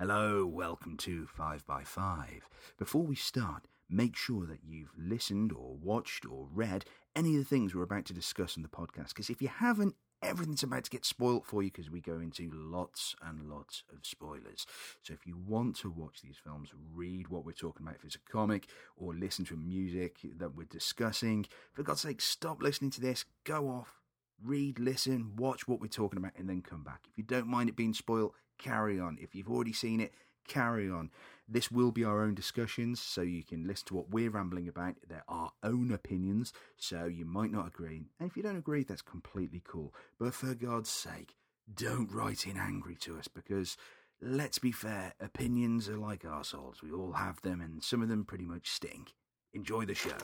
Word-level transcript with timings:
Hello, 0.00 0.46
welcome 0.46 0.96
to 0.96 1.28
5x5. 1.38 2.40
Before 2.78 3.02
we 3.02 3.14
start, 3.14 3.66
make 3.90 4.16
sure 4.16 4.46
that 4.46 4.60
you've 4.66 4.94
listened 4.96 5.52
or 5.52 5.76
watched 5.76 6.24
or 6.24 6.48
read 6.54 6.86
any 7.14 7.36
of 7.36 7.42
the 7.42 7.44
things 7.44 7.74
we're 7.74 7.82
about 7.82 8.06
to 8.06 8.14
discuss 8.14 8.56
in 8.56 8.62
the 8.62 8.68
podcast. 8.70 9.08
Because 9.08 9.28
if 9.28 9.42
you 9.42 9.48
haven't, 9.48 9.96
everything's 10.22 10.62
about 10.62 10.84
to 10.84 10.90
get 10.90 11.04
spoilt 11.04 11.44
for 11.44 11.62
you 11.62 11.70
because 11.70 11.90
we 11.90 12.00
go 12.00 12.14
into 12.18 12.50
lots 12.50 13.14
and 13.22 13.42
lots 13.42 13.82
of 13.92 14.06
spoilers. 14.06 14.64
So 15.02 15.12
if 15.12 15.26
you 15.26 15.36
want 15.36 15.76
to 15.80 15.90
watch 15.90 16.22
these 16.22 16.38
films, 16.42 16.70
read 16.94 17.28
what 17.28 17.44
we're 17.44 17.52
talking 17.52 17.86
about 17.86 17.96
if 17.96 18.04
it's 18.06 18.16
a 18.16 18.32
comic 18.32 18.68
or 18.96 19.12
listen 19.12 19.44
to 19.44 19.56
music 19.58 20.20
that 20.38 20.56
we're 20.56 20.64
discussing. 20.64 21.44
For 21.74 21.82
God's 21.82 22.00
sake, 22.00 22.22
stop 22.22 22.62
listening 22.62 22.92
to 22.92 23.02
this, 23.02 23.26
go 23.44 23.68
off, 23.68 24.00
read, 24.42 24.78
listen, 24.78 25.32
watch 25.36 25.68
what 25.68 25.78
we're 25.78 25.88
talking 25.88 26.16
about, 26.16 26.32
and 26.38 26.48
then 26.48 26.62
come 26.62 26.84
back. 26.84 27.04
If 27.10 27.18
you 27.18 27.24
don't 27.24 27.48
mind 27.48 27.68
it 27.68 27.76
being 27.76 27.92
spoiled, 27.92 28.32
carry 28.60 29.00
on. 29.00 29.18
If 29.20 29.34
you've 29.34 29.50
already 29.50 29.72
seen 29.72 30.00
it, 30.00 30.12
carry 30.46 30.90
on. 30.90 31.10
This 31.48 31.70
will 31.70 31.90
be 31.90 32.04
our 32.04 32.22
own 32.22 32.34
discussions, 32.34 33.00
so 33.00 33.22
you 33.22 33.42
can 33.42 33.66
listen 33.66 33.88
to 33.88 33.94
what 33.94 34.10
we're 34.10 34.30
rambling 34.30 34.68
about. 34.68 34.94
They're 35.08 35.24
our 35.28 35.50
own 35.64 35.90
opinions, 35.90 36.52
so 36.76 37.06
you 37.06 37.24
might 37.24 37.50
not 37.50 37.66
agree. 37.66 38.02
And 38.20 38.30
if 38.30 38.36
you 38.36 38.42
don't 38.42 38.56
agree, 38.56 38.84
that's 38.84 39.02
completely 39.02 39.62
cool. 39.66 39.92
But 40.18 40.34
for 40.34 40.54
God's 40.54 40.90
sake, 40.90 41.34
don't 41.72 42.12
write 42.12 42.46
in 42.46 42.56
angry 42.56 42.94
to 43.00 43.18
us 43.18 43.26
because, 43.26 43.76
let's 44.22 44.58
be 44.58 44.70
fair, 44.70 45.14
opinions 45.20 45.88
are 45.88 45.98
like 45.98 46.22
arseholes. 46.22 46.82
We 46.82 46.92
all 46.92 47.12
have 47.12 47.42
them, 47.42 47.60
and 47.60 47.82
some 47.82 48.02
of 48.02 48.08
them 48.08 48.24
pretty 48.24 48.46
much 48.46 48.70
stink. 48.70 49.14
Enjoy 49.52 49.84
the 49.84 49.94
show. 49.94 50.18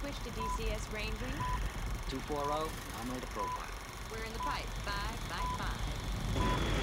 Switch 0.00 0.18
to 0.24 0.30
DCS 0.30 0.92
ranging. 0.92 1.36
240, 2.08 2.50
I'm 2.50 3.10
on 3.10 3.20
the 3.20 3.26
profile. 3.28 3.70
We're 4.10 4.24
in 4.24 4.32
the 4.32 4.38
pipe. 4.40 4.66
Five 4.84 5.28
by 5.30 5.64
five. 5.64 6.75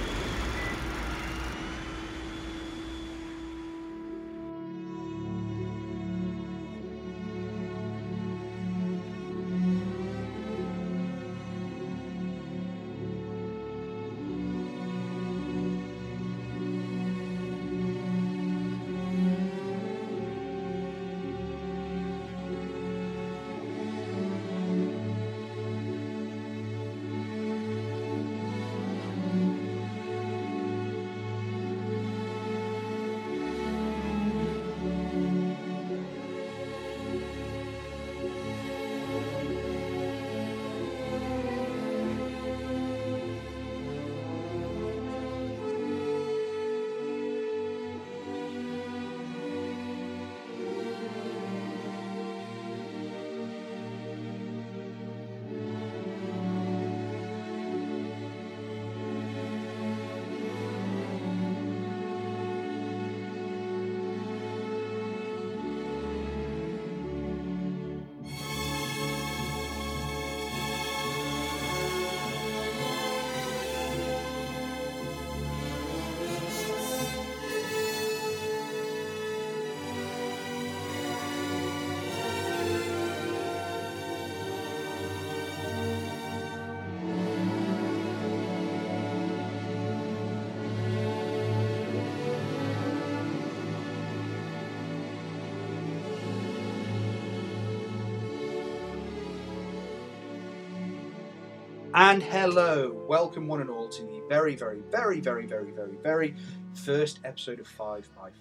And 102.03 102.21
hello, 102.21 103.05
welcome 103.07 103.47
one 103.47 103.61
and 103.61 103.69
all 103.69 103.87
to 103.87 104.01
the 104.01 104.21
very, 104.27 104.57
very, 104.57 104.81
very, 104.91 105.21
very, 105.21 105.45
very, 105.45 105.71
very, 105.71 105.95
very 106.03 106.35
first 106.73 107.21
episode 107.23 107.61
of 107.61 107.67
5 107.67 108.09
by 108.13 108.23
5 108.23 108.33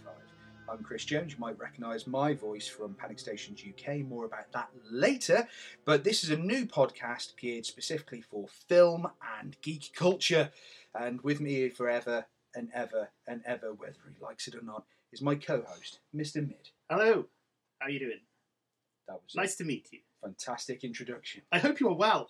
I'm 0.68 0.82
Chris 0.82 1.04
Jones. 1.04 1.34
You 1.34 1.38
might 1.38 1.56
recognise 1.60 2.08
my 2.08 2.34
voice 2.34 2.66
from 2.66 2.94
Panic 2.94 3.20
Stations 3.20 3.62
UK. 3.64 3.98
More 3.98 4.24
about 4.24 4.50
that 4.50 4.70
later. 4.90 5.46
But 5.84 6.02
this 6.02 6.24
is 6.24 6.30
a 6.30 6.36
new 6.36 6.66
podcast 6.66 7.36
geared 7.36 7.64
specifically 7.64 8.20
for 8.20 8.48
film 8.48 9.06
and 9.40 9.56
geek 9.62 9.92
culture. 9.94 10.50
And 10.98 11.20
with 11.20 11.40
me 11.40 11.68
forever 11.68 12.26
and 12.56 12.68
ever 12.74 13.10
and 13.28 13.42
ever, 13.46 13.72
whether 13.74 13.94
he 14.12 14.20
likes 14.20 14.48
it 14.48 14.56
or 14.56 14.62
not, 14.62 14.86
is 15.12 15.22
my 15.22 15.36
co-host, 15.36 16.00
Mr. 16.12 16.44
Mid. 16.44 16.70
Hello, 16.90 17.26
how 17.78 17.86
are 17.86 17.90
you 17.90 18.00
doing? 18.00 18.22
That 19.06 19.20
was 19.22 19.36
Nice 19.36 19.54
to 19.54 19.64
meet 19.64 19.86
you. 19.92 20.00
fantastic 20.20 20.82
introduction. 20.82 21.42
I 21.52 21.60
hope 21.60 21.78
you 21.78 21.88
are 21.88 21.94
well. 21.94 22.28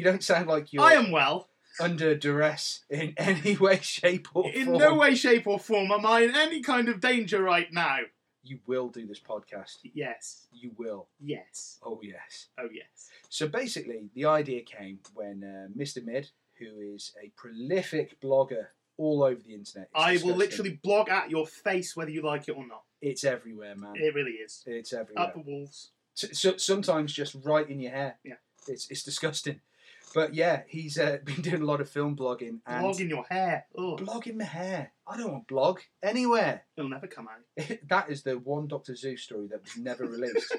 You 0.00 0.04
don't 0.06 0.24
sound 0.24 0.48
like 0.48 0.72
you're 0.72 0.82
I 0.82 0.94
am 0.94 1.10
well. 1.10 1.50
under 1.78 2.14
duress 2.14 2.84
in 2.88 3.12
any 3.18 3.54
way, 3.58 3.80
shape, 3.82 4.28
or 4.32 4.48
In 4.50 4.64
form. 4.64 4.78
no 4.78 4.94
way, 4.94 5.14
shape, 5.14 5.46
or 5.46 5.58
form 5.58 5.90
am 5.92 6.06
I 6.06 6.20
in 6.20 6.34
any 6.34 6.62
kind 6.62 6.88
of 6.88 7.00
danger 7.00 7.42
right 7.42 7.70
now. 7.70 7.98
You 8.42 8.60
will 8.66 8.88
do 8.88 9.06
this 9.06 9.20
podcast. 9.20 9.76
Yes, 9.82 10.46
You 10.52 10.70
will. 10.78 11.08
yes, 11.18 11.78
Oh, 11.82 12.00
yes. 12.02 12.46
oh 12.58 12.68
yes. 12.72 13.10
So 13.28 13.46
basically, 13.46 14.08
the 14.14 14.24
idea 14.24 14.62
came 14.62 15.00
when 15.12 15.44
uh, 15.44 15.78
Mr. 15.78 16.02
Mid, 16.02 16.30
who 16.58 16.94
is 16.94 17.12
a 17.22 17.28
prolific 17.36 18.18
blogger 18.22 18.68
all 18.96 19.22
over 19.22 19.42
the 19.42 19.52
internet, 19.52 19.90
it's 19.94 20.22
I 20.24 20.26
will 20.26 20.34
literally 20.36 20.80
blog 20.82 21.10
at 21.10 21.30
your 21.30 21.46
face 21.46 21.94
whether 21.94 22.10
you 22.10 22.22
like 22.22 22.48
it 22.48 22.52
or 22.52 22.66
not. 22.66 22.84
It's 23.02 23.22
everywhere, 23.24 23.76
man. 23.76 23.92
It 23.96 24.14
really 24.14 24.32
is. 24.32 24.62
It's 24.66 24.94
everywhere. 24.94 25.24
Up 25.26 25.34
the 25.34 25.40
walls. 25.40 25.90
S- 26.18 26.38
so, 26.40 26.56
sometimes 26.56 27.12
just 27.12 27.36
right 27.44 27.68
in 27.68 27.80
your 27.80 27.92
hair. 27.92 28.16
Yeah. 28.24 28.36
It's 28.66 28.90
it's 28.90 29.02
disgusting. 29.02 29.60
But 30.14 30.34
yeah, 30.34 30.62
he's 30.68 30.98
uh, 30.98 31.18
been 31.24 31.40
doing 31.42 31.62
a 31.62 31.66
lot 31.66 31.80
of 31.80 31.88
film 31.88 32.16
blogging 32.16 32.60
and 32.66 32.82
Blog 32.82 33.00
in 33.00 33.08
your 33.08 33.24
hair. 33.30 33.66
Oh, 33.76 33.96
blogging 33.96 34.36
my 34.36 34.44
hair. 34.44 34.92
I 35.06 35.16
don't 35.16 35.32
want 35.32 35.48
blog 35.48 35.80
anywhere. 36.02 36.62
it'll 36.76 36.88
never 36.90 37.06
come 37.08 37.26
out. 37.28 37.66
that 37.88 38.10
is 38.10 38.22
the 38.22 38.38
one 38.38 38.68
Doctor 38.68 38.92
Seuss 38.92 39.20
story 39.20 39.48
that 39.48 39.62
was 39.62 39.76
never 39.76 40.04
released. 40.06 40.54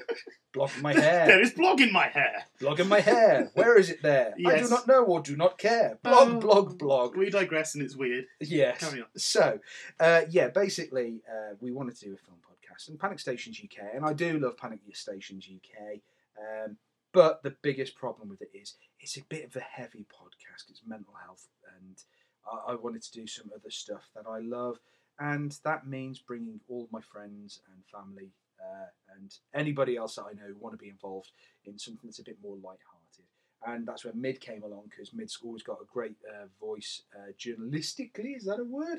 blogging 0.54 0.82
my 0.82 0.92
hair. 0.94 1.26
There 1.26 1.40
is 1.40 1.52
blog 1.52 1.80
in 1.80 1.92
my 1.92 2.08
hair. 2.08 2.44
Blogging 2.60 2.88
my 2.88 3.00
hair. 3.00 3.50
Where 3.54 3.78
is 3.78 3.88
it 3.90 4.02
there? 4.02 4.32
I 4.34 4.36
do 4.36 4.42
Yes. 4.42 4.70
not 4.70 4.86
know 4.86 5.04
or 5.04 5.20
do 5.20 5.36
not 5.36 5.58
care. 5.58 5.98
Blog, 6.02 6.28
Oh. 6.36 6.40
blog, 6.40 6.78
blog. 6.78 7.16
We 7.16 7.30
digress 7.30 7.74
and 7.74 7.82
it's 7.82 7.96
weird. 7.96 8.26
Yes. 8.40 8.78
Carry 8.80 9.00
on. 9.02 9.08
So, 9.16 9.58
uh, 10.00 10.22
yeah, 10.30 10.48
basically, 10.48 11.22
uh, 11.30 11.54
we 11.60 11.72
wanted 11.72 11.96
to 11.96 12.04
do 12.06 12.14
a 12.14 12.18
film 12.18 12.38
podcast 12.38 12.88
and 12.88 12.98
Panic 12.98 13.20
Stations 13.20 13.58
UK, 13.62 13.94
and 13.94 14.04
I 14.04 14.12
do 14.12 14.38
love 14.38 14.56
Panic 14.56 14.80
Stations 14.94 15.48
UK. 15.48 16.00
Um, 16.38 16.76
but 17.12 17.42
the 17.42 17.54
biggest 17.62 17.94
problem 17.94 18.28
with 18.28 18.42
it 18.42 18.50
is 18.54 18.74
it's 19.00 19.16
a 19.16 19.24
bit 19.28 19.44
of 19.44 19.56
a 19.56 19.60
heavy 19.60 20.06
podcast. 20.12 20.70
It's 20.70 20.82
mental 20.86 21.14
health, 21.24 21.48
and 21.78 21.96
I, 22.46 22.72
I 22.72 22.74
wanted 22.74 23.02
to 23.02 23.12
do 23.12 23.26
some 23.26 23.50
other 23.54 23.70
stuff 23.70 24.08
that 24.14 24.24
I 24.28 24.40
love, 24.40 24.78
and 25.18 25.56
that 25.64 25.86
means 25.86 26.18
bringing 26.18 26.60
all 26.68 26.88
my 26.90 27.00
friends 27.00 27.60
and 27.72 27.84
family 27.86 28.30
uh, 28.60 28.86
and 29.18 29.34
anybody 29.54 29.96
else 29.96 30.16
that 30.16 30.24
I 30.24 30.32
know 30.32 30.48
who 30.48 30.56
want 30.58 30.74
to 30.74 30.82
be 30.82 30.88
involved 30.88 31.30
in 31.64 31.78
something 31.78 32.08
that's 32.08 32.18
a 32.20 32.24
bit 32.24 32.38
more 32.42 32.56
light-hearted. 32.56 33.24
And 33.64 33.86
that's 33.86 34.04
where 34.04 34.14
Mid 34.14 34.40
came 34.40 34.62
along 34.64 34.84
because 34.90 35.12
Mid's 35.12 35.38
always 35.44 35.62
got 35.62 35.78
a 35.80 35.84
great 35.92 36.16
uh, 36.28 36.46
voice 36.60 37.02
uh, 37.14 37.32
journalistically. 37.38 38.36
Is 38.36 38.44
that 38.44 38.58
a 38.58 38.64
word? 38.64 38.98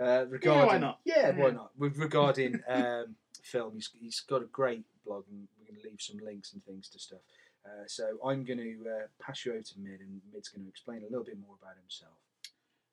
Uh, 0.00 0.24
regarding, 0.28 0.80
not? 0.80 1.00
Yeah, 1.04 1.32
why 1.32 1.50
not? 1.50 1.72
With 1.76 1.98
regarding 1.98 2.60
um, 2.68 3.16
film, 3.42 3.74
he's, 3.74 3.90
he's 4.00 4.20
got 4.20 4.42
a 4.42 4.46
great 4.46 4.84
blog, 5.04 5.24
and 5.30 5.48
we're 5.58 5.70
going 5.70 5.82
to 5.82 5.88
leave 5.88 6.00
some 6.00 6.18
links 6.24 6.52
and 6.52 6.64
things 6.64 6.88
to 6.90 6.98
stuff. 6.98 7.18
Uh, 7.68 7.84
so 7.86 8.18
I'm 8.24 8.44
going 8.44 8.58
to 8.58 8.76
uh, 8.88 9.06
pass 9.20 9.44
you 9.44 9.52
over 9.52 9.62
to 9.62 9.80
Mid, 9.80 10.00
and 10.00 10.20
Mid's 10.32 10.48
going 10.48 10.64
to 10.64 10.68
explain 10.68 11.02
a 11.02 11.10
little 11.10 11.24
bit 11.24 11.38
more 11.38 11.56
about 11.60 11.76
himself. 11.80 12.12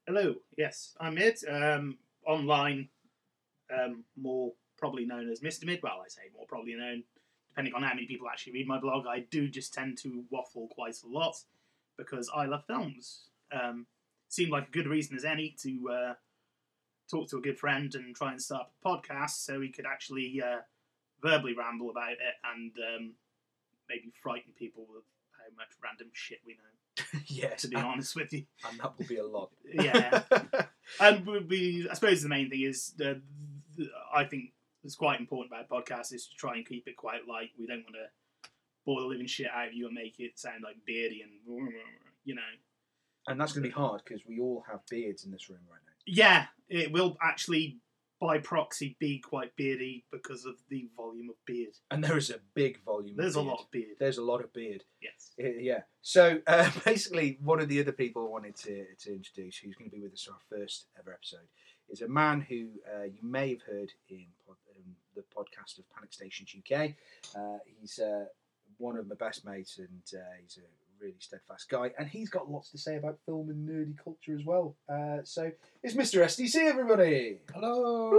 Hello, 0.06 0.36
yes, 0.58 0.96
I'm 1.00 1.16
Mid. 1.16 1.38
Um, 1.50 1.98
online, 2.26 2.90
um, 3.74 4.04
more 4.18 4.52
probably 4.78 5.06
known 5.06 5.30
as 5.30 5.40
Mr. 5.40 5.66
Mid. 5.66 5.82
Well, 5.82 6.02
I 6.04 6.10
say 6.10 6.24
more 6.36 6.46
probably 6.48 6.76
known, 6.76 7.04
depending 7.50 7.74
on 7.74 7.84
how 7.84 7.94
many 7.94 8.06
people 8.06 8.28
actually 8.28 8.54
read 8.54 8.68
my 8.68 8.80
blog. 8.80 9.08
I 9.08 9.20
do 9.32 9.48
just 9.48 9.74
tend 9.74 9.98
to 10.00 10.24
waffle 10.30 10.68
quite 10.68 10.98
a 11.04 11.08
lot 11.08 11.36
because 11.98 12.30
I 12.36 12.46
love 12.46 12.66
films. 12.68 13.30
Um, 13.52 13.86
seemed 14.28 14.52
like 14.52 14.68
a 14.68 14.72
good 14.72 14.88
reason 14.88 15.16
as 15.16 15.24
any 15.24 15.56
to 15.62 15.90
uh, 15.90 16.14
talk 17.10 17.30
to 17.30 17.38
a 17.38 17.42
good 17.42 17.58
friend 17.58 17.94
and 17.96 18.16
try 18.16 18.32
and 18.32 18.42
start 18.42 18.68
a 18.84 18.88
podcast 18.88 19.46
so 19.46 19.60
we 19.60 19.72
could 19.72 19.86
actually 19.86 20.42
uh, 20.44 20.60
verbally 21.22 21.54
ramble 21.54 21.90
about 21.90 22.14
it 22.14 22.36
and 22.54 22.72
um, 22.96 23.14
maybe 23.90 24.12
frighten 24.22 24.54
people 24.58 24.86
with 24.90 25.04
how 25.38 25.56
much 25.56 25.70
random 25.84 26.08
shit 26.14 26.40
we 26.46 26.54
know. 26.54 27.20
yes, 27.28 27.62
To 27.62 27.68
be 27.68 27.76
and, 27.76 27.86
honest 27.86 28.16
with 28.16 28.32
you, 28.34 28.46
and 28.70 28.80
that 28.80 28.98
will 28.98 29.06
be 29.06 29.18
a 29.18 29.26
lot. 29.26 29.52
yeah. 29.72 30.24
and 31.00 31.26
we, 31.26 31.40
we, 31.40 31.88
I 31.90 31.94
suppose 31.94 32.22
the 32.22 32.30
main 32.30 32.50
thing 32.50 32.62
is 32.62 32.94
the, 32.98 33.22
the 33.78 33.90
I 34.14 34.24
think 34.24 34.54
it's 34.84 34.96
quite 34.96 35.20
important 35.20 35.52
about 35.52 35.66
a 35.70 35.74
podcast 35.74 36.14
is 36.14 36.28
to 36.28 36.36
try 36.36 36.56
and 36.56 36.66
keep 36.66 36.88
it 36.88 36.96
quite 36.96 37.28
light. 37.28 37.50
We 37.60 37.68
don't 37.68 37.84
want 37.84 37.96
to 37.96 38.50
bore 38.86 39.02
the 39.02 39.08
living 39.08 39.28
shit 39.28 39.48
out 39.54 39.68
of 39.68 39.74
you 39.74 39.88
and 39.88 39.96
make 39.96 40.20
it 40.20 40.38
sound 40.38 40.64
like 40.64 40.76
beardy 40.86 41.22
and 41.24 41.32
you 42.24 42.36
know. 42.36 42.42
and 43.28 43.40
that's 43.42 43.54
going 43.54 43.64
to 43.64 43.70
be 43.70 43.74
hard 43.74 44.02
because 44.06 44.22
we 44.28 44.40
all 44.40 44.64
have 44.70 44.80
beards 44.90 45.26
in 45.26 45.32
this 45.32 45.50
room 45.50 45.60
right 45.70 45.80
now. 45.86 45.94
Yeah, 46.06 46.46
it 46.70 46.92
will 46.92 47.18
actually 47.22 47.80
by 48.20 48.38
proxy 48.38 48.96
be 49.00 49.20
quite 49.20 49.56
beardy 49.56 50.06
because 50.12 50.46
of 50.46 50.56
the 50.70 50.88
volume 50.96 51.30
of 51.30 51.36
beard. 51.46 51.74
And 51.92 52.04
there 52.04 52.18
is 52.18 52.30
a 52.30 52.40
big 52.54 52.84
volume. 52.84 53.16
There's 53.18 53.36
of 53.36 53.46
a 53.46 53.50
lot 53.50 53.62
of 53.62 53.72
beard. 53.72 53.98
There's 54.00 54.18
a 54.18 54.24
lot 54.24 54.44
of 54.44 54.54
beard. 54.54 54.84
Yes. 55.02 55.32
Yeah, 55.38 55.50
Yeah. 55.60 55.80
So 56.02 56.40
uh, 56.48 56.70
basically, 56.86 57.38
one 57.44 57.60
of 57.60 57.68
the 57.68 57.80
other 57.80 57.92
people 57.92 58.26
I 58.26 58.30
wanted 58.30 58.56
to, 58.58 58.86
to 59.00 59.14
introduce, 59.14 59.58
who's 59.58 59.76
going 59.76 59.90
to 59.90 59.96
be 59.96 60.02
with 60.02 60.14
us 60.14 60.28
on 60.28 60.36
our 60.36 60.60
first 60.60 60.88
ever 61.00 61.14
episode, 61.14 61.48
is 61.90 62.02
a 62.02 62.08
man 62.08 62.42
who 62.42 62.70
uh, 62.96 63.04
you 63.04 63.20
may 63.22 63.50
have 63.50 63.62
heard 63.62 63.92
in, 64.10 64.26
pod, 64.46 64.56
in 64.76 64.96
the 65.16 65.22
podcast 65.22 65.78
of 65.78 65.90
Panic 65.94 66.14
Stations 66.14 66.56
UK. 66.58 66.92
Uh, 67.36 67.58
he's 67.80 68.00
uh, 68.00 68.26
one 68.78 68.98
of 68.98 69.08
my 69.08 69.16
best 69.16 69.46
mates, 69.46 69.78
and 69.78 70.20
uh, 70.20 70.34
he's 70.42 70.58
a 70.58 70.85
really 71.00 71.16
steadfast 71.20 71.70
guy, 71.70 71.92
and 71.98 72.08
he's 72.08 72.30
got 72.30 72.50
lots 72.50 72.72
to 72.72 72.78
say 72.78 72.96
about 72.98 73.20
film 73.26 73.50
and 73.50 73.68
nerdy 73.68 73.96
culture 74.04 74.36
as 74.36 74.46
well. 74.46 74.76
Uh, 74.90 75.18
so 75.24 75.52
it's 75.84 75.96
Mr. 75.96 76.24
SDC, 76.24 76.56
everybody. 76.56 77.40
Hello! 77.54 78.12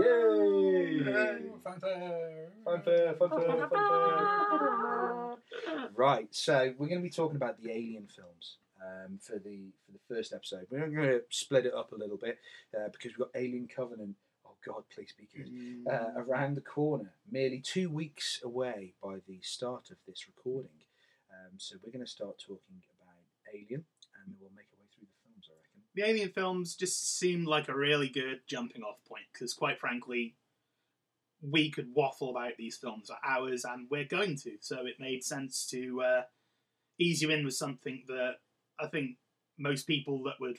Yay! 0.00 1.42
Fanfare! 1.64 2.48
Fanfare, 2.64 3.14
fanfare, 3.14 3.68
fanfare. 3.68 5.36
Right, 5.94 6.28
so 6.30 6.72
we're 6.78 6.88
going 6.88 7.00
to 7.00 7.04
be 7.06 7.10
talking 7.10 7.36
about 7.36 7.60
the 7.60 7.70
Alien 7.70 8.06
films 8.06 8.56
um, 8.82 9.18
for 9.20 9.38
the 9.38 9.72
for 9.84 9.92
the 9.92 10.14
first 10.14 10.32
episode. 10.32 10.66
We're 10.70 10.88
going 10.88 11.08
to 11.08 11.22
split 11.30 11.66
it 11.66 11.74
up 11.74 11.92
a 11.92 11.96
little 11.96 12.16
bit 12.16 12.38
uh, 12.76 12.88
because 12.92 13.12
we've 13.12 13.18
got 13.18 13.30
Alien 13.34 13.68
Covenant. 13.74 14.16
Oh 14.46 14.54
God, 14.64 14.84
please 14.94 15.12
be 15.18 15.28
good. 15.34 15.48
Uh, 15.92 16.20
around 16.20 16.54
the 16.56 16.62
corner, 16.62 17.12
merely 17.30 17.60
two 17.60 17.90
weeks 17.90 18.40
away 18.42 18.94
by 19.02 19.16
the 19.28 19.40
start 19.42 19.90
of 19.90 19.96
this 20.06 20.26
recording. 20.26 20.70
Um, 21.50 21.58
so 21.58 21.76
we're 21.82 21.92
going 21.92 22.04
to 22.04 22.10
start 22.10 22.38
talking 22.38 22.82
about 23.00 23.54
Alien, 23.54 23.84
and 24.24 24.34
we'll 24.40 24.50
make 24.54 24.66
our 24.72 24.80
way 24.80 24.88
through 24.94 25.06
the 25.06 25.18
films. 25.22 25.48
I 25.48 25.54
reckon. 25.56 25.82
the 25.94 26.08
Alien 26.08 26.32
films 26.32 26.76
just 26.76 27.18
seemed 27.18 27.46
like 27.46 27.68
a 27.68 27.74
really 27.74 28.08
good 28.08 28.40
jumping 28.46 28.82
off 28.82 28.98
point 29.08 29.24
because, 29.32 29.54
quite 29.54 29.78
frankly, 29.78 30.36
we 31.42 31.70
could 31.70 31.88
waffle 31.94 32.30
about 32.30 32.52
these 32.58 32.76
films 32.76 33.08
for 33.08 33.16
hours, 33.28 33.64
and 33.64 33.86
we're 33.90 34.04
going 34.04 34.36
to. 34.38 34.52
So 34.60 34.86
it 34.86 35.00
made 35.00 35.24
sense 35.24 35.66
to 35.70 36.02
uh, 36.02 36.22
ease 36.98 37.22
you 37.22 37.30
in 37.30 37.44
with 37.44 37.54
something 37.54 38.04
that 38.08 38.36
I 38.78 38.86
think 38.86 39.16
most 39.58 39.86
people 39.86 40.22
that 40.24 40.40
would 40.40 40.58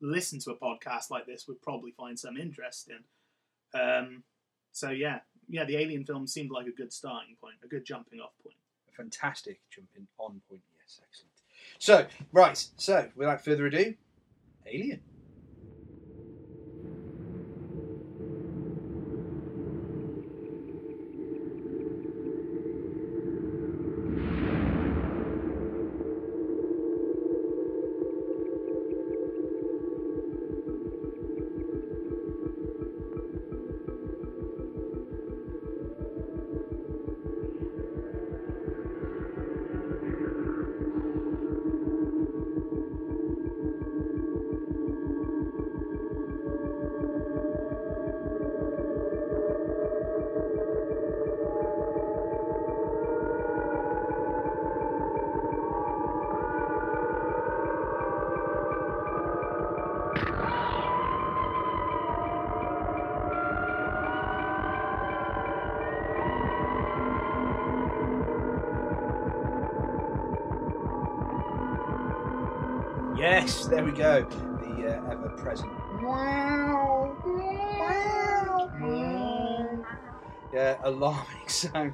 listen 0.00 0.38
to 0.40 0.50
a 0.50 0.58
podcast 0.58 1.10
like 1.10 1.26
this 1.26 1.46
would 1.48 1.62
probably 1.62 1.92
find 1.92 2.18
some 2.18 2.36
interest 2.36 2.90
in. 2.90 3.80
Um, 3.80 4.24
so 4.72 4.90
yeah, 4.90 5.20
yeah, 5.48 5.64
the 5.64 5.76
Alien 5.76 6.04
film 6.04 6.26
seemed 6.26 6.50
like 6.50 6.66
a 6.66 6.72
good 6.72 6.92
starting 6.92 7.36
point, 7.40 7.56
a 7.64 7.68
good 7.68 7.84
jumping 7.84 8.20
off 8.20 8.32
point. 8.42 8.56
Fantastic 8.96 9.60
jumping 9.70 10.06
on 10.18 10.40
point. 10.48 10.62
Yes, 10.80 11.00
excellent. 11.06 11.30
So, 11.78 12.06
right, 12.32 12.66
so 12.76 13.08
without 13.16 13.44
further 13.44 13.66
ado, 13.66 13.94
Alien. 14.66 15.00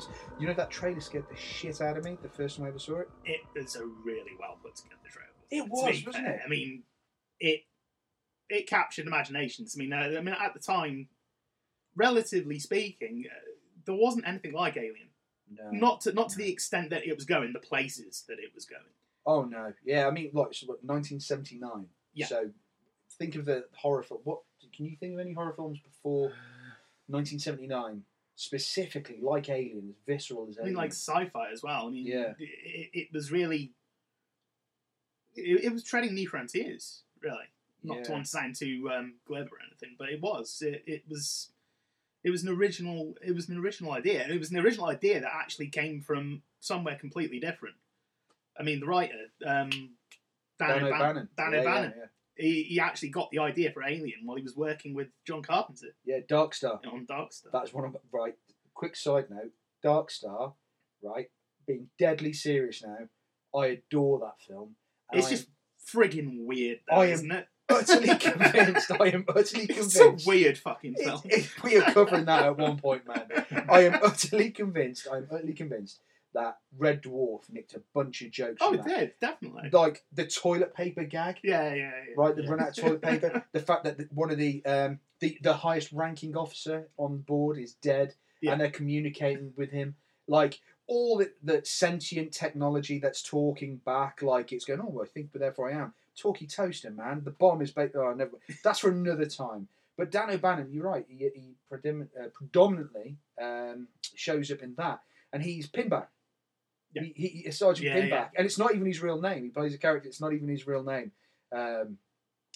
Sounds. 0.00 0.16
You 0.38 0.46
know 0.46 0.54
that 0.54 0.70
trailer 0.70 1.00
scared 1.00 1.26
the 1.30 1.36
shit 1.36 1.80
out 1.80 1.96
of 1.96 2.04
me 2.04 2.16
the 2.22 2.28
first 2.28 2.56
time 2.56 2.66
I 2.66 2.68
ever 2.68 2.78
saw 2.78 3.00
it. 3.00 3.08
It 3.24 3.40
was 3.54 3.76
a 3.76 3.84
really 3.84 4.32
well 4.38 4.58
put 4.62 4.76
together 4.76 4.96
trailer. 5.08 5.28
It 5.50 5.68
was, 5.68 6.00
be 6.00 6.06
wasn't 6.06 6.24
fair. 6.24 6.34
it? 6.34 6.40
I 6.44 6.48
mean, 6.48 6.82
it 7.38 7.60
it 8.48 8.68
captured 8.68 9.06
imaginations. 9.06 9.76
I 9.76 9.78
mean, 9.78 9.92
uh, 9.92 10.18
I 10.18 10.20
mean, 10.20 10.34
at 10.38 10.54
the 10.54 10.60
time, 10.60 11.08
relatively 11.96 12.58
speaking, 12.58 13.24
uh, 13.30 13.50
there 13.86 13.94
wasn't 13.94 14.26
anything 14.26 14.52
like 14.52 14.76
Alien. 14.76 15.08
No. 15.50 15.70
Not 15.70 16.00
to 16.02 16.12
not 16.12 16.28
to 16.30 16.38
the 16.38 16.50
extent 16.50 16.90
that 16.90 17.06
it 17.06 17.14
was 17.14 17.24
going, 17.24 17.52
the 17.52 17.58
places 17.58 18.24
that 18.28 18.38
it 18.38 18.52
was 18.54 18.64
going. 18.64 18.82
Oh 19.26 19.44
no. 19.44 19.72
Yeah, 19.84 20.06
I 20.06 20.10
mean, 20.10 20.30
like, 20.32 20.54
so 20.54 20.66
what, 20.66 20.84
1979. 20.84 21.86
Yeah. 22.14 22.26
So 22.26 22.50
think 23.18 23.34
of 23.34 23.44
the 23.44 23.64
horror 23.74 24.02
film. 24.02 24.20
What 24.24 24.40
can 24.74 24.86
you 24.86 24.96
think 24.96 25.14
of 25.14 25.20
any 25.20 25.32
horror 25.32 25.52
films 25.54 25.78
before 25.80 26.28
1979? 27.08 28.02
Specifically, 28.40 29.18
like 29.20 29.50
aliens, 29.50 29.96
visceral 30.06 30.46
as 30.48 30.56
aliens. 30.56 30.58
I 30.62 30.64
mean, 30.64 30.74
like 30.74 30.92
sci-fi 30.92 31.50
as 31.52 31.62
well. 31.62 31.88
I 31.88 31.90
mean, 31.90 32.06
Yeah. 32.06 32.32
it, 32.38 32.88
it 32.94 33.08
was 33.12 33.30
really. 33.30 33.72
It, 35.36 35.64
it 35.64 35.72
was 35.74 35.84
treading 35.84 36.14
new 36.14 36.26
frontiers, 36.26 37.02
really. 37.20 37.36
Not 37.82 37.96
to 37.96 38.00
Yeah. 38.04 38.12
want 38.12 38.24
to 38.24 38.30
sound 38.30 38.56
too 38.56 38.90
um, 38.90 39.16
glib 39.26 39.48
or 39.52 39.58
anything, 39.66 39.94
but 39.98 40.08
it 40.08 40.22
was. 40.22 40.62
It, 40.62 40.82
it 40.86 41.02
was. 41.06 41.50
It 42.24 42.30
was 42.30 42.42
an 42.42 42.48
original. 42.48 43.14
It 43.22 43.34
was 43.34 43.46
an 43.50 43.58
original 43.58 43.92
idea. 43.92 44.26
It 44.26 44.38
was 44.38 44.50
an 44.50 44.56
original 44.58 44.86
idea 44.86 45.20
that 45.20 45.30
actually 45.34 45.68
came 45.68 46.00
from 46.00 46.40
somewhere 46.60 46.96
completely 46.96 47.40
different. 47.40 47.76
I 48.58 48.62
mean, 48.62 48.80
the 48.80 48.86
writer, 48.86 49.26
um, 49.46 49.68
Dan, 50.58 50.68
Dan 50.68 50.82
O'Ban- 50.84 50.92
O'Bannon. 50.94 51.28
Dan 51.36 51.52
yeah, 51.52 51.60
O'Bannon. 51.60 51.92
Yeah, 51.94 52.04
He, 52.40 52.62
he 52.64 52.80
actually 52.80 53.10
got 53.10 53.30
the 53.30 53.38
idea 53.40 53.70
for 53.72 53.82
Alien 53.82 54.20
while 54.24 54.36
he 54.36 54.42
was 54.42 54.56
working 54.56 54.94
with 54.94 55.08
John 55.26 55.42
Carpenter 55.42 55.88
yeah. 56.04 56.18
Dark 56.28 56.54
Star. 56.54 56.80
on 56.90 57.04
Dark 57.06 57.32
Star. 57.32 57.50
That's 57.52 57.72
one 57.72 57.84
of 57.84 57.96
right. 58.12 58.34
Quick 58.74 58.96
side 58.96 59.26
note: 59.30 59.50
Dark 59.82 60.10
Star, 60.10 60.54
right? 61.02 61.26
Being 61.66 61.88
deadly 61.98 62.32
serious 62.32 62.82
now. 62.82 63.08
I 63.58 63.66
adore 63.66 64.20
that 64.20 64.40
film. 64.46 64.76
and 65.10 65.18
it's 65.18 65.28
I 65.28 65.30
just 65.30 65.48
friggin' 65.92 66.44
weird, 66.44 66.80
though, 66.88 66.96
I 66.96 67.06
am 67.06 67.12
isn't 67.12 67.32
it? 67.32 67.46
am 67.68 67.76
utterly 67.76 68.16
convinced. 68.18 68.90
I 68.92 69.06
am 69.08 69.24
utterly 69.28 69.64
It's 69.64 69.94
convinced. 69.94 70.26
a 70.26 70.28
weird 70.28 70.58
fucking 70.58 70.94
It- 70.96 71.04
film. 71.04 71.20
it- 71.24 71.62
we 71.64 71.76
are 71.76 71.92
covering 71.92 72.24
that 72.26 72.44
at 72.44 72.56
one 72.58 72.78
point, 72.78 73.06
man. 73.06 73.26
I 73.68 73.80
am 73.82 73.94
utterly 74.02 74.50
convinced. 74.50 75.08
I 75.12 75.18
am 75.18 75.28
utterly 75.30 75.52
convinced 75.52 76.00
that 76.34 76.58
Red 76.76 77.02
Dwarf 77.02 77.50
nicked 77.50 77.74
a 77.74 77.82
bunch 77.94 78.22
of 78.22 78.30
jokes. 78.30 78.58
Oh, 78.60 78.74
it 78.74 78.84
did 78.84 79.12
definitely. 79.20 79.70
Like 79.72 80.04
the 80.12 80.26
toilet 80.26 80.74
paper 80.74 81.04
gag, 81.04 81.38
Yeah, 81.42 81.74
yeah, 81.74 81.74
yeah. 81.74 81.90
right? 82.16 82.34
They 82.34 82.42
yeah. 82.42 82.50
run 82.50 82.60
out 82.62 82.68
of 82.68 82.76
toilet 82.76 83.02
paper. 83.02 83.44
the 83.52 83.60
fact 83.60 83.84
that 83.84 83.98
the, 83.98 84.08
one 84.12 84.30
of 84.30 84.38
the 84.38 84.64
um, 84.64 85.00
the 85.20 85.38
the 85.42 85.54
highest 85.54 85.92
ranking 85.92 86.36
officer 86.36 86.88
on 86.96 87.18
board 87.18 87.58
is 87.58 87.74
dead, 87.74 88.14
Yeah. 88.40 88.52
and 88.52 88.60
they're 88.60 88.70
communicating 88.70 89.52
with 89.56 89.70
him. 89.70 89.96
Like 90.28 90.60
all 90.86 91.18
the, 91.18 91.32
the 91.42 91.62
sentient 91.64 92.32
technology 92.32 92.98
that's 92.98 93.22
talking 93.22 93.76
back, 93.84 94.22
like 94.22 94.52
it's 94.52 94.64
going. 94.64 94.80
Oh, 94.80 95.02
I 95.02 95.06
think, 95.06 95.30
but 95.32 95.40
therefore 95.40 95.70
I 95.70 95.74
am. 95.80 95.94
Talkie 96.16 96.46
toaster, 96.46 96.90
man. 96.90 97.22
The 97.24 97.30
bomb 97.30 97.62
is. 97.62 97.70
Ba- 97.70 97.90
oh, 97.94 98.12
never. 98.12 98.32
That's 98.64 98.80
for 98.80 98.90
another 98.90 99.26
time. 99.26 99.68
But 99.96 100.10
Dan 100.10 100.30
O'Bannon, 100.30 100.72
you're 100.72 100.84
right. 100.84 101.04
He, 101.08 101.16
he 101.34 101.54
uh, 101.72 102.28
predominantly 102.32 103.18
um, 103.40 103.88
shows 104.14 104.50
up 104.50 104.62
in 104.62 104.74
that, 104.76 105.00
and 105.32 105.42
he's 105.42 105.68
Pinback. 105.68 106.06
Yeah. 106.92 107.02
He, 107.14 107.42
he, 107.44 107.50
Sergeant 107.50 107.86
Yeah, 107.86 107.96
Pinback, 108.00 108.10
yeah. 108.10 108.28
and 108.36 108.46
it's 108.46 108.58
not 108.58 108.74
even 108.74 108.86
his 108.86 109.00
real 109.02 109.20
name. 109.20 109.44
He 109.44 109.50
plays 109.50 109.74
a 109.74 109.78
character. 109.78 110.08
It's 110.08 110.20
not 110.20 110.32
even 110.32 110.48
his 110.48 110.66
real 110.66 110.82
name, 110.82 111.12
um, 111.52 111.98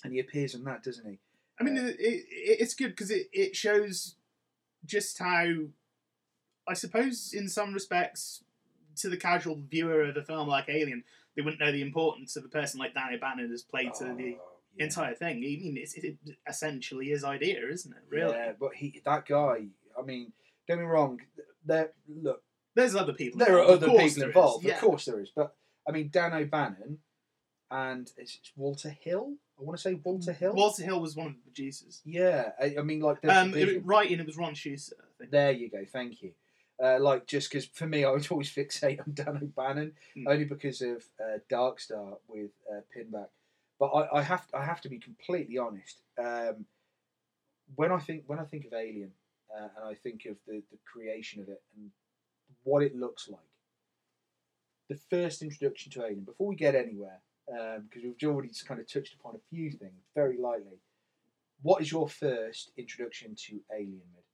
and 0.03 0.12
he 0.12 0.19
appears 0.21 0.55
in 0.55 0.64
that, 0.64 0.83
doesn't 0.83 1.09
he? 1.09 1.19
I 1.61 1.62
mean, 1.64 1.76
it, 1.76 1.97
it, 2.00 2.25
it's 2.31 2.75
good 2.75 2.88
because 2.91 3.11
it, 3.12 3.29
it 3.33 3.55
shows 3.55 4.17
just 4.85 5.19
how, 5.21 5.47
I 6.69 6.75
suppose, 6.75 7.33
in 7.33 7.49
some 7.49 7.73
respects, 7.73 8.43
to 8.97 9.09
the 9.09 9.17
casual 9.17 9.61
viewer 9.71 10.03
of 10.03 10.17
a 10.17 10.23
film 10.23 10.49
like 10.49 10.69
Alien, 10.69 11.05
they 11.37 11.43
wouldn't 11.43 11.61
know 11.61 11.73
the 11.73 11.83
importance 11.83 12.37
of 12.37 12.45
a 12.45 12.49
person 12.49 12.79
like 12.81 12.95
Dan 12.95 13.14
O'Bannon 13.14 13.50
has 13.50 13.62
played 13.62 13.93
to 13.95 14.05
the 14.05 14.11
Oh, 14.11 14.17
yeah. 14.76 14.85
entire 14.85 15.14
thing. 15.14 15.37
I 15.38 15.41
mean, 15.41 15.76
it's 15.76 15.95
it 15.95 16.17
essentially 16.49 17.07
his 17.07 17.23
idea, 17.25 17.69
isn't 17.71 17.93
it? 17.93 18.03
Really? 18.09 18.33
Yeah, 18.35 18.53
but 18.59 18.75
he 18.75 19.00
that 19.05 19.26
guy. 19.26 19.67
I 19.99 20.03
mean, 20.05 20.33
don't 20.67 20.79
get 20.79 20.83
me 20.83 20.85
wrong. 20.91 21.21
There, 21.64 21.93
look, 22.09 22.43
There's 22.75 22.95
other 22.97 23.12
people. 23.12 23.38
there 23.38 23.59
are 23.59 23.64
other 23.64 23.87
people 23.88 24.23
involved. 24.23 24.64
yeah. 24.64 24.75
Of 24.75 24.81
course 24.81 25.04
there 25.04 25.21
is, 25.21 25.31
but 25.35 25.54
I 25.88 25.93
mean, 25.93 26.09
Dan 26.11 26.33
O'Bannon 26.33 26.99
and 27.71 28.11
it's 28.16 28.37
it's 28.37 28.52
Walter 28.57 28.90
Hill. 28.90 29.35
I 29.59 29.62
want 29.62 29.76
to 29.78 29.83
say 29.83 29.95
Walter 29.95 30.33
Hill. 30.33 30.52
Walter 30.54 30.83
Hill 30.85 31.00
was 31.00 31.14
one 31.14 31.28
of 31.28 31.33
the 31.35 31.40
producers. 31.40 32.00
yeah, 32.04 32.50
I, 32.61 32.75
I 32.78 32.83
mean, 32.83 33.00
like 33.00 33.25
Um, 33.25 33.54
it, 33.54 33.85
writing 33.85 34.19
it 34.19 34.26
was 34.26 34.37
Ron 34.37 34.54
Shusett. 34.54 34.95
There 35.31 35.52
you 35.52 35.71
go. 35.71 35.85
Thank 35.85 36.23
you. 36.23 36.33
Uh, 36.83 36.99
like 36.99 37.26
just 37.28 37.49
because 37.50 37.64
for 37.66 37.87
me, 37.87 38.04
I 38.04 38.11
would 38.11 38.26
always 38.33 38.50
fixate 38.52 38.99
on 39.00 39.14
Dan 39.14 39.38
O'Bannon 39.43 39.93
Mm. 40.16 40.25
only 40.28 40.45
because 40.45 40.83
of 40.83 41.04
uh, 41.21 41.38
Dark 41.49 41.78
Star 41.81 42.19
with 42.28 42.50
uh, 42.71 42.81
Pinback. 42.97 43.28
But 43.78 43.87
I, 43.87 44.19
I 44.19 44.23
have 44.23 44.47
I 44.52 44.64
have 44.64 44.81
to 44.83 44.88
be 44.88 44.99
completely 44.99 45.59
honest. 45.59 45.99
Um, 46.19 46.66
when 47.76 47.93
I 47.93 47.99
think 47.99 48.25
when 48.26 48.38
I 48.40 48.45
think 48.45 48.66
of 48.66 48.73
Alien 48.73 49.12
uh, 49.57 49.69
and 49.76 49.88
I 49.88 49.95
think 49.95 50.26
of 50.26 50.37
the, 50.47 50.62
the 50.73 50.78
creation 50.93 51.40
of 51.43 51.49
it 51.49 51.62
and 51.76 51.90
what 52.64 52.83
it 52.83 52.97
looks 52.97 53.28
like, 53.28 53.40
the 54.88 54.99
first 55.11 55.42
introduction 55.42 55.92
to 55.92 56.04
Alien. 56.04 56.25
Before 56.25 56.49
we 56.49 56.56
get 56.56 56.75
anywhere, 56.75 57.21
because 57.47 58.02
we've 58.02 58.30
already 58.30 58.49
just 58.49 58.66
kind 58.66 58.80
of 58.80 58.90
touched 58.90 59.14
upon 59.14 59.37
a 59.37 59.54
few 59.54 59.71
things 59.71 60.02
very 60.14 60.38
lightly. 60.38 60.80
What 61.62 61.80
is 61.80 61.90
your 61.90 62.09
first 62.09 62.73
introduction 62.76 63.35
to 63.47 63.61
Alien? 63.73 64.02
Mid? 64.14 64.25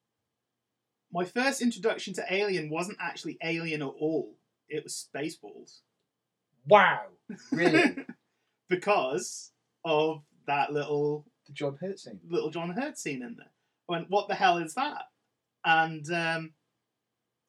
My 1.13 1.25
first 1.25 1.61
introduction 1.61 2.15
to 2.15 2.25
Alien 2.31 2.71
wasn't 2.71 2.99
actually 3.01 3.39
Alien 3.43 3.83
at 3.83 3.87
all. 3.87 4.37
It 4.69 4.85
was 4.85 5.09
Spaceballs. 5.15 5.81
Wow, 6.67 7.07
really? 7.51 7.97
because 8.69 9.51
of 9.85 10.23
that 10.47 10.73
little 10.73 11.27
the 11.47 11.53
John 11.53 11.77
Hurt 11.81 11.99
scene. 11.99 12.21
little 12.29 12.51
John 12.51 12.71
Hurt 12.71 12.97
scene 12.99 13.23
in 13.23 13.37
there. 13.37 13.51
I 13.89 13.93
went, 13.93 14.11
what 14.11 14.29
the 14.29 14.35
hell 14.35 14.59
is 14.59 14.75
that? 14.75 15.03
And 15.65 16.11
um, 16.13 16.53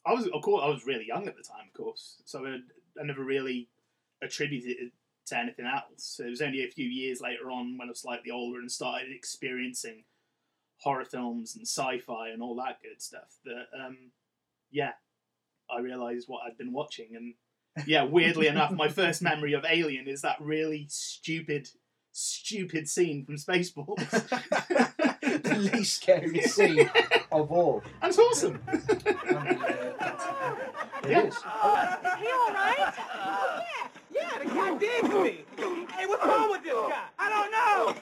I 0.05 0.13
was, 0.13 0.27
of 0.27 0.41
course, 0.41 0.63
I 0.65 0.70
was 0.70 0.86
really 0.86 1.08
young 1.08 1.27
at 1.27 1.38
the 1.38 1.43
time, 1.43 1.67
of 1.67 1.74
course, 1.74 2.22
so 2.25 2.46
I, 2.46 2.58
I 3.00 3.03
never 3.03 3.24
really 3.24 3.70
attributed 4.22 4.70
it 4.70 4.91
to 5.27 5.38
anything 5.38 5.65
else. 5.65 6.20
It 6.24 6.29
was 6.29 6.41
only 6.41 6.63
a 6.63 6.70
few 6.70 6.88
years 6.88 7.22
later 7.22 7.51
on 7.51 7.77
when 7.77 7.88
I 7.88 7.91
was 7.91 8.01
slightly 8.01 8.31
older 8.31 8.60
and 8.60 8.72
started 8.72 9.10
experiencing 9.12 10.03
horror 10.77 11.05
films 11.05 11.55
and 11.55 11.67
sci-fi 11.67 12.29
and 12.29 12.41
all 12.41 12.55
that 12.55 12.81
good 12.81 13.01
stuff 13.01 13.38
that, 13.46 13.67
um, 13.79 14.12
yeah, 14.72 14.93
I 15.70 15.79
realised 15.79 16.27
what 16.27 16.41
I'd 16.46 16.58
been 16.58 16.74
watching. 16.74 17.15
And 17.15 17.36
yeah, 17.88 18.03
weirdly 18.03 18.48
enough, 18.48 18.72
my 18.72 18.89
first 18.89 19.22
memory 19.22 19.53
of 19.53 19.65
Alien 19.70 20.08
is 20.08 20.22
that 20.22 20.41
really 20.41 20.88
stupid, 20.89 21.70
stupid 22.12 22.89
scene 22.89 23.24
from 23.24 23.36
Spaceballs. 23.36 23.98
the 25.22 25.72
least 25.74 26.01
scary 26.01 26.41
scene 26.41 26.89
of 27.31 27.51
all. 27.51 27.84
And 28.01 28.10
it's 28.10 28.20
awesome. 28.20 28.60
It 31.04 31.10
Yeah. 31.10 31.22
is. 31.24 31.36
He 31.36 32.28
all 32.32 32.51
right? 32.54 32.94
Yeah, 34.12 34.38
the 34.40 34.46
guy 34.46 34.78
digs 34.78 35.10
me. 35.10 35.46
Hey, 35.92 36.06
what's 36.06 36.25
wrong 36.25 36.50
with 36.51 36.63
this 36.63 36.74
guy? 36.74 37.06
I 37.18 37.30
don't 37.30 37.51
know. 37.51 37.96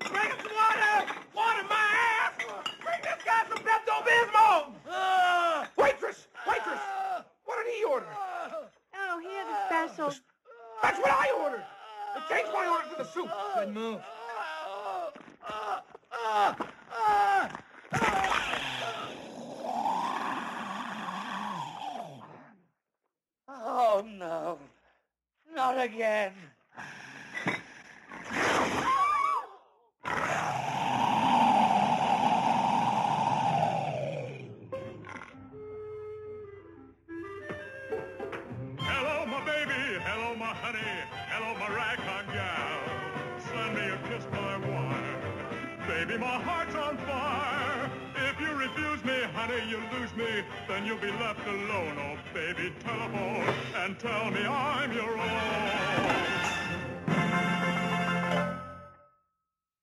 Bring 0.00 0.28
him 0.30 0.36
some 0.42 0.54
water. 0.54 1.12
Water 1.34 1.64
my 1.68 1.88
ass. 2.20 2.32
Bring 2.82 3.00
this 3.02 3.22
guy 3.24 3.42
some 3.48 3.58
Pepto-Bismol. 3.58 4.60
Waitress, 5.76 6.26
waitress. 6.46 6.80
What 7.44 7.56
did 7.64 7.72
he 7.74 7.84
order? 7.84 8.06
Oh, 8.94 9.18
he 9.20 9.28
had 9.28 9.46
a 9.48 9.66
special. 9.66 10.12
That's 10.82 10.98
what 10.98 11.10
I 11.10 11.30
ordered. 11.42 11.64
I 12.14 12.20
changed 12.28 12.52
my 12.52 12.66
order 12.66 12.88
to 12.90 12.96
the 13.02 13.04
soup. 13.04 13.30
Good 13.54 13.74
move. 13.74 14.00
Uh, 14.00 15.10
uh, 15.46 15.80
uh, 16.12 16.54
Oh 23.96 24.02
no. 24.02 24.58
Not 25.54 25.80
again. 25.80 26.32
Me, 49.56 49.62
honey, 49.62 49.70
you 49.70 49.98
lose 49.98 50.14
me. 50.16 50.44
Then 50.68 50.86
you'll 50.86 50.98
be 50.98 51.10
left 51.12 51.46
alone. 51.46 51.96
Oh, 51.98 52.18
baby, 52.34 52.72
telephone 52.80 53.54
and 53.76 53.98
tell 53.98 54.30
me 54.30 54.40
I'm 54.44 54.92
your 54.92 55.18
own. 55.18 56.46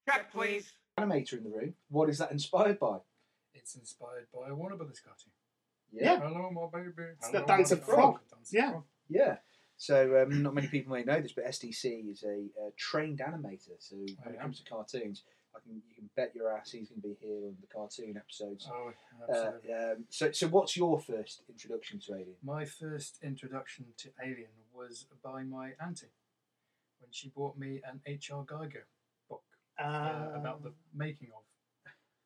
Check, 0.08 0.32
please. 0.32 0.72
Animator 1.00 1.38
in 1.38 1.44
the 1.44 1.50
room. 1.50 1.74
What 1.90 2.10
is 2.10 2.20
that 2.20 2.32
inspired 2.32 2.80
by? 2.80 2.98
It's 3.54 3.76
inspired 3.76 4.28
by 4.34 4.50
a 4.50 4.56
Warner 4.56 4.76
Brothers 4.76 5.00
cartoon. 5.00 5.32
Yeah. 5.92 6.20
Hello, 6.20 6.50
my 6.52 6.80
baby. 6.80 6.92
It's 7.18 7.28
Hello, 7.28 7.42
the 7.42 7.46
Dance 7.46 7.72
of 7.72 7.84
frog. 7.84 7.98
Frog. 7.98 8.20
Dance 8.32 8.52
Yeah. 8.54 8.72
Frog. 8.72 8.84
Yeah. 9.10 9.38
So 9.78 10.22
um, 10.22 10.44
not 10.44 10.54
many 10.54 10.68
people 10.68 10.94
may 10.94 11.04
know 11.04 11.20
this, 11.20 11.34
but 11.34 11.46
SDC 11.46 12.10
is 12.12 12.24
a, 12.24 12.46
uh 12.60 12.70
trained 12.78 13.20
animator. 13.20 13.76
So 13.80 13.96
when 14.24 14.36
it 14.36 14.40
comes 14.42 14.60
to 14.60 14.70
cartoons, 14.70 15.24
I 15.56 15.60
can 15.60 15.76
you 15.88 15.96
can 15.96 16.10
bet 16.16 16.34
your 16.36 16.52
ass 16.52 16.72
he's 16.72 16.90
going 16.90 17.02
to 17.02 17.08
be 17.10 17.16
here 17.20 17.38
on 17.46 17.56
the 17.62 17.68
cartoon 17.68 18.18
episodes. 18.18 18.68
Oh, 18.72 18.92
Uh, 19.22 19.32
absolutely. 19.32 19.74
um, 19.74 20.06
so, 20.10 20.32
so 20.32 20.48
what's 20.48 20.76
your 20.76 21.00
first 21.00 21.44
introduction 21.50 22.00
to 22.00 22.14
Alien? 22.14 22.36
My 22.44 22.66
first 22.66 23.20
introduction 23.24 23.86
to 23.98 24.10
Alien 24.24 24.50
was 24.74 25.06
by 25.24 25.44
my 25.44 25.72
auntie 25.80 26.08
when 27.00 27.10
she 27.12 27.30
bought 27.30 27.58
me 27.58 27.82
an 27.88 28.02
H.R. 28.06 28.44
Geiger 28.46 28.88
book 29.30 29.44
uh, 29.80 30.30
about 30.36 30.64
the 30.64 30.74
making 30.96 31.30
of. 31.36 31.44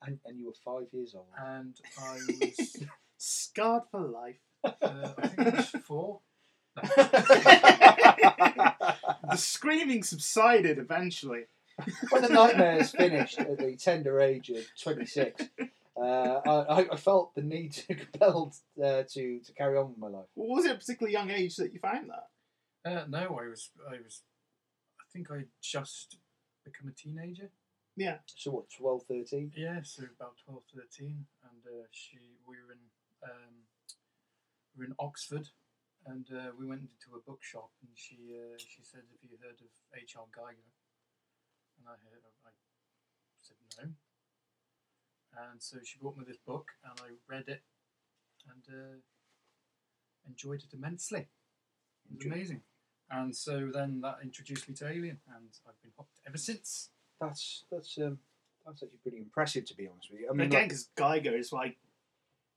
And, 0.05 0.19
and 0.25 0.37
you 0.39 0.45
were 0.45 0.53
five 0.63 0.87
years 0.93 1.15
old. 1.15 1.25
And 1.43 1.75
I 1.99 2.19
was, 2.39 2.83
Scarred 3.17 3.83
for 3.91 4.01
life. 4.01 4.39
uh, 4.63 4.71
I 5.17 5.27
think 5.27 5.39
I 5.53 5.57
was 5.57 5.69
four. 5.85 6.19
The 9.29 9.35
screaming 9.37 10.03
subsided 10.03 10.77
eventually. 10.77 11.45
When 12.09 12.21
the 12.21 12.29
nightmares 12.29 12.91
finished 12.91 13.39
at 13.39 13.57
the 13.57 13.75
tender 13.75 14.19
age 14.19 14.49
of 14.49 14.65
26, 14.81 15.43
uh, 15.99 16.03
I, 16.03 16.87
I 16.91 16.95
felt 16.95 17.35
the 17.35 17.41
need 17.41 17.73
to 17.73 17.95
compelled 17.95 18.55
uh, 18.83 19.03
to 19.09 19.39
to 19.39 19.53
carry 19.57 19.77
on 19.77 19.89
with 19.89 19.97
my 19.97 20.07
life. 20.07 20.27
Was 20.35 20.65
it 20.65 20.71
a 20.71 20.75
particularly 20.75 21.13
young 21.13 21.31
age 21.31 21.55
that 21.57 21.73
you 21.73 21.79
found 21.79 22.09
that? 22.09 22.27
Uh, 22.85 23.05
no, 23.09 23.37
I 23.41 23.49
was, 23.49 23.71
I 23.87 23.97
was, 24.03 24.21
I 24.99 25.05
think 25.11 25.29
I 25.31 25.45
just 25.61 26.17
become 26.63 26.87
a 26.87 26.91
teenager. 26.91 27.49
Yeah. 27.95 28.17
So 28.35 28.51
what, 28.51 28.69
12, 28.69 29.03
13? 29.09 29.51
Yeah, 29.57 29.81
so 29.81 30.03
about 30.03 30.37
12, 30.45 30.61
13, 30.75 31.25
and 31.49 31.61
uh, 31.65 31.87
she 31.91 32.37
we 32.47 32.55
were 32.61 32.71
in 32.71 32.85
um, 33.25 33.65
we 34.75 34.85
were 34.85 34.85
in 34.85 34.95
Oxford, 34.99 35.49
and 36.05 36.27
uh, 36.31 36.53
we 36.57 36.65
went 36.65 36.81
into 36.81 37.17
a 37.17 37.21
bookshop, 37.25 37.71
and 37.81 37.89
she 37.95 38.37
uh, 38.37 38.55
she 38.57 38.83
said, 38.83 39.01
"Have 39.21 39.31
you 39.31 39.37
heard 39.41 39.59
of 39.59 39.73
H. 39.97 40.15
R. 40.15 40.29
Geiger?" 40.29 40.69
And 41.79 41.87
I 41.87 41.95
heard, 42.09 42.21
I 42.45 42.49
said 43.41 43.87
no, 45.37 45.41
and 45.51 45.61
so 45.61 45.77
she 45.83 45.99
brought 45.99 46.17
me 46.17 46.25
this 46.27 46.37
book, 46.37 46.71
and 46.83 46.99
I 46.99 47.33
read 47.33 47.45
it, 47.47 47.61
and 48.49 48.63
uh, 48.69 48.97
enjoyed 50.27 50.63
it 50.63 50.73
immensely. 50.73 51.27
It 52.09 52.17
was 52.17 52.25
amazing, 52.25 52.61
and 53.11 53.35
so 53.35 53.69
then 53.73 54.01
that 54.01 54.19
introduced 54.23 54.67
me 54.67 54.75
to 54.75 54.87
Alien, 54.87 55.19
and 55.35 55.49
I've 55.67 55.81
been 55.81 55.91
hooked 55.97 56.19
ever 56.27 56.37
since. 56.37 56.89
That's 57.21 57.65
that's 57.71 57.97
um, 57.97 58.19
that's 58.65 58.83
actually 58.83 58.99
pretty 59.03 59.17
impressive, 59.19 59.65
to 59.65 59.75
be 59.75 59.87
honest 59.87 60.09
with 60.11 60.21
you. 60.21 60.27
I 60.27 60.31
I 60.31 60.33
mean, 60.33 60.47
Again, 60.47 60.61
like- 60.61 60.69
because 60.69 60.89
Geiger 60.95 61.35
is 61.35 61.51
like 61.53 61.77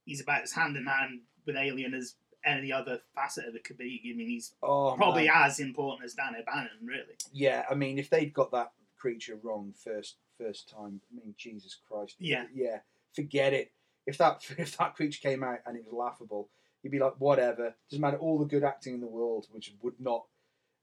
he's 0.04 0.20
about 0.20 0.42
as 0.42 0.52
hand 0.52 0.76
in 0.76 0.86
hand 0.86 1.20
with 1.46 1.56
Alien 1.56 1.94
as 1.94 2.14
any 2.44 2.72
other 2.72 3.00
facet 3.14 3.46
of 3.46 3.54
it 3.54 3.64
could 3.64 3.76
be. 3.76 4.00
I 4.02 4.16
mean, 4.16 4.28
he's 4.28 4.54
oh, 4.62 4.94
probably 4.96 5.26
man. 5.26 5.42
as 5.44 5.60
important 5.60 6.04
as 6.04 6.14
Dan 6.14 6.34
O'Bannon, 6.40 6.70
really. 6.82 7.16
Yeah, 7.32 7.64
I 7.70 7.74
mean, 7.74 7.98
if 7.98 8.08
they'd 8.08 8.32
got 8.32 8.50
that 8.52 8.72
creature 9.00 9.38
wrong 9.42 9.72
first 9.76 10.16
first 10.38 10.68
time, 10.68 11.00
I 11.10 11.14
mean, 11.16 11.34
Jesus 11.36 11.76
Christ. 11.88 12.16
Yeah. 12.18 12.44
yeah. 12.54 12.78
Forget 13.14 13.52
it. 13.52 13.72
If 14.06 14.18
that 14.18 14.42
if 14.58 14.76
that 14.76 14.94
creature 14.94 15.20
came 15.20 15.42
out 15.42 15.58
and 15.66 15.76
it 15.76 15.84
was 15.84 15.92
laughable, 15.92 16.48
you'd 16.82 16.90
be 16.92 16.98
like, 16.98 17.14
whatever. 17.18 17.74
Doesn't 17.90 18.00
matter 18.00 18.18
all 18.18 18.38
the 18.38 18.44
good 18.44 18.64
acting 18.64 18.94
in 18.94 19.00
the 19.00 19.06
world, 19.06 19.46
which 19.50 19.74
would 19.82 19.98
not. 20.00 20.24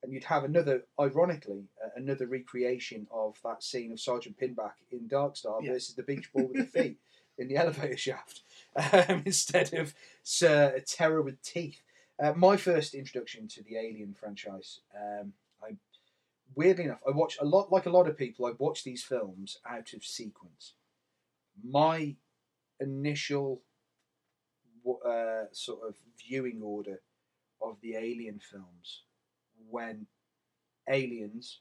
And 0.03 0.13
you'd 0.13 0.25
have 0.25 0.43
another, 0.43 0.83
ironically, 0.99 1.63
uh, 1.83 1.89
another 1.95 2.27
recreation 2.27 3.07
of 3.11 3.35
that 3.43 3.63
scene 3.63 3.91
of 3.91 3.99
Sergeant 3.99 4.37
Pinback 4.39 4.73
in 4.91 5.07
Dark 5.07 5.35
Star 5.35 5.57
Yeah. 5.61 5.71
versus 5.71 5.95
the 5.95 6.03
beach 6.03 6.31
ball 6.31 6.45
with 6.53 6.71
the 6.71 6.79
feet 6.83 6.97
in 7.39 7.47
the 7.47 7.55
elevator 7.57 7.97
shaft 7.97 8.41
um, 8.75 9.23
instead 9.25 9.73
of 9.73 9.95
Sir 10.21 10.81
Terror 10.85 11.23
with 11.23 11.41
teeth. 11.41 11.81
Uh, 12.23 12.33
my 12.35 12.57
first 12.57 12.93
introduction 12.93 13.47
to 13.47 13.63
the 13.63 13.75
Alien 13.77 14.13
franchise. 14.13 14.81
Um, 14.95 15.33
I 15.63 15.75
weirdly 16.57 16.85
enough, 16.85 16.99
I 17.07 17.11
watch 17.11 17.37
a 17.39 17.45
lot 17.45 17.71
like 17.71 17.85
a 17.85 17.91
lot 17.91 18.07
of 18.07 18.17
people. 18.17 18.47
I 18.47 18.51
watch 18.57 18.83
these 18.83 19.03
films 19.03 19.59
out 19.65 19.93
of 19.93 20.03
sequence. 20.03 20.73
My 21.63 22.15
initial 22.79 23.61
uh, 25.05 25.45
sort 25.51 25.87
of 25.87 25.95
viewing 26.27 26.61
order 26.63 27.01
of 27.61 27.77
the 27.81 27.95
Alien 27.95 28.39
films 28.39 29.03
when 29.69 30.07
Aliens, 30.89 31.59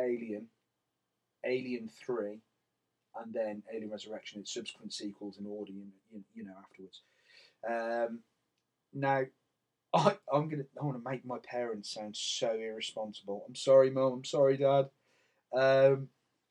Alien, 0.00 0.46
Alien 1.44 1.90
Three, 2.04 2.40
and 3.20 3.32
then 3.34 3.62
Alien 3.74 3.90
Resurrection 3.90 4.38
and 4.38 4.48
subsequent 4.48 4.92
sequels 4.94 5.38
in 5.38 5.46
order, 5.46 5.72
you, 5.72 5.84
you, 6.10 6.22
you 6.34 6.44
know, 6.44 6.54
afterwards. 6.62 7.02
Um, 7.68 8.20
now, 8.94 9.24
I, 9.92 10.16
I'm 10.32 10.48
gonna 10.48 10.64
I 10.80 10.84
want 10.84 11.02
to 11.02 11.10
make 11.10 11.24
my 11.24 11.38
parents 11.38 11.92
sound 11.92 12.16
so 12.16 12.52
irresponsible. 12.52 13.44
I'm 13.48 13.56
sorry, 13.56 13.90
mum. 13.90 14.12
I'm 14.12 14.24
sorry, 14.24 14.56
dad. 14.56 14.88
Um, 15.52 16.08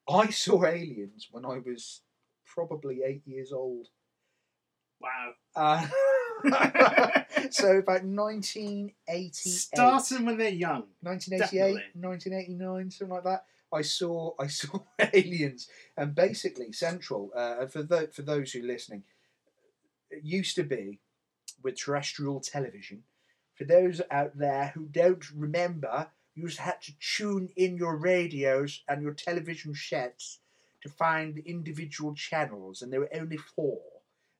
I 0.09 0.29
saw 0.29 0.65
Aliens 0.65 1.29
when 1.31 1.45
I 1.45 1.59
was 1.59 2.01
probably 2.45 3.01
eight 3.05 3.21
years 3.25 3.51
old. 3.51 3.87
Wow. 4.99 5.33
Uh, 5.55 5.87
so 7.51 7.77
about 7.77 8.03
1988. 8.03 9.35
Starting 9.35 10.25
when 10.25 10.37
they're 10.37 10.49
young. 10.49 10.83
1988, 11.01 11.39
Definitely. 11.39 11.83
1989, 11.93 12.91
something 12.91 13.15
like 13.15 13.23
that. 13.23 13.45
I 13.71 13.83
saw 13.83 14.33
I 14.39 14.47
saw 14.47 14.79
aliens, 15.13 15.67
and 15.95 16.15
basically 16.15 16.71
Central. 16.71 17.31
Uh, 17.35 17.67
for 17.67 17.83
the, 17.83 18.09
for 18.11 18.23
those 18.23 18.51
who 18.51 18.63
are 18.63 18.67
listening, 18.67 19.03
it 20.09 20.23
used 20.23 20.55
to 20.55 20.63
be 20.63 20.99
with 21.61 21.79
terrestrial 21.79 22.39
television. 22.39 23.03
For 23.59 23.65
those 23.65 24.01
out 24.09 24.37
there 24.37 24.71
who 24.73 24.85
don't 24.85 25.29
remember, 25.35 26.07
you 26.33 26.47
just 26.47 26.59
had 26.59 26.81
to 26.83 26.93
tune 27.01 27.49
in 27.57 27.75
your 27.75 27.97
radios 27.97 28.83
and 28.87 29.03
your 29.03 29.13
television 29.13 29.75
sets 29.75 30.39
to 30.81 30.87
find 30.87 31.35
the 31.35 31.41
individual 31.41 32.15
channels, 32.15 32.81
and 32.81 32.93
there 32.93 33.01
were 33.01 33.13
only 33.13 33.35
four, 33.35 33.81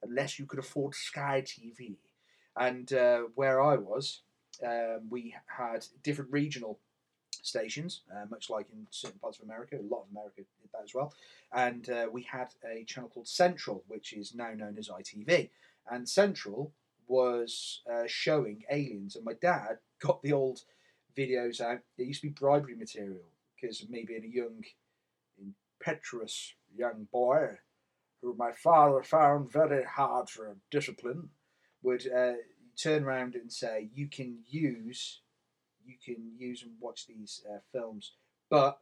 unless 0.02 0.40
you 0.40 0.46
could 0.46 0.58
afford 0.58 0.96
Sky 0.96 1.44
TV. 1.46 1.98
And 2.56 2.94
uh, 2.94 3.24
where 3.36 3.62
I 3.62 3.76
was, 3.76 4.22
um, 4.66 5.10
we 5.10 5.36
had 5.48 5.86
different 6.02 6.32
regional 6.32 6.80
stations, 7.42 8.04
uh, 8.10 8.26
much 8.30 8.50
like 8.50 8.68
in 8.72 8.88
certain 8.90 9.20
parts 9.20 9.40
of 9.40 9.44
America. 9.44 9.76
A 9.76 9.94
lot 9.94 10.04
of 10.04 10.12
America 10.12 10.38
did 10.38 10.72
that 10.72 10.84
as 10.86 10.94
well. 10.94 11.14
And 11.52 11.90
uh, 11.90 12.08
we 12.10 12.24
had 12.24 12.54
a 12.66 12.86
channel 12.86 13.10
called 13.10 13.28
Central, 13.28 13.84
which 13.90 14.14
is 14.14 14.34
now 14.34 14.54
known 14.54 14.78
as 14.78 14.88
ITV. 14.88 15.50
And 15.92 16.08
Central 16.08 16.72
was 17.10 17.82
uh, 17.92 18.04
showing 18.06 18.64
aliens, 18.72 19.16
and 19.16 19.26
my 19.26 19.34
dad 19.42 19.80
got 20.02 20.22
the 20.22 20.32
old 20.32 20.62
videos 21.18 21.60
out. 21.60 21.80
There 21.98 22.06
used 22.06 22.22
to 22.22 22.28
be 22.28 22.34
bribery 22.34 22.76
material 22.76 23.26
because 23.60 23.82
of 23.82 23.90
me 23.90 24.06
being 24.08 24.24
a 24.24 24.36
young, 24.36 24.64
impetuous 25.38 26.54
young 26.74 27.08
boy 27.12 27.58
who 28.22 28.36
my 28.38 28.52
father 28.52 29.02
found 29.02 29.52
very 29.52 29.84
hard 29.84 30.30
for 30.30 30.56
discipline 30.72 31.30
would 31.82 32.06
uh, 32.12 32.34
turn 32.82 33.04
around 33.04 33.36
and 33.36 33.52
say, 33.52 33.90
"You 33.94 34.08
can 34.08 34.40
use, 34.48 35.22
you 35.86 35.96
can 36.04 36.32
use 36.38 36.64
and 36.64 36.74
watch 36.80 37.08
these 37.08 37.42
uh, 37.50 37.60
films, 37.72 38.14
but 38.50 38.80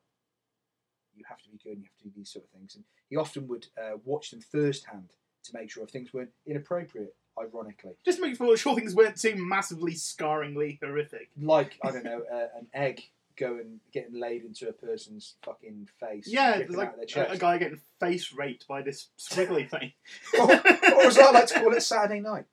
you 1.15 1.23
have 1.29 1.41
to 1.43 1.49
be 1.49 1.57
good. 1.63 1.73
and 1.73 1.83
You 1.83 1.89
have 1.89 1.97
to 1.97 2.09
do 2.09 2.13
these 2.15 2.31
sort 2.31 2.45
of 2.45 2.51
things." 2.51 2.75
And 2.75 2.83
he 3.09 3.15
often 3.15 3.47
would 3.47 3.67
uh, 3.81 3.97
watch 4.03 4.31
them 4.31 4.41
firsthand 4.41 5.11
to 5.43 5.51
make 5.53 5.71
sure 5.71 5.83
if 5.83 5.91
things 5.91 6.13
weren't 6.13 6.33
inappropriate. 6.45 7.15
Ironically, 7.39 7.93
Just 8.05 8.19
to 8.19 8.25
make 8.27 8.35
sure 8.57 8.75
things 8.75 8.95
weren't 8.95 9.17
too 9.19 9.35
massively 9.35 9.93
scarringly 9.93 10.79
horrific. 10.81 11.29
like 11.39 11.77
I 11.83 11.91
don't 11.91 12.03
know, 12.11 12.23
uh, 12.31 12.47
an 12.57 12.67
egg 12.73 13.01
going 13.37 13.79
getting 13.93 14.19
laid 14.19 14.43
into 14.43 14.67
a 14.67 14.73
person's 14.73 15.35
fucking 15.43 15.87
face. 15.99 16.25
Yeah, 16.27 16.57
there's 16.57 16.71
like 16.71 16.93
a, 17.15 17.31
a 17.33 17.37
guy 17.37 17.59
getting 17.59 17.79
face 17.99 18.33
raped 18.33 18.67
by 18.67 18.81
this 18.81 19.09
squiggly 19.19 19.69
thing. 19.69 19.91
or, 20.39 20.51
or 20.51 21.07
as 21.07 21.19
I 21.19 21.29
like 21.31 21.45
to 21.47 21.59
call 21.59 21.73
it, 21.73 21.81
Saturday 21.81 22.19
night. 22.19 22.45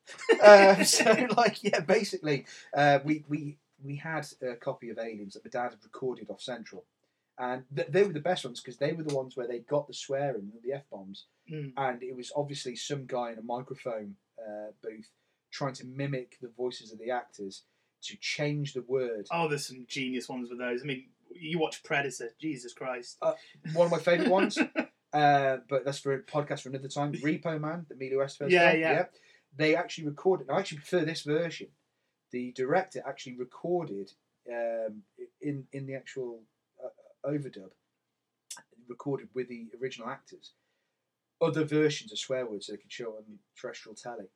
Uh, 0.42 0.84
so, 0.84 1.26
like, 1.36 1.64
yeah, 1.64 1.80
basically, 1.80 2.44
uh, 2.76 2.98
we 3.04 3.24
we 3.28 3.56
we 3.82 3.96
had 3.96 4.26
a 4.42 4.54
copy 4.56 4.90
of 4.90 4.98
Aliens 4.98 5.34
that 5.34 5.44
my 5.44 5.50
dad 5.50 5.70
had 5.70 5.82
recorded 5.82 6.28
off 6.28 6.42
Central, 6.42 6.84
and 7.38 7.64
th- 7.74 7.88
they 7.88 8.02
were 8.02 8.12
the 8.12 8.20
best 8.20 8.44
ones 8.44 8.60
because 8.60 8.76
they 8.76 8.92
were 8.92 9.02
the 9.04 9.14
ones 9.14 9.36
where 9.38 9.46
they 9.48 9.60
got 9.60 9.86
the 9.88 9.94
swearing, 9.94 10.52
the 10.62 10.72
f 10.74 10.82
bombs, 10.90 11.24
Mm. 11.50 11.72
and 11.76 12.02
it 12.02 12.16
was 12.16 12.32
obviously 12.36 12.74
some 12.74 13.04
guy 13.06 13.30
in 13.32 13.38
a 13.38 13.42
microphone 13.42 14.16
uh, 14.46 14.72
booth 14.83 15.11
trying 15.50 15.74
to 15.74 15.87
mimic 15.87 16.37
the 16.40 16.50
voices 16.57 16.92
of 16.92 16.98
the 16.98 17.11
actors 17.11 17.62
to 18.02 18.16
change 18.20 18.74
the 18.74 18.83
word. 18.83 19.26
Oh, 19.30 19.48
there's 19.48 19.66
some 19.66 19.87
genius 19.88 20.28
ones 20.28 20.50
with 20.50 20.59
those. 20.59 20.83
I 20.83 20.85
mean, 20.85 21.04
you 21.35 21.59
watch 21.59 21.83
Predator, 21.83 22.35
Jesus 22.40 22.72
Christ. 22.72 23.18
One 23.72 23.87
of 23.87 23.90
my 23.90 23.98
favourite 23.98 24.30
ones. 24.30 24.59
Uh, 25.14 25.59
but 25.68 25.85
that's 25.85 26.00
for 26.00 26.12
a 26.12 26.20
podcast 26.20 26.62
for 26.62 26.70
another 26.70 26.88
time. 26.88 27.12
Repo 27.22 27.61
Man, 27.61 27.87
the 27.88 27.94
Emilio 27.94 28.18
Estevez 28.18 28.50
Yeah, 28.50 28.70
film, 28.72 28.83
yeah. 28.83 29.04
They 29.57 29.76
actually 29.76 30.09
recorded. 30.09 30.50
I 30.50 30.59
actually 30.59 30.78
prefer 30.78 31.04
this 31.04 31.22
version. 31.22 31.68
The 32.33 32.50
director 32.50 33.00
actually 33.07 33.37
recorded 33.37 34.11
um, 34.50 35.02
in 35.40 35.68
in 35.72 35.87
the 35.87 35.94
actual 35.94 36.40
uh, 36.85 37.30
overdub, 37.30 37.70
recorded 38.88 39.28
with 39.35 39.48
the 39.48 39.68
original 39.80 40.09
actors, 40.09 40.54
other 41.44 41.64
versions 41.64 42.12
of 42.12 42.18
swear 42.18 42.46
words 42.46 42.66
they 42.66 42.76
could 42.76 42.92
show 42.92 43.11
on 43.16 43.24
terrestrial 43.61 43.94
telly. 43.94 44.26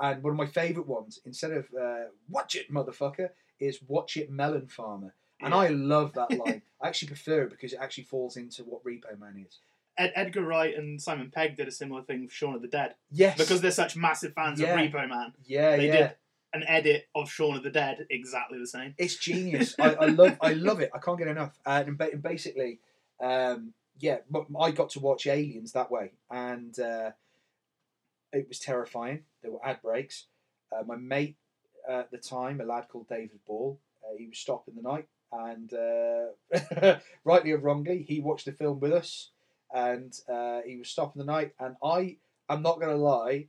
And 0.00 0.22
one 0.22 0.32
of 0.32 0.36
my 0.36 0.46
favourite 0.46 0.86
ones, 0.88 1.20
instead 1.24 1.52
of 1.52 1.66
uh, 1.80 2.04
"Watch 2.28 2.54
it, 2.54 2.70
motherfucker," 2.70 3.30
is 3.58 3.80
"Watch 3.86 4.16
it, 4.16 4.30
melon 4.30 4.66
farmer." 4.66 5.14
And 5.40 5.52
Yeah. 5.52 5.60
I 5.60 5.68
love 5.68 6.12
that 6.14 6.30
line. 6.30 6.62
I 6.82 6.88
actually 6.88 7.08
prefer 7.08 7.42
it 7.44 7.50
because 7.50 7.72
it 7.72 7.78
actually 7.80 8.04
falls 8.04 8.36
into 8.36 8.62
what 8.64 8.84
Repo 8.84 9.18
Man 9.18 9.44
is. 9.46 9.58
Ed, 9.98 10.12
Edgar 10.14 10.42
Wright 10.42 10.76
and 10.76 11.00
Simon 11.00 11.30
Pegg 11.30 11.56
did 11.56 11.68
a 11.68 11.70
similar 11.70 12.02
thing 12.02 12.22
with 12.22 12.32
Shaun 12.32 12.54
of 12.54 12.60
the 12.62 12.68
Dead. 12.68 12.94
Yes. 13.10 13.38
Because 13.38 13.62
they're 13.62 13.70
such 13.70 13.96
massive 13.96 14.34
fans 14.34 14.60
Yeah. 14.60 14.78
of 14.78 14.92
Repo 14.92 15.08
Man. 15.08 15.32
yeah, 15.46 15.76
They 15.76 15.86
yeah. 15.86 15.96
did 15.96 16.14
an 16.52 16.64
edit 16.68 17.08
of 17.14 17.30
Shaun 17.30 17.56
of 17.56 17.62
the 17.62 17.70
Dead 17.70 18.06
exactly 18.10 18.58
the 18.58 18.66
same. 18.66 18.94
It's 18.98 19.16
genius. 19.16 19.74
I, 19.80 19.94
I 19.94 20.06
love 20.06 20.36
I 20.42 20.52
love 20.52 20.80
it. 20.80 20.90
I 20.94 20.98
can't 20.98 21.18
get 21.18 21.28
enough. 21.28 21.58
And, 21.64 21.96
ba- 21.96 22.10
and 22.12 22.22
basically, 22.22 22.80
um, 23.20 23.72
yeah, 23.98 24.18
I 24.60 24.70
got 24.70 24.90
to 24.90 25.00
watch 25.00 25.26
Aliens 25.26 25.72
that 25.72 25.90
way, 25.90 26.12
and 26.30 26.78
uh, 26.78 27.10
it 28.32 28.48
was 28.48 28.58
terrifying. 28.58 29.24
There 29.42 29.52
were 29.52 29.64
ad 29.64 29.80
breaks. 29.82 30.26
Uh, 30.72 30.82
my 30.84 30.96
mate 30.96 31.36
uh, 31.88 32.00
at 32.00 32.10
the 32.10 32.18
time, 32.18 32.60
a 32.60 32.64
lad 32.64 32.88
called 32.88 33.08
David 33.08 33.38
Ball, 33.46 33.78
uh, 34.04 34.16
he 34.18 34.26
was 34.26 34.38
stopping 34.38 34.74
the 34.74 34.82
night, 34.82 35.06
and 35.32 35.72
uh, 35.72 36.98
rightly 37.24 37.52
or 37.52 37.58
wrongly, 37.58 38.02
he 38.02 38.20
watched 38.20 38.46
the 38.46 38.52
film 38.52 38.80
with 38.80 38.92
us, 38.92 39.30
and 39.74 40.18
uh, 40.28 40.60
he 40.66 40.76
was 40.76 40.88
stopping 40.88 41.20
the 41.20 41.32
night. 41.32 41.52
And 41.58 41.76
I, 41.82 42.16
I'm 42.48 42.62
not 42.62 42.80
going 42.80 42.94
to 42.94 43.02
lie, 43.02 43.46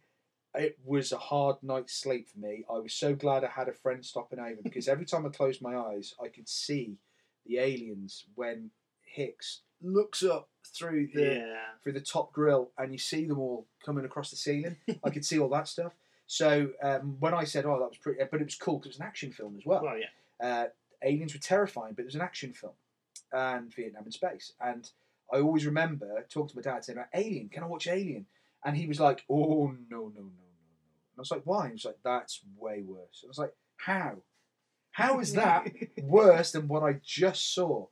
it 0.56 0.78
was 0.84 1.12
a 1.12 1.18
hard 1.18 1.58
night's 1.62 1.94
sleep 1.94 2.30
for 2.30 2.40
me. 2.40 2.66
I 2.70 2.80
was 2.80 2.94
so 2.94 3.14
glad 3.14 3.44
I 3.44 3.50
had 3.50 3.68
a 3.68 3.74
friend 3.74 4.04
stopping 4.04 4.40
over 4.40 4.62
because 4.64 4.88
every 4.88 5.06
time 5.06 5.26
I 5.26 5.30
closed 5.30 5.62
my 5.62 5.78
eyes, 5.78 6.14
I 6.24 6.30
could 6.30 6.50
see 6.50 6.98
the 7.46 7.60
aliens 7.60 8.26
when 8.36 8.72
Hicks 9.04 9.62
looks 9.82 10.24
up 10.24 10.50
through 10.66 11.10
the 11.14 11.22
yeah. 11.22 11.56
through 11.84 11.94
the 11.94 12.02
top 12.02 12.34
grill 12.34 12.72
and 12.78 12.92
you 12.92 12.98
see 12.98 13.26
them 13.26 13.40
all 13.40 13.66
coming 13.86 14.06
across 14.06 14.30
the 14.30 14.36
ceiling. 14.36 14.78
I 15.04 15.10
could 15.10 15.26
see 15.26 15.40
all 15.40 15.50
that 15.50 15.68
stuff. 15.68 15.94
So 16.28 16.72
um, 16.84 17.18
when 17.20 17.34
I 17.34 17.46
said, 17.46 17.66
"Oh, 17.66 17.80
that 17.80 17.90
was 17.90 17.98
pretty," 17.98 18.20
but 18.30 18.42
it 18.42 18.46
was 18.46 18.56
cool 18.56 18.78
because 18.78 18.88
it 18.88 18.96
was 18.96 19.00
an 19.00 19.06
action 19.06 19.32
film 19.32 19.56
as 19.58 19.66
well. 19.66 19.84
Well, 19.84 19.98
yeah. 19.98 20.46
Uh, 20.46 20.68
aliens 21.02 21.34
were 21.34 21.40
terrifying, 21.40 21.94
but 21.94 22.02
it 22.02 22.06
was 22.06 22.16
an 22.16 22.22
action 22.22 22.54
film 22.54 22.74
and 23.32 23.74
Vietnam 23.74 24.06
in 24.06 24.12
space. 24.12 24.54
And 24.60 24.90
I 25.34 25.40
always 25.40 25.66
remember 25.66 26.26
talking 26.30 26.50
to 26.50 26.56
my 26.58 26.62
dad 26.62 26.84
saying, 26.84 27.00
"Alien, 27.14 27.50
can 27.50 27.64
I 27.64 27.68
watch 27.68 27.88
Alien?" 27.88 28.26
And 28.66 28.76
he 28.76 28.88
was 28.88 29.00
like, 29.00 29.24
"Oh 29.30 29.74
no, 29.90 29.98
no, 29.98 29.98
no, 30.00 30.22
no, 30.22 30.22
no." 30.22 30.24
And 30.24 31.18
I 31.18 31.22
was 31.22 31.32
like, 31.32 31.44
"Why?" 31.46 31.68
He 31.68 31.74
was 31.74 31.86
like, 31.86 32.00
"That's 32.04 32.42
way 32.58 32.82
worse." 32.82 33.24
I 33.24 33.28
was 33.28 33.38
like, 33.38 33.54
"How? 33.78 34.18
How 34.92 35.20
is 35.20 35.34
that 35.34 35.72
worse 36.04 36.52
than 36.52 36.68
what 36.68 36.84
I 36.84 37.00
just 37.04 37.54
saw?" 37.54 37.88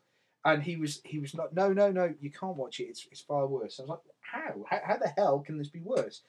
And 0.46 0.62
he 0.64 0.78
was 0.78 1.02
he 1.04 1.18
was 1.20 1.34
not. 1.34 1.54
No, 1.56 1.74
no, 1.74 1.92
no. 1.92 2.14
You 2.22 2.30
can't 2.32 2.56
watch 2.56 2.80
it. 2.80 2.84
It's 2.84 3.08
it's 3.12 3.22
far 3.22 3.48
worse. 3.48 3.80
I 3.80 3.84
was 3.84 3.90
like, 3.90 4.00
"How? 4.22 4.64
How, 4.70 4.80
how 4.86 4.98
the 4.98 5.08
hell 5.18 5.40
can 5.40 5.58
this 5.58 5.70
be 5.70 5.82
worse?" 5.82 6.22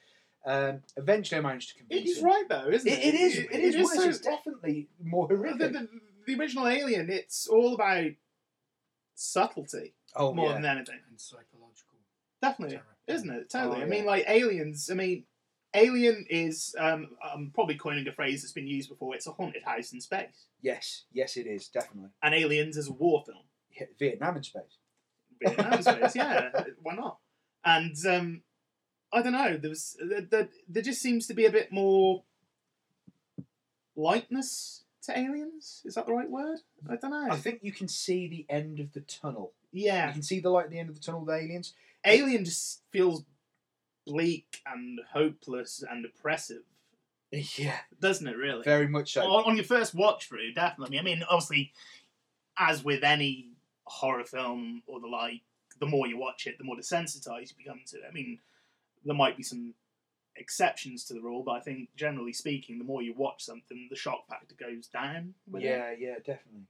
Um, 0.45 0.81
eventually, 0.95 1.37
I 1.37 1.41
managed 1.41 1.69
to 1.69 1.75
convince 1.75 2.01
He's 2.03 2.17
him. 2.19 2.25
right, 2.25 2.45
though, 2.49 2.67
isn't 2.69 2.87
It, 2.91 2.99
it? 2.99 3.13
it 3.13 3.13
is. 3.15 3.37
It, 3.37 3.51
is 3.51 3.75
worse. 3.75 3.93
so- 3.95 4.09
It's 4.09 4.19
definitely 4.19 4.87
more 5.03 5.27
horrific. 5.27 5.71
the, 5.73 5.87
the 6.25 6.35
original 6.39 6.67
Alien, 6.67 7.09
it's 7.11 7.47
all 7.47 7.75
about 7.75 8.11
subtlety 9.15 9.93
oh 10.15 10.33
more 10.33 10.49
yeah. 10.49 10.53
than 10.55 10.65
anything. 10.65 10.99
and 11.09 11.19
psychological 11.19 11.97
Definitely, 12.41 12.75
terror. 12.77 12.85
isn't 13.07 13.29
it? 13.31 13.49
Totally. 13.49 13.79
Oh, 13.81 13.83
I 13.83 13.85
mean, 13.85 14.05
like 14.05 14.25
aliens. 14.27 14.89
I 14.91 14.93
mean, 14.95 15.23
Alien 15.73 16.25
is. 16.29 16.75
Um, 16.79 17.09
I'm 17.23 17.51
probably 17.53 17.75
coining 17.75 18.07
a 18.07 18.11
phrase 18.11 18.41
that's 18.41 18.51
been 18.53 18.67
used 18.67 18.89
before. 18.89 19.15
It's 19.15 19.27
a 19.27 19.31
haunted 19.31 19.63
house 19.63 19.91
in 19.91 20.01
space, 20.01 20.45
Yes, 20.61 21.05
yes, 21.11 21.35
it 21.35 21.47
is 21.47 21.67
definitely. 21.67 22.09
and 22.23 22.33
Aliens 22.35 22.77
is 22.77 22.87
a 22.87 22.93
war 22.93 23.23
film. 23.25 23.43
Vietnam 23.99 24.37
in 24.37 24.43
space. 24.43 24.77
Vietnam 25.41 25.73
in 25.73 25.83
space. 25.83 26.15
Yeah, 26.15 26.49
why 26.81 26.95
not? 26.95 27.17
And 27.65 27.95
um, 28.07 28.41
I 29.11 29.21
don't 29.21 29.33
know. 29.33 29.57
There 29.57 29.69
was 29.69 29.97
there, 30.01 30.21
there, 30.21 30.49
there 30.67 30.83
just 30.83 31.01
seems 31.01 31.27
to 31.27 31.33
be 31.33 31.45
a 31.45 31.51
bit 31.51 31.71
more 31.71 32.23
lightness 33.95 34.83
to 35.03 35.17
aliens. 35.17 35.81
Is 35.85 35.95
that 35.95 36.05
the 36.05 36.13
right 36.13 36.29
word? 36.29 36.59
I 36.89 36.95
don't 36.95 37.11
know. 37.11 37.27
I 37.29 37.37
think 37.37 37.59
you 37.61 37.71
can 37.71 37.87
see 37.87 38.27
the 38.27 38.45
end 38.53 38.79
of 38.79 38.93
the 38.93 39.01
tunnel. 39.01 39.53
yeah, 39.71 40.07
You 40.07 40.13
can 40.13 40.23
see 40.23 40.39
the 40.39 40.49
light 40.49 40.65
at 40.65 40.71
the 40.71 40.79
end 40.79 40.89
of 40.89 40.95
the 40.95 41.01
tunnel 41.01 41.21
with 41.21 41.33
aliens. 41.35 41.73
Alien 42.05 42.45
just 42.45 42.81
feels 42.91 43.23
bleak 44.05 44.61
and 44.65 44.99
hopeless 45.13 45.83
and 45.89 46.05
oppressive, 46.05 46.63
Yeah, 47.31 47.75
doesn't 47.99 48.27
it? 48.27 48.37
Really. 48.37 48.63
very 48.63 48.87
much 48.87 49.13
so. 49.13 49.21
on, 49.23 49.45
on 49.51 49.55
your 49.55 49.65
first 49.65 49.93
watch 49.93 50.27
through, 50.27 50.53
definitely. 50.53 50.99
I 50.99 51.01
mean, 51.01 51.23
obviously, 51.29 51.73
as 52.57 52.83
with 52.83 53.03
any 53.03 53.49
horror 53.87 54.23
film 54.23 54.83
or 54.87 54.99
the 54.99 55.07
like, 55.07 55.41
the 55.79 55.85
more 55.85 56.07
you 56.07 56.17
watch 56.17 56.47
it, 56.47 56.57
the 56.57 56.63
more 56.63 56.75
desensitized 56.75 57.49
you 57.51 57.55
become 57.57 57.81
to 57.87 57.97
it. 57.97 58.03
I 58.09 58.13
mean, 58.13 58.39
there 59.05 59.15
might 59.15 59.37
be 59.37 59.43
some 59.43 59.73
exceptions 60.35 61.03
to 61.05 61.13
the 61.13 61.21
rule, 61.21 61.43
but 61.43 61.53
I 61.53 61.59
think 61.59 61.89
generally 61.95 62.33
speaking, 62.33 62.77
the 62.77 62.83
more 62.83 63.01
you 63.01 63.13
watch 63.15 63.43
something, 63.43 63.87
the 63.89 63.95
shock 63.95 64.27
factor 64.29 64.55
goes 64.55 64.87
down. 64.87 65.33
With 65.49 65.63
it. 65.63 65.67
Yeah, 65.67 65.91
yeah, 65.97 66.15
definitely. 66.15 66.67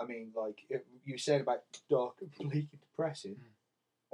I 0.00 0.04
mean, 0.04 0.32
like 0.36 0.58
it, 0.68 0.86
you 1.04 1.16
said 1.18 1.40
about 1.40 1.62
dark 1.88 2.16
and 2.20 2.30
bleak 2.50 2.68
and 2.72 2.80
depressing. 2.80 3.36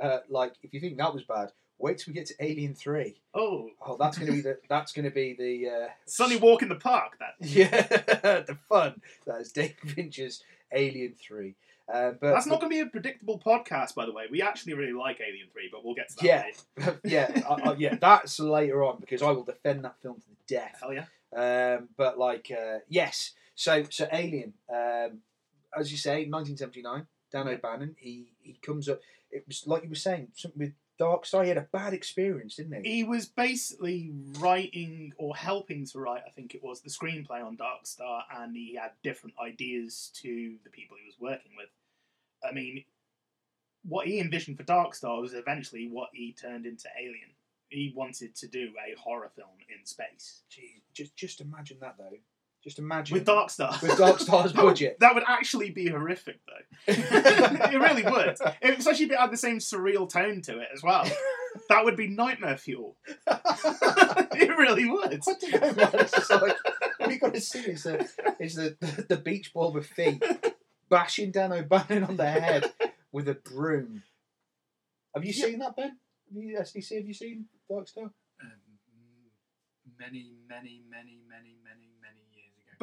Uh, 0.00 0.18
like, 0.28 0.54
if 0.62 0.72
you 0.72 0.80
think 0.80 0.96
that 0.98 1.12
was 1.12 1.24
bad, 1.24 1.52
wait 1.78 1.98
till 1.98 2.12
we 2.12 2.14
get 2.14 2.26
to 2.26 2.34
Alien 2.40 2.74
Three. 2.74 3.20
Oh, 3.34 3.68
Oh, 3.84 3.96
that's 3.98 4.16
gonna 4.16 4.32
be 4.32 4.40
the 4.40 4.58
that's 4.68 4.92
gonna 4.92 5.10
be 5.10 5.34
the 5.34 5.68
uh, 5.68 5.88
sunny 6.06 6.36
walk 6.36 6.62
in 6.62 6.68
the 6.68 6.76
park. 6.76 7.18
That 7.18 7.34
yeah 7.40 7.70
the 8.46 8.56
fun. 8.68 9.00
That 9.26 9.40
is 9.40 9.52
David 9.52 9.76
Fincher's 9.86 10.42
Alien 10.72 11.14
Three. 11.14 11.56
Uh, 11.92 12.12
but 12.20 12.32
that's 12.32 12.46
not 12.46 12.60
going 12.60 12.70
to 12.70 12.76
be 12.76 12.80
a 12.80 12.86
predictable 12.86 13.38
podcast, 13.38 13.94
by 13.94 14.06
the 14.06 14.12
way. 14.12 14.24
We 14.30 14.42
actually 14.42 14.74
really 14.74 14.92
like 14.92 15.20
Alien 15.20 15.48
Three, 15.52 15.68
but 15.70 15.84
we'll 15.84 15.94
get 15.94 16.08
to 16.10 16.16
that. 16.16 16.24
Yeah. 16.24 16.44
later. 16.78 17.00
yeah, 17.04 17.42
I, 17.48 17.70
I, 17.70 17.74
yeah. 17.74 17.96
That's 18.00 18.38
later 18.38 18.84
on 18.84 18.98
because 19.00 19.22
I 19.22 19.30
will 19.30 19.44
defend 19.44 19.84
that 19.84 20.00
film 20.00 20.20
to 20.20 20.28
the 20.28 20.36
death. 20.46 20.78
Hell 20.80 20.92
yeah. 20.92 21.06
Um, 21.34 21.88
but 21.96 22.18
like, 22.18 22.50
uh, 22.50 22.78
yes. 22.88 23.32
So, 23.54 23.84
so 23.90 24.06
Alien, 24.12 24.54
um, 24.70 25.20
as 25.76 25.90
you 25.90 25.98
say, 25.98 26.26
1979. 26.26 27.06
Dan 27.32 27.48
O'Bannon. 27.48 27.96
He 27.98 28.34
he 28.40 28.58
comes 28.62 28.88
up. 28.88 29.00
It 29.30 29.44
was 29.48 29.66
like 29.66 29.82
you 29.82 29.88
were 29.88 29.94
saying 29.94 30.28
something 30.34 30.58
with 30.60 30.72
Dark 31.02 31.26
Star. 31.26 31.42
He 31.42 31.48
had 31.48 31.58
a 31.58 31.68
bad 31.72 31.94
experience, 31.94 32.56
didn't 32.56 32.84
he? 32.84 32.96
He 32.96 33.04
was 33.04 33.26
basically 33.26 34.12
writing 34.38 35.12
or 35.18 35.34
helping 35.34 35.84
to 35.86 35.98
write, 35.98 36.22
I 36.24 36.30
think 36.30 36.54
it 36.54 36.62
was, 36.62 36.80
the 36.80 36.90
screenplay 36.90 37.44
on 37.44 37.56
Dark 37.56 37.86
Star, 37.86 38.22
and 38.38 38.56
he 38.56 38.76
had 38.80 38.92
different 39.02 39.34
ideas 39.44 40.12
to 40.22 40.54
the 40.62 40.70
people 40.70 40.96
he 40.96 41.06
was 41.06 41.18
working 41.18 41.52
with. 41.56 41.68
I 42.48 42.52
mean, 42.52 42.84
what 43.84 44.06
he 44.06 44.20
envisioned 44.20 44.56
for 44.56 44.62
Dark 44.62 44.94
Star 44.94 45.20
was 45.20 45.34
eventually 45.34 45.88
what 45.88 46.10
he 46.12 46.32
turned 46.32 46.66
into 46.66 46.88
Alien. 46.96 47.30
He 47.68 47.92
wanted 47.96 48.36
to 48.36 48.46
do 48.46 48.72
a 48.86 48.98
horror 49.00 49.30
film 49.34 49.48
in 49.68 49.84
space 49.86 50.42
Gee, 50.50 50.82
just 50.92 51.16
just 51.16 51.40
imagine 51.40 51.78
that 51.80 51.96
though. 51.98 52.18
Just 52.62 52.78
imagine 52.78 53.14
with 53.14 53.24
Dark 53.26 53.50
Star. 53.50 53.76
with 53.82 53.98
Dark 53.98 54.20
Star's 54.20 54.52
budget. 54.52 54.98
That 55.00 55.14
would 55.14 55.24
actually 55.26 55.70
be 55.70 55.88
horrific, 55.88 56.38
though. 56.46 56.92
it 56.92 57.80
really 57.80 58.04
would. 58.04 58.36
It, 58.62 58.78
especially 58.78 59.06
if 59.06 59.10
it 59.12 59.18
had 59.18 59.32
the 59.32 59.36
same 59.36 59.58
surreal 59.58 60.08
tone 60.08 60.42
to 60.42 60.60
it 60.60 60.68
as 60.72 60.82
well. 60.82 61.04
That 61.68 61.84
would 61.84 61.96
be 61.96 62.06
nightmare 62.06 62.56
fuel. 62.56 62.96
it 63.26 64.56
really 64.58 64.88
would. 64.88 65.20
I 65.26 65.32
don't 65.40 65.52
know, 65.60 65.72
man. 65.72 65.90
It's 65.94 66.12
just 66.12 66.30
like 66.30 66.56
all 67.00 67.10
you 67.10 67.18
got 67.18 67.34
to 67.34 67.40
see 67.40 67.58
is 67.60 67.82
the 67.82 68.08
is 68.38 68.54
the, 68.54 68.76
the 69.08 69.16
beach 69.16 69.52
ball 69.52 69.72
with 69.72 69.86
feet 69.86 70.22
bashing 70.88 71.30
Dan 71.32 71.52
O'Bannon 71.52 72.04
on 72.04 72.16
the 72.16 72.26
head 72.30 72.72
with 73.10 73.28
a 73.28 73.34
broom. 73.34 74.02
Have 75.14 75.24
you 75.24 75.32
Yeah. 75.34 75.44
seen 75.46 75.58
that, 75.58 75.74
Ben? 75.76 75.98
Have 76.32 76.42
you, 76.42 76.58
SDC, 76.58 76.96
have 76.96 77.06
you 77.06 77.14
seen 77.14 77.46
Dark 77.68 77.88
Star? 77.88 78.04
Um, 78.04 78.50
many, 79.98 80.32
many, 80.48 80.80
many, 80.88 80.88
many, 80.88 81.18
many, 81.28 81.56
many 81.62 81.86
years 81.86 81.90
ago. 81.90 81.91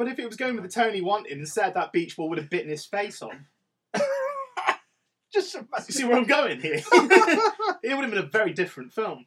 But 0.00 0.08
if 0.08 0.18
it 0.18 0.24
was 0.24 0.36
going 0.36 0.54
with 0.54 0.64
the 0.64 0.70
tone 0.70 0.94
he 0.94 1.02
wanted, 1.02 1.36
instead 1.36 1.74
that 1.74 1.92
beach 1.92 2.16
ball 2.16 2.30
would 2.30 2.38
have 2.38 2.48
bitten 2.48 2.70
his 2.70 2.86
face 2.86 3.20
off. 3.20 3.34
Just 5.30 5.54
You 5.54 5.62
see 5.90 6.04
where 6.04 6.16
I'm 6.16 6.24
going 6.24 6.58
here? 6.58 6.76
it 7.82 7.94
would 7.94 8.04
have 8.04 8.10
been 8.10 8.16
a 8.18 8.22
very 8.22 8.54
different 8.54 8.94
film. 8.94 9.26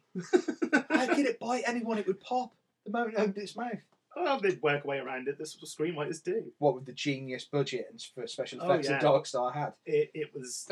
How 0.90 1.06
could 1.14 1.26
it 1.26 1.38
bite 1.38 1.62
anyone? 1.64 1.98
It 1.98 2.08
would 2.08 2.18
pop 2.18 2.56
the 2.84 2.90
moment 2.90 3.14
it 3.14 3.20
opened 3.20 3.38
its 3.38 3.54
mouth. 3.54 3.84
Oh, 4.16 4.40
they'd 4.40 4.60
work 4.62 4.82
a 4.82 4.86
way 4.88 4.98
around 4.98 5.28
it. 5.28 5.38
This 5.38 5.54
is 5.54 5.62
what 5.62 5.70
screenwriters 5.70 6.20
do. 6.20 6.42
What 6.58 6.74
with 6.74 6.86
the 6.86 6.92
genius 6.92 7.44
budget 7.44 7.86
and 7.88 8.02
for 8.12 8.26
special 8.26 8.58
Oh, 8.60 8.72
effects 8.72 8.88
yeah. 8.88 8.94
that 8.94 9.02
Dark 9.02 9.26
Star 9.26 9.52
had. 9.52 9.74
It, 9.86 10.10
it 10.12 10.34
was 10.34 10.66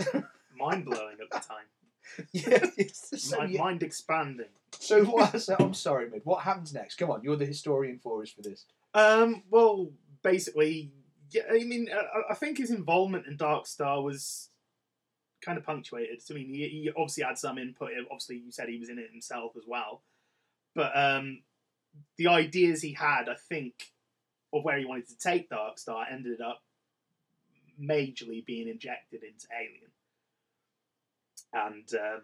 mind 0.59 0.85
blowing 0.85 1.19
at 1.23 1.31
the 1.31 1.47
time. 1.49 1.67
Yeah, 2.33 2.67
it's 2.77 3.23
so, 3.23 3.39
Mind, 3.39 3.53
yeah. 3.53 3.61
mind 3.63 3.83
expanding. 3.85 4.47
so 4.73 5.05
what? 5.05 5.41
So, 5.41 5.55
I'm 5.61 5.75
sorry, 5.75 6.11
Mid. 6.11 6.23
What 6.25 6.43
happens 6.43 6.75
next? 6.75 6.97
Come 6.97 7.13
on, 7.13 7.23
you're 7.23 7.37
the 7.37 7.47
historian 7.47 8.01
for 8.03 8.21
us 8.21 8.31
for 8.31 8.43
this. 8.43 8.65
Um, 8.95 9.43
well, 9.51 9.91
basically, 10.23 10.93
yeah. 11.31 11.43
I 11.51 11.65
mean, 11.65 11.89
I, 11.93 12.33
I 12.33 12.35
think 12.35 12.59
his 12.59 12.71
involvement 12.71 13.27
in 13.27 13.37
Dark 13.37 13.67
Star 13.67 14.03
was 14.03 14.51
kind 15.45 15.59
of 15.59 15.65
punctuated. 15.65 16.21
I 16.31 16.35
mean, 16.35 16.49
he, 16.49 16.69
he 16.69 16.91
obviously 16.91 17.25
had 17.25 17.39
some 17.39 17.59
input. 17.59 17.91
Obviously, 18.11 18.37
you 18.37 18.53
said 18.53 18.69
he 18.69 18.79
was 18.79 18.89
in 18.89 18.99
it 18.99 19.11
himself 19.11 19.53
as 19.57 19.65
well. 19.67 20.03
But 20.75 20.97
um, 20.97 21.43
the 22.17 22.29
ideas 22.29 22.83
he 22.83 22.93
had, 22.93 23.29
I 23.29 23.35
think, 23.49 23.93
of 24.53 24.65
where 24.65 24.79
he 24.79 24.85
wanted 24.85 25.09
to 25.09 25.19
take 25.19 25.49
Dark 25.49 25.79
Star 25.79 26.07
ended 26.11 26.41
up 26.41 26.63
majorly 27.81 28.45
being 28.45 28.69
injected 28.69 29.23
into 29.23 29.47
Alien. 29.55 29.91
And 31.55 31.89
um, 31.95 32.23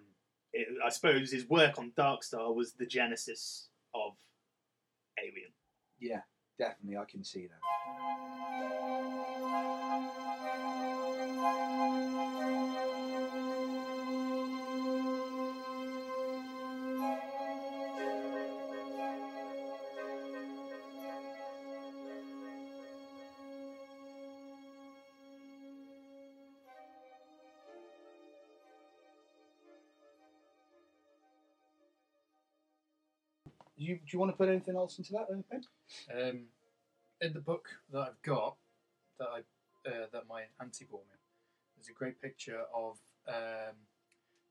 it, 0.52 0.68
I 0.84 0.88
suppose 0.90 1.30
his 1.30 1.48
work 1.48 1.78
on 1.78 1.92
Dark 1.96 2.22
Star 2.22 2.52
was 2.52 2.72
the 2.72 2.86
genesis 2.86 3.68
of 3.94 4.12
Alien. 5.18 5.50
Yeah, 6.00 6.20
definitely, 6.58 6.98
I 6.98 7.04
can 7.04 7.24
see 7.24 7.46
that. 7.46 7.60
You, 33.78 33.94
do 33.96 34.02
you 34.10 34.18
want 34.18 34.32
to 34.32 34.36
put 34.36 34.48
anything 34.48 34.76
else 34.76 34.98
into 34.98 35.12
that, 35.12 35.26
uh, 35.32 35.36
Ben? 35.50 35.64
Um, 36.12 36.40
in 37.20 37.32
the 37.32 37.40
book 37.40 37.68
that 37.92 38.00
I've 38.00 38.22
got, 38.22 38.56
that 39.18 39.28
I 39.28 39.38
uh, 39.88 40.06
that 40.12 40.24
my 40.28 40.42
auntie 40.60 40.84
bought 40.90 41.04
me, 41.08 41.16
there's 41.76 41.88
a 41.88 41.92
great 41.92 42.20
picture 42.20 42.60
of 42.74 42.98
um, 43.28 43.74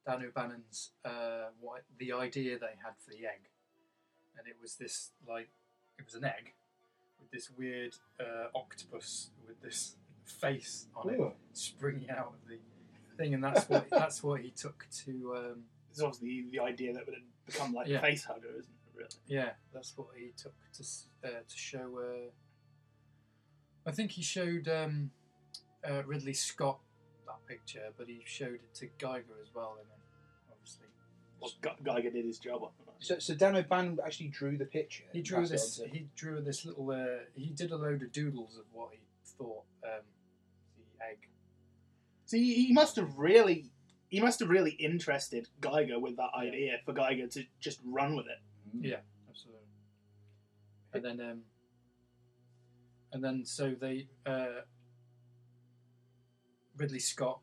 Dan 0.06 0.24
O'Bannon's 0.26 0.92
uh, 1.06 1.50
what 1.60 1.84
the 2.00 2.12
idea 2.14 2.58
they 2.58 2.76
had 2.84 2.94
for 3.04 3.12
the 3.12 3.26
egg, 3.26 3.50
and 4.38 4.48
it 4.48 4.56
was 4.62 4.76
this 4.76 5.12
like 5.28 5.50
it 6.00 6.06
was 6.06 6.16
an 6.16 6.26
egg 6.26 6.54
with 7.20 7.32
this 7.32 7.50
weird 7.58 7.96
uh, 8.20 8.48
octopus 8.56 9.30
with 9.48 9.62
this 9.62 9.96
face 10.26 10.88
on 10.96 11.10
it 11.10 11.20
springing 11.54 12.10
out 12.10 12.34
of 12.44 12.50
the 12.50 12.58
thing, 13.18 13.34
and 13.34 13.44
that's 13.44 13.68
what 13.70 13.90
that's 13.92 14.24
what 14.24 14.42
he 14.42 14.50
took 14.52 14.86
to. 15.06 15.36
Um, 15.36 15.64
It's 15.92 16.02
obviously 16.02 16.46
the 16.52 16.60
idea 16.60 16.94
that 16.94 17.06
would 17.06 17.16
become 17.46 17.74
like 17.74 17.88
Yeah. 17.88 18.00
a 18.00 18.02
face 18.02 18.26
hugger, 18.26 18.50
isn't 18.50 18.72
it? 18.72 18.77
Really? 18.98 19.10
Yeah, 19.28 19.52
that's 19.74 19.94
what 19.96 20.08
he 20.16 20.32
took 20.36 20.54
to 20.74 20.84
uh, 21.24 21.28
to 21.48 21.58
show. 21.58 22.00
Uh, 22.00 22.30
I 23.86 23.92
think 23.92 24.12
he 24.12 24.22
showed 24.22 24.68
um, 24.68 25.12
uh, 25.88 26.04
Ridley 26.06 26.34
Scott 26.34 26.80
that 27.26 27.46
picture, 27.48 27.94
but 27.98 28.08
he 28.08 28.22
showed 28.26 28.56
it 28.56 28.74
to 28.76 28.88
Geiger 28.98 29.36
as 29.42 29.54
well, 29.54 29.78
and 29.80 29.88
then 29.90 29.98
obviously 30.52 30.88
Well, 31.40 31.52
Ge- 31.62 31.84
Geiger 31.84 32.10
did 32.10 32.26
his 32.26 32.40
job. 32.40 32.72
So, 33.00 33.20
so 33.20 33.36
Dan 33.36 33.56
O'Bannon 33.56 34.00
actually 34.04 34.30
drew 34.30 34.58
the 34.58 34.66
picture. 34.66 35.04
he 35.14 35.22
drew 35.22 35.46
this. 35.46 35.80
on 35.80 35.90
He 35.90 36.08
drew 36.16 36.42
this 36.42 36.66
little. 36.66 36.90
Uh, 36.90 37.24
he 37.36 37.52
did 37.52 37.72
a 37.72 37.78
load 37.78 38.02
of 38.02 38.12
doodles 38.12 38.58
of 38.58 38.66
what 38.74 38.90
he 38.92 39.00
thought 39.38 39.64
um, 39.84 40.02
the 40.78 41.06
egg. 41.06 41.28
So 42.26 42.38
he, 42.38 42.66
he 42.66 42.74
must 42.74 42.96
have 42.98 43.18
really, 43.18 43.70
he 44.10 44.20
must 44.20 44.40
have 44.40 44.50
really 44.50 44.72
interested 44.72 45.48
Geiger 45.62 46.00
with 46.00 46.18
that 46.18 46.32
idea 46.36 46.80
for 46.86 46.94
Geiger 46.94 47.28
to 47.28 47.44
just 47.60 47.80
run 47.86 48.16
with 48.16 48.26
it. 48.26 48.40
Yeah, 48.82 48.98
absolutely. 49.30 49.62
And 50.94 51.04
then, 51.04 51.22
um, 51.30 51.42
and 53.12 53.24
then, 53.24 53.46
so 53.46 53.76
they 53.80 54.08
uh, 54.26 54.62
Ridley 56.78 57.00
Scott. 57.00 57.40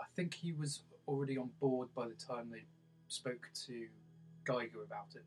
I 0.00 0.04
think 0.14 0.34
he 0.34 0.52
was 0.52 0.82
already 1.06 1.36
on 1.38 1.50
board 1.60 1.88
by 1.94 2.06
the 2.08 2.14
time 2.14 2.50
they 2.50 2.64
spoke 3.08 3.48
to 3.66 3.86
Geiger 4.44 4.82
about 4.82 5.14
it, 5.14 5.24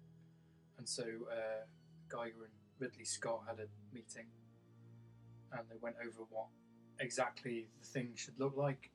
and 0.77 0.87
so 0.87 1.03
uh, 1.03 1.65
Geiger 2.09 2.43
and 2.43 2.53
Ridley 2.79 3.05
Scott 3.05 3.43
had 3.47 3.59
a 3.59 3.67
meeting, 3.93 4.27
and 5.51 5.61
they 5.69 5.77
went 5.81 5.95
over 6.01 6.23
what 6.29 6.47
exactly 6.99 7.67
the 7.79 7.87
thing 7.87 8.11
should 8.15 8.39
look 8.39 8.55
like. 8.57 8.91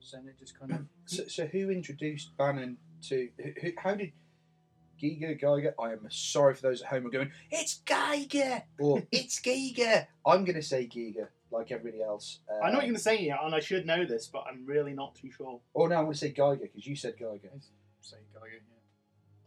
So 0.00 0.16
then 0.16 0.28
it 0.28 0.38
just 0.38 0.58
kind 0.58 0.72
of 0.72 0.86
So, 1.04 1.24
so 1.28 1.46
who 1.46 1.70
introduced 1.70 2.36
Bannon 2.36 2.78
to? 3.08 3.28
Who, 3.60 3.72
how 3.76 3.94
did 3.94 4.12
Giga 5.00 5.40
Geiger? 5.40 5.74
I 5.78 5.92
am 5.92 6.06
sorry 6.10 6.54
for 6.54 6.62
those 6.62 6.82
at 6.82 6.88
home 6.88 7.02
who 7.02 7.08
are 7.08 7.12
going. 7.12 7.32
It's 7.50 7.80
Geiger 7.84 8.62
or 8.78 9.02
it's 9.12 9.40
Giga. 9.40 10.06
I'm 10.26 10.44
going 10.44 10.56
to 10.56 10.62
say 10.62 10.86
Giga, 10.86 11.28
like 11.50 11.72
everybody 11.72 12.02
else. 12.02 12.40
Uh, 12.48 12.64
I 12.64 12.70
know 12.70 12.78
what 12.78 12.86
you're 12.86 12.92
going 12.92 12.94
to 12.94 13.00
say 13.00 13.16
here, 13.16 13.38
and 13.42 13.54
I 13.54 13.60
should 13.60 13.86
know 13.86 14.04
this, 14.04 14.26
but 14.26 14.44
I'm 14.48 14.66
really 14.66 14.92
not 14.92 15.14
too 15.14 15.30
sure. 15.30 15.60
Oh 15.74 15.86
no, 15.86 15.96
I'm 15.96 16.04
going 16.04 16.12
to 16.12 16.18
say 16.18 16.30
Geiger 16.30 16.62
because 16.62 16.86
you 16.86 16.96
said 16.96 17.14
Geiger. 17.18 17.50
say 18.00 18.16
Geiger. 18.34 18.60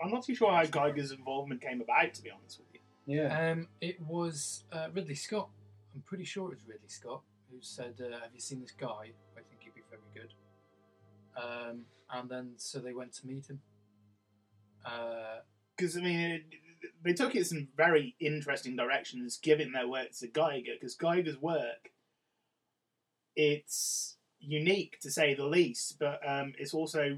I'm 0.03 0.11
not 0.11 0.23
too 0.23 0.35
sure 0.35 0.51
how 0.51 0.65
Geiger's 0.65 1.11
involvement 1.11 1.61
came 1.61 1.79
about, 1.79 2.13
to 2.15 2.21
be 2.21 2.29
honest 2.29 2.59
with 2.59 2.67
you. 2.73 2.79
Yeah. 3.05 3.51
Um, 3.51 3.67
it 3.79 4.01
was 4.01 4.63
uh, 4.71 4.87
Ridley 4.93 5.15
Scott. 5.15 5.49
I'm 5.95 6.01
pretty 6.01 6.25
sure 6.25 6.47
it 6.51 6.55
was 6.55 6.67
Ridley 6.67 6.89
Scott 6.89 7.21
who 7.51 7.57
said, 7.61 7.95
uh, 8.01 8.19
"Have 8.19 8.33
you 8.33 8.39
seen 8.39 8.61
this 8.61 8.71
guy? 8.71 9.11
I 9.37 9.41
think 9.49 9.59
he'd 9.59 9.75
be 9.75 9.81
very 9.89 10.01
good." 10.13 10.33
Um, 11.41 11.85
and 12.11 12.29
then 12.29 12.51
so 12.57 12.79
they 12.79 12.93
went 12.93 13.13
to 13.13 13.27
meet 13.27 13.49
him. 13.49 13.61
Uh, 14.86 15.39
Because, 15.76 15.98
I 15.98 16.02
mean, 16.02 16.19
it, 16.19 16.43
they 17.04 17.13
took 17.13 17.36
it 17.36 17.39
in 17.39 17.46
some 17.46 17.67
very 17.76 18.15
interesting 18.19 18.76
directions, 18.76 19.38
giving 19.41 19.72
their 19.72 19.88
work 19.88 20.12
to 20.19 20.28
Geiger, 20.28 20.74
because 20.80 20.96
Geiger's 20.96 21.41
work, 21.41 21.91
it's 23.36 24.17
unique 24.39 25.00
to 25.02 25.10
say 25.12 25.34
the 25.34 25.46
least, 25.46 25.98
but 26.00 26.19
um, 26.28 26.54
it's 26.58 26.74
also 26.74 27.17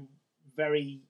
very 0.56 1.00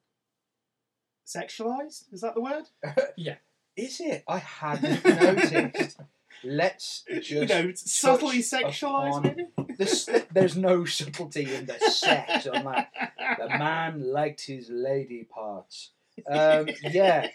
sexualized. 1.26 2.04
Is 2.12 2.20
that 2.22 2.34
the 2.34 2.40
word? 2.40 2.64
yeah. 3.16 3.36
Is 3.76 4.00
it? 4.00 4.24
I 4.26 4.38
hadn't 4.38 5.04
noticed. 5.04 6.00
Let's 6.44 7.04
just 7.08 7.30
you 7.30 7.46
know, 7.46 7.72
subtly 7.74 8.42
touch 8.42 8.80
sexualized, 8.80 9.22
maybe? 9.24 9.74
this- 9.78 10.08
there's 10.32 10.56
no 10.56 10.84
subtlety 10.84 11.54
in 11.54 11.66
the 11.66 11.78
sex 11.90 12.46
on 12.46 12.64
that. 12.64 12.90
The 13.38 13.48
man 13.48 14.12
liked 14.12 14.42
his 14.46 14.68
lady 14.70 15.24
parts. 15.24 15.90
Um, 16.30 16.68
yeah, 16.82 17.28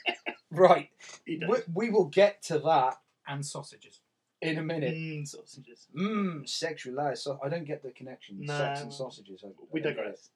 right. 0.52 0.89
We, 1.28 1.41
we 1.74 1.89
will 1.89 2.06
get 2.06 2.41
to 2.44 2.60
that 2.60 2.96
and 3.28 3.46
sausages. 3.46 4.00
in 4.41 4.58
a 4.58 4.62
minute. 4.63 4.94
Mm, 4.96 5.28
sausages. 5.28 5.88
Mmm, 5.96 6.44
sexualized. 6.44 7.20
So 7.20 7.39
I 7.44 7.50
don't 7.50 7.65
get 7.65 7.84
the 7.84 7.91
connection. 7.91 8.38
No. 8.41 8.58
Sex 8.58 8.82
and 8.82 8.94
sausages. 8.94 9.44
I, 9.46 9.50
We 9.72 9.82
I 9.82 9.84
digress. 9.84 10.30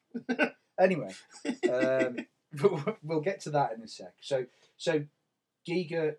Anyway, 0.80 1.14
um, 1.72 2.18
we'll- 2.62 2.98
we'll 3.04 3.22
get 3.22 3.40
to 3.42 3.50
that 3.52 3.72
in 3.74 3.82
a 3.82 3.88
sec. 3.88 4.14
So, 4.22 4.46
so 4.78 5.04
Giga, 5.68 6.16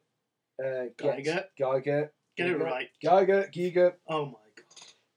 uh, 0.65 0.85
Geiger. 0.97 1.45
Geiger, 1.59 2.13
Get 2.37 2.49
it 2.51 2.59
right. 2.61 2.89
Geiger, 3.03 3.49
Giga, 3.55 3.93
Oh 4.09 4.27
my 4.27 4.33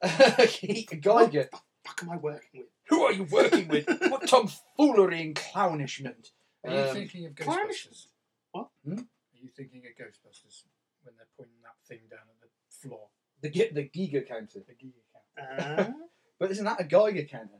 god. 0.01 0.49
Geiger. 1.01 1.09
What 1.11 1.31
the 1.31 1.49
fuck 1.85 2.03
am 2.03 2.09
I 2.11 2.17
working 2.17 2.61
with? 2.61 2.67
Who 2.89 3.03
are 3.03 3.11
you 3.13 3.23
working 3.25 3.67
with? 3.67 3.85
what 4.09 4.27
tomfoolery 4.27 5.21
and 5.21 5.35
clownishment? 5.35 6.31
Are 6.65 6.71
you 6.73 6.77
Um, 6.79 6.93
thinking 6.95 7.25
of 7.25 7.33
Ghostbusters? 7.35 8.07
What? 8.51 8.69
Hmm? 8.83 8.93
Are 8.99 9.37
you 9.41 9.49
thinking 9.55 9.83
of 9.85 9.91
Ghostbusters 10.05 10.63
when 11.03 11.15
they're 11.17 11.27
pointing 11.37 11.61
that 11.63 11.75
thing 11.87 12.01
down 12.09 12.19
at 12.29 12.39
the 12.41 12.49
floor? 12.69 13.07
the 13.41 13.49
Gi- 13.49 13.69
the 13.71 13.83
Giga 13.87 14.27
counter. 14.27 14.59
The 14.67 14.73
Giga 14.73 15.01
count. 15.13 15.69
Uh, 15.87 15.91
But 16.39 16.51
isn't 16.51 16.63
that 16.65 16.79
a 16.79 16.85
Geiger 16.85 17.23
counter? 17.23 17.59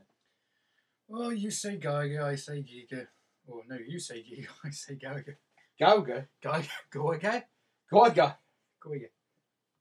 Well, 1.06 1.32
you 1.34 1.50
say 1.50 1.76
Geiger, 1.76 2.22
I 2.22 2.34
say 2.36 2.62
Giga. 2.62 3.08
Or 3.46 3.62
no, 3.68 3.76
you 3.76 3.98
say 3.98 4.16
Giga, 4.22 4.48
I 4.64 4.70
say 4.70 4.94
Geiger. 4.94 5.38
Gauger, 5.78 6.28
Geiger, 6.42 6.68
go 6.90 7.12
again. 7.12 7.44
Geiger, 7.92 8.36
Go 8.82 8.92
again. 8.92 9.08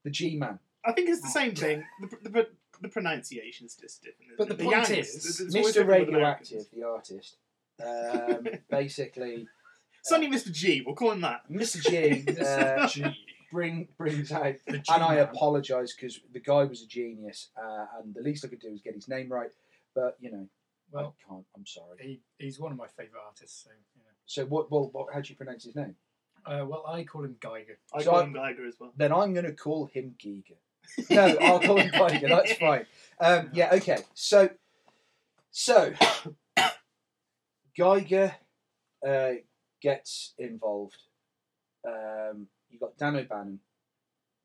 the 0.04 0.10
G 0.10 0.38
man. 0.38 0.60
I 0.86 0.92
think 0.94 1.10
it's 1.10 1.22
the 1.22 1.28
same 1.30 1.54
thing. 1.56 1.84
The, 2.02 2.30
the, 2.30 2.48
the 2.82 2.88
pronunciation's 2.90 3.76
just 3.76 4.02
different. 4.04 4.32
But 4.38 4.48
the 4.50 4.56
isn't 4.56 4.66
point 4.66 4.90
Yanks, 4.90 5.16
is, 5.16 5.42
Mr. 5.42 5.54
different 5.54 5.66
with 5.66 5.78
Americans. 5.78 6.52
Radioactive, 6.52 6.66
the 6.74 6.84
artist, 6.88 7.38
um, 7.86 8.48
basically, 8.70 9.48
Sonny 10.04 10.30
Mr. 10.30 10.52
G, 10.52 10.82
we'll 10.86 10.96
call 10.96 11.12
him 11.12 11.22
that. 11.22 11.42
Mr. 11.52 11.82
G, 11.82 12.26
uh, 12.42 12.88
G. 12.90 13.06
bring 13.52 13.88
brings 13.98 14.32
out, 14.32 14.56
The 14.68 14.74
and 14.76 14.84
I 14.90 15.16
G-man. 15.16 15.20
apologise 15.20 15.94
because 15.94 16.20
the 16.34 16.40
guy 16.40 16.64
was 16.64 16.82
a 16.84 16.88
genius, 16.88 17.50
uh, 17.62 17.86
and 18.02 18.14
the 18.14 18.22
least 18.22 18.46
I 18.46 18.48
could 18.48 18.60
do 18.62 18.72
was 18.72 18.82
get 18.82 18.96
his 18.96 19.08
name 19.08 19.30
right. 19.32 19.50
But 19.96 20.18
you 20.20 20.32
know, 20.32 20.48
Well, 20.92 21.16
I 21.28 21.30
can't. 21.30 21.46
I'm 21.56 21.66
sorry. 21.66 21.98
he, 22.00 22.22
he's 22.38 22.60
one 22.60 22.72
of 22.72 22.78
my 22.78 22.88
favourite 22.88 23.24
artists, 23.26 23.64
so, 23.64 23.72
you. 23.96 24.02
So 24.26 24.46
what? 24.46 24.72
Well, 24.72 24.90
what, 24.94 25.14
how 25.14 25.20
do 25.22 25.30
you 25.30 25.36
pronounce 25.36 25.64
his 25.64 25.76
name? 25.76 25.96
Uh, 26.46 26.66
well, 26.66 26.86
I 26.88 27.04
call 27.04 27.24
him 27.26 27.36
Geiger. 27.42 27.78
I 27.94 28.02
So 28.04 28.12
call 28.12 28.20
I- 28.20 28.24
him 28.24 28.34
Geiger 28.34 28.66
as 28.66 28.76
well. 28.80 28.94
Then 28.96 29.12
I'm 29.12 29.34
going 29.34 29.46
to 29.46 29.52
call 29.54 29.88
him 29.88 30.16
Giga. 30.24 30.56
No, 31.10 31.26
I'll 31.42 31.60
call 31.60 31.78
him 31.78 31.92
Geiger. 31.92 32.30
That's 32.30 32.54
fine. 32.54 32.86
Um, 33.20 33.50
yeah. 33.54 33.70
Okay. 33.74 33.98
So, 34.14 34.50
so 35.52 35.94
Geiger 37.80 38.36
uh, 39.08 39.32
gets 39.82 40.34
involved. 40.38 40.98
Um, 41.88 42.48
you 42.70 42.78
got 42.80 42.98
Dan 42.98 43.16
O'Bannon. 43.16 43.60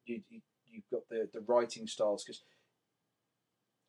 You, 0.06 0.20
you 0.30 0.40
you've 0.70 0.88
got 0.90 1.08
the 1.08 1.28
the 1.32 1.40
writing 1.40 1.86
styles 1.86 2.24
because. 2.24 2.42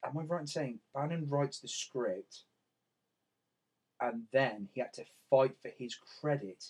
Am 0.06 0.16
I 0.20 0.22
right 0.22 0.42
in 0.42 0.46
saying 0.48 0.80
Bannon 0.94 1.28
writes 1.28 1.60
the 1.60 1.68
script, 1.68 2.44
and 4.00 4.24
then 4.32 4.70
he 4.74 4.82
had 4.82 4.94
to 4.94 5.06
fight 5.32 5.56
for 5.64 5.72
his 5.80 5.96
credit? 6.22 6.64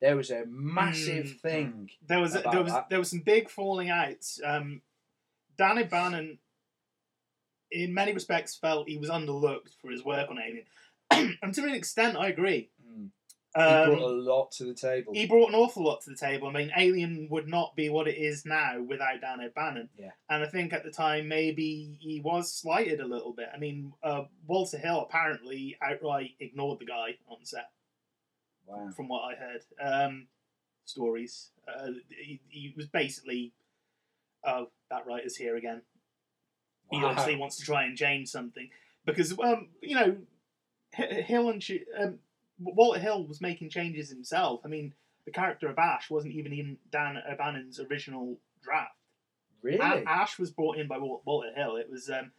There 0.00 0.16
was 0.16 0.30
a 0.30 0.44
massive 0.46 1.26
Mm. 1.26 1.40
thing. 1.40 1.90
There 2.06 2.20
was 2.20 2.32
there 2.32 2.62
was 2.62 2.72
that. 2.72 2.88
there 2.88 2.98
was 2.98 3.10
some 3.10 3.20
big 3.20 3.50
falling 3.50 3.90
outs. 3.90 4.40
Um, 4.42 4.80
Dan 5.58 5.78
O'Bannon, 5.78 6.38
in 7.70 7.92
many 7.92 8.14
respects, 8.14 8.56
felt 8.56 8.88
he 8.88 8.96
was 8.96 9.10
underlooked 9.10 9.74
for 9.82 9.90
his 9.90 10.02
work 10.02 10.30
on 10.30 10.38
Alien, 10.38 10.64
and 11.42 11.54
to 11.54 11.62
an 11.64 11.74
extent, 11.74 12.16
I 12.16 12.28
agree. 12.28 12.70
Mm. 12.86 13.10
He 13.54 13.60
brought 13.60 13.88
a 13.88 14.06
Um, 14.06 14.24
lot 14.24 14.50
to 14.52 14.64
the 14.64 14.74
table. 14.74 15.12
he 15.14 15.26
brought 15.26 15.48
an 15.50 15.54
awful 15.54 15.84
lot 15.84 16.00
to 16.02 16.10
the 16.10 16.16
table. 16.16 16.48
I 16.48 16.52
mean, 16.52 16.72
Alien 16.76 17.28
would 17.30 17.46
not 17.48 17.76
be 17.76 17.88
what 17.90 18.08
it 18.08 18.16
is 18.16 18.46
now 18.46 18.80
without 18.82 19.20
Dan 19.20 19.40
O'Bannon. 19.40 19.90
Yeah. 19.98 20.12
And 20.30 20.42
I 20.42 20.46
think 20.46 20.72
at 20.72 20.84
the 20.84 20.90
time 20.90 21.28
maybe 21.28 21.98
he 22.00 22.20
was 22.20 22.52
slighted 22.52 23.00
a 23.00 23.06
little 23.06 23.32
bit. 23.34 23.48
I 23.54 23.58
mean, 23.58 23.92
uh, 24.02 24.24
Walter 24.46 24.78
Hill 24.78 25.00
apparently 25.02 25.76
outright 25.82 26.30
ignored 26.40 26.78
the 26.80 26.86
guy 26.86 27.16
on 27.28 27.44
set. 27.44 27.70
Wow. 28.64 28.90
from 28.96 29.08
what 29.08 29.22
I 29.22 29.34
heard. 29.34 29.62
Um, 29.80 30.28
stories. 30.84 31.50
Uh, 31.68 31.88
he, 32.08 32.40
he 32.48 32.72
was 32.76 32.86
basically, 32.86 33.52
oh, 34.44 34.68
that 34.88 35.04
writer's 35.06 35.36
here 35.36 35.56
again. 35.56 35.82
He 36.90 36.98
Wow. 36.98 37.08
obviously 37.08 37.36
wants 37.36 37.56
to 37.58 37.64
try 37.64 37.84
and 37.84 37.96
change 37.98 38.28
something 38.28 38.70
because, 39.04 39.36
um, 39.38 39.68
you 39.82 39.94
know, 39.96 40.16
Hill 40.92 41.48
and 41.48 41.64
um, 41.98 42.18
Walter 42.58 43.00
Hill 43.00 43.26
was 43.26 43.40
making 43.40 43.70
changes 43.70 44.10
himself. 44.10 44.60
I 44.64 44.68
mean, 44.68 44.94
the 45.24 45.32
character 45.32 45.68
of 45.68 45.78
Ash 45.78 46.10
wasn't 46.10 46.34
even 46.34 46.52
in 46.52 46.78
Dan 46.90 47.18
O'Bannon's 47.30 47.80
original 47.80 48.38
draft. 48.62 48.96
Really? 49.62 49.78
A- 49.78 50.04
Ash 50.06 50.38
was 50.38 50.50
brought 50.50 50.76
in 50.76 50.88
by 50.88 50.98
Walter 50.98 51.52
Hill. 51.54 51.76
It 51.76 51.88
was 51.90 52.10
um, 52.10 52.32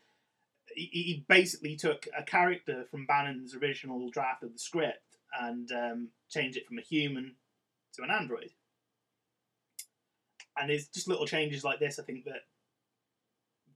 he, 0.75 0.89
he 0.91 1.25
basically 1.27 1.75
took 1.75 2.07
a 2.17 2.23
character 2.23 2.85
from 2.91 3.05
Bannon's 3.05 3.55
original 3.55 4.09
draft 4.09 4.43
of 4.43 4.53
the 4.53 4.59
script 4.59 5.17
and 5.39 5.71
um, 5.71 6.09
changed 6.29 6.57
it 6.57 6.67
from 6.67 6.77
a 6.77 6.81
human 6.81 7.35
to 7.95 8.03
an 8.03 8.11
android. 8.11 8.51
And 10.57 10.69
it's 10.69 10.87
just 10.87 11.07
little 11.07 11.25
changes 11.25 11.63
like 11.63 11.79
this, 11.79 11.97
I 11.97 12.03
think, 12.03 12.25
that 12.25 12.43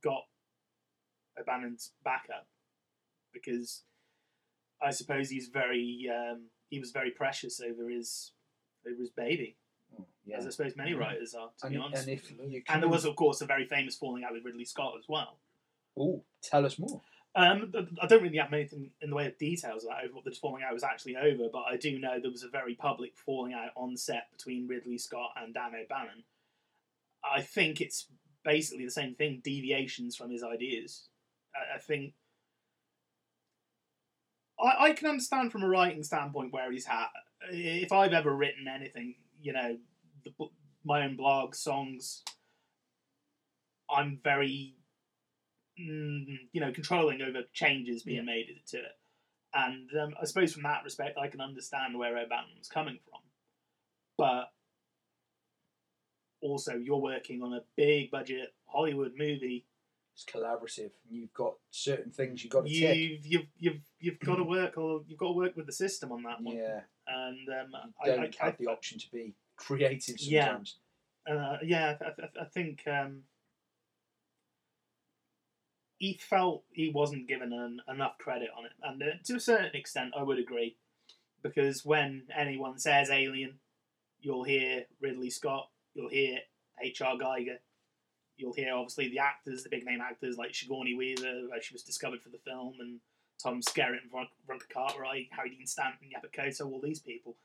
got 0.04 0.26
O'Bannon's 1.40 1.92
backup 2.04 2.48
because 3.34 3.82
I 4.82 4.92
suppose 4.92 5.30
he's 5.30 5.48
very 5.48 6.10
um, 6.14 6.44
he 6.70 6.80
was 6.80 6.92
very 6.92 7.12
precious 7.12 7.60
over 7.62 7.90
his 7.90 8.32
over 8.88 9.00
his 9.00 9.10
baby, 9.10 9.58
Oh, 10.00 10.06
yeah. 10.26 10.38
as 10.38 10.46
I 10.48 10.50
suppose 10.50 10.76
many 10.76 10.94
writers 10.94 11.34
are. 11.34 11.50
To 11.60 11.66
and, 11.66 11.76
be 11.76 11.82
honest, 11.82 12.08
and 12.08 12.18
if 12.18 12.32
you 12.32 12.62
and 12.70 12.82
there 12.84 12.90
was, 12.90 13.06
of 13.06 13.16
course, 13.16 13.42
a 13.42 13.46
very 13.46 13.66
famous 13.66 13.96
falling 13.96 14.24
out 14.24 14.34
with 14.34 14.44
Ridley 14.46 14.66
Scott 14.66 14.94
as 14.98 15.06
well. 15.08 15.38
oh, 16.00 16.24
tell 16.42 16.66
us 16.66 16.78
more. 16.78 17.02
Um, 17.36 17.72
I 18.02 18.08
don't 18.08 18.24
really 18.24 18.38
have 18.38 18.52
anything 18.52 18.90
in 19.00 19.12
the 19.12 19.16
way 19.16 19.28
of 19.28 19.38
details 19.38 19.84
of 19.84 19.90
that 19.90 20.04
over 20.06 20.16
what 20.16 20.26
the 20.26 20.32
falling 20.32 20.64
out 20.64 20.74
was 20.74 20.84
actually 20.84 21.16
over, 21.18 21.50
but 21.54 21.66
I 21.72 21.78
do 21.78 22.00
know 22.00 22.20
there 22.20 22.32
was 22.32 22.42
a 22.44 22.50
very 22.50 22.74
public 22.74 23.16
falling 23.16 23.54
out 23.54 23.70
on 23.76 23.96
set 23.96 24.28
between 24.36 24.68
Ridley 24.68 24.98
Scott 24.98 25.32
and 25.40 25.54
Dan 25.54 25.74
O'Bannon. 25.76 26.24
I 27.24 27.42
think 27.42 27.80
it's 27.80 28.08
basically 28.44 28.86
the 28.86 28.92
same 28.92 29.14
thing, 29.14 29.42
deviations 29.44 30.16
from 30.16 30.32
his 30.32 30.44
ideas. 30.44 31.10
I, 31.56 31.76
I 31.76 31.80
think 31.80 32.14
I, 34.60 34.86
I 34.86 34.94
can 34.94 35.08
understand 35.08 35.52
from 35.52 35.64
a 35.64 35.70
writing 35.70 36.04
standpoint 36.04 36.54
where 36.54 36.72
he's 36.72 36.88
at. 36.88 37.10
If 37.52 37.92
I've 37.92 38.14
ever 38.14 38.36
written 38.36 38.68
anything, 38.68 39.16
you 39.42 39.54
know, 39.54 39.78
the, 40.24 40.32
my 40.84 41.04
own 41.04 41.16
blog, 41.16 41.56
songs, 41.56 42.24
I'm 43.90 44.20
very 44.24 44.76
mm, 45.80 46.40
you 46.52 46.62
know, 46.62 46.72
controlling 46.72 47.22
over 47.22 47.42
changes 47.54 48.04
being 48.04 48.26
made 48.26 48.48
to 48.68 48.78
it. 48.78 48.98
And 49.54 49.90
um, 50.00 50.14
I 50.22 50.26
suppose 50.26 50.54
from 50.54 50.64
that 50.64 50.84
respect, 50.84 51.18
I 51.18 51.28
can 51.28 51.42
understand 51.42 51.98
where 51.98 52.18
O'Bannon 52.18 52.58
was 52.58 52.68
coming 52.68 53.00
from. 53.10 53.22
But 54.18 54.52
also, 56.42 56.76
you're 56.76 56.98
working 56.98 57.42
on 57.42 57.54
a 57.54 57.62
big 57.76 58.12
budget 58.12 58.54
Hollywood 58.66 59.14
movie 59.18 59.66
it's 60.18 60.26
collaborative. 60.26 60.90
and 61.08 61.12
You've 61.12 61.34
got 61.34 61.54
certain 61.70 62.12
things 62.12 62.44
you've 62.44 62.52
got 62.52 62.66
to 62.66 62.70
tick. 62.72 62.98
You've 62.98 63.26
you've 63.26 63.46
you've 63.60 63.82
you've 64.00 64.20
got 64.20 64.38
to 64.38 64.44
work 64.58 64.76
or 64.78 65.02
you've 65.08 65.20
got 65.20 65.28
to 65.28 65.34
work 65.34 65.56
with 65.56 65.68
the 65.68 65.72
system 65.72 66.12
on 66.12 66.24
that 66.24 66.42
one. 66.42 66.56
Yeah, 66.58 66.80
And 67.08 67.48
um, 67.50 67.68
you 68.04 68.12
I, 68.12 68.16
don't 68.16 68.36
I, 68.42 68.46
have 68.46 68.58
the 68.58 68.66
option 68.68 68.98
to 68.98 69.12
be 69.12 69.36
creative 69.56 70.20
Yeah. 70.20 70.46
sometimes. 70.46 70.78
uh, 71.30 71.58
yeah, 71.64 71.98
I, 72.02 72.06
I, 72.06 72.42
I 72.42 72.46
think 72.46 72.82
um, 72.88 73.24
he 76.00 76.14
felt 76.20 76.64
he 76.72 76.90
wasn't 76.90 77.28
given 77.28 77.54
an, 77.54 77.82
enough 77.88 78.18
credit 78.18 78.50
on 78.58 78.66
it, 78.66 78.72
and 78.84 79.04
uh, 79.04 79.06
to 79.26 79.36
a 79.36 79.40
certain 79.40 79.76
extent, 79.76 80.14
I 80.18 80.24
would 80.24 80.40
agree, 80.40 80.78
because 81.44 81.86
when 81.86 82.24
anyone 82.36 82.80
says 82.80 83.10
Alien, 83.12 83.60
you'll 84.22 84.44
hear 84.46 84.86
Ridley 85.00 85.30
Scott, 85.30 85.70
you'll 85.94 86.10
hear 86.10 86.40
H.R. 86.82 87.18
Geiger, 87.18 87.60
you'll 88.38 88.54
hear 88.54 88.74
obviously 88.76 89.10
the 89.10 89.20
actors, 89.20 89.64
the 89.64 89.70
big 89.70 89.86
name 89.86 90.00
actors 90.02 90.38
like 90.38 90.54
Sigourney 90.56 90.96
Weaver, 90.96 91.48
where 91.50 91.62
she 91.62 91.74
was 91.74 91.84
discovered 91.84 92.22
for 92.22 92.30
the 92.30 92.38
film, 92.46 92.76
and 92.80 93.00
Tom 93.42 93.62
Skerritt 93.62 94.02
and 94.04 94.12
Veron- 94.12 94.28
Veronica 94.46 94.68
Cartwright, 94.74 95.28
Harry 95.32 95.50
Dean 95.50 95.66
Stanton, 95.68 96.08
Yaphet 96.16 96.34
Kotto, 96.34 96.66
all 96.72 96.82
these 96.82 97.00
people. 97.00 97.36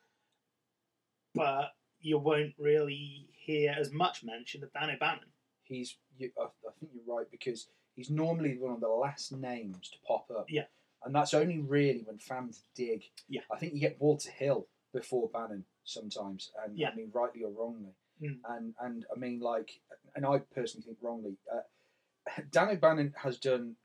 But 1.34 1.72
you 2.00 2.18
won't 2.18 2.52
really 2.58 3.28
hear 3.32 3.74
as 3.78 3.90
much 3.92 4.22
mention 4.24 4.62
of 4.62 4.72
Dan 4.72 4.90
O'Bannon. 4.90 5.30
He's, 5.62 5.96
you, 6.18 6.30
I, 6.38 6.44
I 6.44 6.70
think 6.78 6.92
you're 6.94 7.16
right 7.16 7.26
because 7.30 7.68
he's 7.94 8.10
normally 8.10 8.56
one 8.58 8.72
of 8.72 8.80
the 8.80 8.88
last 8.88 9.32
names 9.32 9.88
to 9.90 9.96
pop 10.06 10.26
up. 10.30 10.46
Yeah. 10.48 10.64
and 11.04 11.14
that's 11.14 11.32
only 11.34 11.58
really 11.60 12.02
when 12.04 12.18
fans 12.18 12.64
dig. 12.74 13.04
Yeah. 13.28 13.40
I 13.50 13.56
think 13.56 13.72
you 13.74 13.80
get 13.80 14.00
Walter 14.00 14.30
Hill 14.30 14.66
before 14.92 15.28
Bannon 15.32 15.64
sometimes, 15.84 16.50
and 16.64 16.76
Yeah. 16.76 16.90
I 16.90 16.94
mean 16.94 17.10
rightly 17.14 17.42
or 17.44 17.50
wrongly. 17.50 17.94
Mm. 18.22 18.38
And 18.48 18.74
and 18.80 19.06
I 19.14 19.18
mean 19.18 19.40
like, 19.40 19.80
and 20.14 20.24
I 20.24 20.38
personally 20.54 20.84
think 20.84 20.98
wrongly. 21.02 21.36
Uh, 21.52 22.40
Dan 22.50 22.68
O'Bannon 22.68 23.14
has 23.22 23.38
done 23.38 23.76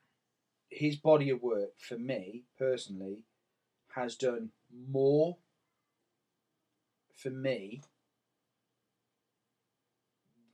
his 0.69 0.95
body 0.97 1.29
of 1.29 1.41
work 1.41 1.71
for 1.79 1.97
me 1.97 2.43
personally 2.59 3.23
has 3.95 4.15
done 4.15 4.49
more 4.89 5.37
for 7.15 7.29
me 7.29 7.81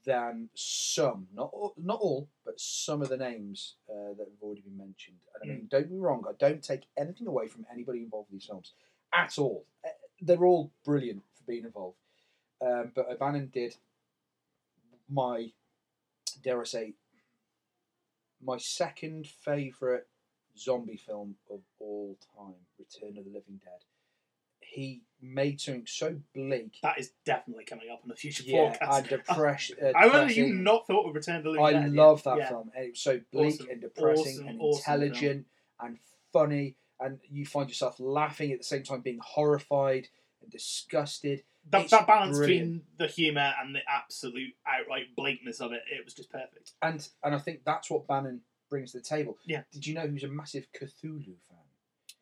than 0.05 0.49
some, 0.53 1.27
not 1.33 1.49
all, 1.53 1.73
not 1.77 1.99
all, 1.99 2.29
but 2.45 2.59
some 2.59 3.01
of 3.01 3.09
the 3.09 3.17
names 3.17 3.75
uh, 3.89 4.13
that 4.17 4.27
have 4.27 4.41
already 4.41 4.61
been 4.61 4.77
mentioned. 4.77 5.17
And 5.41 5.51
I 5.51 5.53
mean, 5.53 5.67
don't 5.69 5.89
be 5.89 5.97
wrong, 5.97 6.23
I 6.27 6.33
don't 6.37 6.63
take 6.63 6.83
anything 6.97 7.27
away 7.27 7.47
from 7.47 7.65
anybody 7.71 7.99
involved 7.99 8.29
in 8.31 8.37
these 8.37 8.45
films 8.45 8.73
at 9.13 9.37
all. 9.37 9.65
Uh, 9.85 9.89
They're 10.21 10.45
all 10.45 10.71
brilliant 10.85 11.23
for 11.35 11.43
being 11.47 11.65
involved. 11.65 11.97
Um, 12.65 12.91
but 12.95 13.09
O'Bannon 13.09 13.49
did 13.53 13.75
my, 15.09 15.51
dare 16.43 16.61
I 16.61 16.65
say, 16.65 16.93
my 18.41 18.57
second 18.57 19.27
favourite 19.27 20.03
zombie 20.57 20.97
film 20.97 21.35
of 21.51 21.59
all 21.79 22.17
time, 22.37 22.53
Return 22.79 23.17
of 23.17 23.25
the 23.25 23.29
Living 23.31 23.59
Dead. 23.63 23.83
He 24.61 25.01
made 25.21 25.61
something 25.61 25.85
so 25.85 26.15
bleak. 26.33 26.77
That 26.81 26.99
is 26.99 27.11
definitely 27.25 27.65
coming 27.65 27.89
up 27.91 28.01
on 28.03 28.11
a 28.11 28.15
future 28.15 28.43
Yeah, 28.45 28.75
podcast. 28.81 28.97
and 28.99 29.07
depression. 29.27 29.77
Uh, 29.81 29.91
I 29.95 30.07
wonder 30.07 30.31
you 30.33 30.53
not 30.53 30.87
thought 30.87 31.07
of 31.07 31.15
Return 31.15 31.37
to 31.37 31.43
the 31.43 31.49
Living 31.49 31.65
I 31.65 31.71
Dead. 31.73 31.83
I 31.83 31.87
love 31.87 32.23
that 32.23 32.37
Yeah. 32.37 32.49
film. 32.49 32.71
And 32.75 32.85
it 32.85 32.89
was 32.91 32.99
so 32.99 33.21
bleak 33.31 33.55
Awesome, 33.55 33.67
and 33.71 33.81
depressing 33.81 34.21
awesome, 34.33 34.47
and 34.47 34.57
awesome 34.61 34.93
intelligent 34.93 35.45
and 35.79 35.97
funny, 36.31 36.75
and 36.99 37.19
you 37.29 37.45
find 37.45 37.69
yourself 37.69 37.99
laughing 37.99 38.51
at 38.51 38.57
the 38.59 38.63
same 38.63 38.83
time, 38.83 39.01
being 39.01 39.19
horrified 39.21 40.07
and 40.41 40.49
disgusted. 40.51 41.43
That, 41.69 41.81
It's 41.83 41.91
that 41.91 42.05
balance 42.07 42.37
brilliant. 42.37 42.65
between 42.65 42.81
the 42.97 43.07
humour 43.07 43.53
and 43.61 43.73
the 43.73 43.79
absolute 43.87 44.53
outright 44.67 45.15
blankness 45.15 45.61
of 45.61 45.71
it, 45.71 45.81
it 45.91 46.03
was 46.03 46.13
just 46.13 46.29
perfect. 46.31 46.71
And 46.81 47.07
and 47.23 47.33
I 47.33 47.39
think 47.39 47.61
that's 47.65 47.89
what 47.89 48.07
Bannon 48.07 48.41
brings 48.69 48.91
to 48.91 48.97
the 48.97 49.03
table. 49.03 49.37
Yeah. 49.45 49.63
Did 49.71 49.87
you 49.87 49.93
know 49.93 50.01
he 50.05 50.11
was 50.13 50.23
a 50.23 50.27
massive 50.27 50.67
Cthulhu 50.77 51.35
fan? 51.47 51.57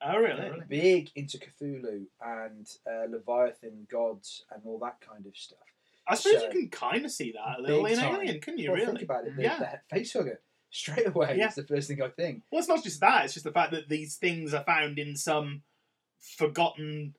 Oh, 0.03 0.17
really? 0.17 0.61
Big 0.67 1.09
into 1.15 1.37
Cthulhu 1.37 2.05
and 2.23 2.67
uh, 2.89 3.05
Leviathan 3.09 3.87
gods 3.91 4.45
and 4.51 4.61
all 4.65 4.79
that 4.79 4.99
kind 5.01 5.25
of 5.25 5.35
stuff. 5.35 5.59
I 6.07 6.15
suppose 6.15 6.39
So- 6.41 6.45
you 6.47 6.51
can 6.51 6.69
kind 6.69 7.05
of 7.05 7.11
see 7.11 7.31
that 7.33 7.59
a 7.59 7.61
little 7.61 7.85
in 7.85 7.97
time. 7.97 8.15
Alien, 8.15 8.39
couldn't 8.41 8.59
you? 8.59 8.71
Well, 8.71 8.79
really? 8.79 8.91
think 8.91 9.01
about 9.03 9.25
it. 9.27 9.35
The, 9.35 9.43
yeah. 9.43 9.59
the 9.59 9.95
face 9.95 10.13
hugger 10.13 10.39
straight 10.69 11.07
away 11.07 11.35
Yeah. 11.37 11.49
is 11.49 11.55
the 11.55 11.63
first 11.63 11.87
thing 11.87 12.01
I 12.01 12.07
think. 12.09 12.43
Well, 12.51 12.59
it's 12.59 12.67
not 12.69 12.83
just 12.83 12.99
that. 13.01 13.25
It's 13.25 13.33
just 13.35 13.43
the 13.43 13.51
fact 13.51 13.71
that 13.71 13.89
these 13.89 14.15
things 14.15 14.53
are 14.53 14.63
found 14.63 14.97
in 14.99 15.15
some 15.15 15.61
forgotten 16.19 17.15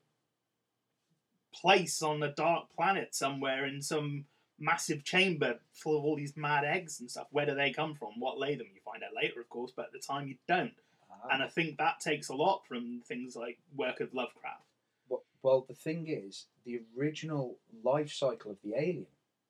place 1.53 2.01
on 2.01 2.21
a 2.23 2.31
dark 2.31 2.65
planet 2.75 3.13
somewhere 3.15 3.65
in 3.65 3.81
some 3.81 4.25
massive 4.59 5.03
chamber 5.03 5.59
full 5.73 5.97
of 5.97 6.03
all 6.03 6.15
these 6.15 6.37
mad 6.37 6.63
eggs 6.63 6.99
and 6.99 7.09
stuff. 7.09 7.27
Where 7.31 7.45
do 7.45 7.55
they 7.55 7.71
come 7.71 7.95
from? 7.95 8.19
What 8.19 8.39
lay 8.39 8.55
them? 8.55 8.67
You 8.73 8.81
find 8.83 9.03
out 9.03 9.15
later, 9.15 9.39
of 9.41 9.49
course, 9.49 9.71
but 9.75 9.85
at 9.87 9.91
the 9.91 9.99
time 9.99 10.27
you 10.27 10.35
don't. 10.47 10.73
Ah. 11.11 11.29
And 11.31 11.43
I 11.43 11.47
think 11.47 11.77
that 11.77 11.99
takes 11.99 12.29
a 12.29 12.35
lot 12.35 12.65
from 12.67 13.01
things 13.05 13.35
like 13.35 13.57
work 13.75 13.99
of 13.99 14.13
Lovecraft. 14.13 14.63
Well, 15.09 15.23
well, 15.41 15.65
the 15.67 15.73
thing 15.73 16.05
is, 16.07 16.45
the 16.65 16.81
original 16.97 17.57
life 17.83 18.11
cycle 18.11 18.51
of 18.51 18.57
the 18.63 18.75
alien, 18.75 19.07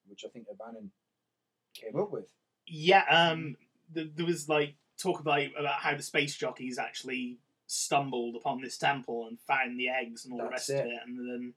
which 0.07 0.25
I 0.25 0.29
think 0.29 0.47
O'Bannon 0.51 0.91
came 1.73 1.99
up 1.99 2.11
with. 2.11 2.25
Yeah, 2.65 3.03
um, 3.09 3.57
th- 3.93 4.11
there 4.15 4.25
was 4.25 4.47
like 4.49 4.75
talk 4.97 5.19
about 5.19 5.41
about 5.57 5.75
how 5.81 5.95
the 5.95 6.03
space 6.03 6.35
jockeys 6.35 6.79
actually 6.79 7.37
stumbled 7.67 8.35
upon 8.35 8.61
this 8.61 8.77
temple 8.77 9.27
and 9.27 9.39
found 9.39 9.79
the 9.79 9.89
eggs 9.89 10.25
and 10.25 10.33
all 10.33 10.39
the 10.39 10.49
That's 10.49 10.69
rest 10.69 10.81
of 10.81 10.85
it. 10.87 10.93
it, 10.93 10.99
and 11.05 11.17
then 11.17 11.53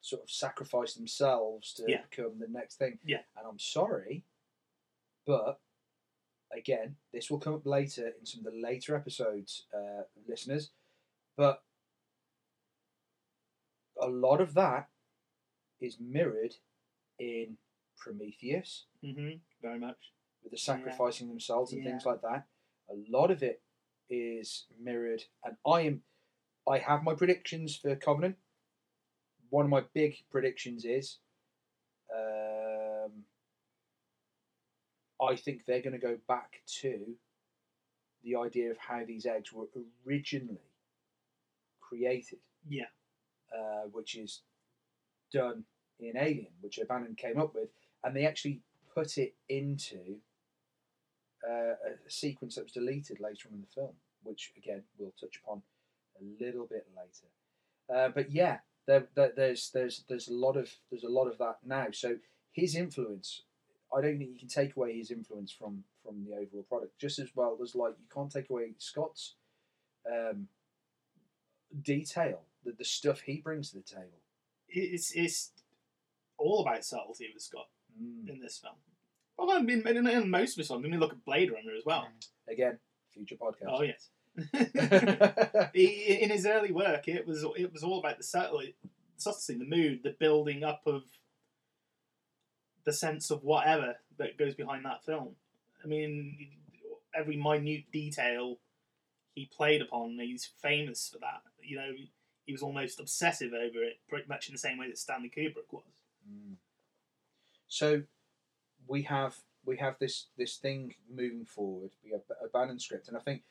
sort 0.00 0.22
of 0.22 0.30
sacrifice 0.30 0.94
themselves 0.94 1.72
to 1.74 1.84
Yeah. 1.90 2.02
become 2.02 2.38
the 2.38 2.48
next 2.48 2.76
thing. 2.76 2.98
Yeah. 3.04 3.22
And 3.36 3.46
I'm 3.46 3.58
sorry, 3.58 4.24
but 5.26 5.60
again, 6.52 6.96
this 7.12 7.30
will 7.30 7.38
come 7.38 7.54
up 7.54 7.66
later 7.66 8.08
in 8.08 8.26
some 8.26 8.44
of 8.46 8.52
the 8.52 8.58
later 8.58 8.96
episodes, 8.96 9.66
uh, 9.72 10.04
listeners. 10.26 10.72
But 11.36 11.62
a 14.00 14.08
lot 14.08 14.40
of 14.40 14.54
that 14.54 14.90
is 15.80 15.98
mirrored 16.00 16.56
in 17.18 17.58
Prometheus 17.96 18.86
hmm 19.02 19.32
very 19.60 19.78
much. 19.78 20.12
with 20.42 20.52
the 20.52 20.58
sacrificing 20.58 21.28
themselves 21.28 21.72
and 21.72 21.82
Yeah. 21.84 21.90
things 21.90 22.06
like 22.06 22.22
that. 22.22 22.48
A 22.88 22.94
lot 23.10 23.30
of 23.30 23.42
it 23.42 23.62
is 24.08 24.66
mirrored, 24.78 25.26
and 25.44 25.58
I 25.66 25.82
am, 25.82 26.02
I 26.66 26.78
have 26.78 27.02
my 27.04 27.14
predictions 27.14 27.76
for 27.76 27.94
Covenant. 27.94 28.38
One 29.50 29.64
of 29.64 29.70
my 29.70 29.82
big 29.94 30.16
predictions 30.30 30.84
is, 30.84 31.18
um, 32.14 33.10
I 35.20 35.36
think 35.36 35.64
they're 35.64 35.82
going 35.82 35.92
to 35.92 35.98
go 35.98 36.16
back 36.26 36.62
to 36.80 37.16
the 38.22 38.36
idea 38.36 38.70
of 38.70 38.78
how 38.78 39.04
these 39.04 39.26
eggs 39.26 39.52
were 39.52 39.66
originally 40.06 40.60
created, 41.80 42.38
Yeah, 42.68 42.84
uh, 43.54 43.88
which 43.92 44.16
is 44.16 44.42
done 45.32 45.64
in 45.98 46.16
Alien, 46.16 46.52
which 46.60 46.78
O'Bannon 46.78 47.14
came 47.16 47.38
up 47.38 47.54
with, 47.54 47.70
and 48.04 48.16
they 48.16 48.26
actually 48.26 48.60
put 48.94 49.18
it 49.18 49.34
into 49.48 50.16
uh, 51.48 51.74
a 52.06 52.10
sequence 52.10 52.54
that 52.54 52.64
was 52.64 52.72
deleted 52.72 53.20
later 53.20 53.48
on 53.48 53.54
in 53.54 53.60
the 53.60 53.74
film, 53.74 53.94
which 54.22 54.52
again 54.56 54.82
we'll 54.98 55.14
touch 55.20 55.40
upon 55.42 55.62
a 56.20 56.44
little 56.44 56.66
bit 56.66 56.86
later. 56.96 57.28
Uh, 57.92 58.08
but 58.14 58.30
yeah, 58.30 58.58
there, 58.86 59.06
there, 59.14 59.32
there's 59.36 59.70
there's 59.72 60.04
there's 60.08 60.28
a 60.28 60.34
lot 60.34 60.56
of 60.56 60.70
there's 60.90 61.04
a 61.04 61.08
lot 61.08 61.26
of 61.26 61.38
that 61.38 61.58
now. 61.64 61.86
So 61.92 62.16
his 62.52 62.74
influence, 62.76 63.42
I 63.96 64.00
don't 64.00 64.18
think 64.18 64.30
you 64.32 64.38
can 64.38 64.48
take 64.48 64.76
away 64.76 64.96
his 64.96 65.10
influence 65.10 65.52
from 65.52 65.84
from 66.04 66.24
the 66.24 66.34
overall 66.34 66.64
product. 66.68 66.98
Just 66.98 67.18
as 67.18 67.28
well 67.34 67.58
as 67.62 67.74
like 67.74 67.94
you 67.98 68.06
can't 68.12 68.30
take 68.30 68.50
away 68.50 68.72
Scott's 68.78 69.34
um, 70.10 70.48
detail, 71.82 72.40
the 72.64 72.72
the 72.72 72.84
stuff 72.84 73.20
he 73.20 73.40
brings 73.40 73.70
to 73.70 73.76
the 73.78 73.82
table. 73.82 74.20
it's 74.68 75.12
it's 75.12 75.50
all 76.38 76.62
about 76.62 76.84
subtlety 76.84 77.28
with 77.34 77.42
Scott 77.42 77.66
Mm. 78.00 78.28
in 78.30 78.40
this 78.40 78.56
film. 78.58 78.76
Well, 79.36 79.50
I 79.50 79.60
mean, 79.60 79.84
in, 79.86 80.06
in 80.06 80.30
most 80.30 80.52
of 80.52 80.58
his 80.58 80.68
songs, 80.68 80.84
I 80.84 80.88
mean, 80.88 81.00
look 81.00 81.12
at 81.12 81.24
Blade 81.24 81.50
Runner 81.50 81.72
as 81.76 81.84
well. 81.84 82.06
Again, 82.48 82.78
future 83.12 83.34
podcast. 83.34 83.66
Oh 83.68 83.82
yes. 83.82 84.10
He- 85.74 86.18
in 86.20 86.30
his 86.30 86.46
early 86.46 86.72
work, 86.72 87.08
it 87.08 87.26
was 87.26 87.44
it 87.56 87.72
was 87.72 87.82
all 87.82 87.98
about 88.00 88.18
the 88.18 88.24
subtlety, 88.24 88.74
subtlety, 89.16 89.58
the 89.58 89.64
mood, 89.64 90.00
the 90.02 90.16
building 90.18 90.64
up 90.64 90.82
of 90.86 91.02
the 92.84 92.92
sense 92.92 93.30
of 93.30 93.44
whatever 93.44 93.96
that 94.18 94.38
goes 94.38 94.54
behind 94.54 94.84
that 94.84 95.04
film. 95.04 95.36
I 95.82 95.86
mean, 95.86 96.48
every 97.14 97.36
minute 97.36 97.84
detail 97.92 98.58
he 99.34 99.46
played 99.46 99.82
upon, 99.82 100.18
he's 100.18 100.50
famous 100.60 101.08
for 101.12 101.18
that. 101.18 101.42
You 101.62 101.76
know, 101.76 101.92
he 102.46 102.52
was 102.52 102.62
almost 102.62 102.98
obsessive 102.98 103.52
over 103.52 103.82
it, 103.84 104.00
pretty 104.08 104.26
much 104.28 104.48
in 104.48 104.54
the 104.54 104.58
same 104.58 104.78
way 104.78 104.88
that 104.88 104.98
Stanley 104.98 105.30
Kubrick 105.34 105.70
was. 105.70 105.84
Mm. 106.28 106.56
So 107.68 108.02
we 108.86 109.02
have 109.02 109.36
we 109.64 109.76
have 109.76 109.96
this 110.00 110.26
this 110.36 110.56
thing 110.56 110.94
moving 111.08 111.44
forward. 111.44 111.92
We 112.04 112.10
have 112.10 112.22
a 112.42 112.48
Bannon 112.48 112.80
script, 112.80 113.08
and 113.08 113.16
I 113.16 113.20
think 113.20 113.42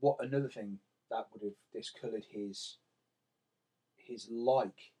what 0.00 0.16
another 0.20 0.48
thing 0.48 0.78
that 1.10 1.26
would 1.32 1.42
have 1.42 1.58
discoloured 1.72 2.24
his 2.30 2.78
his 3.96 4.28
like 4.30 4.92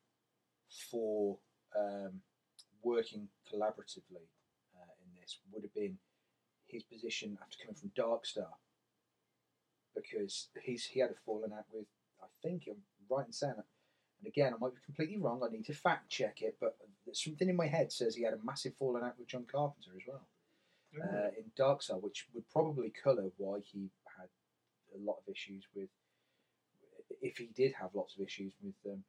for 0.90 1.38
um, 1.76 2.20
working 2.82 3.28
collaboratively 3.52 4.26
uh, 4.76 4.92
in 5.02 5.20
this 5.20 5.38
would 5.52 5.62
have 5.62 5.74
been 5.74 5.98
his 6.66 6.82
position 6.84 7.36
after 7.42 7.56
coming 7.62 7.74
from 7.74 7.90
Dark 7.96 8.24
Star 8.24 8.48
because 9.94 10.48
he's 10.62 10.84
he 10.84 11.00
had 11.00 11.10
a 11.10 11.14
falling 11.24 11.52
out 11.52 11.64
with 11.72 11.86
I 12.22 12.26
think 12.42 12.64
I'm 12.68 12.76
right 13.08 13.26
in 13.26 13.32
saying 13.32 13.54
it. 13.58 13.64
And 14.20 14.28
again, 14.28 14.52
I 14.52 14.58
might 14.58 14.74
be 14.74 14.80
completely 14.84 15.16
wrong. 15.16 15.40
I 15.42 15.50
need 15.50 15.64
to 15.66 15.72
fact 15.72 16.10
check 16.10 16.42
it, 16.42 16.56
but 16.60 16.76
there's 17.06 17.24
something 17.24 17.48
in 17.48 17.56
my 17.56 17.66
head 17.66 17.90
says 17.90 18.14
he 18.14 18.22
had 18.22 18.34
a 18.34 18.44
massive 18.44 18.74
falling 18.78 19.02
out 19.02 19.18
with 19.18 19.28
John 19.28 19.46
Carpenter 19.50 19.90
as 19.96 20.02
well 20.06 20.26
uh, 21.02 21.28
in 21.38 21.44
Dark 21.56 21.82
Star, 21.82 21.98
which 21.98 22.26
would 22.34 22.48
probably 22.50 22.92
colour 23.02 23.30
why 23.36 23.60
he 23.60 23.90
a 24.94 24.98
lot 25.04 25.18
of 25.18 25.32
issues 25.32 25.64
with, 25.74 25.88
if 27.20 27.36
he 27.38 27.46
did 27.54 27.72
have 27.80 27.90
lots 27.94 28.14
of 28.16 28.20
issues 28.24 28.52
with, 28.62 28.74
um, 28.92 29.02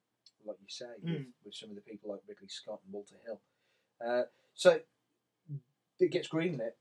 like 0.45 0.57
you 0.61 0.69
say, 0.69 0.86
with, 1.01 1.13
Mm. 1.13 1.25
with 1.45 1.53
some 1.55 1.69
of 1.69 1.75
the 1.75 1.82
people 1.82 2.11
like 2.11 2.21
Ridley 2.27 2.47
Scott 2.47 2.79
and 2.84 2.93
Walter 2.93 3.15
Hill. 3.25 3.41
Uh, 4.05 4.23
so 4.53 4.79
it 5.99 6.09
gets 6.11 6.27
greenlit. 6.27 6.73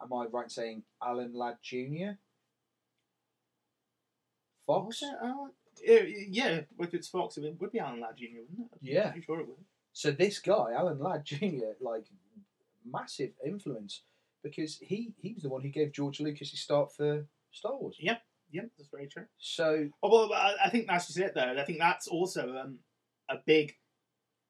Am 0.00 0.12
I 0.12 0.26
right 0.26 0.44
in 0.44 0.50
saying 0.50 0.82
Alan 1.02 1.34
Ladd 1.34 1.58
Jr.? 1.62 2.12
Fox? 4.66 5.02
It 5.02 5.14
Alan? 5.22 5.52
Yeah, 6.30 6.60
if 6.78 6.94
it's 6.94 7.08
Fox, 7.08 7.36
it 7.38 7.60
would 7.60 7.72
be 7.72 7.78
Alan 7.78 8.00
Ladd 8.00 8.16
Jr., 8.16 8.40
wouldn't 8.48 8.72
it? 8.72 8.78
Yeah. 8.82 9.10
pretty 9.10 9.24
sure 9.24 9.40
it 9.40 9.48
would. 9.48 9.64
So 9.92 10.10
this 10.10 10.38
guy, 10.38 10.72
Alan 10.72 10.98
Ladd 10.98 11.24
Jr., 11.24 11.74
like 11.80 12.04
massive 12.84 13.32
influence 13.44 14.02
because 14.42 14.78
he 14.78 15.12
he 15.20 15.32
was 15.34 15.42
the 15.44 15.48
one 15.48 15.62
who 15.62 15.68
gave 15.68 15.92
George 15.92 16.18
Lucas 16.20 16.50
his 16.50 16.60
start 16.60 16.92
for 16.94 17.26
Star 17.52 17.76
Wars. 17.76 17.96
Yep, 18.00 18.22
yep, 18.52 18.68
that's 18.78 18.90
very 18.90 19.06
true. 19.08 19.24
So 19.38 19.88
Oh, 20.02 20.08
well, 20.28 20.32
I, 20.32 20.54
I 20.66 20.70
think 20.70 20.86
that's 20.86 21.06
just 21.06 21.18
it, 21.18 21.32
though. 21.34 21.56
I 21.58 21.64
think 21.64 21.78
that's 21.78 22.06
also 22.06 22.56
um, 22.56 22.78
a 23.28 23.36
big 23.44 23.74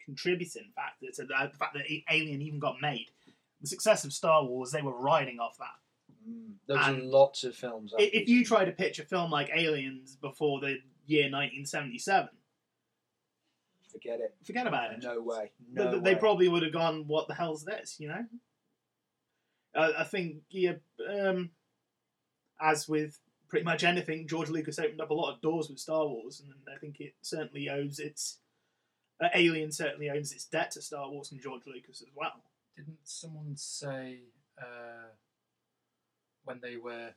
contributing 0.05 0.71
factor 0.75 1.07
to 1.15 1.23
the, 1.23 1.35
the 1.51 1.57
fact 1.57 1.75
that 1.75 1.85
Alien 2.11 2.43
even 2.43 2.59
got 2.59 2.77
made. 2.81 3.07
The 3.61 3.69
success 3.69 4.05
of 4.05 4.13
Star 4.13 4.45
Wars, 4.45 4.73
they 4.73 4.83
were 4.83 4.99
riding 4.99 5.39
off 5.39 5.57
that. 5.59 6.29
mm, 6.29 6.55
there 6.67 6.77
was 6.77 6.87
And 6.89 7.05
lots 7.11 7.45
of 7.45 7.55
films. 7.55 7.93
I- 7.97 8.03
after 8.05 8.17
If 8.19 8.29
you 8.29 8.45
try 8.45 8.65
to 8.65 8.73
pitch 8.73 8.99
a 8.99 9.05
film 9.05 9.31
like 9.31 9.51
Aliens 9.55 10.17
before 10.17 10.61
the 10.61 10.79
year 11.07 11.25
1977, 11.31 12.29
forget 13.93 14.21
it, 14.21 14.35
forget 14.45 14.67
about 14.67 14.93
it. 14.93 15.03
no 15.03 15.21
way, 15.21 15.53
no 15.73 15.91
th- 15.93 16.03
they 16.03 16.15
way. 16.15 16.19
probably 16.21 16.49
would 16.49 16.63
have 16.63 16.73
gone, 16.73 17.07
"What 17.07 17.29
the 17.29 17.35
hell's 17.35 17.65
this?" 17.65 17.97
You 18.01 18.09
know. 18.09 18.25
Uh, 19.75 19.93
I 19.99 20.05
think 20.05 20.37
yeah, 20.51 20.73
um, 21.09 21.51
as 22.61 22.89
with 22.89 23.19
pretty 23.53 23.65
much 23.67 23.85
anything, 23.85 24.27
George 24.27 24.49
Lucas 24.49 24.79
opened 24.79 25.03
up 25.03 25.11
a 25.11 25.15
lot 25.15 25.31
of 25.31 25.43
doors 25.43 25.69
with 25.69 25.79
Star 25.79 26.07
Wars, 26.07 26.41
and 26.41 26.55
I 26.75 26.79
think 26.79 27.01
it 27.01 27.13
certainly 27.21 27.69
owes 27.69 27.99
its. 27.99 28.39
Uh, 29.23 29.29
Alien 29.35 29.71
certainly 29.71 30.09
owes 30.09 30.33
its 30.33 30.47
debt 30.47 30.71
to 30.71 30.81
Star 30.81 31.11
Wars 31.11 31.31
and 31.31 31.41
George 31.41 31.67
Lucas 31.67 32.01
as 32.01 32.09
well. 32.17 32.43
Didn't 32.75 32.97
someone 33.05 33.53
say 33.57 34.21
uh, 34.59 35.13
when 36.45 36.61
they 36.63 36.79
were 36.79 37.11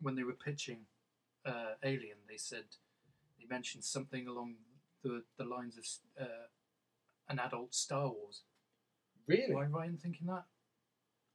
when 0.00 0.14
they 0.14 0.22
were 0.22 0.34
pitching 0.34 0.82
uh, 1.44 1.72
Alien? 1.82 2.18
They 2.28 2.36
said 2.36 2.66
they 3.40 3.46
mentioned 3.50 3.82
something 3.82 4.28
along 4.28 4.54
the 5.02 5.24
the 5.36 5.44
lines 5.44 5.76
of 5.76 5.84
uh, 6.24 6.46
an 7.28 7.40
adult 7.40 7.74
Star 7.74 8.08
Wars. 8.08 8.42
really. 9.26 9.52
Am 9.52 9.58
I 9.58 9.64
right 9.64 9.88
in 9.88 9.98
thinking 9.98 10.28
that? 10.28 10.44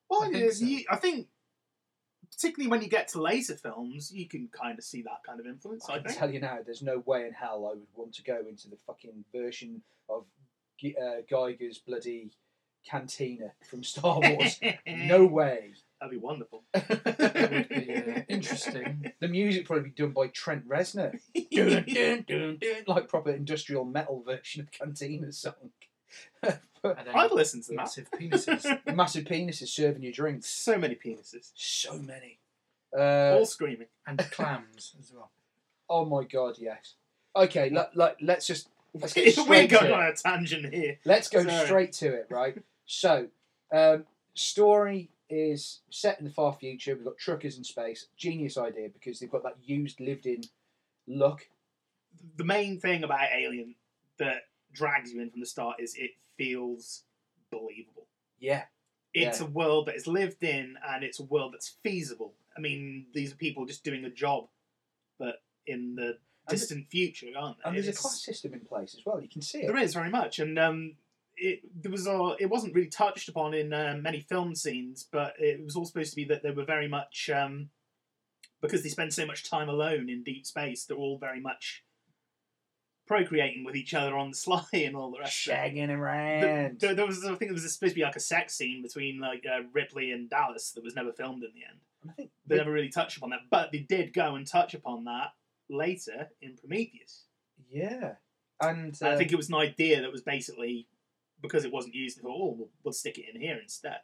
Well, 0.09 0.23
I 0.23 0.27
I 0.27 0.32
think 0.32 0.43
think, 0.43 0.53
so. 0.53 0.65
you, 0.65 0.86
I 0.89 0.95
think 0.95 1.27
particularly 2.32 2.69
when 2.69 2.82
you 2.82 2.88
get 2.89 3.07
to 3.09 3.21
later 3.21 3.55
films, 3.55 4.11
you 4.13 4.27
can 4.27 4.49
kind 4.51 4.77
of 4.77 4.84
see 4.84 5.01
that 5.03 5.21
kind 5.25 5.39
of 5.39 5.45
influence. 5.45 5.86
I 5.89 5.93
I 5.93 5.97
can 5.97 6.05
think. 6.07 6.17
tell 6.17 6.32
you 6.34 6.39
now, 6.39 6.59
there's 6.65 6.82
no 6.82 6.99
way 7.05 7.25
in 7.27 7.34
hell 7.34 7.65
I 7.71 7.75
would 7.75 7.88
want 7.95 8.13
to 8.15 8.23
go 8.23 8.39
into 8.47 8.69
the 8.69 8.77
fucking 8.88 9.25
version 9.34 9.82
of 10.09 10.25
G- 10.79 10.95
uh, 11.01 11.21
Geiger's 11.29 11.77
bloody 11.77 12.32
cantina 12.88 13.51
from 13.69 13.84
Star 13.84 14.19
Wars. 14.19 14.59
no 14.88 15.25
way. 15.25 15.73
That'd 15.99 16.11
be 16.11 16.17
wonderful. 16.17 16.63
It 16.73 17.51
would 17.51 17.69
be 17.69 17.93
uh, 17.95 18.21
interesting. 18.29 19.11
The 19.19 19.27
music 19.27 19.65
probably 19.65 19.89
be 19.89 19.91
done 19.91 20.13
by 20.13 20.27
Trent 20.27 20.67
Reznor. 20.67 21.19
dun, 21.51 21.84
dun, 21.88 22.25
dun, 22.27 22.57
dun, 22.59 22.84
like 22.88 23.07
proper 23.07 23.29
industrial 23.29 23.86
metal 23.86 24.23
version 24.25 24.61
of 24.61 24.71
Cantina 24.71 25.32
song. 25.32 25.53
But 26.41 26.97
And 26.97 27.07
then 27.07 27.16
I'd 27.16 27.32
listen 27.32 27.62
to 27.62 27.68
that. 27.70 27.76
massive 27.76 28.09
penises. 28.12 28.66
massive 28.95 29.26
penises 29.26 29.68
serving 29.68 30.01
you 30.01 30.12
drinks. 30.12 30.47
So 30.49 30.78
many 30.80 30.95
penises, 30.95 31.51
So 31.53 31.97
many. 31.99 32.39
Uh, 32.97 33.36
all 33.38 33.45
screaming. 33.45 33.88
and 34.07 34.18
clams 34.32 34.95
as 34.99 35.12
well. 35.14 35.32
oh 35.89 36.05
my 36.05 36.24
god, 36.24 36.55
yes. 36.59 36.95
Okay, 37.36 37.70
let, 37.70 37.95
let, 37.95 38.18
let's 38.22 38.45
just 38.47 38.68
let's 38.99 39.14
get 39.14 39.26
We're 39.38 39.43
straight 39.43 39.70
going 39.70 39.91
on 39.93 40.01
a 40.03 40.14
tangent 40.14 40.74
here. 40.74 40.97
Let's 41.05 41.30
go 41.30 41.43
Sorry. 41.43 41.66
straight 41.66 41.91
to 41.93 42.07
it, 42.14 42.28
right? 42.30 42.57
So, 42.86 43.28
um, 43.72 44.05
story 44.34 45.12
is 45.30 45.82
set 45.89 46.20
in 46.20 46.26
the 46.26 46.32
far 46.32 46.51
future. 46.51 46.95
We've 46.95 47.05
got 47.05 47.18
truckers 47.18 47.57
in 47.57 47.64
space. 47.64 48.07
Genius 48.18 48.57
idea 48.57 48.89
because 48.89 49.20
they've 49.20 49.32
got 49.32 49.43
that 49.43 49.55
used, 49.64 50.01
lived-in 50.01 50.41
look. 51.07 51.47
The 52.36 52.43
main 52.43 52.80
thing 52.80 53.03
about 53.05 53.30
Alien 53.34 53.76
that 54.20 54.47
drags 54.74 55.11
you 55.13 55.22
in 55.22 55.30
from 55.30 55.39
the 55.39 55.45
start 55.45 55.80
is 55.80 55.95
it 55.95 56.11
feels 56.38 57.03
believable. 57.51 58.07
Yeah, 58.39 58.65
It's 59.13 59.39
Yeah. 59.41 59.45
a 59.47 59.49
world 59.49 59.88
that 59.88 59.95
is 59.95 60.07
lived 60.07 60.41
in, 60.43 60.78
and 60.88 61.03
it's 61.03 61.19
a 61.19 61.24
world 61.24 61.53
that's 61.53 61.69
feasible. 61.84 62.34
I 62.55 62.61
mean, 62.61 63.07
these 63.13 63.34
are 63.34 63.36
people 63.36 63.65
just 63.65 63.84
doing 63.84 64.05
a 64.05 64.09
job, 64.09 64.47
but 65.19 65.43
in 65.67 65.95
the 65.95 66.17
distant 66.47 66.88
future, 66.89 67.28
aren't 67.38 67.57
they? 67.57 67.63
and 67.65 67.76
there's 67.76 67.88
a 67.88 67.93
class 67.93 68.24
system 68.24 68.53
in 68.53 68.61
place 68.61 68.95
as 68.95 69.05
well. 69.05 69.22
You 69.22 69.28
can 69.30 69.41
see 69.41 69.59
it. 69.63 69.67
There 69.67 69.78
is 69.78 69.93
very 69.93 70.09
much, 70.09 70.39
and 70.39 70.57
um, 70.57 70.95
it 71.38 71.61
there 71.84 71.91
was 71.91 72.07
uh, 72.07 72.36
it 72.39 72.47
wasn't 72.49 72.74
really 72.74 72.88
touched 72.89 73.28
upon 73.30 73.53
in 73.53 73.74
uh, 73.74 73.97
many 74.01 74.22
film 74.22 74.55
scenes, 74.55 75.03
but 75.11 75.36
it 75.39 75.63
was 75.63 75.76
all 75.76 75.86
supposed 75.86 76.11
to 76.11 76.15
be 76.15 76.26
that 76.26 76.41
they 76.41 76.51
were 76.51 76.65
very 76.65 76.88
much 76.88 77.30
um, 77.30 77.69
because 78.61 78.82
they 78.84 78.89
spend 78.89 79.13
so 79.13 79.26
much 79.26 79.49
time 79.49 79.69
alone 79.69 80.09
in 80.09 80.24
deep 80.24 80.45
space. 80.45 80.86
They're 80.86 80.97
all 80.97 81.17
very 81.17 81.39
much 81.41 81.84
procreating 83.12 83.66
with 83.66 83.76
each 83.76 83.93
other 83.93 84.16
on 84.18 84.32
the 84.32 84.38
sly 84.38 84.64
and 84.74 84.95
all 84.95 85.12
the 85.12 85.20
rest. 85.20 85.47
of 85.47 85.53
it. 85.53 85.57
Shagging 85.57 85.89
around. 85.89 86.80
there, 86.80 86.95
there 86.95 87.05
was, 87.05 87.26
I 87.26 87.36
think, 87.36 87.39
there 87.39 87.53
was 87.53 87.74
supposed 87.74 87.91
to 87.91 87.99
be 87.99 88.03
like 88.03 88.16
a 88.16 88.22
sex 88.22 88.55
scene 88.55 88.82
between 88.82 89.20
like 89.20 89.43
uh, 89.45 89.64
Ripley 89.74 90.12
and 90.14 90.30
Dallas 90.30 90.72
that 90.72 90.84
was 90.84 90.95
never 90.95 91.12
filmed 91.12 91.43
in 91.43 91.49
the 91.53 91.66
end. 91.70 91.80
I 92.09 92.14
think 92.14 92.32
They 92.47 92.55
never 92.55 92.72
really 92.72 92.89
touched 92.89 93.18
upon 93.18 93.32
that, 93.32 93.41
but 93.49 93.74
they 93.74 93.80
did 93.80 94.14
go 94.14 94.36
and 94.36 94.47
touch 94.47 94.74
upon 94.74 95.03
that 95.05 95.34
later 95.70 96.30
in 96.41 96.55
Prometheus. 96.55 97.26
yeah, 97.70 98.14
and 98.62 98.95
And 98.95 98.97
I 99.01 99.14
uh, 99.14 99.18
think 99.18 99.34
it 99.34 99.38
was 99.38 99.49
an 99.49 99.55
idea 99.55 100.01
that 100.01 100.12
was 100.12 100.22
basically 100.22 100.88
because 101.41 101.66
it 101.66 101.74
wasn't 101.74 101.95
used. 101.95 102.18
They 102.18 102.22
thought, 102.22 102.39
oh, 102.39 102.55
we'll, 102.57 102.70
we'll 102.84 102.93
stick 102.93 103.18
it 103.18 103.26
in 103.34 103.41
here 103.41 103.59
instead. 103.62 103.99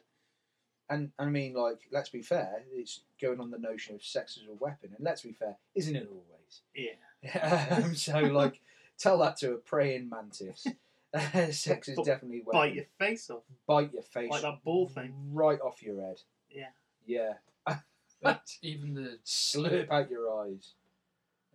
and 0.89 1.11
I 1.17 1.25
mean, 1.25 1.53
like, 1.53 1.79
let's 1.93 2.09
be 2.09 2.21
fair. 2.21 2.63
It's 2.73 3.01
going 3.21 3.39
on 3.39 3.51
the 3.51 3.57
notion 3.57 3.95
of 3.95 4.03
sex 4.03 4.37
as 4.41 4.49
a 4.49 4.53
weapon, 4.53 4.89
and 4.97 5.05
let's 5.05 5.21
be 5.21 5.31
fair, 5.31 5.55
isn't 5.75 5.95
it 5.95 6.09
always? 6.09 6.61
Yeah, 6.75 7.77
um, 7.83 7.95
so, 7.95 8.19
like, 8.19 8.61
tell 8.97 9.17
that 9.19 9.37
to 9.37 9.53
a 9.53 9.57
praying 9.57 10.09
mantis. 10.09 10.65
sex 11.51 11.87
is 11.87 11.97
B- 11.97 12.03
definitely 12.03 12.43
a 12.45 12.51
bite 12.51 12.75
your 12.75 12.85
face 12.99 13.29
off 13.29 13.41
bite 13.65 13.93
your 13.93 14.03
face 14.03 14.27
off. 14.27 14.33
like 14.33 14.41
that 14.41 14.63
ball 14.63 14.87
thing. 14.89 15.13
right 15.31 15.59
off 15.61 15.81
your 15.81 16.01
head. 16.01 16.21
Yeah. 16.51 16.69
Yeah. 17.05 17.33
But 18.21 18.49
even 18.63 18.95
the 18.95 19.19
Slurp 19.23 19.91
out 19.91 20.09
your 20.09 20.41
eyes. 20.41 20.73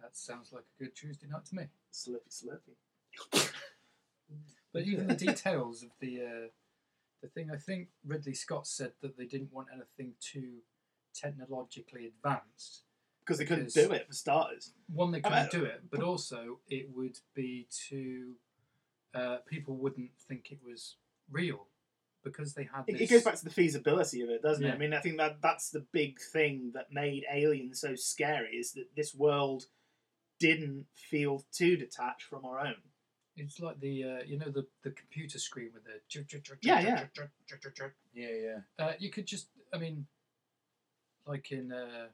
that 0.00 0.16
sounds 0.16 0.52
like 0.52 0.62
a 0.62 0.84
good 0.84 0.94
Tuesday 0.94 1.26
night 1.28 1.44
to 1.46 1.56
me. 1.56 1.64
Slurpy, 1.92 2.30
slurpy. 2.30 3.50
But 4.72 4.82
even 4.84 5.08
the 5.08 5.14
details 5.14 5.82
of 5.82 5.90
the 6.00 6.22
uh, 6.22 6.48
the 7.20 7.28
thing, 7.28 7.50
I 7.52 7.56
think 7.56 7.88
Ridley 8.06 8.34
Scott 8.34 8.66
said 8.66 8.92
that 9.00 9.16
they 9.18 9.26
didn't 9.26 9.52
want 9.52 9.68
anything 9.72 10.14
too 10.20 10.58
technologically 11.12 12.06
advanced. 12.06 12.82
Because 13.24 13.38
they 13.38 13.44
couldn't 13.44 13.72
do 13.72 13.92
it 13.92 14.08
for 14.08 14.14
starters. 14.14 14.72
One, 14.92 15.12
they 15.12 15.20
I 15.24 15.30
mean, 15.30 15.48
couldn't 15.48 15.60
do 15.60 15.64
it, 15.64 15.82
but 15.90 16.02
also 16.02 16.58
it 16.68 16.88
would 16.94 17.18
be 17.34 17.68
too. 17.70 18.34
Uh, 19.14 19.36
people 19.46 19.76
wouldn't 19.76 20.10
think 20.28 20.50
it 20.50 20.58
was 20.66 20.96
real 21.30 21.66
because 22.24 22.54
they 22.54 22.64
had 22.64 22.84
It, 22.88 22.92
this. 22.98 23.02
it 23.02 23.10
goes 23.14 23.22
back 23.22 23.34
to 23.36 23.44
the 23.44 23.50
feasibility 23.50 24.22
of 24.22 24.30
it, 24.30 24.42
doesn't 24.42 24.64
it? 24.64 24.74
I 24.74 24.78
mean, 24.78 24.94
I 24.94 25.00
think 25.00 25.18
that 25.18 25.42
that's 25.42 25.70
the 25.70 25.84
big 25.92 26.18
thing 26.20 26.70
that 26.74 26.92
made 26.92 27.24
Alien 27.32 27.74
so 27.74 27.94
scary 27.94 28.56
is 28.56 28.72
that 28.72 28.86
this 28.96 29.14
world 29.14 29.64
didn't 30.40 30.86
feel 30.96 31.44
too 31.52 31.76
detached 31.76 32.24
from 32.24 32.44
our 32.44 32.58
own. 32.58 32.74
It's 33.36 33.60
like 33.60 33.80
the 33.80 34.02
uh, 34.04 34.22
you 34.26 34.38
know 34.38 34.50
the 34.50 34.66
the 34.82 34.90
computer 34.90 35.38
screen 35.38 35.70
with 35.72 35.84
the. 35.84 36.00
Yeah, 36.62 36.80
yeah. 36.80 36.94
Yeah, 38.14 38.28
yeah. 38.78 38.84
Uh, 38.84 38.92
you 38.98 39.10
could 39.10 39.26
just, 39.26 39.48
I 39.72 39.78
mean, 39.78 40.06
like 41.26 41.50
in, 41.52 41.72
uh, 41.72 42.08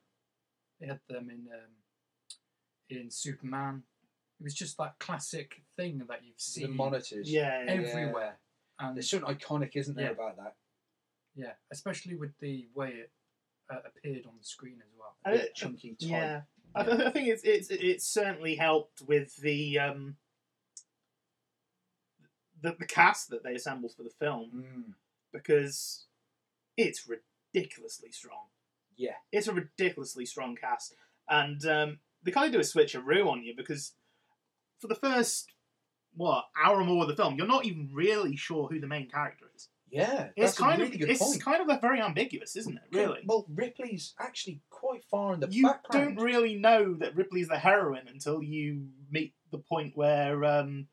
they 0.81 0.87
had 0.87 1.01
them 1.09 1.31
in 1.31 1.47
um, 1.53 1.71
in 2.91 3.11
Superman. 3.11 3.83
It 4.41 4.45
was 4.45 4.55
just 4.55 4.77
that 4.79 4.99
classic 5.01 5.63
thing 5.77 6.03
that 6.09 6.21
you've 6.25 6.41
seen 6.41 6.69
The 6.69 6.73
monitors. 6.75 7.31
Yeah, 7.31 7.65
yeah. 7.65 7.71
everywhere, 7.73 8.39
and 8.79 8.97
There's 8.97 9.11
something 9.11 9.35
iconic, 9.35 9.73
isn't 9.75 9.97
there, 9.97 10.07
Yeah. 10.07 10.11
about 10.13 10.37
that? 10.37 10.55
yeah, 11.35 11.53
especially 11.73 12.15
with 12.17 12.31
the 12.41 12.69
way 12.75 12.89
it 12.91 13.11
uh, 13.71 13.79
appeared 13.87 14.27
on 14.27 14.33
the 14.39 14.45
screen 14.45 14.81
as 14.81 14.93
well. 14.99 15.17
I- 15.25 15.39
Big 15.39 15.55
chunky 15.55 15.91
type. 15.91 16.09
Yeah, 16.09 16.41
I, 16.75 16.83
th- 16.85 17.01
I 17.01 17.11
think 17.11 17.29
it's 17.29 17.43
it's 17.45 17.69
it's 17.71 18.07
certainly 18.07 18.55
helped 18.57 19.03
with 19.03 19.37
the 19.37 19.79
um 19.79 20.17
the, 22.61 22.75
the 22.79 22.87
cast 22.87 23.31
that 23.31 23.43
they 23.45 23.55
assembled 23.55 23.93
for 23.97 24.03
the 24.03 24.11
film 24.19 24.51
Mm. 24.89 24.95
because 25.33 26.07
it's 26.77 27.07
ridiculously 27.09 28.11
strong. 28.11 28.47
Yeah. 28.99 29.15
It's 29.33 29.47
a 29.49 29.53
ridiculously 29.55 30.27
strong 30.27 30.57
cast, 30.57 30.95
and 31.29 31.65
um, 31.65 31.99
they 32.23 32.31
kind 32.33 32.47
of 32.47 32.53
do 32.53 32.59
a 32.59 32.63
switcheroo 32.63 33.27
on 33.27 33.43
you 33.43 33.55
because 33.57 33.93
for 34.79 34.89
the 34.89 34.95
first 34.95 35.53
what 36.17 36.47
hour 36.63 36.81
or 36.81 36.85
more 36.85 37.03
of 37.05 37.09
the 37.09 37.17
film, 37.17 37.37
you're 37.37 37.47
not 37.47 37.65
even 37.65 37.89
really 37.93 38.37
sure 38.37 38.67
who 38.69 38.81
the 38.81 38.87
main 38.87 39.09
character 39.09 39.47
is. 39.55 39.69
Yeah, 39.91 40.29
It's 40.37 40.59
kind 40.59 40.83
really 40.83 41.03
of 41.03 41.09
it's 41.09 41.23
point. 41.25 41.43
kind 41.43 41.71
of 41.71 41.81
very 41.81 42.03
ambiguous, 42.03 42.57
isn't 42.57 42.77
it? 42.77 42.83
Really, 42.93 43.21
Well, 43.25 43.47
Ripley's 43.49 44.15
actually 44.21 44.61
quite 44.69 45.03
far 45.11 45.33
in 45.33 45.41
the 45.41 45.49
you 45.49 45.63
background. 45.63 46.11
You 46.11 46.15
don't 46.17 46.25
really 46.25 46.57
know 46.57 46.95
that 46.95 47.17
Ripley's 47.17 47.49
the 47.49 47.57
heroine 47.59 48.07
until 48.07 48.43
you 48.43 48.89
meet 49.11 49.33
the 49.51 49.59
point 49.59 49.97
where 49.97 50.45
um, 50.45 50.89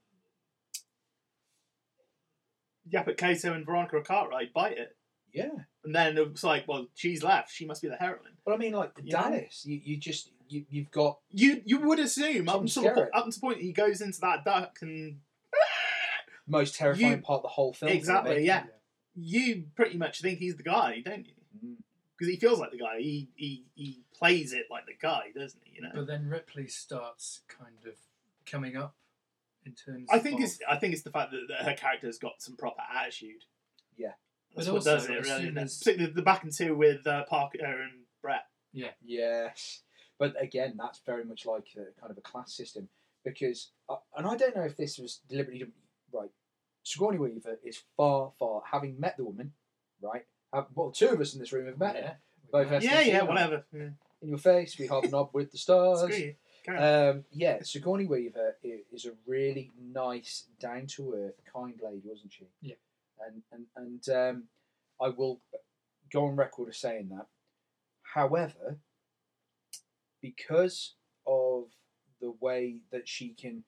Yaphet 2.90 3.18
Kotto 3.18 3.54
and 3.54 3.66
Veronica 3.66 4.02
Cartwright 4.02 4.54
bite 4.54 4.78
it, 4.78 4.96
Yeah, 5.36 5.50
and 5.84 5.94
then 5.94 6.18
it's 6.18 6.44
like, 6.44 6.68
well, 6.68 6.88
she's 6.96 7.24
left. 7.24 7.52
She 7.52 7.66
must 7.66 7.82
be 7.82 7.88
the 7.90 7.96
heroine. 7.98 8.34
but 8.46 8.54
I 8.54 8.58
mean, 8.58 8.74
like 8.74 8.92
You 9.04 9.12
know? 9.14 9.22
Dallas, 9.22 9.66
you, 9.66 9.82
you 9.84 9.98
just 9.98 10.32
you 10.48 10.66
you've 10.70 10.92
got 10.92 11.20
You 11.32 11.62
you 11.66 11.80
would 11.82 12.00
assume 12.00 12.48
up 12.50 12.56
Tom 12.56 12.62
until 12.64 12.84
the, 12.84 12.90
po- 12.92 13.10
up 13.14 13.26
until 13.26 13.32
the 13.32 13.40
point 13.42 13.62
he 13.62 13.72
goes 13.74 14.02
into 14.02 14.20
that 14.22 14.46
duck 14.46 14.78
and 14.82 15.20
most 16.48 16.76
terrifying 16.76 17.12
You- 17.12 17.18
part 17.18 17.38
of 17.40 17.44
the 17.44 17.50
whole 17.50 17.74
film. 17.74 17.92
exactly 17.92 18.38
me. 18.38 18.46
yeah. 18.46 18.64
You 19.18 19.64
pretty 19.76 19.98
much 19.98 20.22
think 20.22 20.40
he's 20.40 20.58
the 20.58 20.64
guy, 20.64 21.02
don't 21.04 21.26
you? 21.26 21.34
Mm. 21.66 21.76
Because 22.18 22.32
he 22.34 22.38
feels 22.38 22.60
like 22.60 22.72
the 22.72 22.78
guy. 22.78 23.00
He, 23.00 23.30
he 23.36 23.64
he 23.76 24.02
plays 24.18 24.52
it 24.54 24.66
like 24.70 24.86
the 24.86 24.96
guy, 25.02 25.32
doesn't 25.36 25.60
he? 25.64 25.76
You 25.78 25.82
know. 25.84 25.92
But 25.94 26.08
then 26.08 26.28
Ripley 26.30 26.68
starts 26.68 27.42
kind 27.48 27.76
of 27.88 27.94
coming 28.46 28.76
up 28.76 28.94
in 29.66 29.72
terms. 29.74 30.08
I 30.12 30.20
think 30.20 30.40
of, 30.40 30.46
it's 30.46 30.60
I 30.70 30.76
think 30.78 30.94
it's 30.94 31.04
the 31.04 31.12
fact 31.12 31.32
that, 31.32 31.46
that 31.50 31.66
her 31.66 31.76
character's 31.76 32.18
got 32.20 32.42
some 32.42 32.56
proper 32.58 32.82
attitude. 32.94 33.46
Yeah. 33.98 34.12
That's 34.56 34.68
But 34.68 34.74
what 34.74 34.88
also, 34.88 34.96
does 34.96 35.06
it 35.06 35.10
really. 35.12 35.44
isn't 35.44 35.58
it? 35.58 35.62
as- 35.62 35.78
Particularly 35.80 36.14
the 36.14 36.22
back 36.22 36.44
and 36.44 36.52
two 36.52 36.76
with 36.76 37.06
uh, 37.08 37.26
Parker 37.26 37.58
and 37.64 38.04
Brett. 38.22 38.46
Yeah. 38.74 38.92
Yes, 39.04 39.82
but 40.20 40.42
again, 40.42 40.76
that's 40.78 41.00
very 41.06 41.24
much 41.26 41.46
like 41.46 41.68
a, 41.76 42.00
kind 42.00 42.12
of 42.12 42.18
a 42.18 42.22
class 42.22 42.54
system 42.54 42.90
because, 43.24 43.72
uh, 43.90 43.96
and 44.18 44.28
I 44.28 44.36
don't 44.36 44.56
know 44.56 44.64
if 44.64 44.76
this 44.78 44.98
was 44.98 45.22
deliberately 45.30 45.60
done- 45.60 45.72
right. 46.14 46.30
Sigourney 46.84 47.18
Weaver 47.18 47.58
is 47.64 47.82
far, 47.98 48.32
far 48.38 48.62
having 48.72 49.00
met 49.00 49.18
the 49.18 49.24
woman, 49.26 49.54
right? 50.02 50.26
Have, 50.54 50.68
well, 50.76 50.92
two 50.92 51.08
of 51.10 51.20
us 51.20 51.34
in 51.34 51.40
this 51.40 51.52
room 51.52 51.66
have 51.66 51.80
met 51.80 51.96
her. 51.96 52.02
yeah, 52.02 52.14
Both 52.52 52.72
yeah. 52.72 52.80
Yeah, 52.82 53.00
yeah, 53.02 53.22
whatever. 53.24 53.66
Yeah. 53.74 53.90
In 54.22 54.30
your 54.30 54.38
face, 54.38 54.78
we 54.78 54.88
hobnob 54.88 55.32
with 55.34 55.52
the 55.52 55.58
stars. 55.58 56.02
Screw 56.02 56.16
you. 56.16 56.36
Um, 56.78 57.26
yeah, 57.32 57.62
Sigourney 57.62 58.06
Weaver 58.06 58.56
is 58.92 59.06
a 59.06 59.12
really 59.28 59.72
nice, 59.80 60.46
down 60.60 60.88
to 60.96 61.14
earth, 61.14 61.42
kind 61.52 61.80
lady, 61.84 62.02
wasn't 62.06 62.34
she? 62.34 62.48
Yeah. 62.62 62.76
And 63.26 63.44
and 63.52 63.66
and 63.76 64.10
um, 64.16 64.44
I 65.02 65.10
will 65.10 65.42
go 66.12 66.26
on 66.26 66.36
record 66.36 66.70
as 66.70 66.78
saying 66.78 67.10
that. 67.10 67.28
However, 68.14 68.80
because 70.22 70.96
of 71.28 71.66
the 72.22 72.34
way 72.40 72.78
that 72.92 73.08
she 73.08 73.30
can 73.30 73.64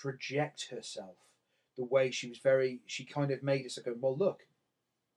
project 0.00 0.68
herself, 0.70 1.16
the 1.76 1.84
way 1.84 2.10
she 2.10 2.28
was 2.28 2.38
very, 2.38 2.80
she 2.86 3.04
kind 3.04 3.30
of 3.30 3.42
made 3.42 3.64
us 3.64 3.78
go, 3.84 3.94
well, 3.98 4.16
look, 4.16 4.40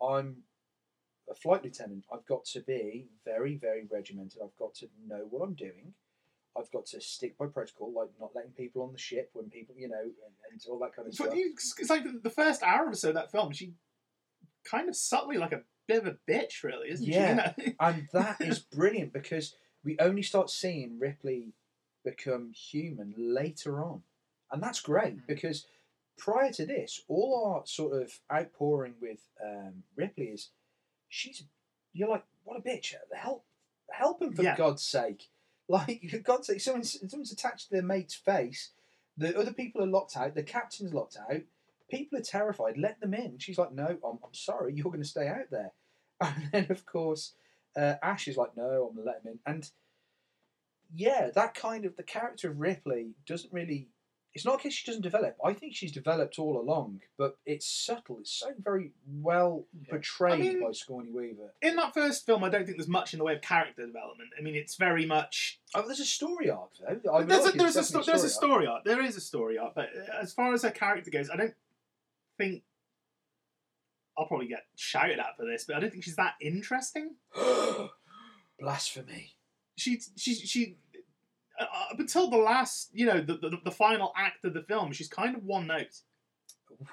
I'm 0.01 0.43
a 1.29 1.35
flight 1.35 1.63
lieutenant. 1.63 2.05
I've 2.13 2.25
got 2.25 2.45
to 2.45 2.61
be 2.61 3.07
very, 3.25 3.55
very 3.55 3.85
regimented. 3.91 4.41
I've 4.43 4.55
got 4.57 4.75
to 4.75 4.87
know 5.07 5.25
what 5.29 5.43
I'm 5.43 5.53
doing. 5.53 5.93
I've 6.57 6.71
got 6.71 6.85
to 6.87 7.01
stick 7.01 7.37
by 7.37 7.47
protocol, 7.47 7.91
like 7.93 8.09
not 8.19 8.31
letting 8.35 8.51
people 8.51 8.81
on 8.83 8.91
the 8.93 8.97
ship 8.97 9.29
when 9.33 9.49
people, 9.49 9.75
you 9.77 9.89
know, 9.89 9.99
and, 10.01 10.11
and 10.51 10.61
all 10.69 10.79
that 10.79 10.95
kind 10.95 11.07
of 11.07 11.17
But 11.17 11.25
stuff. 11.27 11.35
you- 11.35 11.53
it's 11.53 11.89
like 11.89 12.03
the 12.23 12.29
first 12.29 12.63
hour 12.63 12.87
or 12.87 12.93
so 12.93 13.09
of 13.09 13.15
that 13.15 13.31
film, 13.31 13.51
she 13.51 13.73
kind 14.63 14.87
of 14.89 14.95
subtly 14.95 15.37
like 15.37 15.51
a 15.51 15.63
bit 15.87 15.97
of 16.03 16.07
a 16.07 16.17
bitch, 16.31 16.63
really, 16.63 16.89
isn't 16.89 17.05
Yeah. 17.05 17.53
she? 17.59 17.65
Know? 17.67 17.73
and 17.79 18.07
that 18.13 18.41
is 18.41 18.59
brilliant 18.77 19.13
because 19.13 19.55
we 19.83 19.97
only 19.99 20.21
start 20.23 20.49
seeing 20.49 20.97
Ripley 20.99 21.53
become 22.03 22.51
human 22.51 23.13
later 23.17 23.83
on, 23.83 24.03
and 24.51 24.61
that's 24.63 24.79
great 24.79 25.17
Mm. 25.17 25.27
because 25.27 25.65
prior 26.17 26.51
to 26.53 26.65
this, 26.65 27.01
all 27.07 27.45
our 27.45 27.65
sort 27.65 28.01
of 28.01 28.19
outpouring 28.31 28.95
with 29.01 29.19
um, 29.43 29.83
Ripley 29.95 30.25
is 30.27 30.49
she's 31.09 31.43
you're 31.93 32.09
like 32.09 32.23
what 32.43 32.57
a 32.57 32.61
bitch 32.61 32.93
help 33.13 33.43
help 33.91 34.21
him 34.21 34.33
for 34.33 34.41
Yeah. 34.43 34.55
God's 34.55 34.81
sake 34.83 35.29
like 35.67 36.01
for 36.09 36.19
God's 36.19 36.47
sake 36.47 36.61
someone's 36.61 36.97
someone's 37.09 37.31
attached 37.31 37.69
to 37.69 37.71
their 37.71 37.83
mate's 37.83 38.15
face 38.15 38.71
the 39.17 39.37
other 39.37 39.53
people 39.53 39.81
are 39.81 39.87
locked 39.87 40.17
out 40.17 40.35
the 40.35 40.43
captain's 40.43 40.93
locked 40.93 41.17
out 41.29 41.41
people 41.89 42.17
are 42.17 42.23
terrified 42.23 42.77
let 42.77 42.99
them 42.99 43.13
in. 43.13 43.37
She's 43.39 43.57
like 43.57 43.73
no 43.73 43.85
I'm, 43.85 44.19
I'm 44.23 44.33
sorry 44.33 44.73
you're 44.73 44.85
going 44.85 45.01
to 45.01 45.05
stay 45.07 45.27
out 45.27 45.49
there. 45.51 45.71
And 46.21 46.49
then 46.51 46.67
of 46.69 46.85
course 46.85 47.33
uh, 47.75 47.95
Ash 48.01 48.27
is 48.27 48.37
like 48.37 48.55
no 48.55 48.87
I'm 48.89 48.95
going 48.95 49.05
to 49.05 49.11
let 49.11 49.21
him 49.23 49.33
in. 49.33 49.39
And 49.45 49.69
yeah 50.93 51.29
that 51.33 51.55
kind 51.55 51.85
of 51.85 51.95
the 51.97 52.03
character 52.03 52.49
of 52.49 52.59
Ripley 52.59 53.15
doesn't 53.25 53.53
really 53.53 53.89
it's 54.35 54.43
not 54.45 54.57
because 54.59 54.73
she 54.73 54.85
doesn't 54.85 55.01
develop 55.01 55.35
I 55.43 55.53
think 55.53 55.73
she's 55.75 55.91
developed 55.91 56.37
all 56.37 56.59
along 56.59 57.01
but 57.17 57.37
it's 57.45 57.65
subtle 57.65 58.17
it's 58.19 58.31
so 58.31 58.47
very 58.61 58.91
well 59.21 59.65
Yeah. 59.81 59.89
portrayed 59.91 60.33
I 60.33 60.37
mean- 60.37 60.61
by 60.63 60.71
Sigourney 60.73 61.09
Weaver 61.11 61.53
In 61.61 61.75
that 61.77 61.93
first 61.93 62.25
film, 62.25 62.43
I 62.43 62.49
don't 62.49 62.65
think 62.65 62.77
there's 62.77 62.87
much 62.89 63.13
in 63.13 63.19
the 63.19 63.25
way 63.25 63.33
of 63.35 63.41
character 63.41 63.85
development. 63.85 64.29
I 64.37 64.41
mean, 64.43 64.55
it's 64.55 64.75
very 64.75 65.05
much 65.05 65.59
oh 65.73 65.81
there's 65.87 65.99
a 66.01 66.05
story 66.05 66.49
arc 66.49 66.71
though 66.79 67.23
there's 67.23 67.45
a, 67.47 67.51
there's 67.57 67.75
a, 67.77 67.83
sto- 67.83 67.99
definitely 67.99 68.11
there's 68.11 68.23
a 68.23 68.29
story 68.29 68.67
arc. 68.67 68.83
There 68.83 69.01
is 69.01 69.15
a 69.15 69.21
story 69.21 69.57
arc, 69.57 69.73
but 69.75 69.89
uh, 69.95 70.21
as 70.21 70.33
far 70.33 70.53
as 70.53 70.61
her 70.63 70.71
character 70.71 71.09
goes, 71.09 71.29
I 71.29 71.35
don't 71.37 71.53
think 72.37 72.63
I'll 74.17 74.27
probably 74.27 74.47
get 74.47 74.65
shouted 74.75 75.19
at 75.19 75.35
for 75.37 75.45
this, 75.45 75.65
but 75.65 75.75
I 75.75 75.79
don't 75.79 75.89
think 75.91 76.03
she's 76.03 76.15
that 76.17 76.35
interesting. 76.41 77.15
blasphemy 78.59 79.33
She 79.77 79.99
she 80.15 80.33
she 80.35 80.77
up 81.59 81.99
until 81.99 82.29
the 82.29 82.37
last, 82.37 82.89
you 82.93 83.05
know, 83.05 83.21
the, 83.21 83.37
the 83.37 83.57
the 83.65 83.71
final 83.71 84.11
act 84.17 84.43
of 84.45 84.53
the 84.53 84.63
film, 84.63 84.91
she's 84.91 85.07
kind 85.07 85.35
of 85.35 85.43
one 85.43 85.67
note. 85.67 86.01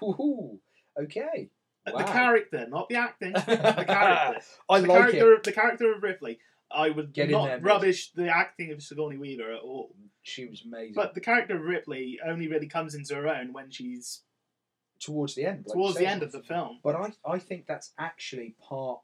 Ooh, 0.03 0.61
okay 1.01 1.51
Uh, 1.87 1.93
Wow. 1.95 1.99
The 1.99 2.05
character, 2.13 2.67
not 2.69 2.89
the 2.89 2.95
acting. 2.97 3.33
the 3.33 3.41
character. 3.87 4.41
I 4.71 4.81
the 4.81 4.87
like 4.87 5.01
character, 5.01 5.33
it 5.35 5.43
The 5.43 5.53
character 5.53 5.93
of 5.93 6.03
Ripley. 6.03 6.39
I 6.71 6.89
would 6.91 7.13
Get 7.13 7.29
not 7.31 7.47
there, 7.47 7.61
rubbish 7.61 8.13
the 8.13 8.29
acting 8.29 8.71
of 8.73 8.83
Sigourney 8.83 9.19
Weaver 9.19 9.53
at 9.53 9.61
all. 9.61 9.95
she 10.23 10.47
was 10.47 10.63
amazing 10.65 10.95
But 10.95 11.15
the 11.15 11.21
character 11.21 11.57
of 11.57 11.63
Ripley 11.63 12.19
only 12.25 12.47
really 12.49 12.69
comes 12.69 12.95
into 12.95 13.15
her 13.17 13.27
own 13.29 13.53
when 13.53 13.71
she's 13.71 14.23
towards 15.01 15.35
the 15.35 15.45
end 15.45 15.65
like 15.67 15.75
towards 15.75 15.97
the 15.97 16.07
end 16.07 16.23
of 16.23 16.31
the 16.33 16.43
film. 16.43 16.79
But 16.85 16.95
I, 16.95 17.13
I 17.27 17.39
think 17.41 17.67
that's 17.67 17.93
actually 17.99 18.55
part 18.61 19.01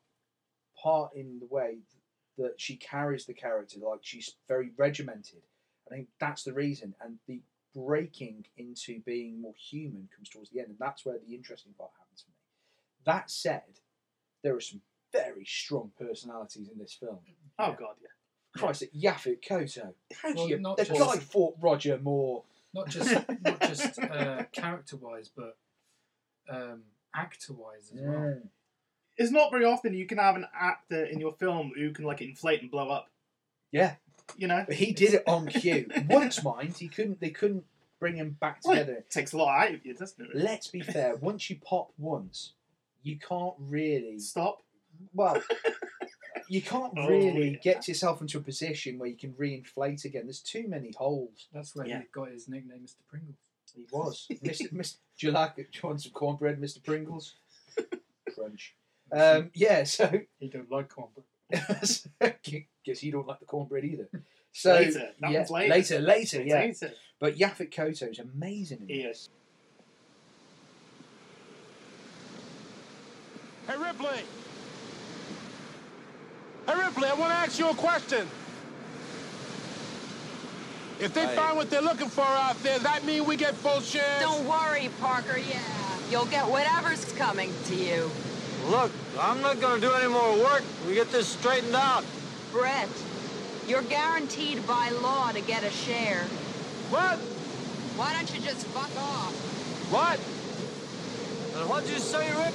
part 0.81 1.11
in 1.17 1.41
the 1.41 1.47
way 1.47 1.79
that 2.39 2.55
she 2.57 2.77
carries 2.77 3.27
the 3.27 3.35
character. 3.35 3.79
Like 3.81 4.01
she's 4.03 4.35
very 4.49 4.71
regimented. 4.77 5.43
I 5.87 5.95
think 5.95 6.09
that's 6.19 6.43
the 6.45 6.53
reason. 6.53 6.95
And 7.01 7.19
the 7.27 7.41
breaking 7.75 8.47
into 8.57 9.01
being 9.01 9.41
more 9.41 9.55
human 9.59 10.09
comes 10.15 10.29
towards 10.29 10.51
the 10.51 10.61
end, 10.61 10.69
and 10.71 10.79
that's 10.79 11.05
where 11.05 11.19
the 11.19 11.35
interesting 11.35 11.73
part 11.79 11.91
happens 11.99 12.23
for 12.23 12.31
me. 12.31 12.35
That 13.05 13.31
said, 13.31 13.81
there 14.43 14.55
are 14.57 14.61
some 14.61 14.81
very 15.13 15.45
strong 15.45 15.93
personalities 15.99 16.69
in 16.73 16.79
this 16.79 16.93
film. 16.95 17.19
Oh 17.59 17.77
god, 17.79 17.97
yeah. 18.03 18.09
Christ, 18.57 18.85
Yaphet 18.97 19.39
Kotto. 19.47 19.93
How 20.23 20.29
do 20.31 20.35
Well, 20.37 20.49
you? 20.49 20.59
not 20.59 20.77
The 20.79 20.85
just- 20.87 20.99
guy 21.01 21.17
fought 21.19 21.57
Roger 21.61 21.99
Moore. 21.99 22.45
not 22.75 22.89
just 22.89 23.13
not 23.43 23.61
just 23.61 23.99
uh, 23.99 24.45
character 24.53 24.97
wise, 24.97 25.31
but 25.35 25.57
um, 26.51 26.83
actor 27.15 27.53
wise 27.55 27.91
as 27.95 28.01
well. 28.03 28.39
It's 29.19 29.31
not 29.33 29.51
very 29.51 29.65
often 29.65 29.95
you 29.95 30.07
can 30.07 30.19
have 30.19 30.37
an 30.37 30.47
actor 30.59 31.05
in 31.05 31.19
your 31.21 31.33
film 31.33 31.73
who 31.77 31.91
can 31.93 32.05
like 32.05 32.21
inflate 32.23 32.63
and 32.63 32.71
blow 32.71 32.89
up. 32.89 33.11
Yeah, 33.73 33.97
You 34.37 34.47
know, 34.49 34.65
but 34.67 34.77
he 34.77 34.93
did 34.93 35.15
it 35.15 35.25
on 35.27 35.47
cue. 35.49 35.89
Once, 36.09 36.43
mind, 36.43 36.77
he 36.79 36.89
couldn't. 36.89 37.21
They 37.21 37.31
couldn't 37.31 37.65
bring 38.01 38.17
him 38.17 38.37
back 38.41 38.61
Well, 38.65 38.77
together. 38.77 38.99
it 38.99 39.11
takes 39.11 39.33
a 39.33 39.37
lot 39.37 39.59
out 39.69 39.75
of 39.75 39.85
you, 39.85 39.93
doesn't 39.95 40.25
it? 40.25 40.31
Let's 40.35 40.69
be 40.69 40.81
fair. 40.81 41.17
Once 41.17 41.51
you 41.51 41.57
pop 41.65 41.91
once, 41.99 42.53
you 43.03 43.19
can't 43.19 43.55
really. 43.59 44.19
Stop. 44.21 44.63
Well, 45.13 45.43
you 46.49 46.63
can't 46.63 46.95
Oh, 46.97 47.09
really 47.09 47.51
yeah. 47.51 47.57
get 47.63 47.89
yourself 47.89 48.21
into 48.23 48.39
a 48.39 48.41
position 48.41 48.99
where 48.99 49.09
you 49.09 49.17
can 49.17 49.33
reinflate 49.35 50.05
again. 50.05 50.25
There's 50.25 50.41
too 50.41 50.67
many 50.69 50.93
holes. 50.97 51.49
That's 51.53 51.75
where 51.75 51.87
Yeah. 51.87 51.99
he 52.01 52.05
got 52.13 52.31
his 52.31 52.49
nickname, 52.49 52.81
Mr. 52.85 52.97
Pringles. 53.09 53.37
He 53.75 53.85
was. 53.93 54.27
Mr. 54.31 54.73
Mr. 54.73 54.97
Do 55.19 55.27
you 55.27 55.33
like 55.33 55.59
it? 55.59 55.73
Do 55.73 55.81
you 55.83 55.89
want 55.91 56.03
some 56.03 56.13
cornbread, 56.13 56.59
Mr. 56.61 56.83
Pringles? 56.83 57.35
Crunch. 58.35 58.75
Um, 59.13 59.51
yeah, 59.55 59.85
so 59.85 60.11
He 60.39 60.49
don't 60.49 60.71
like 60.71 60.89
cornbread. 60.89 61.25
guess 62.85 63.03
you 63.03 63.13
don't 63.13 63.27
like 63.27 63.41
the 63.41 63.47
cornbread 63.47 63.85
either. 63.85 64.09
So 64.51 64.73
Later. 64.73 65.11
That 65.21 65.31
yeah, 65.31 65.39
one's 65.41 65.51
later. 65.51 65.71
later, 65.75 66.01
later, 66.01 66.43
yeah. 66.43 66.55
Later. 66.61 66.91
But 67.21 67.37
Yaphet 67.37 67.71
Kotto 67.73 68.11
is 68.11 68.19
amazing. 68.19 68.79
In 68.81 68.89
He 68.89 69.03
this. 69.03 69.19
is. 69.19 69.29
Hey, 73.69 73.77
Ripley! 73.77 74.23
Hey, 76.67 76.75
Ripley, 76.75 77.09
I 77.09 77.15
want 77.15 77.31
to 77.31 77.37
ask 77.37 77.59
you 77.59 77.69
a 77.69 77.75
question. 77.75 78.27
If 80.99 81.15
they 81.15 81.27
Hey. 81.27 81.37
find 81.37 81.57
what 81.57 81.71
they're 81.71 81.83
looking 81.83 82.09
for 82.09 82.23
out 82.25 82.61
there, 82.63 82.79
that 82.81 83.05
mean 83.05 83.27
we 83.27 83.37
get 83.37 83.55
full 83.55 83.81
shares? 83.81 84.21
Don't 84.21 84.49
worry, 84.49 84.89
Parker. 85.01 85.39
Yeah. 85.39 85.61
You'll 86.11 86.27
get 86.27 86.47
whatever's 86.49 87.05
coming 87.13 87.53
to 87.67 87.75
you. 87.77 88.11
Look, 88.69 88.93
I'm 89.19 89.41
not 89.41 89.61
gonna 89.63 89.81
do 89.81 89.91
any 89.93 90.09
more 90.09 90.37
work. 90.37 90.63
We 90.87 90.93
get 90.93 91.11
this 91.11 91.27
straightened 91.27 91.75
out. 91.75 92.05
Brett, 92.53 92.91
you're 93.67 93.81
guaranteed 93.81 94.67
by 94.67 94.91
law 94.91 95.33
to 95.33 95.41
get 95.41 95.65
a 95.65 95.71
share. 95.71 96.25
What? 96.91 97.17
Why 97.97 98.13
don't 98.13 98.31
you 98.35 98.41
just 98.43 98.67
fuck 98.67 98.95
off? 99.03 99.33
What? 99.91 100.21
And 101.59 101.71
what'd 101.71 101.89
you 101.89 101.99
say, 101.99 102.31
Rick? 102.37 102.53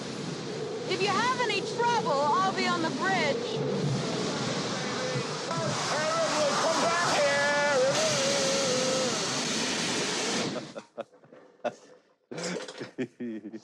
If 0.91 1.01
you 1.01 1.07
have 1.07 1.41
any 1.41 1.61
trouble, 1.61 2.11
I'll 2.11 2.53
be 2.53 2.67
on 2.67 2.83
the 2.83 2.91
bridge. 2.91 3.57
Come 5.49 6.81
back! 6.83 7.23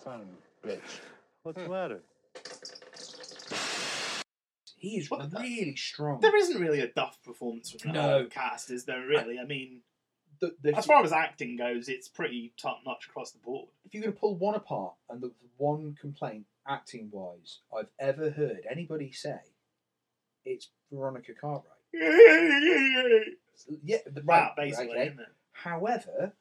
Son 0.04 0.22
of 0.22 0.28
a 0.64 0.68
bitch. 0.68 1.00
What's 1.44 1.62
the 1.62 1.70
matter? 1.70 2.02
He 4.80 4.98
is 4.98 5.10
really 5.12 5.76
strong. 5.76 6.20
There 6.22 6.36
isn't 6.36 6.60
really 6.62 6.80
a 6.80 6.88
Duff 6.88 7.22
performance 7.24 7.72
from 7.72 7.92
that 7.92 8.02
No. 8.02 8.26
cast, 8.28 8.72
is 8.72 8.86
there? 8.86 9.06
Really? 9.06 9.38
I 9.40 9.46
mean, 9.46 9.82
The- 10.40 10.56
the- 10.62 10.76
as 10.76 10.86
far 10.86 11.04
as 11.04 11.12
acting 11.12 11.58
goes, 11.58 11.90
it's 11.90 12.08
pretty 12.08 12.54
top 12.58 12.82
notch 12.86 13.08
across 13.08 13.32
the 13.32 13.40
board. 13.40 13.70
if 13.86 13.94
you're 13.94 14.02
going 14.04 14.14
to 14.14 14.20
pull 14.20 14.36
one 14.36 14.56
apart, 14.56 14.96
and 15.10 15.20
the 15.22 15.34
one 15.58 15.96
complaint 15.96 16.46
acting 16.66 17.10
wise 17.12 17.60
I've 17.76 17.90
ever 18.00 18.30
heard 18.32 18.66
anybody 18.70 19.12
say, 19.12 19.40
it's 20.46 20.70
Veronica 20.92 21.34
Cartwright. 21.34 21.76
Yeah, 23.84 23.98
the- 24.06 24.22
right, 24.24 24.54
That 24.56 24.56
basically, 24.56 24.92
okay. 24.92 25.08
isn't 25.08 25.20
it? 25.20 25.28
However, 25.52 26.34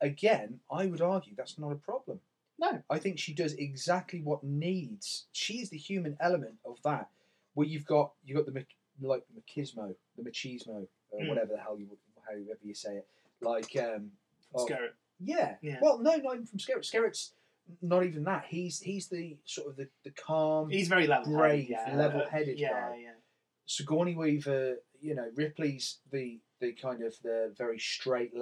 again, 0.00 0.60
I 0.70 0.86
would 0.86 1.02
argue 1.02 1.34
that's 1.36 1.58
not 1.58 1.72
a 1.72 1.76
problem. 1.76 2.20
No. 2.58 2.82
I 2.88 2.98
think 2.98 3.18
she 3.18 3.34
does 3.34 3.52
exactly 3.54 4.22
what 4.22 4.42
needs. 4.42 5.26
She's 5.32 5.68
the 5.68 5.76
human 5.76 6.16
element 6.20 6.58
of 6.64 6.80
that, 6.82 7.10
where 7.54 7.66
you've 7.66 7.86
got 7.86 8.12
you've 8.24 8.36
got 8.36 8.52
the 8.52 8.64
like 9.02 9.24
machismo, 9.36 9.94
the 10.16 10.22
machismo, 10.22 10.86
or 11.10 11.20
Mm. 11.22 11.28
whatever 11.28 11.52
the 11.54 11.58
hell 11.60 11.78
you 11.78 11.88
however 12.26 12.58
you 12.62 12.74
say 12.74 12.96
it, 12.96 13.08
like 13.40 13.74
um, 13.78 14.12
oh, 14.54 14.66
Skerritt. 14.66 14.92
yeah. 15.18 15.56
Yeah. 15.62 15.78
Well, 15.80 15.98
no, 15.98 16.16
not 16.16 16.34
even 16.34 16.46
from 16.46 16.58
Skerritt. 16.58 16.88
Skerritt's 16.90 17.32
not 17.82 18.04
even 18.04 18.24
that. 18.24 18.44
He's 18.48 18.80
he's 18.80 19.08
the 19.08 19.36
sort 19.44 19.68
of 19.68 19.76
the, 19.76 19.88
the 20.04 20.10
calm, 20.10 20.68
He's 20.70 20.88
very 20.88 21.06
level 21.06 21.32
brave, 21.32 21.68
yeah. 21.70 21.94
level-headed 21.96 22.58
yeah, 22.58 22.70
guy. 22.70 23.00
Yeah, 23.04 23.10
Sigourney 23.66 24.14
Weaver. 24.16 24.76
You 25.00 25.14
know, 25.14 25.30
Ripley's 25.34 25.98
the 26.12 26.40
the 26.60 26.72
kind 26.72 27.02
of 27.02 27.14
the 27.22 27.54
very 27.56 27.78
straight 27.78 28.36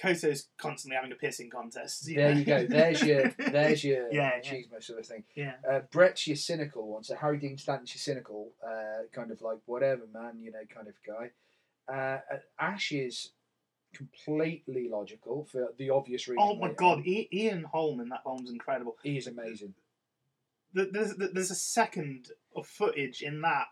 Kotto's 0.00 0.48
constantly 0.58 0.96
having 0.96 1.12
a 1.12 1.16
pissing 1.16 1.50
contest. 1.50 2.06
There 2.06 2.32
you 2.32 2.44
go. 2.44 2.66
There's 2.66 3.02
your 3.02 3.28
there's 3.38 3.82
your 3.84 4.12
Yeah, 4.12 4.38
yeah. 4.42 4.50
machismo 4.52 4.82
sort 4.82 5.00
of 5.00 5.06
thing. 5.06 5.24
Yeah. 5.34 5.54
Uh, 5.68 5.80
Brett's 5.90 6.26
your 6.26 6.36
cynical 6.36 6.86
one. 6.88 7.02
So 7.04 7.16
Harry 7.16 7.38
Dean 7.38 7.58
Stanton's 7.58 7.92
your 7.94 8.00
cynical, 8.00 8.52
uh, 8.66 9.02
kind 9.12 9.30
of 9.30 9.40
like 9.42 9.58
whatever 9.66 10.02
man, 10.12 10.38
you 10.40 10.52
know, 10.52 10.60
kind 10.74 10.86
of 10.88 10.94
guy. 11.06 11.30
Uh, 11.92 12.18
Ash 12.60 12.92
is 12.92 13.30
completely 13.94 14.88
logical 14.88 15.44
for 15.50 15.68
the 15.78 15.90
obvious 15.90 16.28
reason. 16.28 16.42
Oh 16.46 16.56
my 16.56 16.72
god. 16.72 17.02
I- 17.06 17.28
Ian 17.32 17.64
Holm 17.64 18.00
in 18.00 18.08
that 18.10 18.22
film's 18.22 18.50
incredible. 18.50 18.96
he 19.02 19.16
is 19.16 19.26
amazing. 19.26 19.74
Th- 20.74 20.88
There's, 20.92 21.14
there's 21.16 21.50
a 21.50 21.54
second 21.56 22.28
of 22.54 22.66
footage 22.66 23.22
in 23.22 23.40
that 23.40 23.66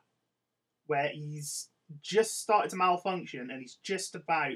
where 0.87 1.09
he's 1.09 1.69
just 2.03 2.41
started 2.41 2.71
to 2.71 2.77
malfunction 2.77 3.51
and 3.51 3.61
he's 3.61 3.77
just 3.83 4.15
about 4.15 4.53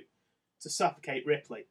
to 0.61 0.71
suffocate 0.71 1.27
Ripley. 1.27 1.67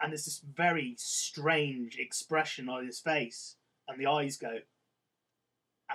And 0.00 0.12
there's 0.12 0.26
this 0.26 0.40
very 0.40 0.94
strange 0.98 1.96
expression 1.98 2.68
on 2.68 2.84
his 2.84 3.00
face, 3.00 3.56
and 3.88 3.98
the 3.98 4.06
eyes 4.06 4.36
go, 4.36 4.58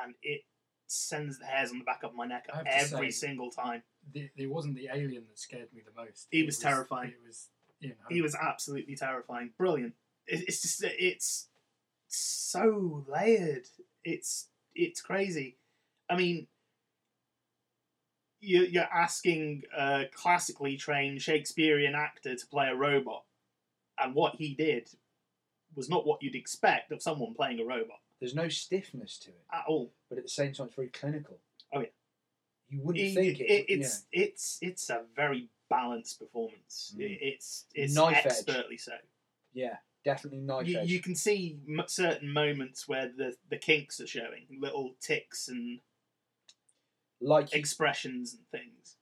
and 0.02 0.16
it 0.24 0.42
sends 0.88 1.40
the 1.40 1.46
hairs 1.46 1.72
on 1.72 1.78
the 1.80 1.86
back 1.86 2.04
of 2.04 2.14
my 2.16 2.26
neck 2.26 2.48
every 2.66 3.12
say- 3.12 3.28
single 3.28 3.52
time. 3.52 3.84
The, 4.14 4.30
it 4.36 4.50
wasn't 4.50 4.76
the 4.76 4.90
alien 4.92 5.26
that 5.30 5.38
scared 5.38 5.72
me 5.74 5.82
the 5.86 5.94
most. 6.02 6.28
He 6.32 6.40
It 6.42 6.46
was 6.48 6.58
terrifying. 6.58 7.10
It 7.12 7.20
was, 7.26 7.50
you 7.80 7.90
know, 7.90 7.96
He 8.10 8.22
was 8.24 8.34
absolutely 8.36 8.96
terrifying, 8.96 9.52
brilliant. 9.58 9.94
It- 10.26 10.46
It's 10.48 10.62
just 10.64 10.84
it's 10.84 11.50
so 12.08 13.06
layered. 13.08 13.68
It's 14.04 14.48
it's 14.74 15.02
crazy. 15.02 15.58
I 16.10 16.16
mean, 16.18 16.48
you're 18.42 18.84
asking 18.94 19.64
a 19.78 20.06
classically 20.14 20.76
trained 20.78 21.22
Shakespearean 21.22 21.96
actor 21.96 22.36
to 22.36 22.48
play 22.48 22.68
a 22.70 22.76
robot, 22.76 23.24
and 24.00 24.14
what 24.16 24.36
he 24.36 24.54
did 24.56 24.90
was 25.76 25.90
not 25.90 26.06
what 26.06 26.22
you'd 26.22 26.36
expect 26.36 26.92
of 26.92 27.02
someone 27.02 27.34
playing 27.34 27.60
a 27.60 27.64
robot 27.64 28.00
There's 28.20 28.36
no 28.36 28.50
stiffness 28.50 29.18
to 29.20 29.30
it, 29.30 29.46
at 29.54 29.64
all. 29.68 29.94
but 30.10 30.18
at 30.18 30.24
the 30.26 30.30
same 30.30 30.52
time, 30.54 30.68
it's 30.68 30.76
very 30.76 30.90
clinical. 30.90 31.40
Oh, 31.72 31.80
yeah. 31.80 31.88
You 32.70 32.82
wouldn't 32.82 33.06
It- 33.06 33.14
think 33.14 33.40
it. 33.40 33.44
it- 33.46 33.66
it's 33.70 34.06
it's 34.12 34.58
it's 34.62 34.90
a 34.90 35.06
very 35.16 35.50
balanced 35.70 36.20
performance. 36.20 36.94
Mm. 36.98 37.18
It's 37.22 37.66
it's 37.74 37.94
Knife 37.94 38.18
edge. 38.18 38.26
expertly 38.26 38.78
so. 38.78 38.94
yeah. 39.54 39.66
yeah, 39.66 39.78
definitely 40.04 40.40
knife 40.40 40.68
you, 40.68 40.80
edge. 40.80 40.90
you 40.90 41.00
can 41.02 41.16
see 41.16 41.60
certain 41.88 42.32
moments 42.32 42.88
where 42.88 43.08
the 43.16 43.36
the 43.50 43.58
kinks 43.58 44.00
are 44.02 44.08
showing, 44.08 44.46
little 44.60 44.96
ticks 45.00 45.48
and 45.48 45.80
like 47.22 47.54
expressions 47.54 48.34
and 48.34 48.62
things. 48.62 48.98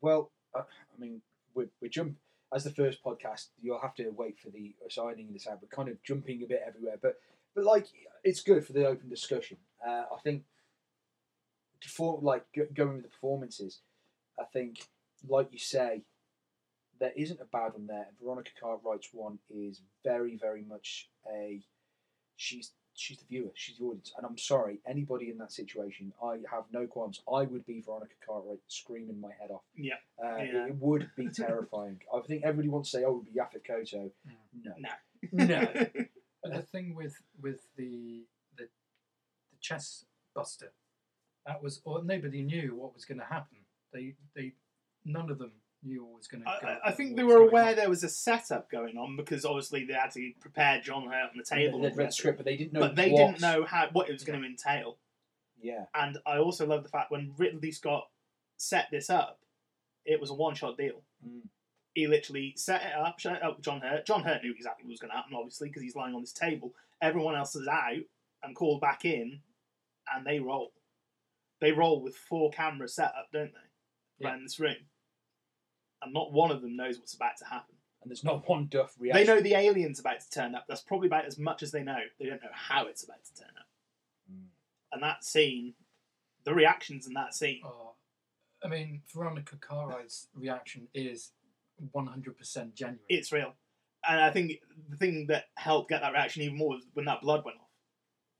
Well, 0.00 0.30
uh, 0.54 0.60
I 0.60 1.00
mean, 1.00 1.22
we're, 1.54 1.68
we're 1.80 1.88
jump 1.88 2.16
as 2.54 2.64
the 2.64 2.70
first 2.70 3.02
podcast. 3.02 3.46
You'll 3.60 3.80
have 3.80 3.94
to 3.96 4.08
wait 4.10 4.38
for 4.38 4.50
the 4.50 4.74
assigning 4.86 5.32
this 5.32 5.46
out. 5.46 5.60
We're 5.62 5.68
kind 5.68 5.88
of 5.88 6.02
jumping 6.02 6.42
a 6.42 6.46
bit 6.46 6.62
everywhere, 6.66 6.96
but 7.00 7.16
but 7.54 7.64
like 7.64 7.86
it's 8.22 8.42
good 8.42 8.66
for 8.66 8.72
the 8.72 8.86
open 8.86 9.08
discussion. 9.08 9.56
Uh, 9.86 10.04
I 10.12 10.18
think 10.22 10.44
for 11.86 12.18
like 12.22 12.44
go- 12.54 12.68
going 12.74 12.94
with 12.94 13.04
the 13.04 13.10
performances, 13.10 13.80
I 14.38 14.44
think 14.44 14.86
like 15.28 15.48
you 15.52 15.58
say, 15.58 16.02
there 17.00 17.12
isn't 17.16 17.40
a 17.40 17.46
bad 17.46 17.72
one 17.72 17.86
there. 17.86 18.08
Veronica 18.22 18.50
Cartwright's 18.60 19.08
one 19.12 19.38
is 19.50 19.80
very 20.04 20.36
very 20.36 20.62
much 20.62 21.08
a 21.32 21.62
she's 22.36 22.72
she's 22.96 23.18
the 23.18 23.24
viewer, 23.26 23.50
she's 23.54 23.78
the 23.78 23.84
audience. 23.84 24.12
And 24.16 24.26
I'm 24.26 24.38
sorry, 24.38 24.80
anybody 24.86 25.30
in 25.30 25.38
that 25.38 25.52
situation, 25.52 26.12
I 26.22 26.38
have 26.50 26.64
no 26.72 26.86
qualms. 26.86 27.20
I 27.32 27.42
would 27.42 27.64
be 27.66 27.80
Veronica 27.80 28.14
Cartwright 28.26 28.58
screaming 28.68 29.20
my 29.20 29.30
head 29.40 29.50
off. 29.50 29.62
Yeah. 29.76 29.94
Uh, 30.22 30.36
Yeah. 30.36 30.66
It 30.66 30.76
would 30.80 31.10
be 31.16 31.28
terrifying. 31.34 32.00
I 32.12 32.20
think 32.26 32.42
everybody 32.44 32.68
wants 32.68 32.90
to 32.90 32.98
say, 32.98 33.04
"Oh, 33.04 33.12
it 33.12 33.16
would 33.16 33.26
be 33.26 33.38
Yaphet 33.40 33.64
Kotto." 33.68 34.10
No, 34.62 34.72
No. 35.32 35.44
no. 35.44 35.86
But 36.42 36.52
the 36.54 36.62
thing 36.62 36.94
with 36.94 37.16
with 37.40 37.60
the 37.76 38.24
the, 38.56 38.64
the 38.64 39.56
chest 39.60 40.04
buster, 40.34 40.72
that 41.44 41.60
was 41.62 41.80
or 41.84 42.04
nobody 42.04 42.42
knew 42.42 42.74
what 42.76 42.94
was 42.94 43.04
going 43.04 43.18
to 43.18 43.24
happen. 43.26 43.58
They 43.92 44.14
they 44.36 44.52
none 45.04 45.28
of 45.30 45.38
them 45.38 45.52
knew 45.86 46.04
what 46.04 46.18
was 46.18 46.26
going 46.26 46.42
to. 46.42 46.48
I, 46.50 46.58
go, 46.60 46.78
I 46.84 46.90
think 46.92 47.10
what 47.10 47.16
they 47.16 47.22
was 47.24 47.32
were 47.32 47.38
going 47.40 47.48
aware 47.50 47.70
on. 47.70 47.76
there 47.76 47.88
was 47.88 48.04
a 48.04 48.08
setup 48.08 48.70
going 48.70 48.96
on 48.98 49.16
because 49.16 49.44
obviously 49.44 49.84
they 49.84 49.94
had 49.94 50.10
to 50.12 50.32
prepare 50.40 50.80
John 50.80 51.06
Hurt 51.06 51.30
on 51.30 51.36
the 51.36 51.44
table. 51.44 51.80
They'd 51.80 51.96
read 51.96 52.08
the 52.08 52.12
script, 52.12 52.38
but 52.38 52.44
they 52.44 52.56
didn't 52.56 52.72
know. 52.72 52.80
but 52.80 52.96
they 52.96 53.10
what. 53.10 53.18
didn't 53.26 53.40
know 53.40 53.64
how 53.64 53.88
what 53.92 54.08
it 54.08 54.12
was 54.12 54.24
going 54.24 54.40
to 54.40 54.46
entail. 54.46 54.98
Yeah, 55.62 55.86
And 55.94 56.18
I 56.26 56.38
also 56.38 56.66
love 56.66 56.82
the 56.82 56.88
fact 56.90 57.10
when 57.10 57.32
Ridley 57.38 57.72
Scott 57.72 58.08
set 58.58 58.88
this 58.90 59.08
up, 59.08 59.40
it 60.04 60.20
was 60.20 60.30
a 60.30 60.34
one 60.34 60.54
shot 60.54 60.76
deal. 60.76 61.02
Mm. 61.26 61.48
He 61.94 62.06
literally 62.06 62.52
set 62.56 62.82
it 62.82 62.92
up, 62.94 63.20
set 63.20 63.36
it 63.36 63.42
up 63.42 63.56
with 63.56 63.64
John 63.64 63.80
Hurt. 63.80 64.06
John 64.06 64.22
Hurt 64.22 64.42
knew 64.42 64.52
exactly 64.52 64.84
what 64.84 64.90
was 64.90 65.00
going 65.00 65.10
to 65.10 65.16
happen, 65.16 65.34
obviously, 65.34 65.68
because 65.68 65.82
he's 65.82 65.96
lying 65.96 66.14
on 66.14 66.20
this 66.20 66.32
table. 66.32 66.74
Everyone 67.00 67.34
else 67.34 67.56
is 67.56 67.66
out 67.66 68.04
and 68.42 68.54
called 68.54 68.82
back 68.82 69.04
in, 69.06 69.40
and 70.14 70.26
they 70.26 70.38
roll. 70.40 70.72
They 71.60 71.72
roll 71.72 72.02
with 72.02 72.14
four 72.14 72.50
cameras 72.50 72.94
set 72.94 73.06
up, 73.18 73.28
don't 73.32 73.52
they? 73.52 74.18
Yeah. 74.18 74.28
Around 74.28 74.44
this 74.44 74.60
room. 74.60 74.76
And 76.02 76.12
not 76.12 76.32
one 76.32 76.50
of 76.50 76.60
them 76.62 76.76
knows 76.76 76.98
what's 76.98 77.14
about 77.14 77.36
to 77.38 77.44
happen. 77.46 77.74
and 78.02 78.10
there's 78.10 78.22
not 78.24 78.48
one 78.48 78.66
duff 78.66 78.94
reaction. 78.98 79.26
They 79.26 79.32
know 79.34 79.40
the 79.40 79.54
alien's 79.54 79.98
about 79.98 80.20
to 80.20 80.30
turn 80.30 80.54
up. 80.54 80.66
That's 80.68 80.82
probably 80.82 81.06
about 81.08 81.24
as 81.24 81.38
much 81.38 81.62
as 81.62 81.72
they 81.72 81.82
know. 81.82 81.98
They 82.20 82.26
don't 82.26 82.42
know 82.42 82.50
how 82.52 82.86
it's 82.86 83.02
about 83.02 83.24
to 83.24 83.34
turn 83.42 83.52
up. 83.58 83.66
Mm. 84.32 84.46
And 84.92 85.02
that 85.02 85.24
scene, 85.24 85.74
the 86.44 86.54
reactions 86.54 87.06
in 87.06 87.14
that 87.14 87.34
scene, 87.34 87.62
Oh, 87.64 87.92
I 88.64 88.68
mean, 88.68 89.02
Veronica 89.12 89.56
Cartwright's 89.56 90.28
reaction 90.34 90.88
is 90.94 91.32
one 91.92 92.06
hundred 92.06 92.38
percent 92.38 92.74
genuine. 92.74 93.00
it's 93.08 93.32
real. 93.32 93.54
And 94.08 94.20
I 94.20 94.30
think 94.30 94.60
the 94.88 94.96
thing 94.96 95.26
that 95.28 95.46
helped 95.56 95.88
get 95.90 96.00
that 96.02 96.12
reaction 96.12 96.42
even 96.42 96.56
more 96.58 96.70
was 96.70 96.84
when 96.94 97.06
that 97.06 97.22
blood 97.22 97.44
went 97.44 97.58
off. 97.58 97.64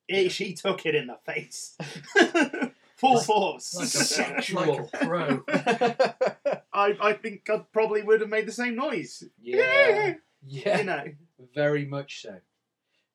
It, 0.08 0.30
she 0.30 0.52
took 0.54 0.86
it 0.86 0.94
in 0.94 1.08
the 1.08 1.18
face. 1.26 1.76
Full 2.96 3.20
force. 3.20 3.74
like 3.74 3.84
a, 3.84 3.88
Sexual. 3.88 4.66
like 4.66 5.02
a 5.02 5.06
pro. 5.06 5.44
I, 6.72 6.96
I 7.00 7.12
think 7.14 7.48
I 7.50 7.58
probably 7.72 8.02
would 8.02 8.20
have 8.20 8.30
made 8.30 8.46
the 8.46 8.52
same 8.52 8.74
noise. 8.76 9.22
yeah, 9.40 10.14
yeah, 10.42 10.78
You 10.78 10.84
know. 10.84 11.04
very 11.54 11.84
much 11.84 12.22
so. 12.22 12.36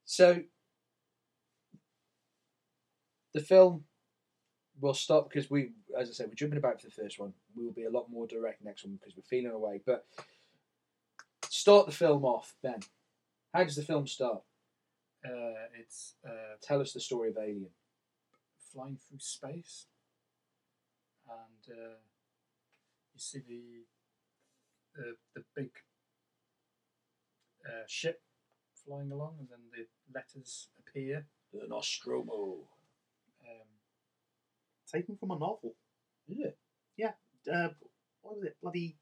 So 0.06 0.42
the 3.34 3.40
film 3.42 3.86
will 4.80 4.94
stop 4.94 5.30
because 5.30 5.50
we, 5.50 5.72
as 5.98 6.10
I 6.10 6.14
said, 6.14 6.28
we're 6.28 6.34
jumping 6.36 6.58
about 6.58 6.82
for 6.82 6.88
the 6.88 6.92
first 6.94 7.20
one. 7.20 7.34
We 7.56 7.64
will 7.66 7.72
be 7.74 7.86
a 7.86 7.90
lot 7.92 8.10
more 8.10 8.28
direct 8.28 8.64
next 8.64 8.84
one 8.84 8.96
because 8.96 9.16
we're 9.16 9.24
feeling 9.24 9.52
away. 9.56 9.82
But 9.86 10.06
start 11.50 11.86
the 11.86 11.92
film 11.92 12.26
off, 12.26 12.56
Ben. 12.62 12.80
How 13.54 13.64
does 13.64 13.76
the 13.76 13.84
film 13.84 14.08
start? 14.08 14.42
Uh, 15.26 15.68
it's 15.80 16.16
uh, 16.28 16.56
Tell 16.62 16.82
us 16.82 16.94
the 16.94 17.00
story 17.00 17.30
of 17.30 17.38
Alien. 17.38 17.70
Flying 18.74 18.98
through 18.98 19.20
space, 19.20 19.88
and 21.28 21.78
uh, 21.78 21.98
you 23.14 23.20
see 23.20 23.40
the 23.40 23.86
the 24.96 25.16
the 25.36 25.44
big 25.56 25.72
uh, 27.66 27.86
ship 27.88 28.22
flying 28.86 29.12
along, 29.12 29.36
and 29.40 29.50
then 29.50 29.60
the 29.72 29.88
letters 30.14 30.70
appear. 30.80 31.26
The 31.54 31.68
Nostromo. 31.68 32.70
Um, 33.44 33.68
Taken 34.90 35.18
from 35.18 35.32
a 35.32 35.34
novel. 35.34 35.76
Is 36.30 36.40
it? 36.40 36.58
Yeah. 36.96 37.12
Uh, 37.52 37.70
what 38.22 38.38
was 38.38 38.46
it? 38.46 38.56
Bloody 38.62 38.98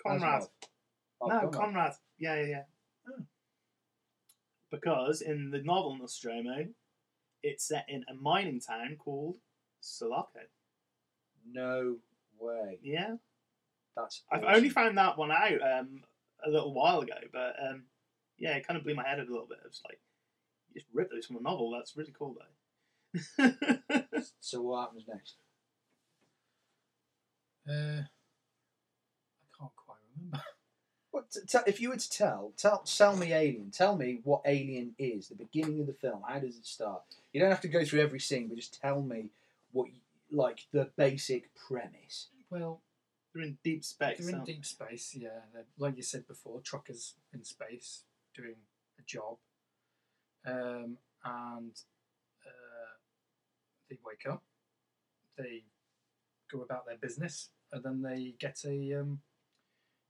Conrad. 0.00 0.44
Oh, 1.20 1.26
no, 1.26 1.40
Conrad. 1.40 1.52
Conrad. 1.52 1.92
Yeah, 2.18 2.36
yeah, 2.36 2.46
yeah. 2.46 2.62
Because 4.70 5.22
in 5.22 5.50
the 5.50 5.62
novel 5.62 5.96
Nostromo, 5.98 6.68
it's 7.42 7.66
set 7.66 7.86
in 7.88 8.04
a 8.10 8.14
mining 8.14 8.60
town 8.60 8.96
called 8.98 9.36
Sulaco. 9.80 10.40
No 11.50 11.96
way. 12.38 12.78
Yeah. 12.82 13.16
That's. 13.96 14.22
I've 14.30 14.44
awesome. 14.44 14.56
only 14.56 14.68
found 14.68 14.98
that 14.98 15.18
one 15.18 15.32
out 15.32 15.60
um, 15.62 16.02
a 16.44 16.50
little 16.50 16.72
while 16.74 17.00
ago, 17.00 17.18
but 17.32 17.54
um, 17.60 17.84
yeah, 18.38 18.54
it 18.56 18.66
kind 18.66 18.76
of 18.76 18.84
blew 18.84 18.94
my 18.94 19.06
head 19.06 19.18
a 19.18 19.22
little 19.22 19.46
bit. 19.48 19.58
It's 19.66 19.82
like, 19.88 19.98
you 20.68 20.80
just 20.80 20.92
ripped 20.92 21.12
those 21.12 21.26
from 21.26 21.36
a 21.36 21.40
novel. 21.42 21.70
That's 21.70 21.96
really 21.96 22.14
cool, 22.16 22.36
though. 22.38 23.50
So 24.40 24.62
what 24.62 24.80
happens 24.80 25.04
next? 25.08 25.34
uh, 27.68 28.02
I 28.02 29.58
can't 29.58 29.76
quite 29.76 29.98
remember. 30.16 30.42
What, 31.18 31.32
t- 31.32 31.40
t- 31.48 31.58
if 31.66 31.80
you 31.80 31.88
were 31.88 31.96
to 31.96 32.10
tell, 32.10 32.52
tell, 32.56 32.86
sell 32.86 33.16
me 33.16 33.32
Alien. 33.32 33.72
Tell 33.72 33.96
me 33.96 34.20
what 34.22 34.42
Alien 34.46 34.94
is. 35.00 35.26
The 35.26 35.34
beginning 35.34 35.80
of 35.80 35.88
the 35.88 35.92
film. 35.92 36.22
How 36.28 36.38
does 36.38 36.56
it 36.56 36.64
start? 36.64 37.02
You 37.32 37.40
don't 37.40 37.50
have 37.50 37.60
to 37.62 37.68
go 37.68 37.84
through 37.84 38.02
every 38.02 38.20
scene, 38.20 38.46
but 38.46 38.56
just 38.56 38.80
tell 38.80 39.02
me 39.02 39.30
what, 39.72 39.88
you, 39.88 39.98
like, 40.30 40.66
the 40.70 40.90
basic 40.96 41.50
premise. 41.56 42.28
Well, 42.50 42.82
They're 43.34 43.42
in 43.42 43.58
deep 43.64 43.82
space. 43.84 44.18
they're 44.18 44.28
in 44.28 44.34
aren't 44.36 44.46
they? 44.46 44.52
deep 44.52 44.64
space. 44.64 45.16
Yeah, 45.18 45.40
they're, 45.52 45.64
like 45.76 45.96
you 45.96 46.04
said 46.04 46.28
before, 46.28 46.60
truckers 46.60 47.14
in 47.34 47.42
space 47.42 48.02
doing 48.36 48.54
a 49.00 49.02
job, 49.04 49.38
um, 50.46 50.98
and 51.24 51.72
uh, 52.46 52.92
they 53.90 53.98
wake 54.06 54.32
up, 54.32 54.44
they 55.36 55.64
go 56.52 56.60
about 56.62 56.86
their 56.86 56.96
business, 56.96 57.48
and 57.72 57.82
then 57.82 58.02
they 58.02 58.34
get 58.38 58.58
a 58.64 59.00
um, 59.00 59.18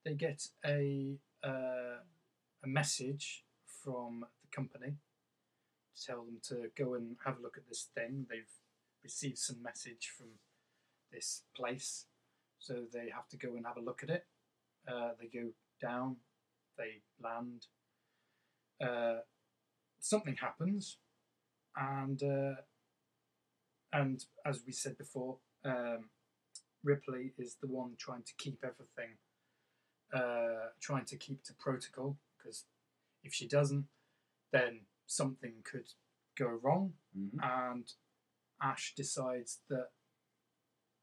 they 0.04 0.14
get 0.14 0.46
a 0.64 1.16
uh, 1.44 2.00
a 2.64 2.66
message 2.66 3.44
from 3.84 4.24
the 4.42 4.56
company 4.56 4.96
to 5.94 6.06
tell 6.06 6.24
them 6.24 6.38
to 6.42 6.70
go 6.76 6.94
and 6.94 7.16
have 7.24 7.38
a 7.38 7.42
look 7.42 7.56
at 7.56 7.68
this 7.68 7.88
thing. 7.94 8.26
They've 8.28 8.54
received 9.02 9.38
some 9.38 9.62
message 9.62 10.12
from 10.16 10.28
this 11.12 11.42
place, 11.56 12.06
so 12.58 12.84
they 12.92 13.10
have 13.14 13.28
to 13.28 13.36
go 13.36 13.56
and 13.56 13.66
have 13.66 13.76
a 13.76 13.82
look 13.82 14.02
at 14.02 14.10
it. 14.10 14.26
Uh, 14.86 15.10
they 15.20 15.26
go 15.26 15.48
down, 15.80 16.16
they 16.76 17.02
land. 17.22 17.66
Uh, 18.80 19.20
something 20.00 20.36
happens, 20.36 20.98
and 21.76 22.22
uh, 22.22 22.60
and 23.92 24.24
as 24.44 24.62
we 24.66 24.72
said 24.72 24.98
before, 24.98 25.38
um, 25.64 26.10
Ripley 26.84 27.32
is 27.38 27.56
the 27.60 27.68
one 27.68 27.94
trying 27.98 28.22
to 28.22 28.32
keep 28.38 28.64
everything, 28.64 29.16
uh, 30.12 30.70
trying 30.80 31.04
to 31.06 31.16
keep 31.16 31.42
to 31.44 31.54
protocol. 31.54 32.16
Because 32.36 32.64
if 33.22 33.34
she 33.34 33.46
doesn't, 33.46 33.86
then 34.52 34.80
something 35.06 35.54
could 35.64 35.92
go 36.38 36.58
wrong, 36.62 36.92
and 37.42 37.92
Ash 38.62 38.94
decides 38.96 39.58
that 39.68 39.88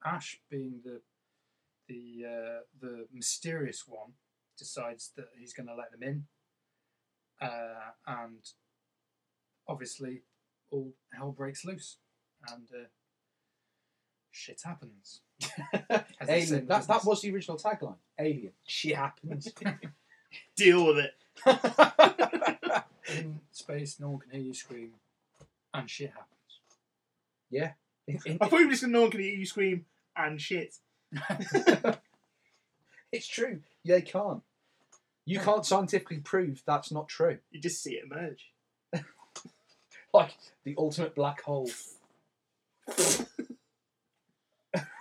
Ash, 0.03 0.39
being 0.49 0.81
the 0.83 1.01
the 1.87 2.25
uh, 2.25 2.59
the 2.79 3.07
mysterious 3.13 3.83
one, 3.87 4.13
decides 4.57 5.11
that 5.17 5.29
he's 5.37 5.53
going 5.53 5.67
to 5.67 5.75
let 5.75 5.91
them 5.91 6.03
in, 6.03 6.25
uh, 7.41 7.91
and 8.07 8.39
obviously 9.67 10.21
all 10.71 10.93
hell 11.13 11.31
breaks 11.31 11.65
loose, 11.65 11.97
and 12.51 12.67
uh, 12.73 12.87
shit 14.35 14.61
happens. 14.63 15.21
As 15.89 16.27
they 16.27 16.41
say 16.41 16.55
Alien. 16.55 16.67
That, 16.67 16.87
that 16.87 17.05
was 17.05 17.21
the 17.21 17.33
original 17.33 17.57
tagline. 17.57 17.95
Alien. 18.19 18.51
Shit 18.67 18.95
happens. 18.95 19.51
Deal 20.55 20.85
with 20.87 20.97
it. 21.05 21.13
in 23.17 23.39
space. 23.51 23.99
No 23.99 24.09
one 24.11 24.19
can 24.19 24.31
hear 24.31 24.41
you 24.41 24.53
scream, 24.53 24.91
and 25.73 25.89
shit 25.89 26.09
happens. 26.09 26.59
yeah. 27.49 27.71
In- 28.07 28.19
in- 28.25 28.37
I 28.41 28.47
thought 28.47 28.59
you 28.59 28.65
were 28.65 28.71
just 28.71 28.83
going 28.83 28.91
no 28.93 29.01
one 29.01 29.11
can 29.11 29.21
hear 29.21 29.33
you 29.33 29.45
scream 29.45 29.85
and 30.15 30.39
shit. 30.41 30.75
it's 33.11 33.27
true. 33.27 33.61
They 33.85 34.01
can't. 34.01 34.41
You 35.25 35.39
can't 35.39 35.65
scientifically 35.65 36.17
prove 36.17 36.61
that's 36.67 36.91
not 36.91 37.07
true. 37.07 37.39
You 37.51 37.59
just 37.59 37.81
see 37.81 37.93
it 37.95 38.03
emerge. 38.11 38.51
Like 40.13 40.35
the 40.63 40.75
ultimate 40.77 41.15
black 41.15 41.41
hole. 41.41 41.69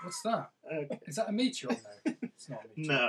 What's 0.04 0.22
that? 0.22 0.50
Okay. 0.72 1.00
Is 1.06 1.16
that 1.16 1.28
a 1.28 1.32
meteor 1.32 1.68
there? 2.04 2.16
It's 2.22 2.48
not 2.48 2.60
a 2.64 2.78
meteor. 2.78 2.92
No. 2.94 3.08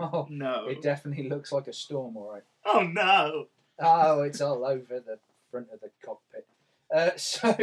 Oh, 0.00 0.26
No. 0.30 0.66
it 0.68 0.80
definitely 0.80 1.28
looks 1.28 1.52
like 1.52 1.66
a 1.68 1.72
storm, 1.74 2.16
all 2.16 2.32
right. 2.32 2.42
Oh 2.64 2.80
no. 2.82 3.48
Oh, 3.78 4.22
it's 4.22 4.40
all 4.40 4.64
over 4.64 5.00
the 5.00 5.18
front 5.50 5.68
of 5.72 5.80
the 5.80 5.90
cockpit. 6.04 6.46
Uh, 6.94 7.10
so, 7.16 7.54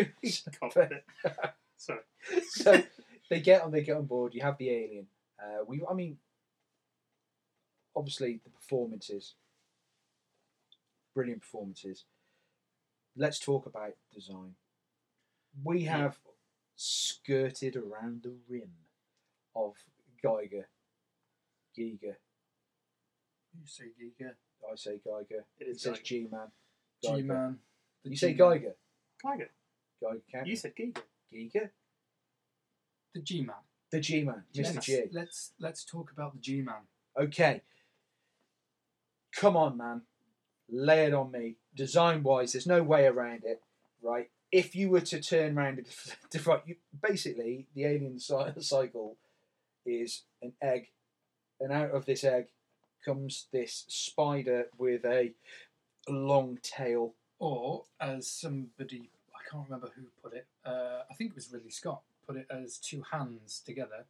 Cockpit. 0.59 1.03
Sorry. 1.77 1.99
so 2.49 2.83
they 3.29 3.39
get 3.39 3.63
on. 3.63 3.71
They 3.71 3.81
get 3.81 3.97
on 3.97 4.05
board. 4.05 4.33
You 4.35 4.41
have 4.41 4.57
the 4.57 4.69
alien. 4.69 5.07
Uh, 5.39 5.63
we, 5.67 5.81
I 5.89 5.93
mean, 5.93 6.17
obviously 7.95 8.39
the 8.43 8.49
performances, 8.51 9.33
brilliant 11.13 11.41
performances. 11.41 12.05
Let's 13.15 13.39
talk 13.39 13.65
about 13.65 13.93
design. 14.13 14.55
We 15.63 15.83
have 15.85 16.19
skirted 16.77 17.75
around 17.75 18.21
the 18.23 18.33
rim 18.47 18.69
of 19.55 19.73
Geiger, 20.23 20.69
Giger. 21.77 22.15
You 23.53 23.65
say 23.65 23.85
Giga, 23.99 24.29
I 24.63 24.75
say 24.75 24.99
Geiger. 25.03 25.45
It 25.59 25.67
It 25.67 25.67
is 25.71 25.81
says 25.81 25.93
Geiger. 25.93 26.05
G 26.05 26.27
man. 26.31 26.47
G 27.03 27.21
Man. 27.23 27.57
You 28.03 28.15
say 28.15 28.33
Geiger. 28.33 28.75
Geiger. 29.21 29.49
Geiger. 30.01 30.21
Can't 30.31 30.47
You 30.47 30.55
said 30.55 30.75
Giger. 30.75 31.01
Giger. 31.33 31.69
The 33.13 33.21
G 33.21 33.41
Man. 33.41 33.55
The 33.91 33.99
G 34.01 34.23
man, 34.23 34.43
Mr. 34.53 34.75
Let's, 34.75 34.85
G. 34.85 35.03
let's 35.13 35.51
let's 35.59 35.85
talk 35.85 36.11
about 36.11 36.33
the 36.33 36.39
G 36.39 36.61
Man. 36.61 36.83
Okay. 37.17 37.61
Come 39.33 39.55
on, 39.55 39.77
man. 39.77 40.01
Lay 40.69 41.05
it 41.05 41.13
on 41.13 41.31
me. 41.31 41.55
Design 41.73 42.21
wise, 42.21 42.51
there's 42.51 42.67
no 42.67 42.83
way 42.83 43.05
around 43.05 43.43
it, 43.45 43.61
right? 44.01 44.29
If 44.51 44.75
you 44.75 44.89
were 44.89 45.01
to 45.01 45.21
turn 45.21 45.57
around 45.57 45.79
and 45.79 46.45
right, 46.47 46.61
you, 46.65 46.75
basically 47.01 47.67
the 47.75 47.85
alien 47.85 48.19
cycle 48.59 49.17
is 49.85 50.23
an 50.41 50.53
egg, 50.61 50.87
and 51.59 51.71
out 51.71 51.91
of 51.91 52.05
this 52.05 52.23
egg 52.23 52.47
comes 53.03 53.47
this 53.51 53.85
spider 53.87 54.67
with 54.77 55.05
a 55.05 55.33
long 56.09 56.59
tail. 56.61 57.13
Or 57.39 57.83
as 58.01 58.27
somebody, 58.27 59.09
I 59.35 59.49
can't 59.49 59.65
remember 59.65 59.91
who 59.95 60.03
put 60.23 60.33
it. 60.33 60.47
Uh, 60.65 61.03
I 61.09 61.13
think 61.13 61.31
it 61.31 61.35
was 61.35 61.51
Ridley 61.53 61.69
Scott 61.69 62.01
put 62.27 62.35
it 62.37 62.47
as 62.49 62.77
two 62.77 63.03
hands 63.11 63.61
together, 63.65 64.05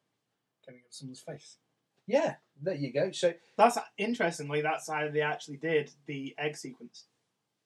coming 0.66 0.82
up 0.82 0.88
someone's 0.90 1.20
face. 1.20 1.58
Yeah, 2.08 2.36
there 2.62 2.76
you 2.76 2.92
go. 2.92 3.12
So, 3.12 3.34
That's 3.58 3.78
interestingly, 3.98 4.62
that's 4.62 4.90
how 4.90 5.10
they 5.10 5.22
actually 5.22 5.58
did 5.58 5.92
the 6.08 6.34
egg 6.38 6.58
sequence. 6.58 7.04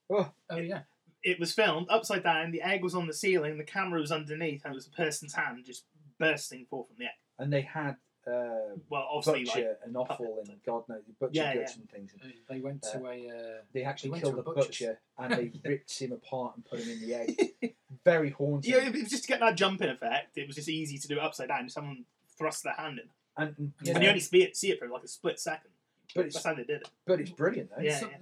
oh, 0.09 0.31
Oh 0.49 0.57
yeah, 0.57 0.81
It 1.23 1.39
was 1.39 1.53
filmed 1.53 1.87
upside 1.89 2.23
down. 2.23 2.51
The 2.51 2.61
egg 2.61 2.83
was 2.83 2.95
on 2.95 3.07
the 3.07 3.13
ceiling. 3.13 3.57
The 3.57 3.63
camera 3.63 3.99
was 3.99 4.11
underneath, 4.11 4.63
and 4.65 4.73
it 4.73 4.75
was 4.75 4.87
a 4.87 4.91
person's 4.91 5.33
hand 5.33 5.63
just 5.65 5.83
bursting 6.17 6.65
forth 6.65 6.87
from 6.87 6.97
the 6.99 7.05
egg. 7.05 7.11
and 7.39 7.51
they 7.53 7.61
had 7.61 7.95
uh, 8.27 8.75
Well, 8.89 9.07
obviously, 9.11 9.45
butcher 9.45 9.67
like 9.69 9.79
and 9.85 9.97
offal 9.97 10.15
puppet 10.17 10.49
and 10.49 10.63
God 10.63 10.83
knows 10.87 11.01
butcher 11.19 11.31
Yeah, 11.33 11.55
guts 11.55 11.73
yeah. 11.75 11.81
and 11.81 11.89
things. 11.89 12.11
they, 12.23 12.55
they 12.55 12.59
went 12.61 12.81
to 12.83 13.05
a. 13.07 13.29
Uh, 13.29 13.61
They 13.73 13.83
actually 13.83 14.11
went 14.11 14.23
killed 14.23 14.35
the 14.35 14.39
a 14.41 14.43
butcher's. 14.43 14.65
butcher 14.67 14.99
and 15.17 15.33
they 15.33 15.51
ripped 15.69 15.99
him 15.99 16.11
apart 16.11 16.55
and 16.55 16.65
put 16.65 16.79
him 16.79 16.89
in 16.91 17.01
the 17.01 17.13
egg. 17.15 17.73
Very 18.05 18.29
haunting. 18.31 18.71
Yeah, 18.73 18.85
it 18.87 18.93
was 18.93 19.09
just 19.09 19.23
to 19.23 19.27
get 19.27 19.39
that 19.41 19.55
jumping 19.55 19.89
effect. 19.89 20.37
It 20.37 20.47
was 20.47 20.55
just 20.55 20.69
easy 20.69 20.97
to 20.99 21.07
do 21.07 21.15
it 21.17 21.21
upside 21.21 21.47
down. 21.49 21.67
Someone 21.69 22.05
thrust 22.37 22.63
their 22.63 22.73
hand 22.73 22.99
in, 22.99 23.09
and, 23.37 23.55
and, 23.57 23.73
you 23.83 23.91
and 23.91 23.95
know, 23.95 24.01
you 24.01 24.07
only 24.09 24.19
see 24.19 24.43
it, 24.43 24.55
see 24.57 24.71
it 24.71 24.79
for 24.79 24.87
like 24.87 25.03
a 25.03 25.07
split 25.07 25.39
second. 25.39 25.71
but 26.15 26.25
it's 26.25 26.35
That's 26.35 26.45
how 26.45 26.53
they 26.55 26.63
did 26.63 26.81
it. 26.81 26.89
but 27.05 27.19
it's 27.19 27.29
brilliant 27.31 27.69
though. 27.75 27.81
Yeah, 27.83 27.99
so- 27.99 28.09
yeah. 28.09 28.17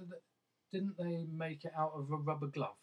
Didn't 0.72 0.96
they 0.98 1.24
make 1.36 1.64
it 1.64 1.72
out 1.76 1.92
of 1.96 2.10
a 2.12 2.16
rubber 2.16 2.46
glove? 2.46 2.74